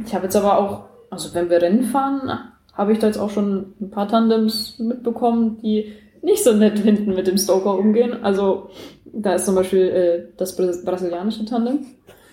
ich 0.06 0.14
habe 0.14 0.24
jetzt 0.24 0.36
aber 0.36 0.58
auch, 0.58 0.84
also 1.10 1.34
wenn 1.34 1.50
wir 1.50 1.60
Rennen 1.62 1.84
fahren, 1.84 2.30
habe 2.74 2.92
ich 2.92 2.98
da 2.98 3.06
jetzt 3.06 3.18
auch 3.18 3.30
schon 3.30 3.74
ein 3.80 3.90
paar 3.90 4.08
Tandems 4.08 4.78
mitbekommen, 4.78 5.58
die 5.62 5.92
nicht 6.22 6.42
so 6.44 6.52
nett 6.52 6.78
hinten 6.78 7.14
mit 7.14 7.26
dem 7.26 7.38
Stoker 7.38 7.76
umgehen. 7.78 8.22
Also 8.22 8.70
da 9.04 9.34
ist 9.34 9.46
zum 9.46 9.54
Beispiel 9.54 9.80
äh, 9.88 10.24
das 10.36 10.56
Bras- 10.56 10.84
brasilianische 10.84 11.44
Tandem, 11.44 11.80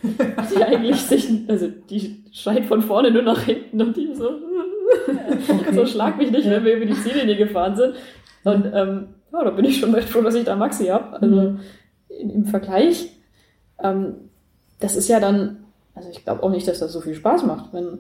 die 0.03 0.64
eigentlich 0.64 0.97
sich, 1.02 1.30
also 1.47 1.68
die 1.89 2.23
schreit 2.31 2.65
von 2.65 2.81
vorne 2.81 3.11
nur 3.11 3.23
nach 3.23 3.41
hinten 3.43 3.81
und 3.81 3.95
die 3.97 4.14
so, 4.14 4.30
so 5.73 5.85
schlag 5.85 6.18
mich 6.18 6.31
nicht, 6.31 6.49
wenn 6.49 6.64
wir 6.65 6.76
über 6.77 6.85
die 6.85 6.93
Ziellinie 7.02 7.35
gefahren 7.38 7.76
sind. 7.76 7.95
Und 8.43 8.65
ähm, 8.73 9.07
ja, 9.34 9.43
da 9.43 9.49
bin 9.52 9.65
ich 9.65 9.80
schon 9.80 9.93
recht 9.93 10.10
froh, 10.10 10.22
dass 10.22 10.35
ich 10.35 10.43
da 10.45 10.56
Maxi 10.56 10.85
habe. 10.85 11.14
Also 11.22 11.35
Mhm. 11.35 11.60
in, 12.10 12.30
im 12.30 12.45
Vergleich, 12.45 13.10
ähm, 13.81 14.24
das 14.80 14.95
ist 14.95 15.07
ja 15.07 15.19
dann, 15.19 15.57
also 15.93 16.10
ich 16.10 16.23
glaube 16.23 16.43
auch 16.43 16.49
nicht, 16.49 16.68
dass 16.68 16.80
das 16.80 16.91
so 16.93 17.02
viel 17.02 17.15
Spaß 17.15 17.43
macht, 17.45 17.73
wenn, 17.73 17.99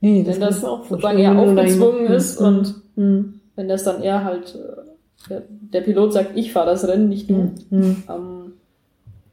Nee, 0.00 0.24
wenn 0.26 0.40
das 0.40 0.60
mir 0.62 0.68
auch 0.68 0.84
sozusagen 0.84 1.18
eher 1.18 1.30
wenn 1.30 1.38
aufgezwungen 1.58 2.06
ist 2.06 2.38
und 2.40 2.74
Mhm. 2.96 3.40
wenn 3.56 3.68
das 3.68 3.84
dann 3.84 4.02
eher 4.02 4.22
halt 4.24 4.54
äh, 4.54 5.28
der, 5.30 5.42
der 5.48 5.80
Pilot 5.80 6.12
sagt, 6.12 6.36
ich 6.36 6.52
fahre 6.52 6.66
das 6.70 6.86
Rennen, 6.86 7.08
nicht 7.08 7.30
du, 7.30 7.50
Mhm. 7.70 8.02
ähm, 8.08 8.52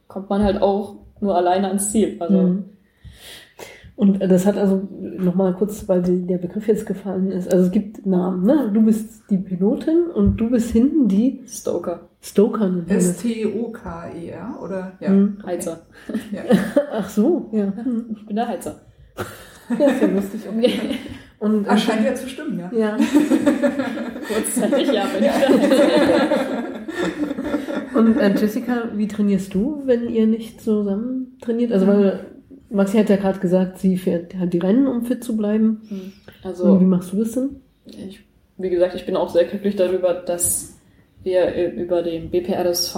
kommt 0.07 0.29
man 0.29 0.43
halt 0.43 0.61
auch 0.61 0.95
nur 1.19 1.35
alleine 1.35 1.67
ans 1.67 1.91
Ziel. 1.91 2.15
Also 2.19 2.37
Mhm. 2.37 2.63
Und 3.97 4.19
das 4.19 4.47
hat 4.47 4.57
also 4.57 4.81
nochmal 5.17 5.53
kurz, 5.53 5.87
weil 5.87 6.01
der 6.01 6.39
Begriff 6.39 6.67
jetzt 6.67 6.87
gefallen 6.87 7.29
ist. 7.31 7.51
Also 7.53 7.65
es 7.65 7.71
gibt 7.71 8.03
Namen, 8.05 8.43
ne? 8.45 8.71
Du 8.73 8.81
bist 8.81 9.23
die 9.29 9.37
Pilotin 9.37 10.05
und 10.15 10.37
du 10.37 10.49
bist 10.49 10.71
hinten 10.71 11.07
die 11.07 11.41
Stoker, 11.45 11.99
Stoker. 12.21 12.69
das. 12.87 13.09
S-T-O-K-E-R, 13.09 14.13
E 14.15 14.63
oder? 14.63 14.91
Ja. 14.99 15.09
Mhm. 15.09 15.37
Heizer. 15.45 15.81
ja. 16.31 16.43
Ach 16.91 17.09
so, 17.09 17.49
ja. 17.51 17.73
Hm. 17.75 18.15
Ich 18.17 18.25
bin 18.25 18.35
der 18.35 18.47
Heizer. 18.47 18.81
Ja, 19.79 19.85
ist 19.87 20.01
ja 20.01 20.07
lustig. 20.07 20.41
Okay. 20.47 20.79
Und 21.39 21.67
Ah, 21.67 21.75
scheint 21.75 22.05
ja 22.05 22.13
zu 22.13 22.29
stimmen, 22.29 22.59
ja. 22.59 22.69
ja. 22.71 22.97
Kurzzeitig, 24.27 24.91
ja, 24.93 25.05
bin 25.05 25.23
ich 25.23 25.31
Heizer. 25.31 26.69
Und 27.95 28.17
äh, 28.17 28.33
Jessica, 28.35 28.89
wie 28.95 29.07
trainierst 29.07 29.53
du, 29.53 29.81
wenn 29.85 30.07
ihr 30.09 30.27
nicht 30.27 30.61
zusammen 30.61 31.37
trainiert? 31.41 31.71
Also 31.71 31.87
weil 31.87 32.19
Maxi 32.69 32.97
hat 32.97 33.09
ja 33.09 33.17
gerade 33.17 33.39
gesagt, 33.39 33.79
sie 33.79 33.97
fährt 33.97 34.35
halt 34.37 34.53
die 34.53 34.59
Rennen, 34.59 34.87
um 34.87 35.03
fit 35.05 35.23
zu 35.23 35.35
bleiben. 35.35 35.81
Also 36.43 36.65
Und 36.65 36.79
wie 36.81 36.85
machst 36.85 37.11
du 37.11 37.17
das 37.17 37.31
denn? 37.33 37.57
ich, 37.85 38.23
wie 38.57 38.69
gesagt, 38.69 38.95
ich 38.95 39.05
bin 39.05 39.15
auch 39.17 39.29
sehr 39.29 39.45
glücklich 39.45 39.75
darüber, 39.75 40.13
dass 40.13 40.77
wir 41.23 41.41
äh, 41.55 41.69
über 41.69 42.01
den 42.03 42.29
BPRSV 42.31 42.95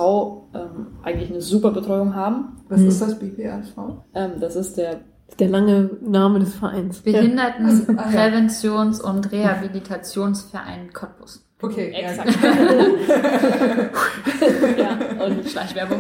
ähm, 0.54 0.88
eigentlich 1.04 1.30
eine 1.32 1.42
super 1.42 1.72
Betreuung 1.72 2.16
haben. 2.16 2.58
Was 2.70 2.80
Mhm. 2.82 2.88
ist 2.88 3.02
das 3.02 3.20
BPRV? 3.20 4.04
Ähm, 4.16 4.32
das 4.40 4.56
ist 4.56 4.78
der 4.78 5.02
der 5.40 5.50
lange 5.50 5.90
Name 6.02 6.38
des 6.40 6.54
Vereins. 6.54 7.02
Behindertenpräventions- 7.04 9.02
und 9.02 9.32
Rehabilitationsverein 9.32 10.94
Cottbus. 10.94 11.44
Okay, 11.60 11.92
ja. 11.92 12.10
Exakt. 12.12 12.38
ja, 14.78 15.26
und 15.26 15.50
Schleichwerbung. 15.50 16.00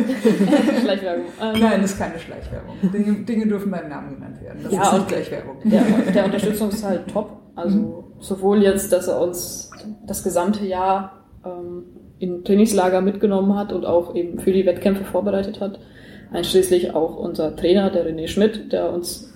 Schleichwerbung. 0.81 1.25
Ähm, 1.41 1.59
Nein, 1.59 1.81
das 1.81 1.91
ist 1.93 1.99
keine 1.99 2.19
Schleichwerbung. 2.19 2.75
Dinge, 2.91 3.13
Dinge 3.23 3.47
dürfen 3.47 3.71
beim 3.71 3.89
Namen 3.89 4.15
genannt 4.15 4.41
werden. 4.41 4.59
Das 4.63 4.73
Ja, 4.73 4.81
ist 4.83 4.91
nicht 4.93 5.01
und- 5.01 5.07
gleich 5.07 5.31
Werbung. 5.31 5.57
der, 5.63 5.83
der 6.13 6.25
Unterstützung 6.25 6.69
ist 6.69 6.83
halt 6.83 7.07
top. 7.11 7.39
Also 7.55 8.03
sowohl 8.19 8.63
jetzt, 8.63 8.91
dass 8.91 9.07
er 9.07 9.21
uns 9.21 9.69
das 10.05 10.23
gesamte 10.23 10.65
Jahr 10.65 11.23
ähm, 11.45 11.83
in 12.23 12.43
Trainingslager 12.43 13.01
mitgenommen 13.01 13.55
hat 13.55 13.71
und 13.73 13.85
auch 13.85 14.15
eben 14.15 14.39
für 14.39 14.51
die 14.53 14.65
Wettkämpfe 14.65 15.03
vorbereitet 15.03 15.59
hat. 15.59 15.79
Einschließlich 16.31 16.93
auch 16.95 17.15
unser 17.17 17.55
Trainer, 17.55 17.89
der 17.91 18.05
René 18.07 18.27
Schmidt, 18.27 18.71
der 18.71 18.91
uns 18.91 19.33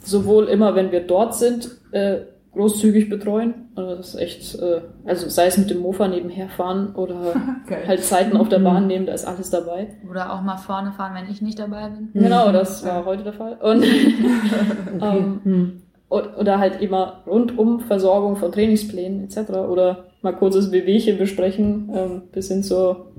sowohl 0.00 0.44
immer, 0.48 0.74
wenn 0.74 0.92
wir 0.92 1.00
dort 1.00 1.34
sind, 1.34 1.70
äh, 1.92 2.18
großzügig 2.54 3.08
betreuen. 3.10 3.68
Also 3.74 3.94
das 3.96 4.14
ist 4.14 4.20
echt, 4.20 4.54
äh, 4.60 4.80
also 5.04 5.28
sei 5.28 5.46
es 5.46 5.58
mit 5.58 5.70
dem 5.70 5.78
Mofa 5.80 6.08
nebenher 6.08 6.48
fahren 6.48 6.94
oder 6.94 7.34
Geil. 7.66 7.82
halt 7.86 8.02
Zeiten 8.02 8.36
auf 8.36 8.48
der 8.48 8.58
Bahn 8.60 8.86
nehmen, 8.86 9.06
da 9.06 9.12
ist 9.12 9.24
alles 9.26 9.50
dabei. 9.50 9.88
Oder 10.10 10.32
auch 10.32 10.40
mal 10.42 10.56
vorne 10.56 10.92
fahren, 10.92 11.12
wenn 11.14 11.30
ich 11.30 11.42
nicht 11.42 11.58
dabei 11.58 11.88
bin. 11.88 12.10
Genau, 12.14 12.50
das 12.52 12.84
war 12.84 13.04
heute 13.04 13.22
der 13.24 13.32
Fall. 13.34 13.58
Und 13.60 13.84
ähm, 15.02 15.40
Hm. 15.44 15.82
und- 16.08 16.36
oder 16.38 16.58
halt 16.58 16.80
immer 16.80 17.22
rundum 17.26 17.80
Versorgung 17.80 18.36
von 18.36 18.50
Trainingsplänen 18.52 19.24
etc. 19.24 19.50
Oder 19.68 20.07
mal 20.22 20.32
kurzes 20.32 20.72
Wehwehchen 20.72 21.18
besprechen, 21.18 21.90
ähm, 21.94 22.22
bis 22.32 22.48
hin 22.48 22.62
zur, 22.62 23.12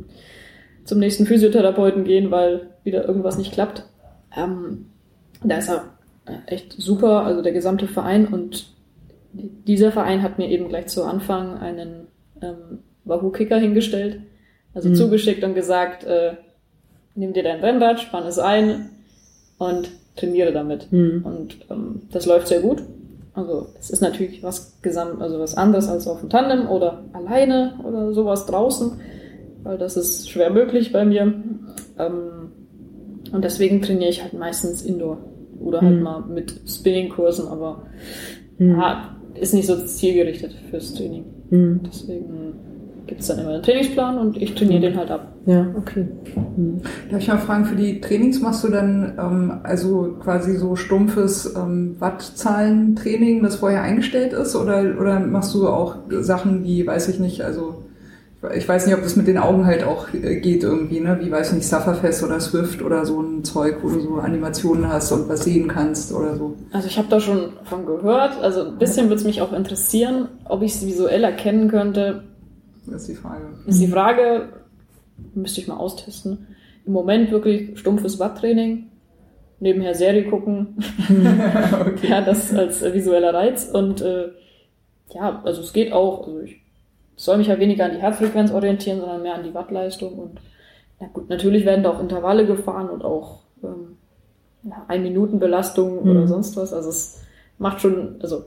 zum 0.86 1.00
nächsten 1.00 1.26
Physiotherapeuten 1.26 2.04
gehen, 2.04 2.32
weil 2.32 2.72
wieder 2.84 3.06
irgendwas 3.08 3.38
nicht 3.38 3.54
klappt. 3.54 3.86
Ähm, 4.36 4.88
da 5.44 5.58
ist 5.58 5.70
er 5.70 5.86
echt 6.46 6.74
super, 6.74 7.24
also 7.24 7.42
der 7.42 7.54
gesamte 7.54 7.88
Verein 7.88 8.28
und 8.28 8.68
dieser 9.34 9.92
Verein 9.92 10.24
hat 10.24 10.38
mir 10.38 10.50
eben 10.50 10.70
gleich 10.70 10.88
zu 10.88 11.04
Anfang 11.04 11.58
einen 11.58 12.08
ähm, 12.42 12.80
Wahoo 13.06 13.30
Kicker 13.30 13.58
hingestellt, 13.58 14.22
also 14.74 14.90
Mhm. 14.90 14.96
zugeschickt 14.96 15.44
und 15.44 15.56
gesagt, 15.56 16.04
äh, 16.04 16.34
nimm 17.16 17.34
dir 17.34 17.44
dein 17.44 17.60
Rennrad, 17.60 18.00
spann 18.00 18.26
es 18.28 18.40
ein 18.40 18.90
und 19.58 19.90
trainiere 20.16 20.52
damit. 20.52 20.88
Hm. 20.92 21.22
Und 21.24 21.58
ähm, 21.70 22.02
das 22.12 22.26
läuft 22.26 22.48
sehr 22.48 22.60
gut. 22.62 22.84
Also 23.34 23.68
es 23.80 23.90
ist 23.90 24.02
natürlich 24.02 24.44
was 24.44 24.80
gesamt, 24.82 25.22
also 25.22 25.40
was 25.40 25.56
anderes 25.56 25.88
als 25.88 26.08
auf 26.08 26.20
dem 26.22 26.30
Tandem 26.30 26.68
oder 26.68 27.04
alleine 27.14 27.76
oder 27.84 28.12
sowas 28.14 28.46
draußen, 28.46 28.94
weil 29.64 29.78
das 29.78 29.96
ist 29.98 30.30
schwer 30.30 30.50
möglich 30.50 30.92
bei 30.92 31.06
mir. 31.06 31.22
Ähm, 31.98 32.52
und 33.32 33.44
deswegen 33.44 33.82
trainiere 33.82 34.10
ich 34.10 34.22
halt 34.24 34.34
meistens 34.34 34.82
Indoor 34.82 35.18
oder 35.60 35.82
halt 35.82 35.98
Mhm. 35.98 36.04
mal 36.04 36.22
mit 36.22 36.54
Spinning-Kursen, 36.68 37.48
aber 37.48 37.84
Hm. 38.58 38.72
ja, 38.72 39.16
ist 39.36 39.54
nicht 39.54 39.68
so 39.68 39.76
zielgerichtet 39.86 40.54
fürs 40.70 40.94
Training. 40.96 41.26
Hm. 41.50 41.82
Deswegen 41.86 42.54
gibt 43.10 43.22
es 43.22 43.28
dann 43.28 43.40
immer 43.40 43.50
einen 43.50 43.64
Trainingsplan 43.64 44.20
und 44.20 44.38
ich 44.38 44.54
trainiere 44.54 44.82
den 44.82 44.96
halt 44.96 45.10
ab. 45.10 45.34
Ja, 45.48 45.66
okay. 45.76 46.08
Hm. 46.36 46.80
Darf 47.10 47.20
ich 47.20 47.28
mal 47.28 47.40
fragen, 47.40 47.66
für 47.66 47.76
die 47.76 48.00
Trainings 48.00 48.40
machst 48.40 48.64
du 48.64 48.68
dann 48.70 49.18
ähm, 49.20 49.60
also 49.64 50.16
quasi 50.22 50.56
so 50.56 50.76
stumpfes 50.76 51.56
ähm, 51.56 51.96
Wattzahlentraining, 52.00 53.42
das 53.42 53.56
vorher 53.56 53.82
eingestellt 53.82 54.34
ist? 54.34 54.56
Oder, 54.56 54.96
oder 55.00 55.20
machst 55.20 55.56
du 55.56 55.68
auch 55.68 55.96
Sachen 56.10 56.64
wie, 56.64 56.86
weiß 56.86 57.08
ich 57.10 57.20
nicht, 57.20 57.42
also 57.42 57.84
ich 58.56 58.70
weiß 58.70 58.86
nicht, 58.86 58.96
ob 58.96 59.04
das 59.04 59.18
mit 59.18 59.28
den 59.28 59.38
Augen 59.38 59.66
halt 59.66 59.84
auch 59.84 60.14
äh, 60.14 60.40
geht 60.40 60.64
irgendwie, 60.64 61.02
ne? 61.02 61.18
Wie 61.20 61.30
weiß 61.30 61.50
ich 61.50 61.56
nicht, 61.56 61.68
Sufferfest 61.68 62.24
oder 62.24 62.40
Swift 62.40 62.82
oder 62.82 63.06
so 63.06 63.22
ein 63.22 63.44
Zeug, 63.44 63.80
wo 63.82 63.90
du 63.90 64.00
so 64.00 64.16
Animationen 64.16 64.88
hast 64.88 65.12
und 65.12 65.28
was 65.28 65.44
sehen 65.44 65.68
kannst 65.68 66.14
oder 66.14 66.38
so. 66.38 66.56
Also 66.72 66.88
ich 66.88 66.98
habe 66.98 67.10
da 67.10 67.20
schon 67.20 67.50
von 67.66 67.86
gehört, 67.86 68.42
also 68.42 68.68
ein 68.68 68.78
bisschen 68.78 69.08
würde 69.10 69.16
es 69.16 69.26
mich 69.26 69.42
auch 69.42 69.52
interessieren, 69.52 70.30
ob 70.46 70.62
ich 70.62 70.76
es 70.76 70.86
visuell 70.86 71.24
erkennen 71.26 71.70
könnte, 71.70 72.24
Das 72.88 73.02
ist 73.02 73.08
die 73.10 73.16
Frage. 73.16 73.46
ist 73.66 73.82
die 73.82 73.88
Frage, 73.88 74.50
müsste 75.34 75.62
ich 75.62 75.68
mal 75.68 75.78
austesten. 75.78 76.48
Im 76.86 76.94
Moment 76.94 77.32
wirklich 77.32 77.78
stumpfes 77.80 78.20
Watttraining, 78.20 78.88
nebenher 79.60 79.94
Serie 79.96 80.26
gucken, 80.30 80.78
okay. 81.82 82.08
ja, 82.08 82.22
das 82.22 82.54
als 82.54 82.82
visueller 82.82 83.34
Reiz 83.34 83.70
und 83.72 84.02
äh, 84.02 84.30
ja, 85.14 85.42
also 85.44 85.62
es 85.62 85.74
geht 85.74 85.92
auch, 85.92 86.28
also 86.28 86.40
ich 86.42 86.62
soll 87.16 87.38
mich 87.38 87.48
ja 87.48 87.60
weniger 87.60 87.86
an 87.86 87.92
die 87.92 88.00
Herzfrequenz 88.02 88.52
orientieren, 88.52 89.00
sondern 89.00 89.22
mehr 89.22 89.36
an 89.36 89.44
die 89.44 89.54
Wattleistung 89.54 90.14
und 90.14 90.40
na 91.00 91.08
gut, 91.08 91.30
natürlich 91.30 91.66
werden 91.66 91.84
da 91.84 91.92
auch 91.92 92.02
Intervalle 92.02 92.46
gefahren 92.46 92.90
und 92.90 93.04
auch 93.04 93.40
ähm, 93.64 93.98
ja, 94.64 94.86
ein 94.88 95.04
Minuten 95.04 95.40
Belastung 95.40 96.04
Mhm. 96.04 96.12
oder 96.12 96.28
sonst 96.28 96.56
was, 96.58 96.74
also 96.74 96.90
es 96.90 97.22
macht 97.58 97.82
schon, 97.82 98.16
also 98.22 98.46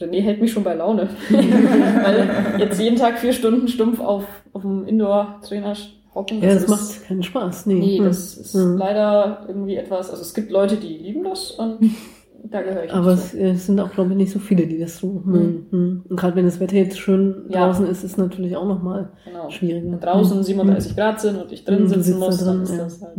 René 0.00 0.20
hält 0.20 0.40
mich 0.40 0.52
schon 0.52 0.64
bei 0.64 0.74
Laune, 0.74 1.08
weil 1.30 2.28
jetzt 2.58 2.80
jeden 2.80 2.96
Tag 2.96 3.18
vier 3.18 3.32
Stunden 3.32 3.68
stumpf 3.68 4.00
auf, 4.00 4.24
auf 4.52 4.62
dem 4.62 4.86
Indoor-Trainer 4.86 5.74
hocken, 6.14 6.40
Ja, 6.42 6.54
das 6.54 6.64
ist- 6.64 6.68
macht 6.68 7.04
keinen 7.06 7.22
Spaß. 7.22 7.66
Nee, 7.66 7.74
Nee, 7.74 7.98
Hm. 7.98 8.04
das 8.04 8.36
ist 8.36 8.54
Hm. 8.54 8.76
leider 8.76 9.44
irgendwie 9.48 9.76
etwas, 9.76 10.10
also 10.10 10.22
es 10.22 10.34
gibt 10.34 10.50
Leute, 10.50 10.76
die 10.76 10.96
lieben 10.98 11.24
das 11.24 11.50
und 11.52 11.78
da 12.50 12.62
gehöre 12.62 12.84
ich 12.84 12.92
Aber 12.92 13.12
es, 13.12 13.34
es 13.34 13.66
sind 13.66 13.80
auch, 13.80 13.90
glaube 13.90 14.10
ich, 14.12 14.16
nicht 14.16 14.32
so 14.32 14.38
viele, 14.38 14.66
die 14.66 14.78
das 14.78 14.98
so. 14.98 15.22
Hm. 15.24 15.66
Hm. 15.70 16.04
Und 16.08 16.16
gerade 16.16 16.36
wenn 16.36 16.44
das 16.46 16.60
Wetter 16.60 16.76
jetzt 16.76 16.98
schön 16.98 17.46
Ja. 17.48 17.66
draußen 17.66 17.84
ist, 17.86 18.04
ist 18.04 18.12
es 18.12 18.16
natürlich 18.16 18.56
auch 18.56 18.66
nochmal. 18.66 19.10
Genau. 19.24 19.50
schwieriger. 19.50 19.90
Wenn 19.90 20.00
draußen 20.00 20.36
Hm. 20.38 20.42
37 20.44 20.96
Grad 20.96 21.20
sind 21.20 21.36
und 21.42 21.52
ich 21.52 21.64
drin 21.64 21.80
Hm, 21.80 21.88
sitzen 21.88 22.18
muss, 22.18 22.38
dann 22.38 22.54
drin, 22.54 22.62
ist 22.62 22.72
ja. 22.72 22.84
das 22.84 23.02
halt. 23.02 23.14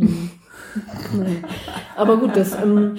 Nein. 1.16 1.44
Aber 1.96 2.16
gut, 2.18 2.36
das 2.36 2.54
ähm, 2.62 2.96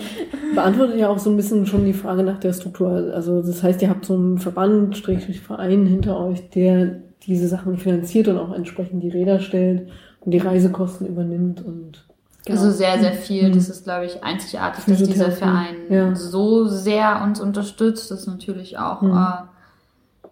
beantwortet 0.55 0.97
ja 0.97 1.09
auch 1.09 1.19
so 1.19 1.29
ein 1.29 1.37
bisschen 1.37 1.65
schon 1.65 1.85
die 1.85 1.93
Frage 1.93 2.23
nach 2.23 2.39
der 2.39 2.53
Struktur. 2.53 3.11
Also 3.13 3.41
das 3.41 3.63
heißt, 3.63 3.81
ihr 3.81 3.89
habt 3.89 4.05
so 4.05 4.15
einen 4.15 4.37
Verband, 4.37 4.97
Schrägstrich 4.97 5.41
Verein 5.41 5.85
hinter 5.85 6.19
euch, 6.19 6.49
der 6.49 6.97
diese 7.25 7.47
Sachen 7.47 7.77
finanziert 7.77 8.27
und 8.27 8.37
auch 8.37 8.53
entsprechend 8.53 9.03
die 9.03 9.09
Räder 9.09 9.39
stellt 9.39 9.89
und 10.21 10.31
die 10.31 10.39
Reisekosten 10.39 11.07
übernimmt 11.07 11.63
und 11.65 12.05
Genau. 12.43 12.59
Also 12.59 12.71
sehr, 12.71 12.99
sehr 12.99 13.13
viel. 13.13 13.49
Mhm. 13.49 13.53
Das 13.53 13.69
ist, 13.69 13.83
glaube 13.83 14.05
ich, 14.05 14.23
einzigartig, 14.23 14.85
dass 14.85 14.97
dieser 15.03 15.31
Verein 15.31 15.75
ja. 15.89 16.15
so 16.15 16.65
sehr 16.67 17.21
uns 17.23 17.39
unterstützt. 17.39 18.09
Das 18.09 18.21
ist 18.21 18.27
natürlich 18.27 18.79
auch, 18.79 19.01
Mhm. 19.03 19.11
äh, 19.11 20.27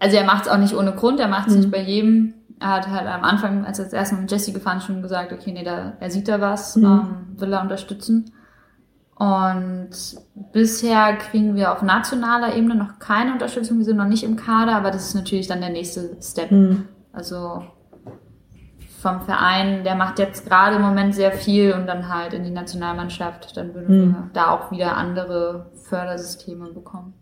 also 0.00 0.16
er 0.16 0.24
macht 0.24 0.46
es 0.46 0.50
auch 0.52 0.58
nicht 0.58 0.74
ohne 0.74 0.92
Grund, 0.92 1.20
er 1.20 1.28
macht 1.28 1.46
es 1.48 1.54
Mhm. 1.54 1.60
nicht 1.60 1.70
bei 1.70 1.80
jedem. 1.82 2.34
Er 2.62 2.68
hat 2.68 2.88
halt 2.88 3.06
am 3.08 3.24
Anfang, 3.24 3.64
als 3.64 3.78
er 3.78 3.86
das 3.86 3.92
erste 3.92 4.14
Mal 4.14 4.20
mit 4.22 4.30
Jesse 4.30 4.52
gefahren 4.52 4.78
ist, 4.78 4.84
schon 4.84 5.02
gesagt, 5.02 5.32
okay, 5.32 5.52
nee, 5.52 5.64
da, 5.64 5.94
er 5.98 6.10
sieht 6.10 6.28
da 6.28 6.40
was, 6.40 6.76
Mhm. 6.76 6.84
ähm, 6.84 7.16
will 7.40 7.52
er 7.52 7.60
unterstützen. 7.62 8.30
Und 9.16 9.90
bisher 10.52 11.16
kriegen 11.16 11.54
wir 11.54 11.72
auf 11.72 11.82
nationaler 11.82 12.54
Ebene 12.56 12.74
noch 12.74 12.98
keine 12.98 13.32
Unterstützung. 13.32 13.78
Wir 13.78 13.84
sind 13.84 13.96
noch 13.96 14.06
nicht 14.08 14.24
im 14.24 14.36
Kader, 14.36 14.74
aber 14.76 14.90
das 14.90 15.08
ist 15.08 15.14
natürlich 15.14 15.46
dann 15.46 15.60
der 15.60 15.70
nächste 15.70 16.16
Step. 16.20 16.50
Hm. 16.50 16.88
Also 17.12 17.62
vom 19.00 19.20
Verein, 19.22 19.84
der 19.84 19.94
macht 19.96 20.18
jetzt 20.18 20.46
gerade 20.46 20.76
im 20.76 20.82
Moment 20.82 21.14
sehr 21.14 21.32
viel 21.32 21.72
und 21.74 21.86
dann 21.86 22.08
halt 22.08 22.32
in 22.32 22.44
die 22.44 22.50
Nationalmannschaft. 22.50 23.56
Dann 23.56 23.74
würden 23.74 23.88
Hm. 23.88 24.12
wir 24.12 24.30
da 24.32 24.50
auch 24.50 24.70
wieder 24.70 24.96
andere 24.96 25.66
Fördersysteme 25.88 26.70
bekommen. 26.70 27.12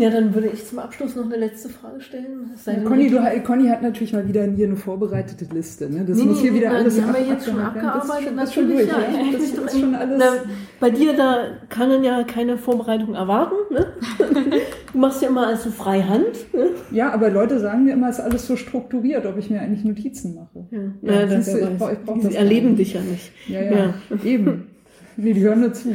Ja, 0.00 0.10
dann 0.10 0.34
würde 0.34 0.48
ich 0.48 0.66
zum 0.66 0.78
Abschluss 0.78 1.14
noch 1.14 1.26
eine 1.26 1.36
letzte 1.36 1.68
Frage 1.68 2.00
stellen. 2.00 2.50
Ja, 2.66 2.72
Conny, 2.84 3.10
du, 3.10 3.18
Conny 3.44 3.68
hat 3.68 3.82
natürlich 3.82 4.12
mal 4.12 4.26
wieder 4.26 4.44
hier 4.44 4.66
eine 4.66 4.76
vorbereitete 4.76 5.44
Liste. 5.54 5.90
Ne? 5.90 6.04
Das 6.06 6.16
Nee, 6.16 6.24
muss 6.24 6.36
nee, 6.36 6.42
hier 6.42 6.54
wieder 6.54 6.68
nein, 6.68 6.76
alles 6.78 6.94
die 6.94 7.02
haben 7.02 7.14
wir 7.14 7.22
jetzt 7.22 7.44
schon 7.46 7.60
abgearbeitet, 7.60 8.32
Das 8.36 8.48
ist 8.48 8.54
schon, 8.54 8.68
das 8.70 8.86
natürlich, 8.86 8.88
ja. 8.88 8.98
Ja. 8.98 9.32
Das 9.32 9.42
ist 9.74 9.80
schon 9.80 9.94
alles. 9.94 10.18
Na, 10.18 10.32
bei 10.80 10.90
dir, 10.90 11.12
da 11.12 11.36
kann 11.68 11.88
man 11.90 12.02
ja 12.02 12.22
keine 12.24 12.56
Vorbereitung 12.56 13.14
erwarten. 13.14 13.54
Ne? 13.70 13.86
Du 14.92 14.98
machst 14.98 15.22
ja 15.22 15.28
immer 15.28 15.46
also 15.46 15.70
frei 15.70 16.02
Hand. 16.02 16.52
Ne? 16.52 16.70
Ja, 16.90 17.12
aber 17.12 17.30
Leute 17.30 17.60
sagen 17.60 17.84
mir 17.84 17.92
immer, 17.92 18.08
es 18.08 18.18
ist 18.18 18.24
alles 18.24 18.46
so 18.48 18.56
strukturiert, 18.56 19.24
ob 19.24 19.38
ich 19.38 19.48
mir 19.48 19.60
eigentlich 19.60 19.84
Notizen 19.84 20.34
mache. 20.34 20.66
Ja, 20.72 20.78
Ja, 21.02 21.20
ja 21.20 21.26
das 21.26 21.46
du, 21.46 21.58
ich 21.58 21.64
weiß. 21.64 21.78
brauch- 21.78 21.92
ich 21.92 21.98
brauch 22.00 22.14
Die 22.18 22.22
das 22.24 22.34
erleben 22.34 22.74
dich 22.76 22.94
ja 22.94 23.00
nicht. 23.00 23.30
Ja, 23.46 23.62
ja, 23.62 23.94
eben. 24.24 24.66
Nee, 25.16 25.32
die 25.34 25.40
hören 25.42 25.60
nur 25.60 25.72
zu. 25.72 25.88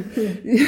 nee, 0.43 0.59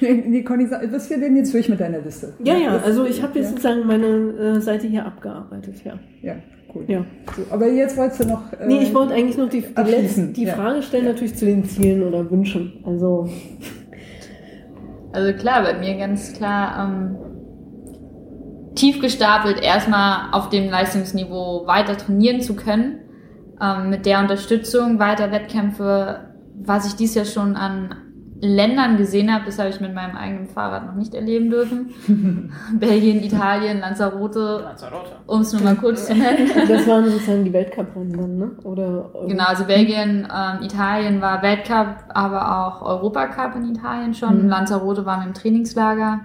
nee, 0.26 0.42
Conny, 0.42 0.70
was 0.70 1.10
wir 1.10 1.18
denn 1.18 1.36
jetzt 1.36 1.52
durch 1.52 1.68
mit 1.68 1.80
deiner 1.80 2.00
Liste? 2.00 2.34
Ja, 2.44 2.56
ja, 2.56 2.76
also 2.78 3.04
ich 3.04 3.22
habe 3.22 3.38
jetzt 3.38 3.46
ja. 3.46 3.50
sozusagen 3.50 3.86
meine 3.86 4.06
äh, 4.06 4.60
Seite 4.60 4.86
hier 4.86 5.04
abgearbeitet, 5.06 5.76
ja. 5.84 5.98
Ja, 6.22 6.36
cool. 6.74 6.84
ja. 6.86 7.04
So, 7.36 7.42
aber 7.50 7.68
jetzt 7.68 7.96
wolltest 7.96 8.20
du 8.20 8.28
noch. 8.28 8.52
äh, 8.52 8.66
Nee, 8.66 8.82
ich 8.82 8.94
wollte 8.94 9.14
eigentlich 9.14 9.38
noch 9.38 9.48
die, 9.48 9.62
die, 9.62 9.76
abschließen, 9.76 10.26
letzte, 10.26 10.40
die 10.40 10.44
ja. 10.44 10.54
Frage 10.54 10.82
stellen 10.82 11.06
natürlich 11.06 11.34
zu 11.34 11.46
den 11.46 11.64
Zielen 11.64 12.02
oder 12.02 12.30
Wünschen. 12.30 12.82
Also, 12.84 13.28
Also 15.12 15.32
klar, 15.36 15.62
bei 15.62 15.78
mir 15.78 15.96
ganz 15.96 16.32
klar 16.34 16.88
ähm, 16.88 17.16
tief 18.76 19.00
gestapelt, 19.00 19.60
erstmal 19.62 20.32
auf 20.32 20.48
dem 20.50 20.70
Leistungsniveau 20.70 21.66
weiter 21.66 21.96
trainieren 21.96 22.40
zu 22.40 22.54
können, 22.54 23.00
ähm, 23.60 23.90
mit 23.90 24.06
der 24.06 24.20
Unterstützung 24.20 24.98
weiter 24.98 25.32
Wettkämpfe, 25.32 26.29
was 26.64 26.86
ich 26.86 26.94
dies 26.94 27.14
Jahr 27.14 27.24
schon 27.24 27.56
an 27.56 27.94
Ländern 28.42 28.96
gesehen 28.96 29.32
habe, 29.32 29.44
das 29.44 29.58
habe 29.58 29.68
ich 29.68 29.80
mit 29.80 29.94
meinem 29.94 30.16
eigenen 30.16 30.46
Fahrrad 30.46 30.86
noch 30.86 30.94
nicht 30.94 31.14
erleben 31.14 31.50
dürfen. 31.50 31.90
Belgien, 32.72 33.22
Italien, 33.22 33.80
Lanzarote, 33.80 34.66
um 35.26 35.42
es 35.42 35.52
nur 35.52 35.62
mal 35.62 35.76
kurz 35.76 36.06
zu 36.06 36.14
nennen. 36.14 36.50
das 36.68 36.86
waren 36.86 37.10
sozusagen 37.10 37.44
die 37.44 37.52
Weltcuprennen 37.52 38.12
dann, 38.16 38.38
ne? 38.38 38.50
Oder, 38.64 39.10
Genau, 39.26 39.44
also 39.44 39.64
Belgien, 39.64 40.26
ähm, 40.34 40.62
Italien 40.62 41.20
war 41.20 41.42
Weltcup, 41.42 42.04
aber 42.08 42.66
auch 42.66 42.82
Europacup 42.82 43.56
in 43.56 43.74
Italien 43.74 44.14
schon. 44.14 44.44
Mhm. 44.44 44.48
Lanzarote 44.48 45.04
waren 45.04 45.20
wir 45.20 45.26
im 45.26 45.34
Trainingslager. 45.34 46.20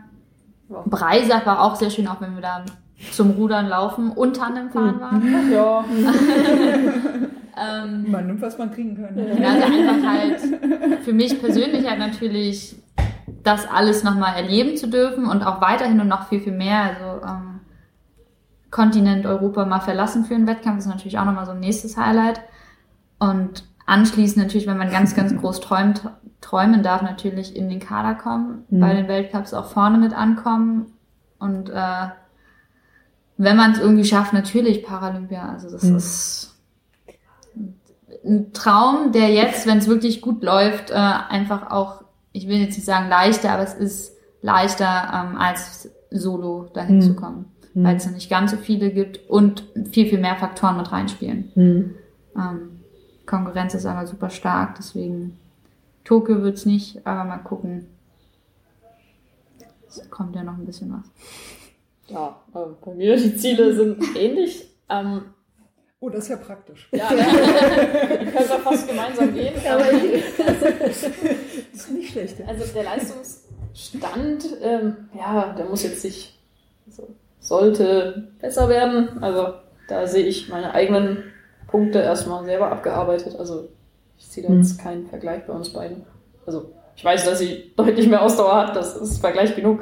Breisach 0.86 1.46
war 1.46 1.62
auch 1.62 1.76
sehr 1.76 1.90
schön, 1.90 2.08
auch 2.08 2.22
wenn 2.22 2.36
wir 2.36 2.42
da 2.42 2.64
zum 3.12 3.32
Rudern 3.32 3.68
laufen 3.68 4.12
und 4.12 4.38
Tandem 4.38 4.70
fahren 4.70 5.00
waren. 5.02 5.52
Ja, 5.52 5.84
Ähm, 7.58 8.12
Man 8.12 8.28
nimmt, 8.28 8.42
was 8.42 8.58
man 8.58 8.72
kriegen 8.72 8.96
kann. 8.96 9.18
ja, 9.18 9.50
also 9.50 9.64
einfach 9.66 10.10
halt 10.10 11.02
für 11.04 11.14
mich 11.14 11.40
persönlich 11.40 11.88
halt 11.90 12.00
natürlich 12.00 12.76
das 13.44 13.68
alles 13.68 14.04
nochmal 14.04 14.36
erleben 14.36 14.76
zu 14.76 14.88
dürfen 14.88 15.26
und 15.26 15.44
auch 15.44 15.62
weiterhin 15.62 16.00
und 16.02 16.08
noch 16.08 16.28
viel, 16.28 16.40
viel 16.42 16.54
mehr. 16.54 16.82
Also 16.82 17.26
ähm, 17.26 17.60
Kontinent 18.72 19.26
Europa 19.26 19.66
mal 19.66 19.80
verlassen 19.80 20.26
für 20.26 20.36
einen 20.36 20.48
Wettkampf 20.48 20.80
ist 20.80 20.88
natürlich 20.88 21.18
auch 21.18 21.26
nochmal 21.26 21.46
so 21.46 21.52
ein 21.54 21.60
nächstes 21.60 21.96
Highlight. 21.98 22.42
Und 23.20 23.64
anschließend 23.86 24.44
natürlich, 24.44 24.68
wenn 24.68 24.78
man 24.78 24.90
ganz, 24.92 25.16
ganz 25.16 25.36
groß 25.36 25.62
träumt, 25.62 26.10
träumen 26.42 26.84
darf, 26.84 27.02
natürlich 27.02 27.56
in 27.56 27.70
den 27.70 27.80
Kader 27.80 28.16
kommen, 28.16 28.66
Mhm. 28.70 28.80
bei 28.82 28.94
den 28.94 29.08
Weltcups 29.08 29.54
auch 29.54 29.66
vorne 29.68 29.98
mit 29.98 30.14
ankommen. 30.14 30.88
Und 31.40 31.70
äh, 31.70 32.08
wenn 33.38 33.56
man 33.58 33.72
es 33.72 33.80
irgendwie 33.80 34.06
schafft, 34.06 34.34
natürlich 34.34 34.84
Paralympia. 34.84 35.50
Also 35.50 35.70
das 35.72 35.84
Mhm. 35.84 35.96
ist 35.96 36.55
ein 38.26 38.54
Traum, 38.54 39.12
der 39.12 39.30
jetzt, 39.30 39.68
wenn 39.68 39.78
es 39.78 39.88
wirklich 39.88 40.22
gut 40.22 40.44
läuft, 40.44 40.90
äh, 40.92 40.94
einfach 40.96 41.72
auch, 41.72 42.04
ich 42.32 42.48
will 42.48 42.58
jetzt 42.58 42.76
nicht 42.76 42.86
sagen 42.86 43.08
leichter, 43.10 43.52
aber 43.52 43.64
es 43.64 43.74
ist 43.74 44.14
leichter, 44.42 44.86
ähm, 45.14 45.38
als 45.38 45.90
solo 46.12 46.70
dahin 46.74 46.98
Mhm. 46.98 47.02
zu 47.02 47.16
kommen, 47.16 47.46
weil 47.74 47.98
es 47.98 48.06
noch 48.06 48.14
nicht 48.14 48.30
ganz 48.30 48.52
so 48.52 48.58
viele 48.58 48.92
gibt 48.92 49.30
und 49.30 49.64
viel, 49.92 50.08
viel 50.08 50.20
mehr 50.20 50.36
Faktoren 50.38 50.78
mit 50.78 50.92
reinspielen. 50.92 51.52
Hm. 51.56 51.96
Ähm, 52.36 52.80
Konkurrenz 53.26 53.74
ist 53.74 53.86
aber 53.86 54.06
super 54.08 54.30
stark, 54.30 54.76
deswegen 54.78 55.38
Tokio 56.04 56.42
wird's 56.42 56.66
nicht, 56.66 57.06
aber 57.08 57.24
mal 57.26 57.38
gucken. 57.40 57.88
Es 59.88 60.10
kommt 60.10 60.36
ja 60.36 60.44
noch 60.44 60.58
ein 60.58 60.66
bisschen 60.66 60.92
was. 60.94 61.10
ja 62.08 62.36
äh, 62.54 62.68
bei 62.84 62.94
mir 62.94 63.16
die 63.18 63.36
Ziele 63.38 63.74
sind 63.76 64.04
ähnlich. 64.16 64.68
Ähm, 64.90 65.22
Oh, 66.00 66.10
das 66.10 66.26
ist 66.26 66.30
ja 66.30 66.36
praktisch. 66.36 66.88
ja, 66.92 67.10
ne? 67.12 67.18
wir 67.18 68.32
können 68.32 68.50
da 68.50 68.58
fast 68.60 68.88
gemeinsam 68.88 69.34
gehen. 69.34 69.54
Ähm, 69.64 70.22
Das 71.72 71.82
ist 71.82 71.92
nicht 71.92 72.12
schlecht. 72.12 72.40
ja. 72.40 72.46
Also 72.48 72.66
der 72.74 72.84
Leistungsstand, 72.84 74.46
ähm, 74.62 75.10
ja, 75.18 75.54
der 75.58 75.66
muss 75.66 75.84
jetzt 75.84 76.02
sich, 76.02 76.40
also 76.88 77.08
sollte 77.40 78.30
besser 78.40 78.70
werden. 78.70 79.24
Also 79.24 79.54
da 79.88 80.08
sehe 80.08 80.26
ich 80.26 80.50
meine 80.50 80.74
eigenen 80.74 81.24
Punkte 81.68 82.00
erstmal 82.00 82.44
selber 82.46 82.72
abgearbeitet. 82.72 83.36
Also 83.38 83.70
ich 84.18 84.30
ziehe 84.30 84.48
da 84.48 84.54
jetzt 84.54 84.80
keinen 84.80 85.08
Vergleich 85.08 85.46
bei 85.46 85.54
uns 85.54 85.70
beiden. 85.70 86.06
Also 86.46 86.72
ich 86.96 87.04
weiß, 87.04 87.26
dass 87.26 87.40
sie 87.40 87.74
deutlich 87.76 88.08
mehr 88.08 88.22
Ausdauer 88.22 88.56
hat, 88.56 88.76
das 88.76 88.96
ist 88.96 89.20
Vergleich 89.20 89.56
genug. 89.56 89.82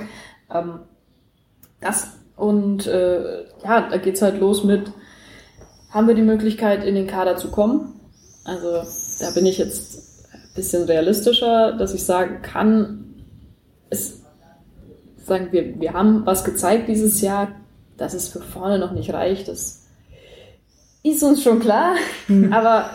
Ähm, 0.52 0.80
das 1.82 2.18
und 2.36 2.88
äh, 2.88 3.44
ja, 3.64 3.88
da 3.90 3.98
geht's 3.98 4.22
halt 4.22 4.40
los 4.40 4.64
mit, 4.64 4.92
haben 5.94 6.08
wir 6.08 6.16
die 6.16 6.22
Möglichkeit, 6.22 6.84
in 6.84 6.96
den 6.96 7.08
Kader 7.08 7.38
zu 7.38 7.50
kommen? 7.50 7.94
Also 8.44 8.82
da 9.20 9.32
bin 9.32 9.46
ich 9.46 9.58
jetzt 9.58 10.28
ein 10.34 10.40
bisschen 10.56 10.84
realistischer, 10.84 11.74
dass 11.74 11.94
ich 11.94 12.04
sagen 12.04 12.42
kann, 12.42 13.06
es 13.90 14.22
sagen 15.26 15.50
wir, 15.52 15.80
wir 15.80 15.94
haben 15.94 16.26
was 16.26 16.44
gezeigt 16.44 16.90
dieses 16.90 17.22
Jahr, 17.22 17.50
dass 17.98 18.14
es 18.14 18.28
für 18.28 18.42
vorne 18.42 18.80
noch 18.80 18.92
nicht 18.92 19.14
reicht. 19.14 19.48
Das 19.48 19.86
ist 21.04 21.24
uns 21.24 21.42
schon 21.44 21.60
klar, 21.60 21.96
aber 22.52 22.90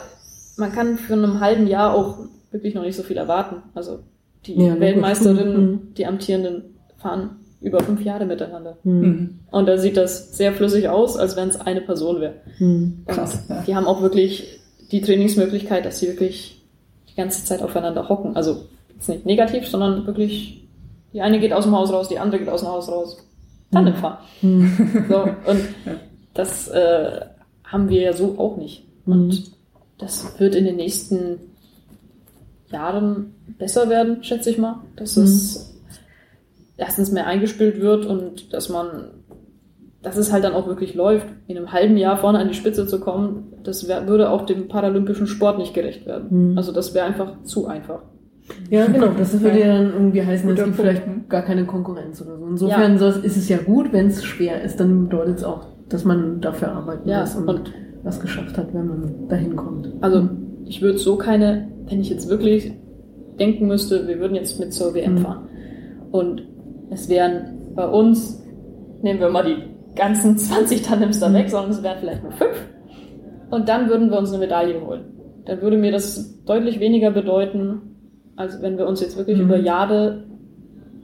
man 0.57 0.73
kann 0.73 0.99
für 0.99 1.15
einem 1.15 1.41
halben 1.41 1.67
Jahr 1.67 1.95
auch 1.95 2.19
wirklich 2.51 2.75
noch 2.75 2.83
nicht 2.83 2.97
so 2.97 3.03
viel 3.03 3.17
erwarten. 3.17 3.63
Also 3.75 4.01
die 4.45 4.55
Ja. 4.61 4.79
Weltmeisterinnen, 4.79 5.71
Mhm. 5.71 5.95
die 5.95 6.07
amtierenden, 6.07 6.75
fahren 6.99 7.38
über 7.61 7.81
fünf 7.81 8.03
Jahre 8.03 8.25
miteinander. 8.25 8.77
Hm. 8.85 9.01
Mhm. 9.01 9.39
Und 9.51 9.67
da 9.67 9.79
sieht 9.79 9.97
das 9.97 10.37
sehr 10.37 10.53
flüssig 10.53 10.89
aus, 10.89 11.17
als 11.17 11.37
wenn 11.37 11.49
es 11.49 11.61
eine 11.61 11.81
Person 11.81 12.21
wäre. 12.21 12.35
Hm. 12.59 13.05
Krass. 13.07 13.45
Ja. 13.49 13.63
Die 13.67 13.75
haben 13.75 13.87
auch 13.87 14.01
wirklich 14.01 14.61
die 14.91 15.01
Trainingsmöglichkeit, 15.01 15.85
dass 15.85 15.99
sie 15.99 16.09
wirklich 16.09 16.63
die 17.11 17.17
ganze 17.17 17.45
Zeit 17.45 17.63
aufeinander 17.63 18.09
hocken. 18.09 18.37
Also 18.37 18.65
jetzt 18.95 19.09
nicht 19.09 19.27
negativ, 19.27 19.67
sondern 19.69 20.07
wirklich, 20.07 20.69
die 21.13 21.21
eine 21.21 21.41
geht 21.41 21.53
aus 21.53 21.65
dem 21.65 21.75
Haus 21.75 21.93
raus, 21.93 22.09
die 22.09 22.19
andere 22.19 22.41
geht 22.41 22.49
aus 22.49 22.61
dem 22.61 22.69
Haus 22.69 22.89
raus. 22.89 23.25
Tandem 23.71 23.95
fahren. 23.95 24.19
Hm. 24.41 25.07
So, 25.09 25.23
und 25.51 25.61
das 26.35 26.69
äh, 26.69 27.21
haben 27.65 27.89
wir 27.89 28.01
ja 28.01 28.13
so 28.13 28.39
auch 28.39 28.57
nicht. 28.57 28.85
Und 29.05 29.53
das 29.99 30.39
wird 30.39 30.55
in 30.55 30.65
den 30.65 30.77
nächsten 30.77 31.39
Jahren 32.71 33.35
besser 33.59 33.89
werden, 33.89 34.23
schätze 34.23 34.51
ich 34.51 34.59
mal. 34.59 34.81
Dass 34.97 35.17
es 35.17 35.78
erstens 36.79 37.13
mehr 37.13 37.27
eingespielt 37.27 37.81
wird 37.81 38.07
und 38.07 38.53
dass 38.55 38.69
man, 38.71 39.11
dass 40.03 40.17
es 40.17 40.33
halt 40.33 40.45
dann 40.45 40.55
auch 40.55 40.67
wirklich 40.67 40.95
läuft. 40.95 41.27
In 41.47 41.57
einem 41.59 41.73
halben 41.73 41.97
Jahr 41.97 42.17
vorne 42.17 42.39
an 42.39 42.49
die 42.49 42.55
Spitze 42.55 42.87
zu 42.87 43.01
kommen, 43.01 43.53
das 43.65 43.87
wär, 43.89 44.09
würde 44.09 44.31
auch 44.31 44.47
dem 44.47 44.69
paralympischen 44.69 45.27
Sport 45.27 45.59
nicht 45.59 45.75
gerecht 45.75 46.07
werden. 46.07 46.53
Mhm. 46.53 46.57
Also 46.59 46.73
das 46.73 46.95
wäre 46.95 47.05
einfach 47.07 47.43
zu 47.43 47.67
einfach. 47.67 48.01
Ja, 48.71 48.87
genau. 48.87 49.09
Das 49.19 49.39
würde 49.43 49.61
ja 49.61 49.67
dann 49.77 49.93
irgendwie 49.93 50.23
heißen, 50.23 50.49
es 50.49 50.55
gibt 50.57 50.77
Punkt, 50.77 50.81
vielleicht 50.81 51.29
gar 51.29 51.43
keine 51.43 51.67
Konkurrenz 51.67 52.23
oder 52.23 52.39
so. 52.39 52.47
Insofern 52.47 52.97
so 52.99 53.09
ist 53.09 53.37
es 53.37 53.49
ja 53.49 53.59
gut, 53.59 53.93
wenn 53.93 54.07
es 54.07 54.25
schwer 54.25 54.63
ist, 54.63 54.81
dann 54.81 55.05
bedeutet 55.09 55.39
es 55.39 55.45
auch, 55.45 55.67
dass 55.91 56.05
man 56.05 56.41
dafür 56.41 56.73
arbeiten 56.73 57.09
Ja, 57.09 57.21
muss 57.21 57.35
und, 57.37 57.49
und- 57.49 57.73
was 58.05 58.21
geschafft 58.21 58.57
hat, 58.57 58.73
wenn 58.73 58.87
man 58.87 59.29
dahin 59.29 59.57
kommt. 59.57 59.91
Also 60.01 60.29
ich 60.65 60.81
würde 60.81 60.99
so 60.99 61.17
keine, 61.17 61.69
wenn 61.89 62.01
ich 62.01 62.09
jetzt 62.09 62.29
wirklich 62.31 62.73
denken 63.41 63.67
müsste, 63.67 64.07
wir 64.07 64.21
würden 64.21 64.37
jetzt 64.37 64.61
mit 64.61 64.73
zur 64.73 64.95
WM 64.95 65.15
Mhm. 65.15 65.19
fahren 65.19 65.49
und 66.13 66.43
es 66.91 67.09
wären 67.09 67.73
bei 67.75 67.87
uns, 67.87 68.43
nehmen 69.03 69.21
wir 69.21 69.29
mal 69.31 69.45
die 69.45 69.57
ganzen 69.95 70.37
20 70.39 70.83
Tandems 70.83 71.21
da 71.21 71.33
weg, 71.33 71.49
sondern 71.51 71.71
es 71.71 71.83
wären 71.83 71.99
vielleicht 71.99 72.23
nur 72.23 72.33
fünf 72.33 72.57
und 73.51 73.69
dann 73.69 73.89
würden 73.89 74.11
wir 74.11 74.19
uns 74.19 74.31
eine 74.31 74.39
Medaille 74.39 74.81
holen. 74.81 75.05
Dann 75.47 75.63
würde 75.63 75.77
mir 75.79 75.91
das 75.93 76.45
deutlich 76.45 76.79
weniger 76.81 77.11
bedeuten, 77.11 77.81
als 78.37 78.61
wenn 78.63 78.77
wir 78.79 78.87
uns 78.87 79.01
jetzt 79.01 79.17
wirklich 79.17 79.39
Mhm. 79.39 79.45
über 79.45 79.57
Jahre 79.57 80.25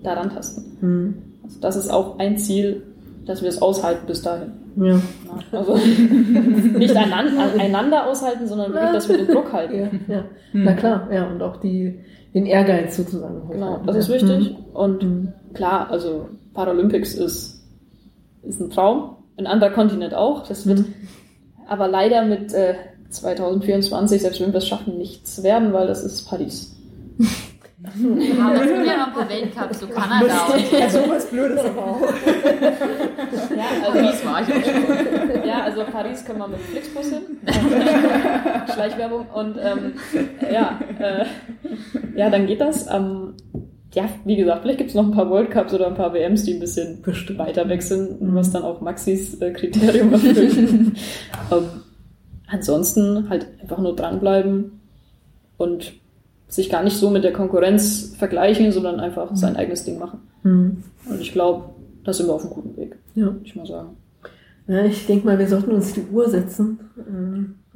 daran 0.02 0.30
tasten. 0.30 0.76
Hm. 0.80 1.14
Also 1.42 1.60
das 1.60 1.76
ist 1.76 1.90
auch 1.90 2.18
ein 2.18 2.36
Ziel, 2.36 2.82
dass 3.26 3.42
wir 3.42 3.48
es 3.48 3.60
aushalten 3.62 4.06
bis 4.06 4.22
dahin. 4.22 4.52
Ja. 4.76 5.00
Also 5.52 5.76
nicht 6.78 6.94
einander, 6.96 7.44
einander 7.58 8.06
aushalten, 8.06 8.46
sondern 8.46 8.72
wirklich, 8.72 8.90
dass 8.92 9.08
wir 9.08 9.16
den 9.16 9.28
Druck 9.28 9.52
halten. 9.52 10.00
Ja, 10.08 10.14
ja. 10.14 10.24
Na 10.52 10.72
klar, 10.74 11.08
ja, 11.12 11.26
und 11.26 11.42
auch 11.42 11.56
die, 11.56 12.00
den 12.34 12.46
Ehrgeiz 12.46 12.96
sozusagen. 12.96 13.48
Genau, 13.50 13.66
hochhalten. 13.66 13.86
das 13.86 13.96
ist 13.96 14.08
wichtig. 14.10 14.56
Und 14.72 15.02
Mhm. 15.02 15.32
klar, 15.54 15.90
also 15.90 16.28
Paralympics 16.52 17.14
ist, 17.14 17.62
ist 18.42 18.60
ein 18.60 18.70
Traum. 18.70 19.16
Ein 19.36 19.46
anderer 19.46 19.70
Kontinent 19.70 20.14
auch. 20.14 20.46
Das 20.46 20.66
wird 20.66 20.80
Mhm. 20.80 20.94
aber 21.68 21.88
leider 21.88 22.24
mit 22.24 22.52
äh, 22.52 22.74
2024, 23.10 24.20
selbst 24.22 24.40
wenn 24.40 24.52
wir 24.52 24.58
es 24.58 24.66
schaffen, 24.68 24.98
nichts 24.98 25.42
werden, 25.42 25.72
weil 25.72 25.86
das 25.86 26.02
ist 26.04 26.28
Paris. 26.28 26.74
Ja, 27.84 28.46
aber 28.46 28.64
es 28.64 28.70
ja 28.70 28.96
noch 28.96 29.06
ein 29.08 29.12
paar 29.12 29.28
Weltcups, 29.28 29.80
so 29.80 29.86
Kanada 29.88 30.46
und 30.46 30.72
Ja, 30.72 30.88
sowas 30.88 31.26
Blödes 31.26 31.60
aber 31.64 31.82
auch. 31.82 32.00
Ja, 33.56 33.64
also, 33.84 33.98
Paris 33.98 34.24
war 34.24 34.42
ich 34.42 34.48
auch 34.48 34.64
schon. 34.64 35.46
ja, 35.46 35.62
also 35.64 35.84
Paris 35.84 36.24
können 36.24 36.38
wir 36.38 36.48
mit 36.48 36.58
dem 36.58 36.64
Flixbus 36.64 37.10
hin. 37.10 37.22
Schleichwerbung. 38.74 39.26
Und 39.28 39.56
ähm, 39.58 39.92
ja, 40.50 40.80
äh, 40.98 41.26
ja, 42.16 42.30
dann 42.30 42.46
geht 42.46 42.60
das. 42.60 42.86
Ähm, 42.90 43.34
ja, 43.92 44.08
wie 44.24 44.36
gesagt, 44.36 44.62
vielleicht 44.62 44.78
gibt 44.78 44.90
es 44.90 44.96
noch 44.96 45.04
ein 45.04 45.12
paar 45.12 45.28
World 45.30 45.50
Cups 45.50 45.74
oder 45.74 45.86
ein 45.86 45.94
paar 45.94 46.12
WMs, 46.14 46.44
die 46.44 46.54
ein 46.54 46.60
bisschen 46.60 47.02
Bestimmt. 47.02 47.38
weiter 47.38 47.68
weg 47.68 47.82
sind, 47.82 48.16
was 48.20 48.50
dann 48.50 48.62
auch 48.62 48.80
Maxis 48.80 49.40
äh, 49.40 49.52
Kriterium 49.52 50.12
erfüllt. 50.12 50.56
ähm, 51.52 51.68
ansonsten 52.48 53.28
halt 53.28 53.46
einfach 53.60 53.78
nur 53.78 53.94
dranbleiben 53.94 54.80
und 55.58 55.92
sich 56.54 56.70
gar 56.70 56.82
nicht 56.82 56.96
so 56.96 57.10
mit 57.10 57.24
der 57.24 57.32
Konkurrenz 57.32 58.14
vergleichen, 58.18 58.70
sondern 58.72 59.00
einfach 59.00 59.34
sein 59.34 59.56
eigenes 59.56 59.84
Ding 59.84 59.98
machen. 59.98 60.20
Mhm. 60.42 60.82
Und 61.08 61.20
ich 61.20 61.32
glaube, 61.32 61.70
da 62.04 62.12
sind 62.12 62.26
wir 62.26 62.34
auf 62.34 62.42
einem 62.42 62.50
guten 62.54 62.76
Weg, 62.76 62.96
Ja. 63.14 63.26
würde 63.26 63.40
ich 63.44 63.56
mal 63.56 63.66
sagen. 63.66 63.96
Ja, 64.66 64.84
ich 64.84 65.06
denke 65.06 65.26
mal, 65.26 65.38
wir 65.38 65.46
sollten 65.48 65.72
uns 65.72 65.92
die 65.92 66.04
Uhr 66.10 66.28
setzen. 66.28 66.78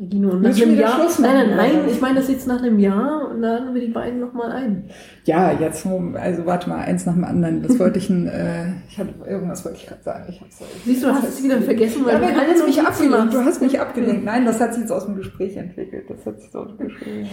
Regino, 0.01 0.31
und 0.31 0.43
nach 0.43 0.55
einem 0.57 0.79
Jahr. 0.79 1.01
Schluss 1.01 1.19
Nein, 1.19 1.35
machen, 1.35 1.57
nein, 1.57 1.73
nein, 1.73 1.87
was? 1.87 1.93
ich 1.93 2.01
meine 2.01 2.21
das 2.21 2.29
jetzt 2.29 2.47
nach 2.47 2.63
einem 2.63 2.79
Jahr 2.79 3.31
und 3.31 3.41
laden 3.41 3.75
wir 3.75 3.81
die 3.81 3.89
beiden 3.91 4.21
nochmal 4.21 4.53
ein. 4.53 4.85
Ja, 5.25 5.51
jetzt, 5.51 5.85
also 5.87 6.47
warte 6.47 6.69
mal, 6.69 6.79
eins 6.79 7.05
nach 7.05 7.15
dem 7.15 7.25
anderen. 7.25 7.65
Das 7.65 7.77
wollte 7.81 7.99
ich, 7.99 8.09
ein, 8.09 8.29
äh, 8.29 8.75
ich 8.89 8.97
hatte, 8.97 9.13
irgendwas 9.29 9.65
wollte 9.65 9.79
ich 9.79 9.89
gerade 9.89 10.03
sagen. 10.05 10.27
Ich 10.29 10.41
hab's, 10.41 10.59
Siehst 10.85 11.03
du, 11.03 11.09
du 11.09 11.15
hast 11.15 11.29
es 11.29 11.43
wieder 11.43 11.61
vergessen, 11.61 12.05
weil 12.05 12.23
Ja, 12.23 12.31
du 12.31 12.37
hast 12.37 12.65
mich 12.65 12.81
abgelenkt. 12.81 13.35
Du 13.35 13.45
hast 13.45 13.61
mich 13.61 13.81
abgelenkt. 13.81 14.25
Nein, 14.25 14.45
das 14.45 14.61
hat 14.61 14.73
sich 14.73 14.83
jetzt 14.83 14.93
aus 14.93 15.07
dem 15.07 15.17
Gespräch 15.17 15.57
entwickelt. 15.57 16.05
Das 16.09 16.25
hat 16.25 16.41
sich 16.41 16.53
dem 16.53 16.79
Gespräch. 16.79 17.29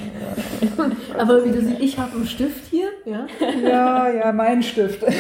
Aber 1.19 1.45
wie 1.45 1.51
du 1.51 1.61
siehst, 1.61 1.79
ich 1.79 1.99
habe 1.99 2.15
einen 2.15 2.25
Stift 2.25 2.65
hier, 2.71 2.87
ja. 3.05 3.27
Ja, 3.63 4.09
ja, 4.09 4.31
mein 4.31 4.63
Stift. 4.63 5.05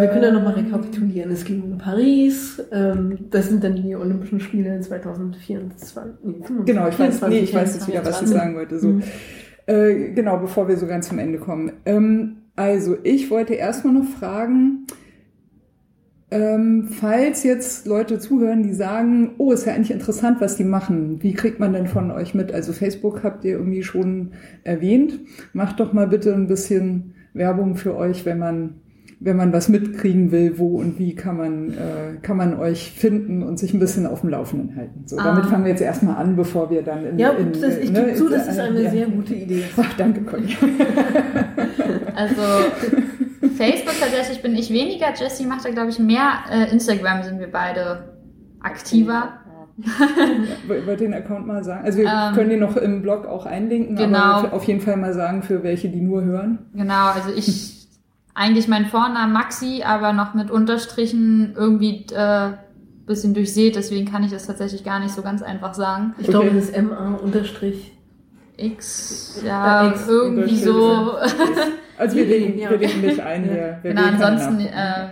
Wir 0.00 0.08
können 0.08 0.22
ja 0.22 0.30
nochmal 0.32 0.54
rekapitulieren. 0.54 1.30
Es 1.30 1.44
ging 1.44 1.62
um 1.62 1.78
Paris, 1.78 2.62
ähm, 2.72 3.18
das 3.30 3.48
sind 3.48 3.62
dann 3.62 3.76
die 3.76 3.94
Olympischen 3.94 4.40
Spiele 4.40 4.80
2024. 4.80 6.24
Nee, 6.24 6.32
25, 6.44 6.64
Genau, 6.64 6.88
ich 6.88 6.98
weiß, 6.98 7.20
nee, 7.28 7.40
ich 7.40 7.50
24, 7.50 7.54
weiß 7.54 7.74
jetzt 7.74 7.88
wieder, 7.88 8.00
was 8.00 8.22
ich 8.22 8.28
24. 8.28 8.28
sagen 8.28 8.54
wollte. 8.56 8.78
So. 8.78 8.88
Mhm. 8.88 9.02
Äh, 9.66 10.12
genau, 10.12 10.38
bevor 10.38 10.66
wir 10.68 10.76
so 10.78 10.86
ganz 10.86 11.08
zum 11.08 11.18
Ende 11.18 11.38
kommen. 11.38 11.72
Ähm, 11.84 12.36
also, 12.56 12.96
ich 13.02 13.30
wollte 13.30 13.54
erstmal 13.54 13.94
noch 13.94 14.06
fragen, 14.06 14.86
ähm, 16.30 16.88
falls 16.88 17.42
jetzt 17.42 17.86
Leute 17.86 18.18
zuhören, 18.18 18.62
die 18.62 18.72
sagen, 18.72 19.34
oh, 19.36 19.52
ist 19.52 19.66
ja 19.66 19.74
eigentlich 19.74 19.90
interessant, 19.90 20.40
was 20.40 20.56
die 20.56 20.64
machen. 20.64 21.22
Wie 21.22 21.34
kriegt 21.34 21.60
man 21.60 21.74
denn 21.74 21.86
von 21.86 22.10
euch 22.10 22.34
mit? 22.34 22.52
Also 22.52 22.72
Facebook 22.72 23.22
habt 23.22 23.44
ihr 23.44 23.52
irgendwie 23.52 23.82
schon 23.82 24.30
erwähnt. 24.64 25.20
Macht 25.52 25.78
doch 25.78 25.92
mal 25.92 26.06
bitte 26.06 26.32
ein 26.32 26.46
bisschen 26.46 27.12
Werbung 27.34 27.76
für 27.76 27.94
euch, 27.94 28.24
wenn 28.24 28.38
man 28.38 28.81
wenn 29.24 29.36
man 29.36 29.52
was 29.52 29.68
mitkriegen 29.68 30.32
will, 30.32 30.58
wo 30.58 30.78
und 30.80 30.98
wie 30.98 31.14
kann 31.14 31.36
man, 31.36 31.70
äh, 31.74 32.16
kann 32.22 32.36
man 32.36 32.58
euch 32.58 32.90
finden 32.90 33.42
und 33.44 33.58
sich 33.58 33.72
ein 33.72 33.78
bisschen 33.78 34.06
auf 34.06 34.22
dem 34.22 34.30
Laufenden 34.30 34.74
halten. 34.74 35.04
So, 35.06 35.16
damit 35.16 35.44
Ah. 35.44 35.48
fangen 35.48 35.64
wir 35.64 35.70
jetzt 35.70 35.80
erstmal 35.82 36.16
an, 36.16 36.34
bevor 36.34 36.70
wir 36.70 36.82
dann 36.82 37.06
in, 37.06 37.18
Ja, 37.18 37.30
in 37.30 37.52
das, 37.52 37.78
ich 37.78 37.92
ne, 37.92 38.04
gebe 38.06 38.14
zu, 38.16 38.28
das 38.28 38.48
ist 38.48 38.58
eine 38.58 38.82
ja. 38.82 38.90
sehr 38.90 39.06
gute 39.06 39.34
Idee. 39.34 39.62
Ach, 39.76 39.94
danke, 39.96 40.22
Conny. 40.22 40.56
Also 42.14 42.42
Facebook 43.56 43.94
tatsächlich 44.00 44.42
bin 44.42 44.54
ich 44.54 44.70
weniger. 44.70 45.06
Jessie 45.14 45.46
macht 45.46 45.64
da, 45.64 45.70
glaube 45.70 45.90
ich, 45.90 45.98
mehr. 45.98 46.30
Äh, 46.50 46.70
Instagram 46.72 47.22
sind 47.22 47.40
wir 47.40 47.50
beide 47.50 48.04
aktiver. 48.60 49.32
Wollt 50.68 50.86
ihr 51.00 51.08
den 51.08 51.14
Account 51.14 51.46
mal 51.46 51.64
sagen? 51.64 51.84
Also 51.84 51.98
wir 51.98 52.04
Ähm, 52.06 52.34
können 52.34 52.50
den 52.50 52.60
noch 52.60 52.76
im 52.76 53.02
Blog 53.02 53.26
auch 53.26 53.46
einlinken, 53.46 53.96
genau. 53.96 54.18
aber 54.18 54.52
auf 54.52 54.64
jeden 54.64 54.80
Fall 54.80 54.96
mal 54.96 55.14
sagen, 55.14 55.42
für 55.42 55.62
welche, 55.62 55.88
die 55.88 56.00
nur 56.02 56.22
hören. 56.22 56.58
Genau, 56.74 57.06
also 57.06 57.30
ich 57.34 57.78
eigentlich 58.34 58.68
mein 58.68 58.86
Vornamen 58.86 59.32
Maxi, 59.32 59.82
aber 59.84 60.12
noch 60.12 60.34
mit 60.34 60.50
Unterstrichen 60.50 61.52
irgendwie 61.56 62.06
äh, 62.14 62.50
bisschen 63.06 63.34
durchsät, 63.34 63.76
deswegen 63.76 64.10
kann 64.10 64.22
ich 64.24 64.30
das 64.30 64.46
tatsächlich 64.46 64.84
gar 64.84 65.00
nicht 65.00 65.12
so 65.14 65.22
ganz 65.22 65.42
einfach 65.42 65.74
sagen. 65.74 66.14
Ich 66.18 66.28
Okay. 66.28 66.30
glaube, 66.32 66.50
das 66.54 66.70
ist 66.70 66.82
MA 66.82 67.14
unterstrich. 67.16 67.92
X, 68.56 69.42
ja, 69.44 69.88
X 69.88 70.06
irgendwie 70.08 70.56
so. 70.56 71.12
Also 71.98 72.16
wir 72.16 72.24
legen, 72.26 72.58
Ja. 72.58 72.70
wir 72.70 72.78
legen 72.78 73.20
ein 73.20 73.44
hier. 73.44 73.78
Wir 73.82 73.90
genau, 73.94 74.02
ansonsten, 74.08 74.60
äh, 74.60 75.08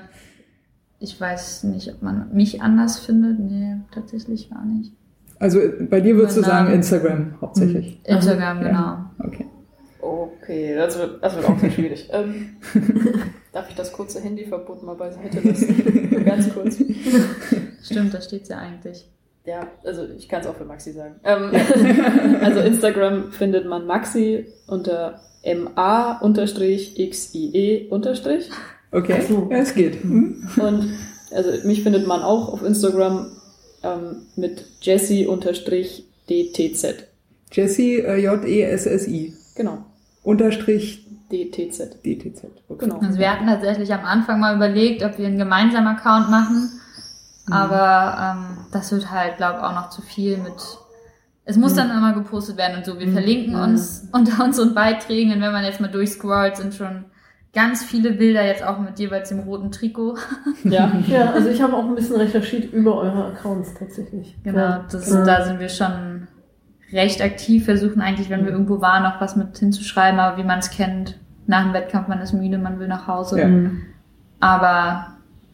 ich 0.98 1.20
weiß 1.20 1.64
nicht, 1.64 1.88
ob 1.92 2.02
man 2.02 2.32
mich 2.32 2.62
anders 2.62 2.98
findet. 2.98 3.38
Nee, 3.38 3.76
tatsächlich 3.94 4.50
gar 4.50 4.64
nicht. 4.64 4.92
Also 5.38 5.60
bei 5.88 6.00
dir 6.00 6.16
würdest 6.16 6.38
du 6.38 6.42
sagen. 6.42 6.72
Instagram 6.72 7.34
hauptsächlich. 7.40 8.00
Instagram, 8.04 8.62
Ja. 8.62 8.68
genau. 8.68 9.26
Okay. 9.28 9.46
Okay, 10.00 10.74
das 10.74 10.98
wird, 10.98 11.22
das 11.22 11.36
wird 11.36 11.44
auch 11.46 11.58
sehr 11.58 11.70
schwierig. 11.70 12.08
ähm, 12.12 12.56
darf 13.52 13.68
ich 13.68 13.74
das 13.74 13.92
kurze 13.92 14.20
Handyverbot 14.20 14.82
mal 14.82 14.94
beiseite 14.94 15.40
lassen? 15.40 16.08
Nur 16.10 16.20
Ganz 16.24 16.52
kurz. 16.52 16.78
Stimmt, 17.82 18.14
da 18.14 18.20
steht's 18.20 18.48
ja 18.48 18.58
eigentlich. 18.58 19.06
Ja, 19.44 19.66
also 19.84 20.06
ich 20.16 20.28
kann 20.28 20.42
es 20.42 20.46
auch 20.46 20.56
für 20.56 20.64
Maxi 20.64 20.92
sagen. 20.92 21.16
Ähm, 21.24 21.50
also 22.40 22.60
Instagram 22.60 23.32
findet 23.32 23.66
man 23.66 23.86
Maxi 23.86 24.46
unter 24.66 25.20
ma-xie. 25.44 26.60
Okay, 28.92 29.22
so. 29.26 29.48
ja, 29.50 29.58
es 29.58 29.74
geht. 29.74 30.02
Hm? 30.02 30.48
Und 30.56 30.90
also 31.30 31.66
mich 31.66 31.82
findet 31.82 32.06
man 32.06 32.22
auch 32.22 32.52
auf 32.52 32.62
Instagram 32.62 33.32
ähm, 33.82 34.26
mit 34.36 34.64
Jessie 34.82 35.26
unterstrich 35.26 36.04
DTZ. 36.28 37.06
Jessie, 37.52 38.00
äh, 38.00 38.16
J-E-S-S-I. 38.16 39.34
Genau, 39.56 39.84
Unterstrich 40.22 41.06
DTZ. 41.32 42.02
DTZ. 42.04 42.44
Okay. 42.68 42.86
Genau. 42.86 42.98
Also 43.00 43.18
wir 43.18 43.30
hatten 43.32 43.46
tatsächlich 43.46 43.92
am 43.94 44.04
Anfang 44.04 44.40
mal 44.40 44.56
überlegt, 44.56 45.02
ob 45.04 45.18
wir 45.18 45.26
einen 45.26 45.38
gemeinsamen 45.38 45.86
Account 45.96 46.30
machen. 46.30 46.70
Aber 47.50 48.16
ähm, 48.36 48.58
das 48.72 48.92
wird 48.92 49.10
halt, 49.10 49.36
glaube 49.36 49.58
ich, 49.58 49.64
auch 49.64 49.74
noch 49.74 49.90
zu 49.90 50.02
viel 50.02 50.36
mit. 50.38 50.52
Es 51.44 51.56
muss 51.56 51.74
dann 51.74 51.90
immer 51.90 52.12
gepostet 52.12 52.56
werden 52.56 52.76
und 52.78 52.84
so. 52.84 52.98
Wir 52.98 53.10
verlinken 53.10 53.54
uns 53.56 54.06
unter 54.12 54.44
unseren 54.44 54.74
Beiträgen 54.74 55.32
und 55.32 55.40
wenn 55.40 55.52
man 55.52 55.64
jetzt 55.64 55.80
mal 55.80 55.88
durchscrollt, 55.90 56.56
sind 56.56 56.74
schon 56.74 57.06
ganz 57.52 57.82
viele 57.82 58.12
Bilder 58.12 58.44
jetzt 58.44 58.62
auch 58.62 58.78
mit 58.78 58.98
jeweils 59.00 59.30
dem 59.30 59.40
roten 59.40 59.72
Trikot. 59.72 60.16
Ja, 60.62 60.92
Ja, 61.08 61.30
also 61.32 61.48
ich 61.48 61.60
habe 61.60 61.74
auch 61.74 61.84
ein 61.84 61.94
bisschen 61.96 62.16
recherchiert 62.16 62.72
über 62.72 62.96
eure 62.98 63.26
Accounts 63.32 63.74
tatsächlich. 63.76 64.36
Genau, 64.44 64.84
das, 64.90 65.10
Ja. 65.10 65.24
da 65.24 65.44
sind 65.44 65.58
wir 65.58 65.68
schon 65.68 66.28
recht 66.92 67.22
aktiv, 67.22 67.64
versuchen 67.64 68.00
eigentlich, 68.00 68.30
wenn 68.30 68.44
wir 68.44 68.52
irgendwo 68.52 68.80
waren, 68.80 69.02
noch 69.02 69.20
was 69.20 69.36
mit 69.36 69.56
hinzuschreiben, 69.58 70.18
aber 70.20 70.36
wie 70.38 70.44
man 70.44 70.58
es 70.58 70.70
kennt, 70.70 71.16
nach 71.46 71.64
dem 71.64 71.72
Wettkampf, 71.72 72.08
man 72.08 72.20
ist 72.20 72.32
müde, 72.32 72.58
man 72.58 72.78
will 72.78 72.88
nach 72.88 73.06
Hause. 73.06 73.40
Ja. 73.40 73.48
Mhm. 73.48 73.82
Aber 74.40 75.06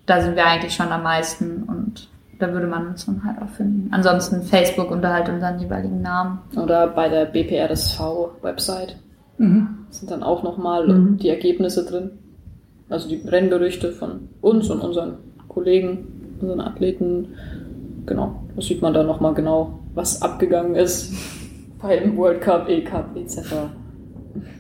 da 0.07 0.21
sind 0.21 0.37
wir 0.37 0.47
eigentlich 0.47 0.75
schon 0.75 0.89
am 0.89 1.03
meisten 1.03 1.63
und 1.65 2.09
da 2.39 2.53
würde 2.53 2.67
man 2.67 2.89
uns 2.89 3.07
dann 3.07 3.23
halt 3.25 3.41
auch 3.43 3.49
finden. 3.49 3.89
Ansonsten 3.93 4.43
Facebook 4.43 4.91
unter 4.91 5.13
halt 5.13 5.29
unseren 5.29 5.59
jeweiligen 5.59 6.03
Namen. 6.03 6.39
oder 6.57 6.87
bei 6.89 7.09
der 7.09 7.25
BPRSV-Website 7.27 8.97
Mhm. 9.39 9.69
sind 9.91 10.11
dann 10.11 10.23
auch 10.23 10.43
nochmal 10.43 10.87
Mhm. 10.87 11.19
die 11.19 11.29
Ergebnisse 11.29 11.85
drin. 11.85 12.11
Also 12.89 13.09
die 13.09 13.17
Rennberichte 13.27 13.93
von 13.93 14.29
uns 14.41 14.71
und 14.71 14.81
unseren 14.81 15.15
Kollegen, 15.49 16.07
unseren 16.41 16.61
Athleten. 16.61 17.29
Genau, 18.07 18.43
da 18.55 18.63
sieht 18.63 18.81
man 18.83 18.95
dann 18.95 19.07
nochmal 19.07 19.35
genau, 19.35 19.81
was 19.97 20.23
abgegangen 20.23 20.77
ist 20.77 21.13
beim 21.83 22.17
World 22.17 22.41
Cup, 22.41 22.69
E-Cup 22.69 23.17
etc. 23.17 23.39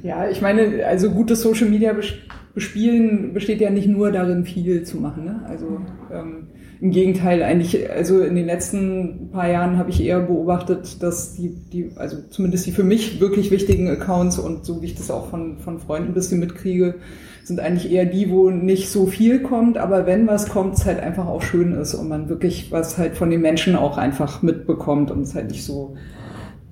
Ja, 0.03 0.29
ich 0.29 0.41
meine, 0.41 0.85
also 0.87 1.11
gutes 1.11 1.43
Social 1.43 1.69
Media 1.69 1.93
bes- 1.93 2.15
bespielen 2.55 3.33
besteht 3.35 3.61
ja 3.61 3.71
nicht 3.71 3.87
nur 3.87 4.11
darin, 4.11 4.45
viel 4.45 4.83
zu 4.83 4.99
machen. 4.99 5.25
Ne? 5.27 5.43
Also 5.47 5.81
ähm, 6.13 6.49
im 6.81 6.91
Gegenteil, 6.91 7.43
eigentlich, 7.43 7.91
also 7.91 8.21
in 8.21 8.35
den 8.35 8.47
letzten 8.47 9.31
paar 9.31 9.49
Jahren 9.49 9.79
habe 9.79 9.91
ich 9.91 10.03
eher 10.03 10.21
beobachtet, 10.21 11.03
dass 11.03 11.35
die, 11.35 11.49
die, 11.73 11.91
also 11.97 12.19
zumindest 12.31 12.67
die 12.67 12.73
für 12.73 12.85
mich 12.85 13.19
wirklich 13.19 13.51
wichtigen 13.51 13.89
Accounts 13.89 14.39
und 14.39 14.67
so 14.67 14.83
wie 14.83 14.87
ich 14.87 14.95
das 14.95 15.11
auch 15.11 15.31
von, 15.31 15.59
von 15.59 15.79
Freunden 15.79 16.09
ein 16.09 16.15
bisschen 16.15 16.39
mitkriege, 16.39 16.97
sind 17.45 17.61
eigentlich 17.61 17.91
eher 17.91 18.05
die, 18.05 18.29
wo 18.31 18.51
nicht 18.51 18.91
so 18.91 19.07
viel 19.07 19.41
kommt, 19.41 19.79
aber 19.79 20.05
wenn 20.05 20.27
was 20.27 20.49
kommt, 20.49 20.75
es 20.75 20.85
halt 20.85 21.01
einfach 21.01 21.27
auch 21.27 21.43
schön 21.43 21.73
ist 21.73 21.95
und 21.95 22.09
man 22.09 22.29
wirklich 22.29 22.73
was 22.73 22.99
halt 22.99 23.17
von 23.17 23.31
den 23.31 23.41
Menschen 23.41 23.77
auch 23.77 23.97
einfach 23.97 24.43
mitbekommt 24.43 25.11
und 25.11 25.23
es 25.23 25.35
halt 25.35 25.51
nicht 25.51 25.65
so 25.65 25.97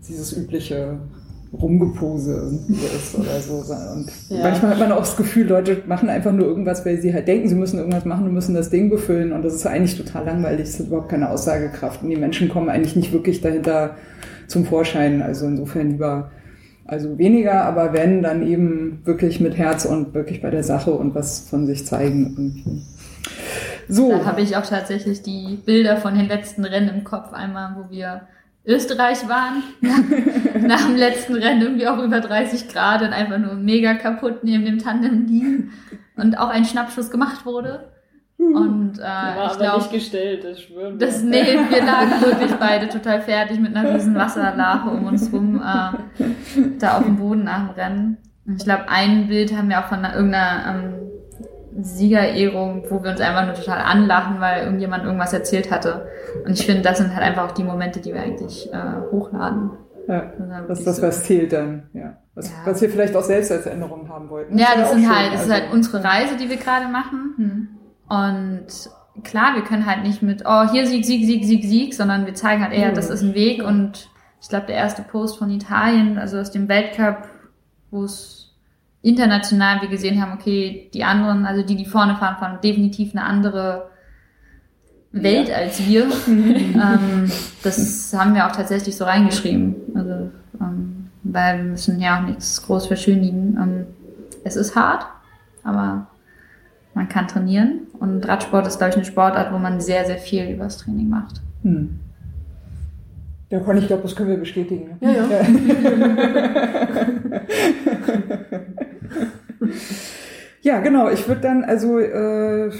dieses 0.06 0.36
übliche 0.36 0.98
Rumgepose 1.60 2.32
irgendwie 2.34 2.74
ist 2.74 3.14
oder 3.14 3.40
so. 3.40 3.54
Und 3.54 4.06
Ja. 4.28 4.42
manchmal 4.42 4.72
hat 4.72 4.78
man 4.78 4.92
auch 4.92 4.98
das 5.00 5.16
Gefühl, 5.16 5.46
Leute 5.48 5.82
machen 5.86 6.08
einfach 6.08 6.32
nur 6.32 6.46
irgendwas, 6.46 6.84
weil 6.84 7.00
sie 7.00 7.12
halt 7.14 7.28
denken, 7.28 7.48
sie 7.48 7.54
müssen 7.54 7.78
irgendwas 7.78 8.04
machen 8.04 8.26
und 8.26 8.34
müssen 8.34 8.54
das 8.54 8.70
Ding 8.70 8.90
befüllen. 8.90 9.32
Und 9.32 9.42
das 9.44 9.54
ist 9.54 9.66
eigentlich 9.66 9.96
total 9.96 10.24
langweilig, 10.24 10.68
es 10.68 10.78
hat 10.80 10.86
überhaupt 10.88 11.08
keine 11.08 11.30
Aussagekraft. 11.30 12.02
Und 12.02 12.10
die 12.10 12.16
Menschen 12.16 12.48
kommen 12.48 12.68
eigentlich 12.68 12.96
nicht 12.96 13.12
wirklich 13.12 13.40
dahinter 13.40 13.96
zum 14.46 14.64
Vorschein. 14.64 15.22
Also 15.22 15.46
insofern 15.46 15.92
lieber, 15.92 16.30
also 16.86 17.16
weniger, 17.18 17.64
aber 17.64 17.92
wenn, 17.92 18.22
dann 18.22 18.46
eben 18.46 19.00
wirklich 19.04 19.40
mit 19.40 19.56
Herz 19.56 19.84
und 19.84 20.12
wirklich 20.14 20.42
bei 20.42 20.50
der 20.50 20.62
Sache 20.64 20.92
und 20.92 21.14
was 21.14 21.40
von 21.48 21.66
sich 21.66 21.86
zeigen. 21.86 22.34
irgendwie. 22.36 22.82
So. 23.88 24.10
Da 24.10 24.24
habe 24.24 24.40
ich 24.40 24.56
auch 24.56 24.66
tatsächlich 24.66 25.22
die 25.22 25.58
Bilder 25.64 25.96
von 25.98 26.14
den 26.14 26.26
letzten 26.26 26.64
Rennen 26.64 26.88
im 26.88 27.04
Kopf. 27.04 27.32
Einmal, 27.32 27.76
wo 27.76 27.90
wir 27.94 28.22
Österreich 28.66 29.28
waren, 29.28 29.62
nach 30.66 30.86
dem 30.86 30.96
letzten 30.96 31.34
Rennen 31.34 31.62
irgendwie 31.62 31.86
auch 31.86 32.02
über 32.02 32.20
30 32.20 32.68
Grad 32.68 33.02
und 33.02 33.12
einfach 33.12 33.38
nur 33.38 33.54
mega 33.54 33.94
kaputt 33.94 34.42
neben 34.42 34.64
dem 34.64 34.78
Tandem 34.78 35.26
liegen 35.26 35.72
und 36.16 36.38
auch 36.38 36.48
ein 36.48 36.64
Schnappschuss 36.64 37.10
gemacht 37.10 37.44
wurde. 37.44 37.90
Und 38.36 38.98
äh, 38.98 39.02
war 39.02 39.52
ich 39.52 39.58
glaube, 39.58 39.78
nicht 39.78 39.92
gestellt, 39.92 40.44
das 40.44 40.60
schwören 40.60 40.98
wir. 40.98 41.06
das, 41.06 41.22
nee, 41.22 41.56
wir 41.70 41.84
lagen 41.84 42.20
wirklich 42.20 42.52
beide 42.54 42.88
total 42.88 43.22
fertig 43.22 43.60
mit 43.60 43.74
einer 43.74 43.94
riesen 43.94 44.14
Wasserlache 44.14 44.90
um 44.90 45.06
uns 45.06 45.32
rum, 45.32 45.62
äh, 45.62 46.68
da 46.78 46.98
auf 46.98 47.04
dem 47.04 47.16
Boden 47.16 47.44
nach 47.44 47.68
dem 47.68 47.74
Rennen. 47.74 48.16
Und 48.46 48.56
ich 48.56 48.64
glaube, 48.64 48.88
ein 48.88 49.28
Bild 49.28 49.56
haben 49.56 49.68
wir 49.68 49.78
auch 49.78 49.88
von 49.88 49.98
einer, 49.98 50.14
irgendeiner 50.14 50.66
ähm, 50.68 51.03
Siegerehrung, 51.80 52.84
wo 52.88 53.02
wir 53.02 53.10
uns 53.10 53.20
einfach 53.20 53.46
nur 53.46 53.54
total 53.54 53.78
anlachen, 53.80 54.40
weil 54.40 54.64
irgendjemand 54.64 55.04
irgendwas 55.04 55.32
erzählt 55.32 55.70
hatte. 55.70 56.06
Und 56.44 56.52
ich 56.52 56.66
finde, 56.66 56.82
das 56.82 56.98
sind 56.98 57.14
halt 57.14 57.24
einfach 57.24 57.48
auch 57.48 57.52
die 57.52 57.64
Momente, 57.64 58.00
die 58.00 58.12
wir 58.14 58.22
eigentlich 58.22 58.72
äh, 58.72 58.76
hochladen. 59.10 59.70
Ja, 60.06 60.32
dann 60.38 60.68
das 60.68 60.80
ist 60.80 60.86
das, 60.86 60.96
so- 60.96 61.02
was 61.02 61.24
zählt 61.24 61.52
dann. 61.52 61.84
Ja. 61.94 62.16
Was, 62.34 62.48
Ja. 62.50 62.54
was 62.64 62.82
ihr 62.82 62.90
vielleicht 62.90 63.14
auch 63.16 63.22
selbst 63.22 63.50
als 63.52 63.66
Erinnerung 63.66 64.08
haben 64.08 64.28
wollten. 64.28 64.58
Ja, 64.58 64.68
ist 64.72 64.78
das 64.80 64.92
sind 64.92 65.08
halt, 65.08 65.32
das 65.32 65.44
ist 65.46 65.50
Also, 65.50 65.62
halt 65.64 65.72
unsere 65.72 66.04
Reise, 66.04 66.36
die 66.36 66.48
wir 66.50 66.56
gerade 66.56 66.88
machen. 66.88 67.78
Und 68.08 68.66
klar, 69.22 69.54
wir 69.54 69.62
können 69.62 69.86
halt 69.86 70.02
nicht 70.02 70.22
mit, 70.22 70.42
oh, 70.46 70.68
hier 70.70 70.86
Sieg, 70.86 71.04
Sieg, 71.04 71.24
Sieg, 71.26 71.44
Sieg, 71.44 71.64
Sieg, 71.64 71.94
sondern 71.94 72.26
wir 72.26 72.34
zeigen 72.34 72.62
halt 72.62 72.72
eher, 72.72 72.90
Mhm. 72.90 72.94
das 72.94 73.08
ist 73.10 73.22
ein 73.22 73.34
Weg. 73.34 73.62
Und 73.64 74.10
ich 74.42 74.48
glaube, 74.48 74.66
der 74.66 74.76
erste 74.76 75.02
Post 75.02 75.38
von 75.38 75.48
Italien, 75.50 76.18
also 76.18 76.38
aus 76.38 76.50
dem 76.50 76.68
Weltcup, 76.68 77.28
wo 77.90 78.04
es 78.04 78.43
international 79.04 79.82
wir 79.82 79.88
gesehen 79.88 80.20
haben, 80.20 80.32
okay, 80.32 80.88
die 80.94 81.04
anderen, 81.04 81.44
also 81.44 81.62
die, 81.62 81.76
die 81.76 81.84
vorne 81.84 82.16
fahren, 82.16 82.36
fahren 82.38 82.58
definitiv 82.62 83.14
eine 83.14 83.24
andere 83.24 83.90
Welt 85.12 85.50
als 85.50 85.86
wir. 85.86 86.04
ähm, 86.26 87.30
das 87.62 88.14
haben 88.16 88.34
wir 88.34 88.46
auch 88.46 88.52
tatsächlich 88.52 88.96
so 88.96 89.04
reingeschrieben. 89.04 89.76
Also, 89.94 90.30
ähm, 90.60 91.10
weil 91.22 91.58
wir 91.58 91.64
müssen 91.64 92.00
ja 92.00 92.18
auch 92.18 92.26
nichts 92.26 92.62
groß 92.62 92.86
verschönigen. 92.86 93.58
Ähm, 93.60 93.86
es 94.42 94.56
ist 94.56 94.74
hart, 94.74 95.06
aber 95.62 96.06
man 96.94 97.08
kann 97.08 97.28
trainieren. 97.28 97.82
Und 97.98 98.26
Radsport 98.26 98.66
ist, 98.66 98.78
glaube 98.78 98.90
ich, 98.90 98.96
eine 98.96 99.04
Sportart, 99.04 99.52
wo 99.52 99.58
man 99.58 99.80
sehr, 99.80 100.06
sehr 100.06 100.18
viel 100.18 100.48
übers 100.48 100.78
Training 100.78 101.10
macht. 101.10 101.42
Hm. 101.62 102.00
Ja, 103.54 103.60
Conny, 103.60 103.78
ich 103.78 103.86
glaube, 103.86 104.02
das 104.02 104.16
können 104.16 104.30
wir 104.30 104.36
bestätigen. 104.36 104.98
ne? 105.00 105.14
Ja, 105.14 105.26
ja. 105.30 105.42
Ja, 110.62 110.80
genau. 110.82 111.08
Ich 111.08 111.28
würde 111.28 111.40
dann, 111.42 111.62
also 111.62 112.00
äh, 112.00 112.72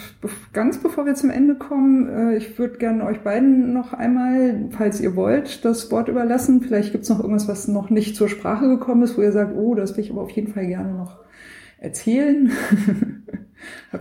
ganz 0.53 0.79
bevor 0.79 1.07
wir 1.07 1.15
zum 1.15 1.31
Ende 1.31 1.55
kommen, 1.55 2.09
äh, 2.09 2.37
ich 2.37 2.59
würde 2.59 2.79
gerne 2.79 3.05
euch 3.05 3.21
beiden 3.21 3.73
noch 3.73 3.93
einmal, 3.93 4.69
falls 4.71 5.01
ihr 5.01 5.15
wollt, 5.15 5.65
das 5.65 5.93
Wort 5.93 6.09
überlassen. 6.09 6.61
Vielleicht 6.61 6.91
gibt's 6.91 7.09
noch 7.09 7.21
irgendwas, 7.21 7.47
was 7.47 7.69
noch 7.69 7.89
nicht 7.89 8.17
zur 8.17 8.29
Sprache 8.29 8.67
gekommen 8.67 9.05
ist, 9.05 9.17
wo 9.17 9.23
ihr 9.23 9.31
sagt, 9.31 9.55
oh, 9.57 9.77
das 9.77 9.97
will 9.97 10.03
ich 10.03 10.11
aber 10.11 10.23
auf 10.23 10.31
jeden 10.31 10.53
Fall 10.53 10.67
gerne 10.67 10.93
noch 10.93 11.19
erzählen. 11.79 12.51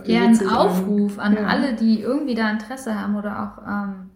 Ja, 0.06 0.24
ein 0.24 0.32
Witze 0.32 0.44
dran? 0.44 0.56
Aufruf 0.56 1.18
an 1.18 1.34
Ja. 1.34 1.46
alle, 1.46 1.74
die 1.74 2.00
irgendwie 2.00 2.34
da 2.34 2.50
Interesse 2.50 3.00
haben 3.00 3.16
oder 3.16 3.40
auch 3.56 3.62
ähm, 3.66 4.10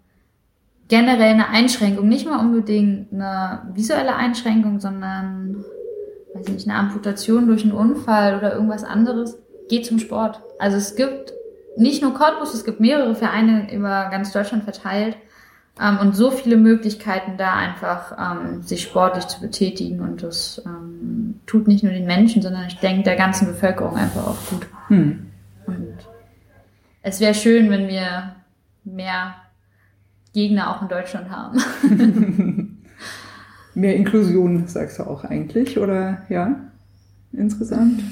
generell 0.89 1.33
eine 1.33 1.49
Einschränkung. 1.49 2.09
Nicht 2.09 2.29
mal 2.29 2.41
unbedingt 2.41 3.13
eine 3.13 3.63
visuelle 3.75 4.17
Einschränkung, 4.17 4.81
sondern, 4.81 5.65
weiß 6.35 6.49
ich 6.49 6.55
nicht, 6.55 6.69
eine 6.69 6.79
Amputation 6.79 7.47
durch 7.47 7.63
einen 7.63 7.73
Unfall 7.73 8.37
oder 8.39 8.55
irgendwas 8.55 8.85
anderes. 8.85 9.39
Geht 9.69 9.87
zum 9.87 9.99
Sport. 9.99 10.41
Also 10.59 10.79
es 10.79 10.97
gibt 10.97 11.33
nicht 11.77 12.03
nur 12.03 12.15
Cottbus, 12.15 12.55
es 12.55 12.65
gibt 12.65 12.81
mehrere 12.81 13.15
Vereine 13.15 13.73
über 13.73 14.09
ganz 14.11 14.33
Deutschland 14.33 14.65
verteilt 14.65 15.17
ähm, 15.81 15.99
und 16.01 16.17
so 16.17 16.31
viele 16.31 16.57
Möglichkeiten 16.57 17.37
da 17.37 17.55
einfach 17.55 18.17
ähm, 18.19 18.63
sich 18.63 18.83
sportlich 18.83 19.29
zu 19.29 19.41
betätigen 19.41 20.01
und 20.01 20.23
das 20.23 20.61
ähm, 20.67 21.41
tut 21.47 21.69
nicht 21.69 21.85
nur 21.85 21.93
den 21.93 22.07
Menschen, 22.07 22.43
sondern 22.43 22.67
ich 22.67 22.79
denke 22.79 23.05
der 23.05 23.17
ganzen 23.17 23.47
Bevölkerung 23.47 23.97
einfach 23.97 24.27
auch 24.27 24.51
gut. 24.51 24.67
Hm. 24.89 25.27
Und 25.67 25.95
es 27.03 27.21
wäre 27.21 27.35
schön, 27.35 27.71
wenn 27.71 27.87
wir 27.87 28.35
mehr 28.85 29.35
Gegner 30.39 30.71
auch 30.71 30.83
in 30.83 30.89
Deutschland 30.89 31.31
haben. 31.31 31.59
Mehr 33.75 33.97
Inklusion, 33.97 34.67
sagst 34.67 34.99
du 34.99 35.05
auch 35.05 35.25
eigentlich, 35.25 35.79
oder 35.79 36.23
ja? 36.29 36.55
Insgesamt? 37.33 38.03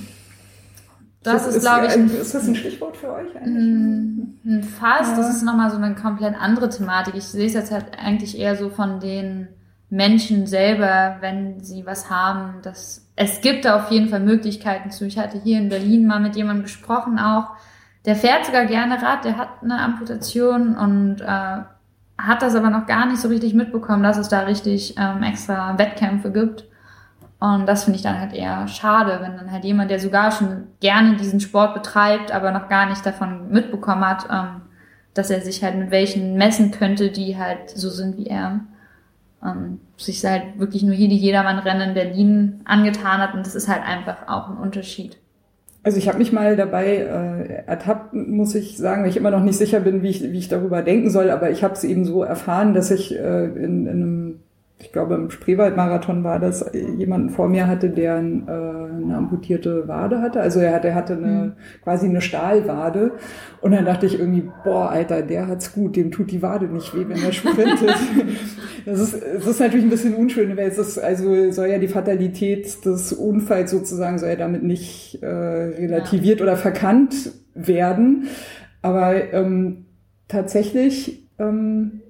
Das 1.22 1.46
ist, 1.46 1.60
glaube 1.60 1.86
ich, 1.86 1.92
ein, 1.92 2.08
ist 2.08 2.34
das 2.34 2.46
ein 2.46 2.54
Stichwort 2.54 2.96
für 2.96 3.12
euch 3.12 3.34
eigentlich? 3.36 4.26
ein 4.44 4.62
Fass. 4.62 5.10
Ja. 5.10 5.16
Das 5.16 5.34
ist 5.34 5.42
nochmal 5.42 5.70
so 5.70 5.76
eine 5.76 5.94
komplett 5.94 6.34
andere 6.40 6.68
Thematik. 6.68 7.14
Ich 7.16 7.24
sehe 7.24 7.46
es 7.46 7.54
jetzt 7.54 7.72
halt 7.72 7.86
eigentlich 7.98 8.38
eher 8.38 8.56
so 8.56 8.70
von 8.70 9.00
den 9.00 9.48
Menschen 9.90 10.46
selber, 10.46 11.16
wenn 11.20 11.60
sie 11.60 11.84
was 11.84 12.10
haben. 12.10 12.60
Das, 12.62 13.10
es 13.16 13.40
gibt 13.40 13.64
da 13.64 13.76
auf 13.76 13.90
jeden 13.90 14.08
Fall 14.08 14.20
Möglichkeiten 14.20 14.90
zu. 14.90 15.04
Ich 15.06 15.18
hatte 15.18 15.40
hier 15.42 15.58
in 15.58 15.68
Berlin 15.68 16.06
mal 16.06 16.20
mit 16.20 16.36
jemandem 16.36 16.64
gesprochen 16.64 17.18
auch. 17.18 17.50
Der 18.04 18.14
fährt 18.14 18.46
sogar 18.46 18.66
gerne 18.66 19.02
Rad, 19.02 19.24
der 19.24 19.36
hat 19.36 19.48
eine 19.62 19.80
Amputation 19.80 20.76
und 20.76 21.20
äh, 21.20 21.62
hat 22.18 22.42
das 22.42 22.54
aber 22.54 22.70
noch 22.70 22.86
gar 22.86 23.06
nicht 23.06 23.20
so 23.20 23.28
richtig 23.28 23.54
mitbekommen, 23.54 24.02
dass 24.02 24.16
es 24.16 24.28
da 24.28 24.40
richtig 24.40 24.94
ähm, 24.98 25.22
extra 25.22 25.78
Wettkämpfe 25.78 26.30
gibt. 26.30 26.64
Und 27.38 27.66
das 27.66 27.84
finde 27.84 27.98
ich 27.98 28.02
dann 28.02 28.18
halt 28.18 28.32
eher 28.32 28.66
schade, 28.66 29.18
wenn 29.20 29.36
dann 29.36 29.52
halt 29.52 29.64
jemand, 29.64 29.90
der 29.90 30.00
sogar 30.00 30.32
schon 30.32 30.68
gerne 30.80 31.16
diesen 31.16 31.40
Sport 31.40 31.74
betreibt, 31.74 32.32
aber 32.32 32.50
noch 32.50 32.68
gar 32.68 32.86
nicht 32.88 33.04
davon 33.04 33.50
mitbekommen 33.50 34.06
hat, 34.06 34.26
ähm, 34.30 34.62
dass 35.12 35.30
er 35.30 35.42
sich 35.42 35.62
halt 35.62 35.76
mit 35.76 35.90
welchen 35.90 36.36
messen 36.36 36.70
könnte, 36.70 37.10
die 37.10 37.36
halt 37.36 37.70
so 37.70 37.90
sind 37.90 38.16
wie 38.16 38.26
er. 38.26 38.60
Ähm, 39.44 39.80
sich 39.98 40.24
halt 40.24 40.58
wirklich 40.58 40.82
nur 40.82 40.94
hier 40.94 41.08
die 41.08 41.18
Jedermann-Rennen 41.18 41.90
in 41.90 41.94
Berlin 41.94 42.60
angetan 42.64 43.20
hat 43.20 43.34
und 43.34 43.46
das 43.46 43.54
ist 43.54 43.68
halt 43.68 43.82
einfach 43.82 44.28
auch 44.28 44.48
ein 44.48 44.56
Unterschied. 44.56 45.18
Also 45.86 45.98
ich 45.98 46.08
habe 46.08 46.18
mich 46.18 46.32
mal 46.32 46.56
dabei 46.56 46.96
äh, 46.96 47.62
ertappt, 47.64 48.12
muss 48.12 48.56
ich 48.56 48.76
sagen, 48.76 49.04
weil 49.04 49.10
ich 49.10 49.16
immer 49.16 49.30
noch 49.30 49.44
nicht 49.44 49.56
sicher 49.56 49.78
bin, 49.78 50.02
wie 50.02 50.08
ich, 50.08 50.20
wie 50.20 50.38
ich 50.38 50.48
darüber 50.48 50.82
denken 50.82 51.10
soll, 51.10 51.30
aber 51.30 51.52
ich 51.52 51.62
habe 51.62 51.74
es 51.74 51.84
eben 51.84 52.04
so 52.04 52.24
erfahren, 52.24 52.74
dass 52.74 52.90
ich 52.90 53.14
äh, 53.14 53.44
in, 53.44 53.86
in 53.86 53.88
einem, 53.88 54.40
ich 54.78 54.92
glaube 54.92 55.14
im 55.14 55.30
Spreewaldmarathon 55.30 56.22
war 56.22 56.38
das, 56.38 56.60
äh, 56.60 56.86
jemanden 56.98 57.30
vor 57.30 57.48
mir 57.48 57.66
hatte, 57.66 57.88
der 57.88 58.16
ein, 58.16 58.46
äh, 58.46 58.50
eine 58.50 59.16
amputierte 59.16 59.88
Wade 59.88 60.20
hatte. 60.20 60.40
Also 60.40 60.60
er 60.60 60.74
hatte, 60.74 60.88
er 60.88 60.94
hatte 60.94 61.14
eine, 61.14 61.56
quasi 61.82 62.06
eine 62.06 62.20
Stahlwade 62.20 63.12
und 63.62 63.72
dann 63.72 63.86
dachte 63.86 64.04
ich 64.04 64.18
irgendwie, 64.18 64.50
boah, 64.64 64.90
Alter, 64.90 65.22
der 65.22 65.48
hat's 65.48 65.72
gut, 65.72 65.96
dem 65.96 66.10
tut 66.10 66.30
die 66.30 66.42
Wade 66.42 66.66
nicht 66.66 66.94
weh, 66.94 67.06
wenn 67.08 67.22
er 67.22 67.32
sprintet. 67.32 67.94
Das 68.86 69.00
ist, 69.00 69.14
es 69.14 69.44
ist 69.44 69.58
natürlich 69.58 69.84
ein 69.84 69.90
bisschen 69.90 70.14
unschön, 70.14 70.56
weil 70.56 70.68
es 70.68 70.78
ist, 70.78 70.96
also 70.96 71.50
soll 71.50 71.66
ja 71.66 71.78
die 71.78 71.88
Fatalität 71.88 72.84
des 72.86 73.12
Unfalls 73.12 73.72
sozusagen, 73.72 74.16
soll 74.20 74.28
ja 74.28 74.36
damit 74.36 74.62
nicht 74.62 75.20
äh, 75.22 75.26
relativiert 75.26 76.40
oder 76.40 76.56
verkannt 76.56 77.32
werden. 77.52 78.28
Aber 78.82 79.32
ähm, 79.32 79.86
tatsächlich 80.28 81.28
ähm, 81.40 82.02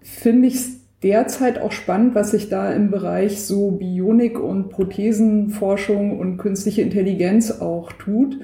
finde 0.00 0.46
ich 0.46 0.54
es 0.54 0.77
derzeit 1.02 1.60
auch 1.60 1.72
spannend, 1.72 2.14
was 2.14 2.32
sich 2.32 2.48
da 2.48 2.72
im 2.72 2.90
Bereich 2.90 3.42
so 3.42 3.72
Bionik 3.72 4.38
und 4.38 4.70
Prothesenforschung 4.70 6.18
und 6.18 6.38
künstliche 6.38 6.82
Intelligenz 6.82 7.60
auch 7.60 7.92
tut. 7.92 8.38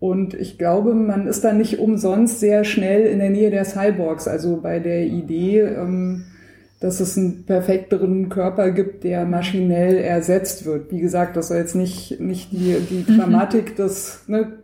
Und 0.00 0.34
ich 0.34 0.58
glaube, 0.58 0.94
man 0.94 1.28
ist 1.28 1.44
da 1.44 1.52
nicht 1.52 1.78
umsonst 1.78 2.40
sehr 2.40 2.64
schnell 2.64 3.06
in 3.06 3.20
der 3.20 3.30
Nähe 3.30 3.50
der 3.50 3.64
Cyborgs, 3.64 4.26
also 4.26 4.60
bei 4.60 4.80
der 4.80 5.04
Idee, 5.04 5.60
ähm, 5.60 6.24
dass 6.80 6.98
es 6.98 7.16
einen 7.16 7.44
perfekteren 7.46 8.28
Körper 8.28 8.72
gibt, 8.72 9.04
der 9.04 9.24
maschinell 9.24 9.98
ersetzt 9.98 10.66
wird. 10.66 10.90
Wie 10.90 11.00
gesagt, 11.00 11.36
das 11.36 11.48
soll 11.48 11.58
jetzt 11.58 11.76
nicht, 11.76 12.20
nicht 12.20 12.50
die, 12.50 12.78
die 12.90 13.16
Dramatik 13.16 13.76
des, 13.76 14.24
ne, 14.26 14.54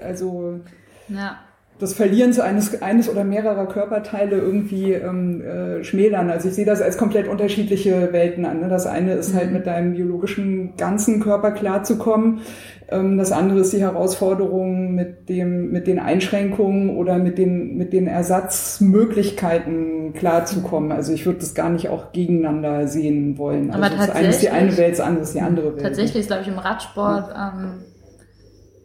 also 0.00 0.60
Ja. 1.08 1.40
Das 1.78 1.94
Verlieren 1.94 2.32
zu 2.32 2.42
eines, 2.42 2.82
eines 2.82 3.08
oder 3.08 3.22
mehrerer 3.22 3.66
Körperteile 3.66 4.36
irgendwie 4.36 4.92
ähm, 4.92 5.40
äh, 5.40 5.84
schmälern. 5.84 6.28
Also 6.28 6.48
ich 6.48 6.54
sehe 6.54 6.66
das 6.66 6.82
als 6.82 6.98
komplett 6.98 7.28
unterschiedliche 7.28 8.12
Welten 8.12 8.44
an. 8.44 8.60
Ne? 8.60 8.68
Das 8.68 8.86
eine 8.86 9.14
ist 9.14 9.34
halt 9.34 9.52
mit 9.52 9.66
deinem 9.66 9.94
biologischen 9.94 10.76
ganzen 10.76 11.20
Körper 11.20 11.52
klarzukommen. 11.52 12.40
Ähm, 12.88 13.16
das 13.16 13.30
andere 13.30 13.60
ist 13.60 13.72
die 13.72 13.80
Herausforderung 13.80 14.96
mit 14.96 15.28
dem, 15.28 15.70
mit 15.70 15.86
den 15.86 16.00
Einschränkungen 16.00 16.96
oder 16.96 17.18
mit 17.18 17.38
den, 17.38 17.76
mit 17.76 17.92
den 17.92 18.08
Ersatzmöglichkeiten 18.08 20.14
klarzukommen. 20.14 20.90
Also 20.90 21.12
ich 21.12 21.26
würde 21.26 21.38
das 21.38 21.54
gar 21.54 21.70
nicht 21.70 21.90
auch 21.90 22.10
gegeneinander 22.12 22.88
sehen 22.88 23.38
wollen. 23.38 23.70
Aber 23.70 23.84
Also 23.84 23.98
das 23.98 24.10
eine 24.10 24.28
ist 24.28 24.42
die 24.42 24.50
eine 24.50 24.76
Welt, 24.76 24.94
das 24.94 25.00
andere 25.00 25.22
ist 25.22 25.34
die 25.34 25.40
andere 25.40 25.76
Welt. 25.76 25.82
Tatsächlich 25.82 26.22
ist, 26.22 26.26
glaube 26.26 26.42
ich, 26.42 26.48
im 26.48 26.58
Radsport 26.58 27.32
ähm, 27.36 27.84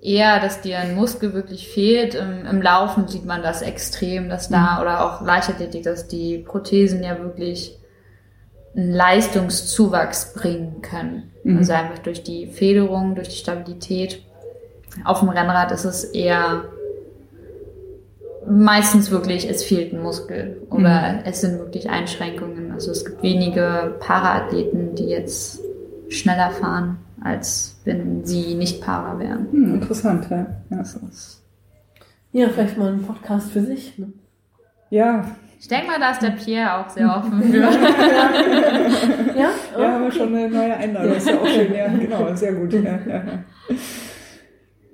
eher, 0.04 0.40
dass 0.40 0.62
dir 0.62 0.80
ein 0.80 0.96
Muskel 0.96 1.34
wirklich 1.34 1.70
fehlt. 1.70 2.14
Im, 2.14 2.46
Im 2.46 2.62
Laufen 2.62 3.08
sieht 3.08 3.26
man 3.26 3.42
das 3.42 3.62
extrem, 3.62 4.30
dass 4.30 4.50
da, 4.50 4.82
oder 4.82 5.06
auch 5.06 5.22
Leichtathletik, 5.22 5.84
dass 5.84 6.08
die 6.08 6.40
Prothesen 6.40 7.04
ja 7.04 7.18
wirklich 7.20 7.80
einen 8.76 8.92
Leistungszuwachs 8.92 10.34
bringen 10.34 10.82
können. 10.82 11.32
Mhm. 11.44 11.58
Also 11.58 11.74
einfach 11.74 12.00
durch 12.00 12.24
die 12.24 12.48
Federung, 12.48 13.16
durch 13.16 13.30
die 13.30 13.38
Stabilität. 13.38 14.24
Auf 15.06 15.22
dem 15.22 15.30
Rennrad 15.30 15.72
ist 15.72 15.86
es 15.86 16.04
eher 16.04 16.66
meistens 18.46 19.10
wirklich, 19.10 19.50
es 19.50 19.64
fehlt 19.64 19.94
ein 19.94 20.02
Muskel 20.02 20.62
oder 20.70 21.22
es 21.26 21.42
sind 21.42 21.60
wirklich 21.60 21.90
Einschränkungen. 21.90 22.72
Also 22.72 22.92
es 22.92 23.06
gibt 23.06 23.24
wenige 23.24 23.96
Paraathleten, 24.00 24.96
die 24.96 25.06
jetzt 25.06 25.62
schneller 26.10 26.52
fahren, 26.52 26.98
als 27.24 27.80
wenn 27.86 28.26
sie 28.26 28.56
nicht 28.56 28.82
Para 28.82 29.18
wären. 29.20 29.48
Hm, 29.52 29.76
interessant, 29.76 30.28
ja. 30.30 30.46
Ja. 30.70 30.78
Das 30.78 30.96
ist 30.96 31.42
Ja, 32.32 32.50
vielleicht 32.50 32.78
mal 32.78 32.92
ein 32.94 33.04
Podcast 33.04 33.52
für 33.52 33.62
sich. 33.62 33.98
Ne? 33.98 34.12
ja, 34.90 35.26
ich 35.60 35.70
denke 35.70 35.88
mal, 35.88 35.98
da 35.98 36.12
ist 36.12 36.22
der 36.22 36.32
Pierre 36.32 36.74
auch 36.80 36.90
sehr 36.90 37.08
offen 37.18 37.42
für. 37.42 37.58
Ja? 37.58 37.70
Ja, 39.80 39.92
haben 39.94 40.04
wir 40.04 40.12
schon 40.12 40.36
eine 40.36 40.50
neue 40.50 40.76
Einladung. 40.76 41.14
Ist 41.16 41.28
ja 41.30 41.40
auch 41.40 41.48
schön, 41.48 41.74
ja, 41.74 41.88
genau, 41.88 42.36
sehr 42.36 42.52
gut. 42.54 42.74
Ja, 42.74 42.82
ja, 42.84 43.00
ja. 43.08 43.24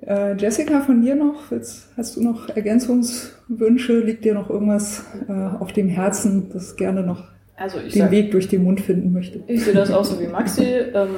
Äh, 0.06 0.36
Jessica, 0.36 0.80
von 0.80 1.02
dir 1.02 1.14
noch? 1.16 1.50
Willst, 1.50 1.88
hast 1.96 2.16
du 2.16 2.22
noch 2.22 2.48
Ergänzungswünsche? 2.48 3.98
Liegt 4.00 4.24
dir 4.24 4.34
noch 4.34 4.48
irgendwas 4.48 5.04
äh, 5.28 5.32
auf 5.32 5.72
dem 5.72 5.88
Herzen, 5.88 6.50
das 6.52 6.76
gerne 6.76 7.02
noch 7.02 7.24
Also 7.56 7.78
ich 7.80 7.92
den 7.92 8.02
sag, 8.02 8.10
Weg 8.12 8.30
durch 8.30 8.48
den 8.48 8.62
Mund 8.64 8.80
finden 8.80 9.12
möchte? 9.12 9.42
Ich 9.48 9.64
sehe 9.64 9.74
das 9.74 9.90
auch 9.90 10.04
so 10.04 10.18
wie 10.20 10.26
Maxi, 10.28 10.64
ähm, 10.64 11.08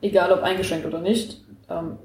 egal 0.00 0.32
ob 0.32 0.42
eingeschränkt 0.42 0.86
oder 0.86 1.00
nicht, 1.00 1.42
ähm, 1.68 1.98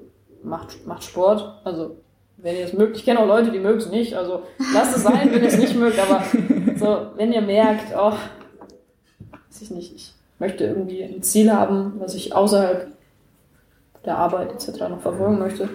macht, 0.44 0.86
macht 0.86 1.04
Sport. 1.04 1.62
Also, 1.64 1.98
wenn 2.38 2.56
ihr 2.56 2.66
es 2.66 2.74
mögt, 2.74 2.98
ich 2.98 3.06
kenne 3.06 3.20
auch 3.20 3.28
Leute, 3.28 3.52
die 3.52 3.60
mögen 3.60 3.80
es 3.80 3.90
nicht, 3.90 4.16
also 4.16 4.44
lasst 4.74 4.98
es 4.98 5.04
sein, 5.04 5.32
wenn 5.32 5.42
ihr 5.42 5.48
es 5.48 5.58
nicht 5.58 5.76
mögt, 5.76 5.98
aber 6.00 6.24
so, 6.78 7.18
wenn 7.18 7.32
ihr 7.32 7.42
merkt, 7.42 7.94
oh, 7.96 8.12
weiß 8.12 9.62
ich 9.62 9.72
nicht, 9.72 9.96
ich 9.96 10.14
möchte 10.40 10.66
irgendwie 10.66 11.04
ein 11.04 11.24
Ziel 11.24 11.52
haben, 11.54 11.94
was 12.00 12.16
ich 12.16 12.36
außerhalb 12.36 12.88
der 14.06 14.18
Arbeit 14.18 14.52
etc. 14.52 14.80
noch 14.90 15.02
verfolgen 15.02 15.40
möchte, 15.40 15.70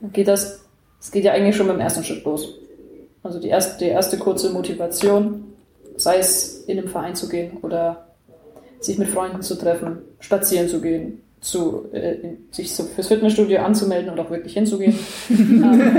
dann 0.00 0.12
geht 0.12 0.28
das, 0.28 0.64
es 1.00 1.10
geht 1.10 1.24
ja 1.24 1.32
eigentlich 1.32 1.56
schon 1.56 1.66
beim 1.66 1.80
ersten 1.80 2.04
Schritt 2.04 2.24
los. 2.24 2.54
Also 3.22 3.40
die 3.40 3.48
erste, 3.48 3.84
die 3.84 3.90
erste 3.90 4.16
kurze 4.16 4.50
Motivation, 4.50 5.52
sei 5.96 6.18
es 6.18 6.64
in 6.64 6.78
einem 6.78 6.88
Verein 6.88 7.14
zu 7.14 7.28
gehen 7.28 7.58
oder 7.62 8.06
sich 8.80 8.96
mit 8.96 9.08
Freunden 9.08 9.42
zu 9.42 9.56
treffen, 9.56 9.98
spazieren 10.20 10.68
zu 10.68 10.80
gehen, 10.80 11.20
zu, 11.40 11.86
äh, 11.92 12.16
sich 12.50 12.74
so 12.74 12.84
fürs 12.84 13.08
Fitnessstudio 13.08 13.60
anzumelden 13.60 14.10
und 14.10 14.18
auch 14.18 14.30
wirklich 14.30 14.54
hinzugehen. 14.54 14.98
ähm, 15.30 15.96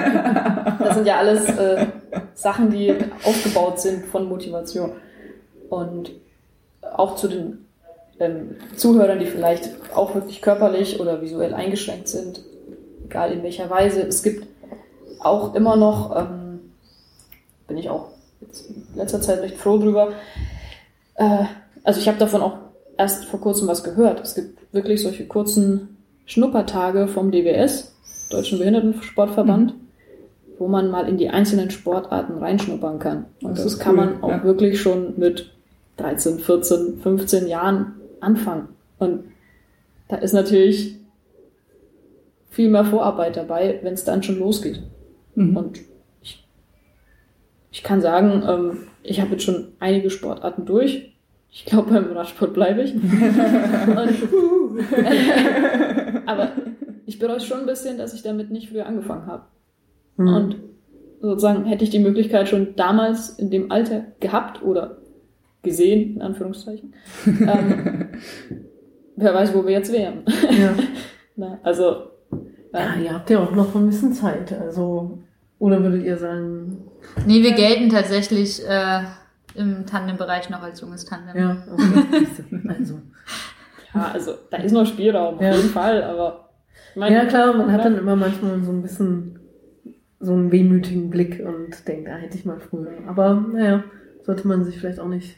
das 0.79 0.95
sind 0.95 1.07
ja 1.07 1.17
alles 1.17 1.49
äh, 1.49 1.87
Sachen, 2.33 2.71
die 2.71 2.93
aufgebaut 3.23 3.79
sind 3.79 4.05
von 4.05 4.27
Motivation. 4.27 4.91
Und 5.69 6.11
auch 6.81 7.15
zu 7.15 7.27
den 7.27 7.65
ähm, 8.19 8.55
Zuhörern, 8.75 9.19
die 9.19 9.25
vielleicht 9.25 9.69
auch 9.95 10.15
wirklich 10.15 10.41
körperlich 10.41 10.99
oder 10.99 11.21
visuell 11.21 11.53
eingeschränkt 11.53 12.07
sind, 12.07 12.41
egal 13.05 13.31
in 13.31 13.43
welcher 13.43 13.69
Weise. 13.69 14.01
Es 14.01 14.23
gibt 14.23 14.45
auch 15.19 15.55
immer 15.55 15.75
noch, 15.75 16.15
ähm, 16.15 16.59
bin 17.67 17.77
ich 17.77 17.89
auch 17.89 18.09
jetzt 18.41 18.69
in 18.69 18.85
letzter 18.95 19.21
Zeit 19.21 19.41
recht 19.41 19.57
froh 19.57 19.77
drüber, 19.77 20.13
äh, 21.15 21.45
also 21.83 21.99
ich 21.99 22.07
habe 22.07 22.17
davon 22.17 22.41
auch 22.41 22.57
erst 22.99 23.25
vor 23.25 23.39
kurzem 23.39 23.67
was 23.67 23.83
gehört. 23.83 24.19
Es 24.19 24.35
gibt 24.35 24.59
wirklich 24.73 25.01
solche 25.01 25.25
kurzen 25.25 25.97
Schnuppertage 26.25 27.07
vom 27.07 27.31
DWS, 27.31 27.95
Deutschen 28.29 28.59
Behindertensportverband, 28.59 29.73
wo 30.59 30.67
man 30.67 30.91
mal 30.91 31.07
in 31.07 31.17
die 31.17 31.29
einzelnen 31.29 31.71
Sportarten 31.71 32.37
reinschnuppern 32.37 32.99
kann. 32.99 33.25
Und 33.41 33.57
Das 33.57 33.63
das, 33.63 33.79
kann 33.79 33.97
cool, 33.97 34.05
man 34.05 34.23
auch 34.23 34.29
ja. 34.29 34.43
wirklich 34.43 34.81
schon 34.81 35.17
mit 35.17 35.51
13, 35.97 36.39
14, 36.39 36.99
15 37.01 37.47
Jahren 37.47 37.93
anfangen. 38.19 38.67
Und 38.99 39.23
da 40.09 40.17
ist 40.17 40.33
natürlich 40.33 40.97
viel 42.49 42.69
mehr 42.69 42.85
Vorarbeit 42.85 43.37
dabei, 43.37 43.79
wenn 43.81 43.93
es 43.93 44.03
dann 44.03 44.23
schon 44.23 44.39
losgeht. 44.39 44.81
Mhm. 45.35 45.55
Und 45.55 45.79
ich, 46.21 46.45
ich 47.71 47.81
kann 47.81 48.01
sagen, 48.01 48.43
ähm, 48.45 48.77
ich 49.03 49.21
habe 49.21 49.31
jetzt 49.31 49.43
schon 49.43 49.69
einige 49.79 50.09
Sportarten 50.09 50.65
durch. 50.65 51.08
Ich 51.51 51.65
glaube, 51.65 51.91
beim 51.91 52.11
Radsport 52.11 52.53
bleibe 52.53 52.81
ich. 52.81 52.93
Und, 52.93 53.03
aber 56.27 56.51
ich 57.05 57.19
bereue 57.19 57.37
es 57.37 57.45
schon 57.45 57.61
ein 57.61 57.65
bisschen, 57.65 57.97
dass 57.97 58.13
ich 58.13 58.21
damit 58.21 58.51
nicht 58.51 58.69
früher 58.69 58.85
angefangen 58.85 59.25
habe. 59.25 59.43
Mhm. 60.17 60.27
Und 60.27 60.55
sozusagen 61.21 61.65
hätte 61.65 61.83
ich 61.83 61.89
die 61.89 61.99
Möglichkeit 61.99 62.47
schon 62.47 62.75
damals 62.75 63.31
in 63.31 63.49
dem 63.49 63.71
Alter 63.71 64.05
gehabt 64.19 64.63
oder 64.63 64.97
gesehen, 65.63 66.15
in 66.15 66.21
Anführungszeichen. 66.21 66.93
ähm, 67.25 68.09
wer 69.15 69.33
weiß, 69.33 69.53
wo 69.53 69.65
wir 69.65 69.71
jetzt 69.71 69.91
wären. 69.91 70.23
Ja. 70.27 70.75
Na, 71.35 71.59
also, 71.63 72.03
ja, 72.73 72.95
ihr 73.01 73.13
habt 73.13 73.29
ja 73.29 73.39
auch 73.39 73.55
noch 73.55 73.73
ein 73.73 73.87
bisschen 73.87 74.13
Zeit. 74.13 74.53
Also, 74.53 75.19
oder 75.57 75.81
würdet 75.81 76.03
ihr 76.03 76.17
sagen, 76.17 76.89
Nee, 77.25 77.43
wir 77.43 77.53
gelten 77.53 77.89
tatsächlich 77.89 78.61
äh, 78.67 79.01
im 79.59 79.85
Tandembereich 79.85 80.49
noch 80.49 80.61
als 80.63 80.81
junges 80.81 81.05
Tandem. 81.05 81.35
ja, 81.37 81.57
okay. 81.71 82.25
also. 82.67 82.99
ja, 83.93 84.11
also 84.13 84.33
da 84.49 84.57
ist 84.57 84.71
noch 84.71 84.85
Spielraum, 84.85 85.35
auf 85.35 85.41
Ja. 85.41 85.53
jeden 85.55 85.69
Fall, 85.69 86.03
aber 86.03 86.49
ich 86.91 86.95
meine, 86.95 87.15
Ja, 87.15 87.25
klar, 87.25 87.53
man 87.55 87.71
hat 87.71 87.85
dann 87.85 87.97
immer 87.97 88.15
manchmal 88.15 88.61
so 88.63 88.71
ein 88.71 88.81
bisschen 88.81 89.39
so 90.19 90.33
einen 90.33 90.51
wehmütigen 90.51 91.09
Blick 91.09 91.41
und 91.45 91.87
denkt, 91.87 92.07
da 92.07 92.15
hätte 92.15 92.37
ich 92.37 92.45
mal 92.45 92.59
früher. 92.59 92.89
Aber 93.07 93.45
naja, 93.53 93.83
sollte 94.23 94.47
man 94.47 94.63
sich 94.65 94.77
vielleicht 94.79 94.99
auch 94.99 95.07
nicht. 95.07 95.37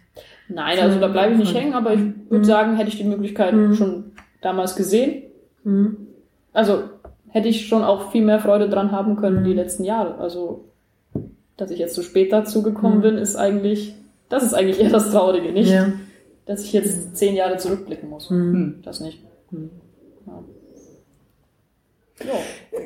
Nein, 0.49 0.79
also 0.79 0.99
da 0.99 1.07
bleibe 1.07 1.33
ich 1.33 1.39
nicht 1.39 1.53
hängen, 1.53 1.73
aber 1.73 1.93
ich 1.93 1.99
würde 1.99 2.39
Mhm. 2.39 2.43
sagen, 2.45 2.75
hätte 2.77 2.89
ich 2.89 2.97
die 2.97 3.03
Möglichkeit 3.03 3.53
Mhm. 3.53 3.75
schon 3.75 4.11
damals 4.41 4.75
gesehen. 4.75 5.23
Hm. 5.63 5.97
Also 6.51 6.83
hätte 7.29 7.47
ich 7.47 7.67
schon 7.67 7.83
auch 7.83 8.11
viel 8.11 8.25
mehr 8.25 8.39
Freude 8.39 8.69
dran 8.69 8.91
haben 8.91 9.15
können 9.17 9.41
Mhm. 9.41 9.45
die 9.45 9.53
letzten 9.53 9.83
Jahre. 9.83 10.15
Also, 10.17 10.65
dass 11.57 11.69
ich 11.71 11.77
jetzt 11.79 11.93
zu 11.93 12.01
spät 12.01 12.33
dazu 12.33 12.63
gekommen 12.63 12.97
Mhm. 12.97 13.01
bin, 13.01 13.17
ist 13.19 13.35
eigentlich, 13.35 13.95
das 14.31 14.43
ist 14.43 14.53
eigentlich 14.53 14.79
eher 14.79 14.89
das 14.89 15.11
Traurige, 15.11 15.51
nicht? 15.51 15.69
Ja. 15.69 15.91
Dass 16.45 16.63
ich 16.63 16.73
jetzt 16.73 17.15
zehn 17.15 17.35
Jahre 17.35 17.57
zurückblicken 17.57 18.09
muss. 18.09 18.29
Hm. 18.29 18.81
Das 18.83 18.99
nicht. 18.99 19.19
Hm. 19.51 19.69
Ja. 20.25 20.43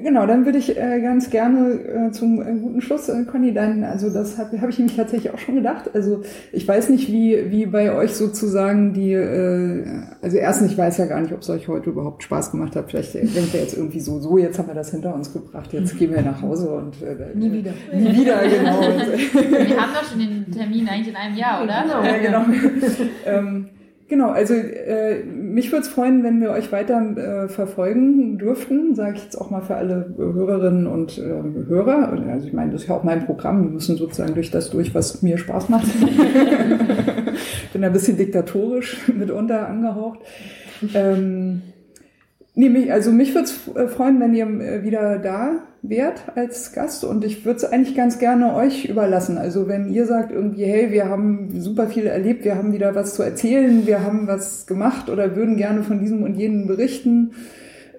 Genau, 0.02 0.26
dann 0.26 0.46
würde 0.46 0.58
ich 0.58 0.78
äh, 0.78 1.00
ganz 1.02 1.30
gerne 1.30 2.08
äh, 2.08 2.12
zum 2.12 2.42
äh, 2.42 2.60
guten 2.60 2.82
Schluss, 2.82 3.08
äh, 3.08 3.24
Conny, 3.26 3.54
dann, 3.54 3.84
also 3.84 4.10
das 4.10 4.38
habe 4.38 4.60
hab 4.60 4.70
ich 4.70 4.80
nämlich 4.80 4.98
tatsächlich 4.98 5.32
auch 5.34 5.38
schon 5.38 5.56
gedacht. 5.56 5.92
Also 5.94 6.24
ich 6.52 6.68
weiß 6.68 6.90
nicht, 6.90 7.12
wie, 7.12 7.52
wie 7.52 7.66
bei 7.66 7.94
euch 7.94 8.14
sozusagen 8.14 8.94
die, 8.94 9.14
äh, 9.14 9.86
also 10.22 10.38
erstens, 10.38 10.72
ich 10.72 10.78
weiß 10.78 10.98
ja 10.98 11.06
gar 11.06 11.22
nicht, 11.22 11.34
ob 11.34 11.42
es 11.42 11.50
euch 11.50 11.68
heute 11.68 11.92
überhaupt 11.92 12.24
Spaß 12.24 12.52
gemacht 12.52 12.76
hat. 12.76 12.90
Vielleicht 12.90 13.16
äh, 13.16 13.26
denkt 13.26 13.54
ihr 13.54 13.62
jetzt 13.62 13.78
irgendwie 13.78 14.00
so, 14.00 14.20
so, 14.20 14.38
jetzt 14.38 14.58
haben 14.58 14.68
wir 14.68 14.76
das 14.76 14.92
hinter 14.92 15.14
uns 15.14 15.32
gebracht, 15.32 15.72
jetzt 15.74 15.98
gehen 15.98 16.14
wir 16.14 16.22
nach 16.22 16.42
Hause 16.42 16.70
und 16.70 17.02
äh, 17.02 17.36
Nie 17.36 17.52
wieder. 17.52 17.72
Nie 17.94 18.16
wieder, 18.16 18.42
genau. 18.48 18.82
Äh, 18.82 19.70
Wir 19.70 19.82
haben 19.82 19.94
doch 19.94 20.10
schon 20.10 20.20
den 20.20 20.52
Termin 20.52 20.88
eigentlich 20.88 21.10
in 21.10 21.16
einem 21.16 21.36
Jahr, 21.36 21.64
oder? 21.64 21.84
Genau. 21.84 22.04
Ja, 22.04 22.18
genau. 22.18 22.46
ähm, 23.26 23.70
genau, 24.08 24.30
also 24.30 24.54
äh, 24.54 25.24
mich 25.24 25.72
würde 25.72 25.84
es 25.84 25.88
freuen, 25.88 26.24
wenn 26.24 26.42
wir 26.42 26.52
euch 26.52 26.72
weiter 26.72 27.00
äh, 27.18 27.48
verfolgen 27.48 28.38
dürften, 28.38 28.96
sage 28.96 29.18
ich 29.18 29.24
jetzt 29.24 29.40
auch 29.40 29.50
mal 29.50 29.62
für 29.62 29.76
alle 29.76 30.14
äh, 30.18 30.22
Hörerinnen 30.22 30.88
und 30.88 31.18
äh, 31.18 31.22
Hörer. 31.68 32.10
Also 32.30 32.48
ich 32.48 32.54
meine, 32.54 32.72
das 32.72 32.84
ist 32.84 32.88
ja 32.88 32.96
auch 32.96 33.04
mein 33.04 33.26
Programm. 33.26 33.64
Wir 33.64 33.72
müssen 33.72 33.98
sozusagen 33.98 34.34
durch 34.34 34.52
das 34.52 34.70
durch, 34.70 34.94
was 34.96 35.22
mir 35.22 35.38
Spaß 35.38 35.70
macht. 35.70 35.88
Bin 37.74 37.84
ein 37.84 37.94
bisschen 37.94 38.18
diktatorisch 38.18 39.10
mitunter 39.10 39.68
angehaucht. 39.68 40.20
Ähm, 40.94 41.62
Nee, 42.58 42.70
mich, 42.70 42.92
also 42.92 43.12
mich 43.12 43.36
würde 43.36 43.48
es 43.48 43.94
freuen, 43.94 44.20
wenn 44.22 44.34
ihr 44.34 44.46
äh, 44.46 44.84
wieder 44.84 45.20
da 45.20 45.60
wärt 45.90 46.24
als 46.36 46.74
Gast 46.74 47.04
und 47.04 47.24
ich 47.24 47.46
würde 47.46 47.58
es 47.58 47.66
eigentlich 47.66 47.96
ganz 47.96 48.20
gerne 48.20 48.56
euch 48.56 48.86
überlassen. 48.86 49.38
Also 49.38 49.68
wenn 49.68 49.92
ihr 49.92 50.06
sagt 50.06 50.32
irgendwie, 50.32 50.66
hey, 50.66 50.92
wir 50.92 51.10
haben 51.10 51.62
super 51.62 51.88
viel 51.88 52.08
erlebt, 52.08 52.46
wir 52.46 52.56
haben 52.56 52.74
wieder 52.74 52.96
was 52.96 53.16
zu 53.16 53.24
erzählen, 53.24 53.86
wir 53.86 54.04
haben 54.04 54.28
was 54.28 54.66
gemacht 54.66 55.10
oder 55.10 55.36
würden 55.36 55.58
gerne 55.58 55.84
von 55.84 56.00
diesem 56.00 56.24
und 56.24 56.36
jenem 56.36 56.68
berichten, 56.68 57.32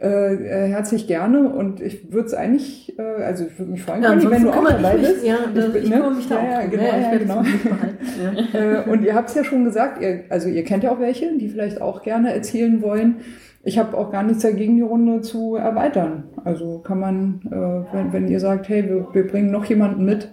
äh, 0.01 0.35
äh, 0.35 0.68
herzlich 0.68 1.06
gerne 1.06 1.48
und 1.48 1.81
ich 1.81 2.12
würde 2.12 2.27
es 2.27 2.35
eigentlich, 2.35 2.98
äh, 2.98 3.02
also 3.23 3.44
ich 3.47 3.59
würde 3.59 3.73
mich 3.73 3.82
freuen, 3.82 4.02
Ja, 4.02 4.10
wenn 4.31 4.43
du 4.43 4.51
auch 4.51 4.64
dabei 4.64 4.97
ich 4.97 5.02
bist. 5.02 5.27
Ja, 5.27 5.36
das, 5.55 5.73
bin- 5.73 5.82
ich 5.85 5.90
ne? 5.90 6.10
mich 6.16 6.28
da 6.28 6.35
ja, 6.35 6.40
auch 6.40 6.62
ja, 6.62 6.66
genau, 6.66 6.82
ja, 6.82 6.97
ich 6.98 7.05
ja, 7.05 7.18
genau. 7.18 7.43
Äh, 8.55 8.90
und 8.90 9.05
ihr 9.05 9.14
habt 9.14 9.28
es 9.28 9.35
ja 9.35 9.44
schon 9.44 9.64
gesagt, 9.64 10.01
ihr, 10.02 10.20
also 10.31 10.48
ihr 10.48 10.64
kennt 10.64 10.82
ja 10.85 10.90
auch 10.93 11.01
welche, 11.01 11.36
die 11.39 11.48
vielleicht 11.48 11.81
auch 11.81 12.02
gerne 12.02 12.32
erzählen 12.32 12.81
wollen. 12.82 13.16
Ich 13.62 13.78
habe 13.78 13.97
auch 13.98 14.12
gar 14.12 14.23
nichts 14.23 14.43
dagegen, 14.43 14.77
die 14.77 14.82
Runde 14.82 15.23
zu 15.23 15.56
erweitern. 15.56 16.24
Also 16.44 16.78
kann 16.78 17.01
man, 17.01 17.40
äh, 17.51 17.94
wenn, 17.97 18.12
wenn 18.12 18.28
ihr 18.28 18.39
sagt, 18.39 18.68
hey, 18.68 18.85
wir, 18.89 19.09
wir 19.12 19.27
bringen 19.27 19.51
noch 19.51 19.64
jemanden 19.64 20.05
mit. 20.05 20.28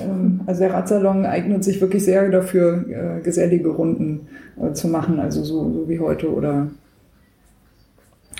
Ähm, 0.00 0.42
also 0.46 0.60
der 0.60 0.74
Radsalon 0.74 1.24
eignet 1.24 1.64
sich 1.64 1.80
wirklich 1.80 2.04
sehr 2.04 2.28
dafür, 2.30 2.84
äh, 2.88 3.22
gesellige 3.22 3.70
Runden 3.70 4.28
äh, 4.62 4.72
zu 4.74 4.88
machen, 4.88 5.18
also 5.20 5.42
so, 5.42 5.72
so 5.72 5.88
wie 5.88 6.00
heute 6.00 6.30
oder 6.32 6.68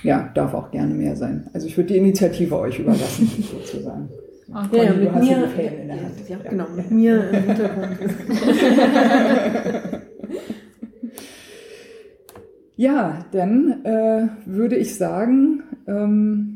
ja, 0.02 0.30
darf 0.34 0.54
auch 0.54 0.70
gerne 0.70 0.94
mehr 0.94 1.16
sein. 1.16 1.48
Also 1.52 1.66
ich 1.66 1.76
würde 1.76 1.88
die 1.92 1.98
Initiative 1.98 2.58
euch 2.58 2.78
überlassen, 2.78 3.26
sozusagen. 3.50 4.08
Und 4.48 4.72
Ja, 4.72 4.84
Conny, 4.84 4.86
du 4.86 4.94
mit 5.04 5.12
hast 5.12 5.28
mir, 5.28 5.36
die 5.46 5.60
Fäden 5.60 5.78
in 5.80 5.88
der 5.88 5.96
Hand. 5.96 6.28
Ja, 6.28 6.36
Ja. 6.44 6.50
genau, 6.50 6.64
mit 6.76 6.90
mir 6.90 7.30
im 7.30 7.42
Hintergrund. 7.42 7.98
Ja, 12.76 13.24
dann 13.32 13.84
äh, 13.84 14.28
würde 14.44 14.76
ich 14.76 14.96
sagen, 14.96 15.62
ähm, 15.86 16.52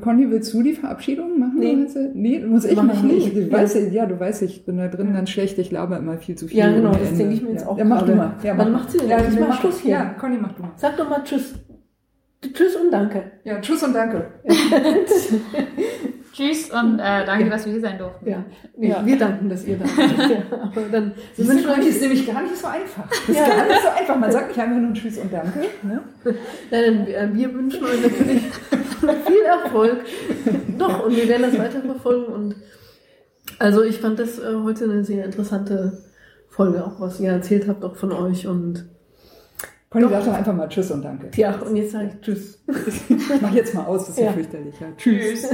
Conny, 0.00 0.30
willst 0.30 0.54
du 0.54 0.62
die 0.62 0.74
Verabschiedung 0.74 1.40
machen? 1.40 1.58
Nee. 1.58 1.74
Du- 1.92 2.10
Nee, 2.14 2.38
muss 2.46 2.64
ich 2.64 2.76
Mach 2.76 2.84
machen. 2.84 3.10
ich 3.10 3.26
Ich, 3.26 3.34
nicht. 3.34 3.46
ich 3.48 3.52
weiß, 3.52 3.76
ja, 3.90 4.06
du 4.06 4.18
weißt, 4.20 4.42
ich 4.42 4.64
bin 4.64 4.76
da 4.78 4.86
drin 4.86 5.12
ganz 5.12 5.30
schlecht. 5.30 5.58
Ich 5.58 5.72
laber 5.72 5.98
immer 5.98 6.16
viel 6.18 6.36
zu 6.36 6.46
viel. 6.46 6.58
Ja, 6.58 6.72
genau, 6.72 6.92
das 6.92 7.18
denke 7.18 7.34
ich 7.34 7.42
mir 7.42 7.50
jetzt 7.50 7.62
ja. 7.62 7.68
auch 7.68 7.76
Ja, 7.76 7.84
mach 7.84 7.98
gerade. 7.98 8.12
du 8.12 8.16
mal. 8.18 8.34
Ja, 8.44 8.56
Wann 8.56 8.70
mach. 8.70 8.80
macht 8.82 8.92
sie 8.92 8.98
denn? 8.98 9.08
Ja, 9.10 9.18
Ich 9.28 9.40
mach 9.40 9.60
Schluss 9.60 9.80
hier. 9.80 9.90
Ja, 9.90 10.04
Conny, 10.18 10.36
mach 10.40 10.52
du 10.52 10.62
mal. 10.62 10.70
Sag 10.76 10.96
doch 10.96 11.10
mal 11.10 11.22
Tschüss. 11.24 11.54
Tschüss 12.52 12.76
und 12.76 12.90
danke. 12.90 13.32
Ja, 13.44 13.60
tschüss 13.60 13.82
und 13.82 13.94
danke. 13.94 14.26
Tschüss 16.32 16.68
und 16.70 16.98
äh, 16.98 17.24
danke, 17.24 17.48
dass 17.48 17.64
wir 17.64 17.72
hier 17.74 17.80
sein 17.80 17.96
durften. 17.96 18.28
Ja, 18.28 18.44
nee, 18.76 18.88
Ja. 18.88 19.06
wir 19.06 19.16
danken, 19.16 19.48
dass 19.48 19.64
ihr 19.64 19.78
da 19.78 19.86
seid. 19.96 20.30
Ja, 20.30 20.42
aber 20.62 20.80
dann 20.90 21.12
Das 21.36 21.46
wünschen 21.46 21.70
ist, 21.70 21.76
wir 21.78 21.86
ist 21.88 22.00
nämlich 22.02 22.26
gar 22.26 22.42
nicht 22.42 22.56
so 22.56 22.66
einfach. 22.66 23.08
Das 23.08 23.28
ist 23.28 23.36
Ja. 23.36 23.46
gar 23.48 23.66
nicht 23.68 23.82
so 23.82 23.88
einfach. 23.88 24.18
Man 24.18 24.32
sagt 24.32 24.48
nicht 24.48 24.58
einfach 24.58 24.76
nur 24.80 24.92
Tschüss 24.94 25.18
und 25.18 25.32
Danke. 25.32 25.60
Ne? 25.84 26.00
Nein, 26.72 27.06
äh, 27.06 27.28
wir 27.32 27.54
wünschen 27.54 27.84
euch 27.84 28.02
natürlich 28.02 28.42
viel 29.26 29.42
Erfolg. 29.46 30.00
Doch, 30.76 31.06
und 31.06 31.14
wir 31.16 31.28
werden 31.28 31.42
das 31.42 31.56
weiterverfolgen. 31.58 32.34
Und 32.34 32.56
also 33.60 33.82
ich 33.84 34.00
fand 34.00 34.18
das 34.18 34.40
äh, 34.40 34.42
heute 34.64 34.84
eine 34.84 35.04
sehr 35.04 35.24
interessante 35.24 36.02
Folge, 36.48 36.84
auch 36.84 37.00
was 37.00 37.20
ihr 37.20 37.30
erzählt 37.30 37.68
habt, 37.68 37.84
auch 37.84 37.94
von 37.94 38.10
euch. 38.10 38.48
Und 38.48 38.86
Conny, 39.94 40.06
Doch. 40.06 40.10
sag 40.10 40.24
doch 40.24 40.32
einfach 40.34 40.54
mal 40.56 40.68
Tschüss 40.68 40.90
und 40.90 41.02
Danke. 41.04 41.30
ja, 41.36 41.54
und 41.54 41.76
jetzt 41.76 41.92
sage 41.92 42.10
ich 42.12 42.20
Tschüss. 42.20 42.58
Ich 43.08 43.40
mach 43.40 43.54
jetzt 43.54 43.74
mal 43.74 43.84
aus, 43.86 44.00
das 44.06 44.08
ist 44.10 44.18
ja 44.18 44.24
Ja. 44.26 44.32
fürchterlich. 44.32 44.74
Ja. 44.80 44.88
Tschüss. 44.96 45.46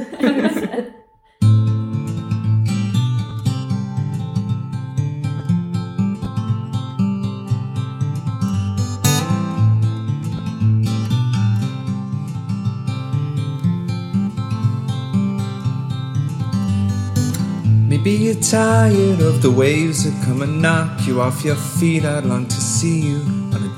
Maybe 17.89 18.11
you're 18.11 18.35
tired 18.41 19.21
of 19.21 19.43
the 19.43 19.51
waves 19.51 20.05
that 20.05 20.15
come 20.25 20.43
and 20.43 20.61
knock 20.62 21.07
you 21.07 21.21
off 21.21 21.45
your 21.45 21.57
feet. 21.57 22.05
I'd 22.05 22.25
long 22.25 22.47
to 22.47 22.55
see 22.61 23.01
you 23.01 23.19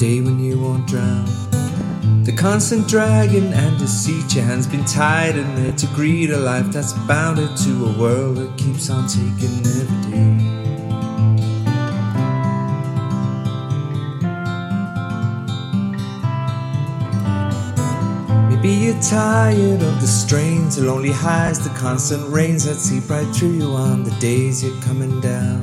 day 0.03 0.21
when 0.21 0.41
you 0.41 0.59
won't 0.61 0.85
drown. 0.89 1.25
The 2.25 2.35
constant 2.37 2.89
dragging 2.89 3.53
and 3.53 3.79
deceit, 3.79 4.35
your 4.35 4.43
hands 4.43 4.67
been 4.67 4.85
tied 4.85 5.37
in 5.37 5.55
there 5.55 5.71
to 5.71 5.87
greet 5.95 6.31
a 6.31 6.37
life 6.37 6.67
that's 6.73 6.93
bounded 7.07 7.57
to 7.59 7.87
a 7.87 7.99
world 8.01 8.39
that 8.39 8.59
keeps 8.59 8.91
on 8.91 9.07
taking 9.07 9.61
every 9.81 10.11
day. 10.11 10.35
Maybe 18.51 18.71
you're 18.71 19.01
tired 19.03 19.83
of 19.83 20.01
the 20.01 20.09
strains, 20.09 20.75
the 20.75 20.83
lonely 20.83 21.13
highs, 21.13 21.61
the 21.63 21.73
constant 21.79 22.29
rains 22.29 22.65
that 22.65 22.75
seep 22.75 23.09
right 23.09 23.33
through 23.37 23.51
you 23.51 23.71
on 23.71 24.03
the 24.03 24.11
days 24.19 24.65
you're 24.65 24.83
coming 24.83 25.21
down. 25.21 25.63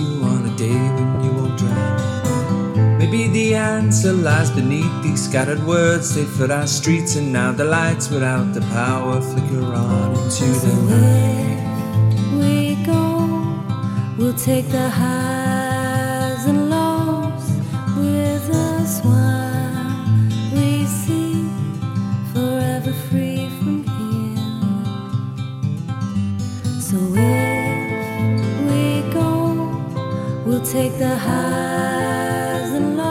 day 0.61 0.81
when 0.95 1.23
you 1.23 1.31
won't 1.37 1.57
drown. 1.57 2.97
Maybe 2.99 3.27
the 3.27 3.55
answer 3.55 4.13
lies 4.13 4.51
beneath 4.51 4.95
these 5.01 5.21
scattered 5.27 5.63
words. 5.65 6.13
They 6.13 6.25
flood 6.35 6.51
our 6.51 6.67
streets, 6.67 7.15
and 7.15 7.33
now 7.33 7.51
the 7.51 7.65
lights 7.65 8.11
without 8.11 8.53
the 8.53 8.61
power 8.79 9.19
flicker 9.21 9.65
on 9.73 10.09
into 10.21 10.47
the 10.65 10.75
night. 10.93 11.61
we 12.39 12.55
go. 12.85 13.03
We'll 14.17 14.39
take 14.49 14.67
the 14.69 14.87
highs 14.87 15.30
take 30.71 30.97
the 30.99 31.17
highs 31.17 32.71
and 32.71 32.95
lows 32.95 33.10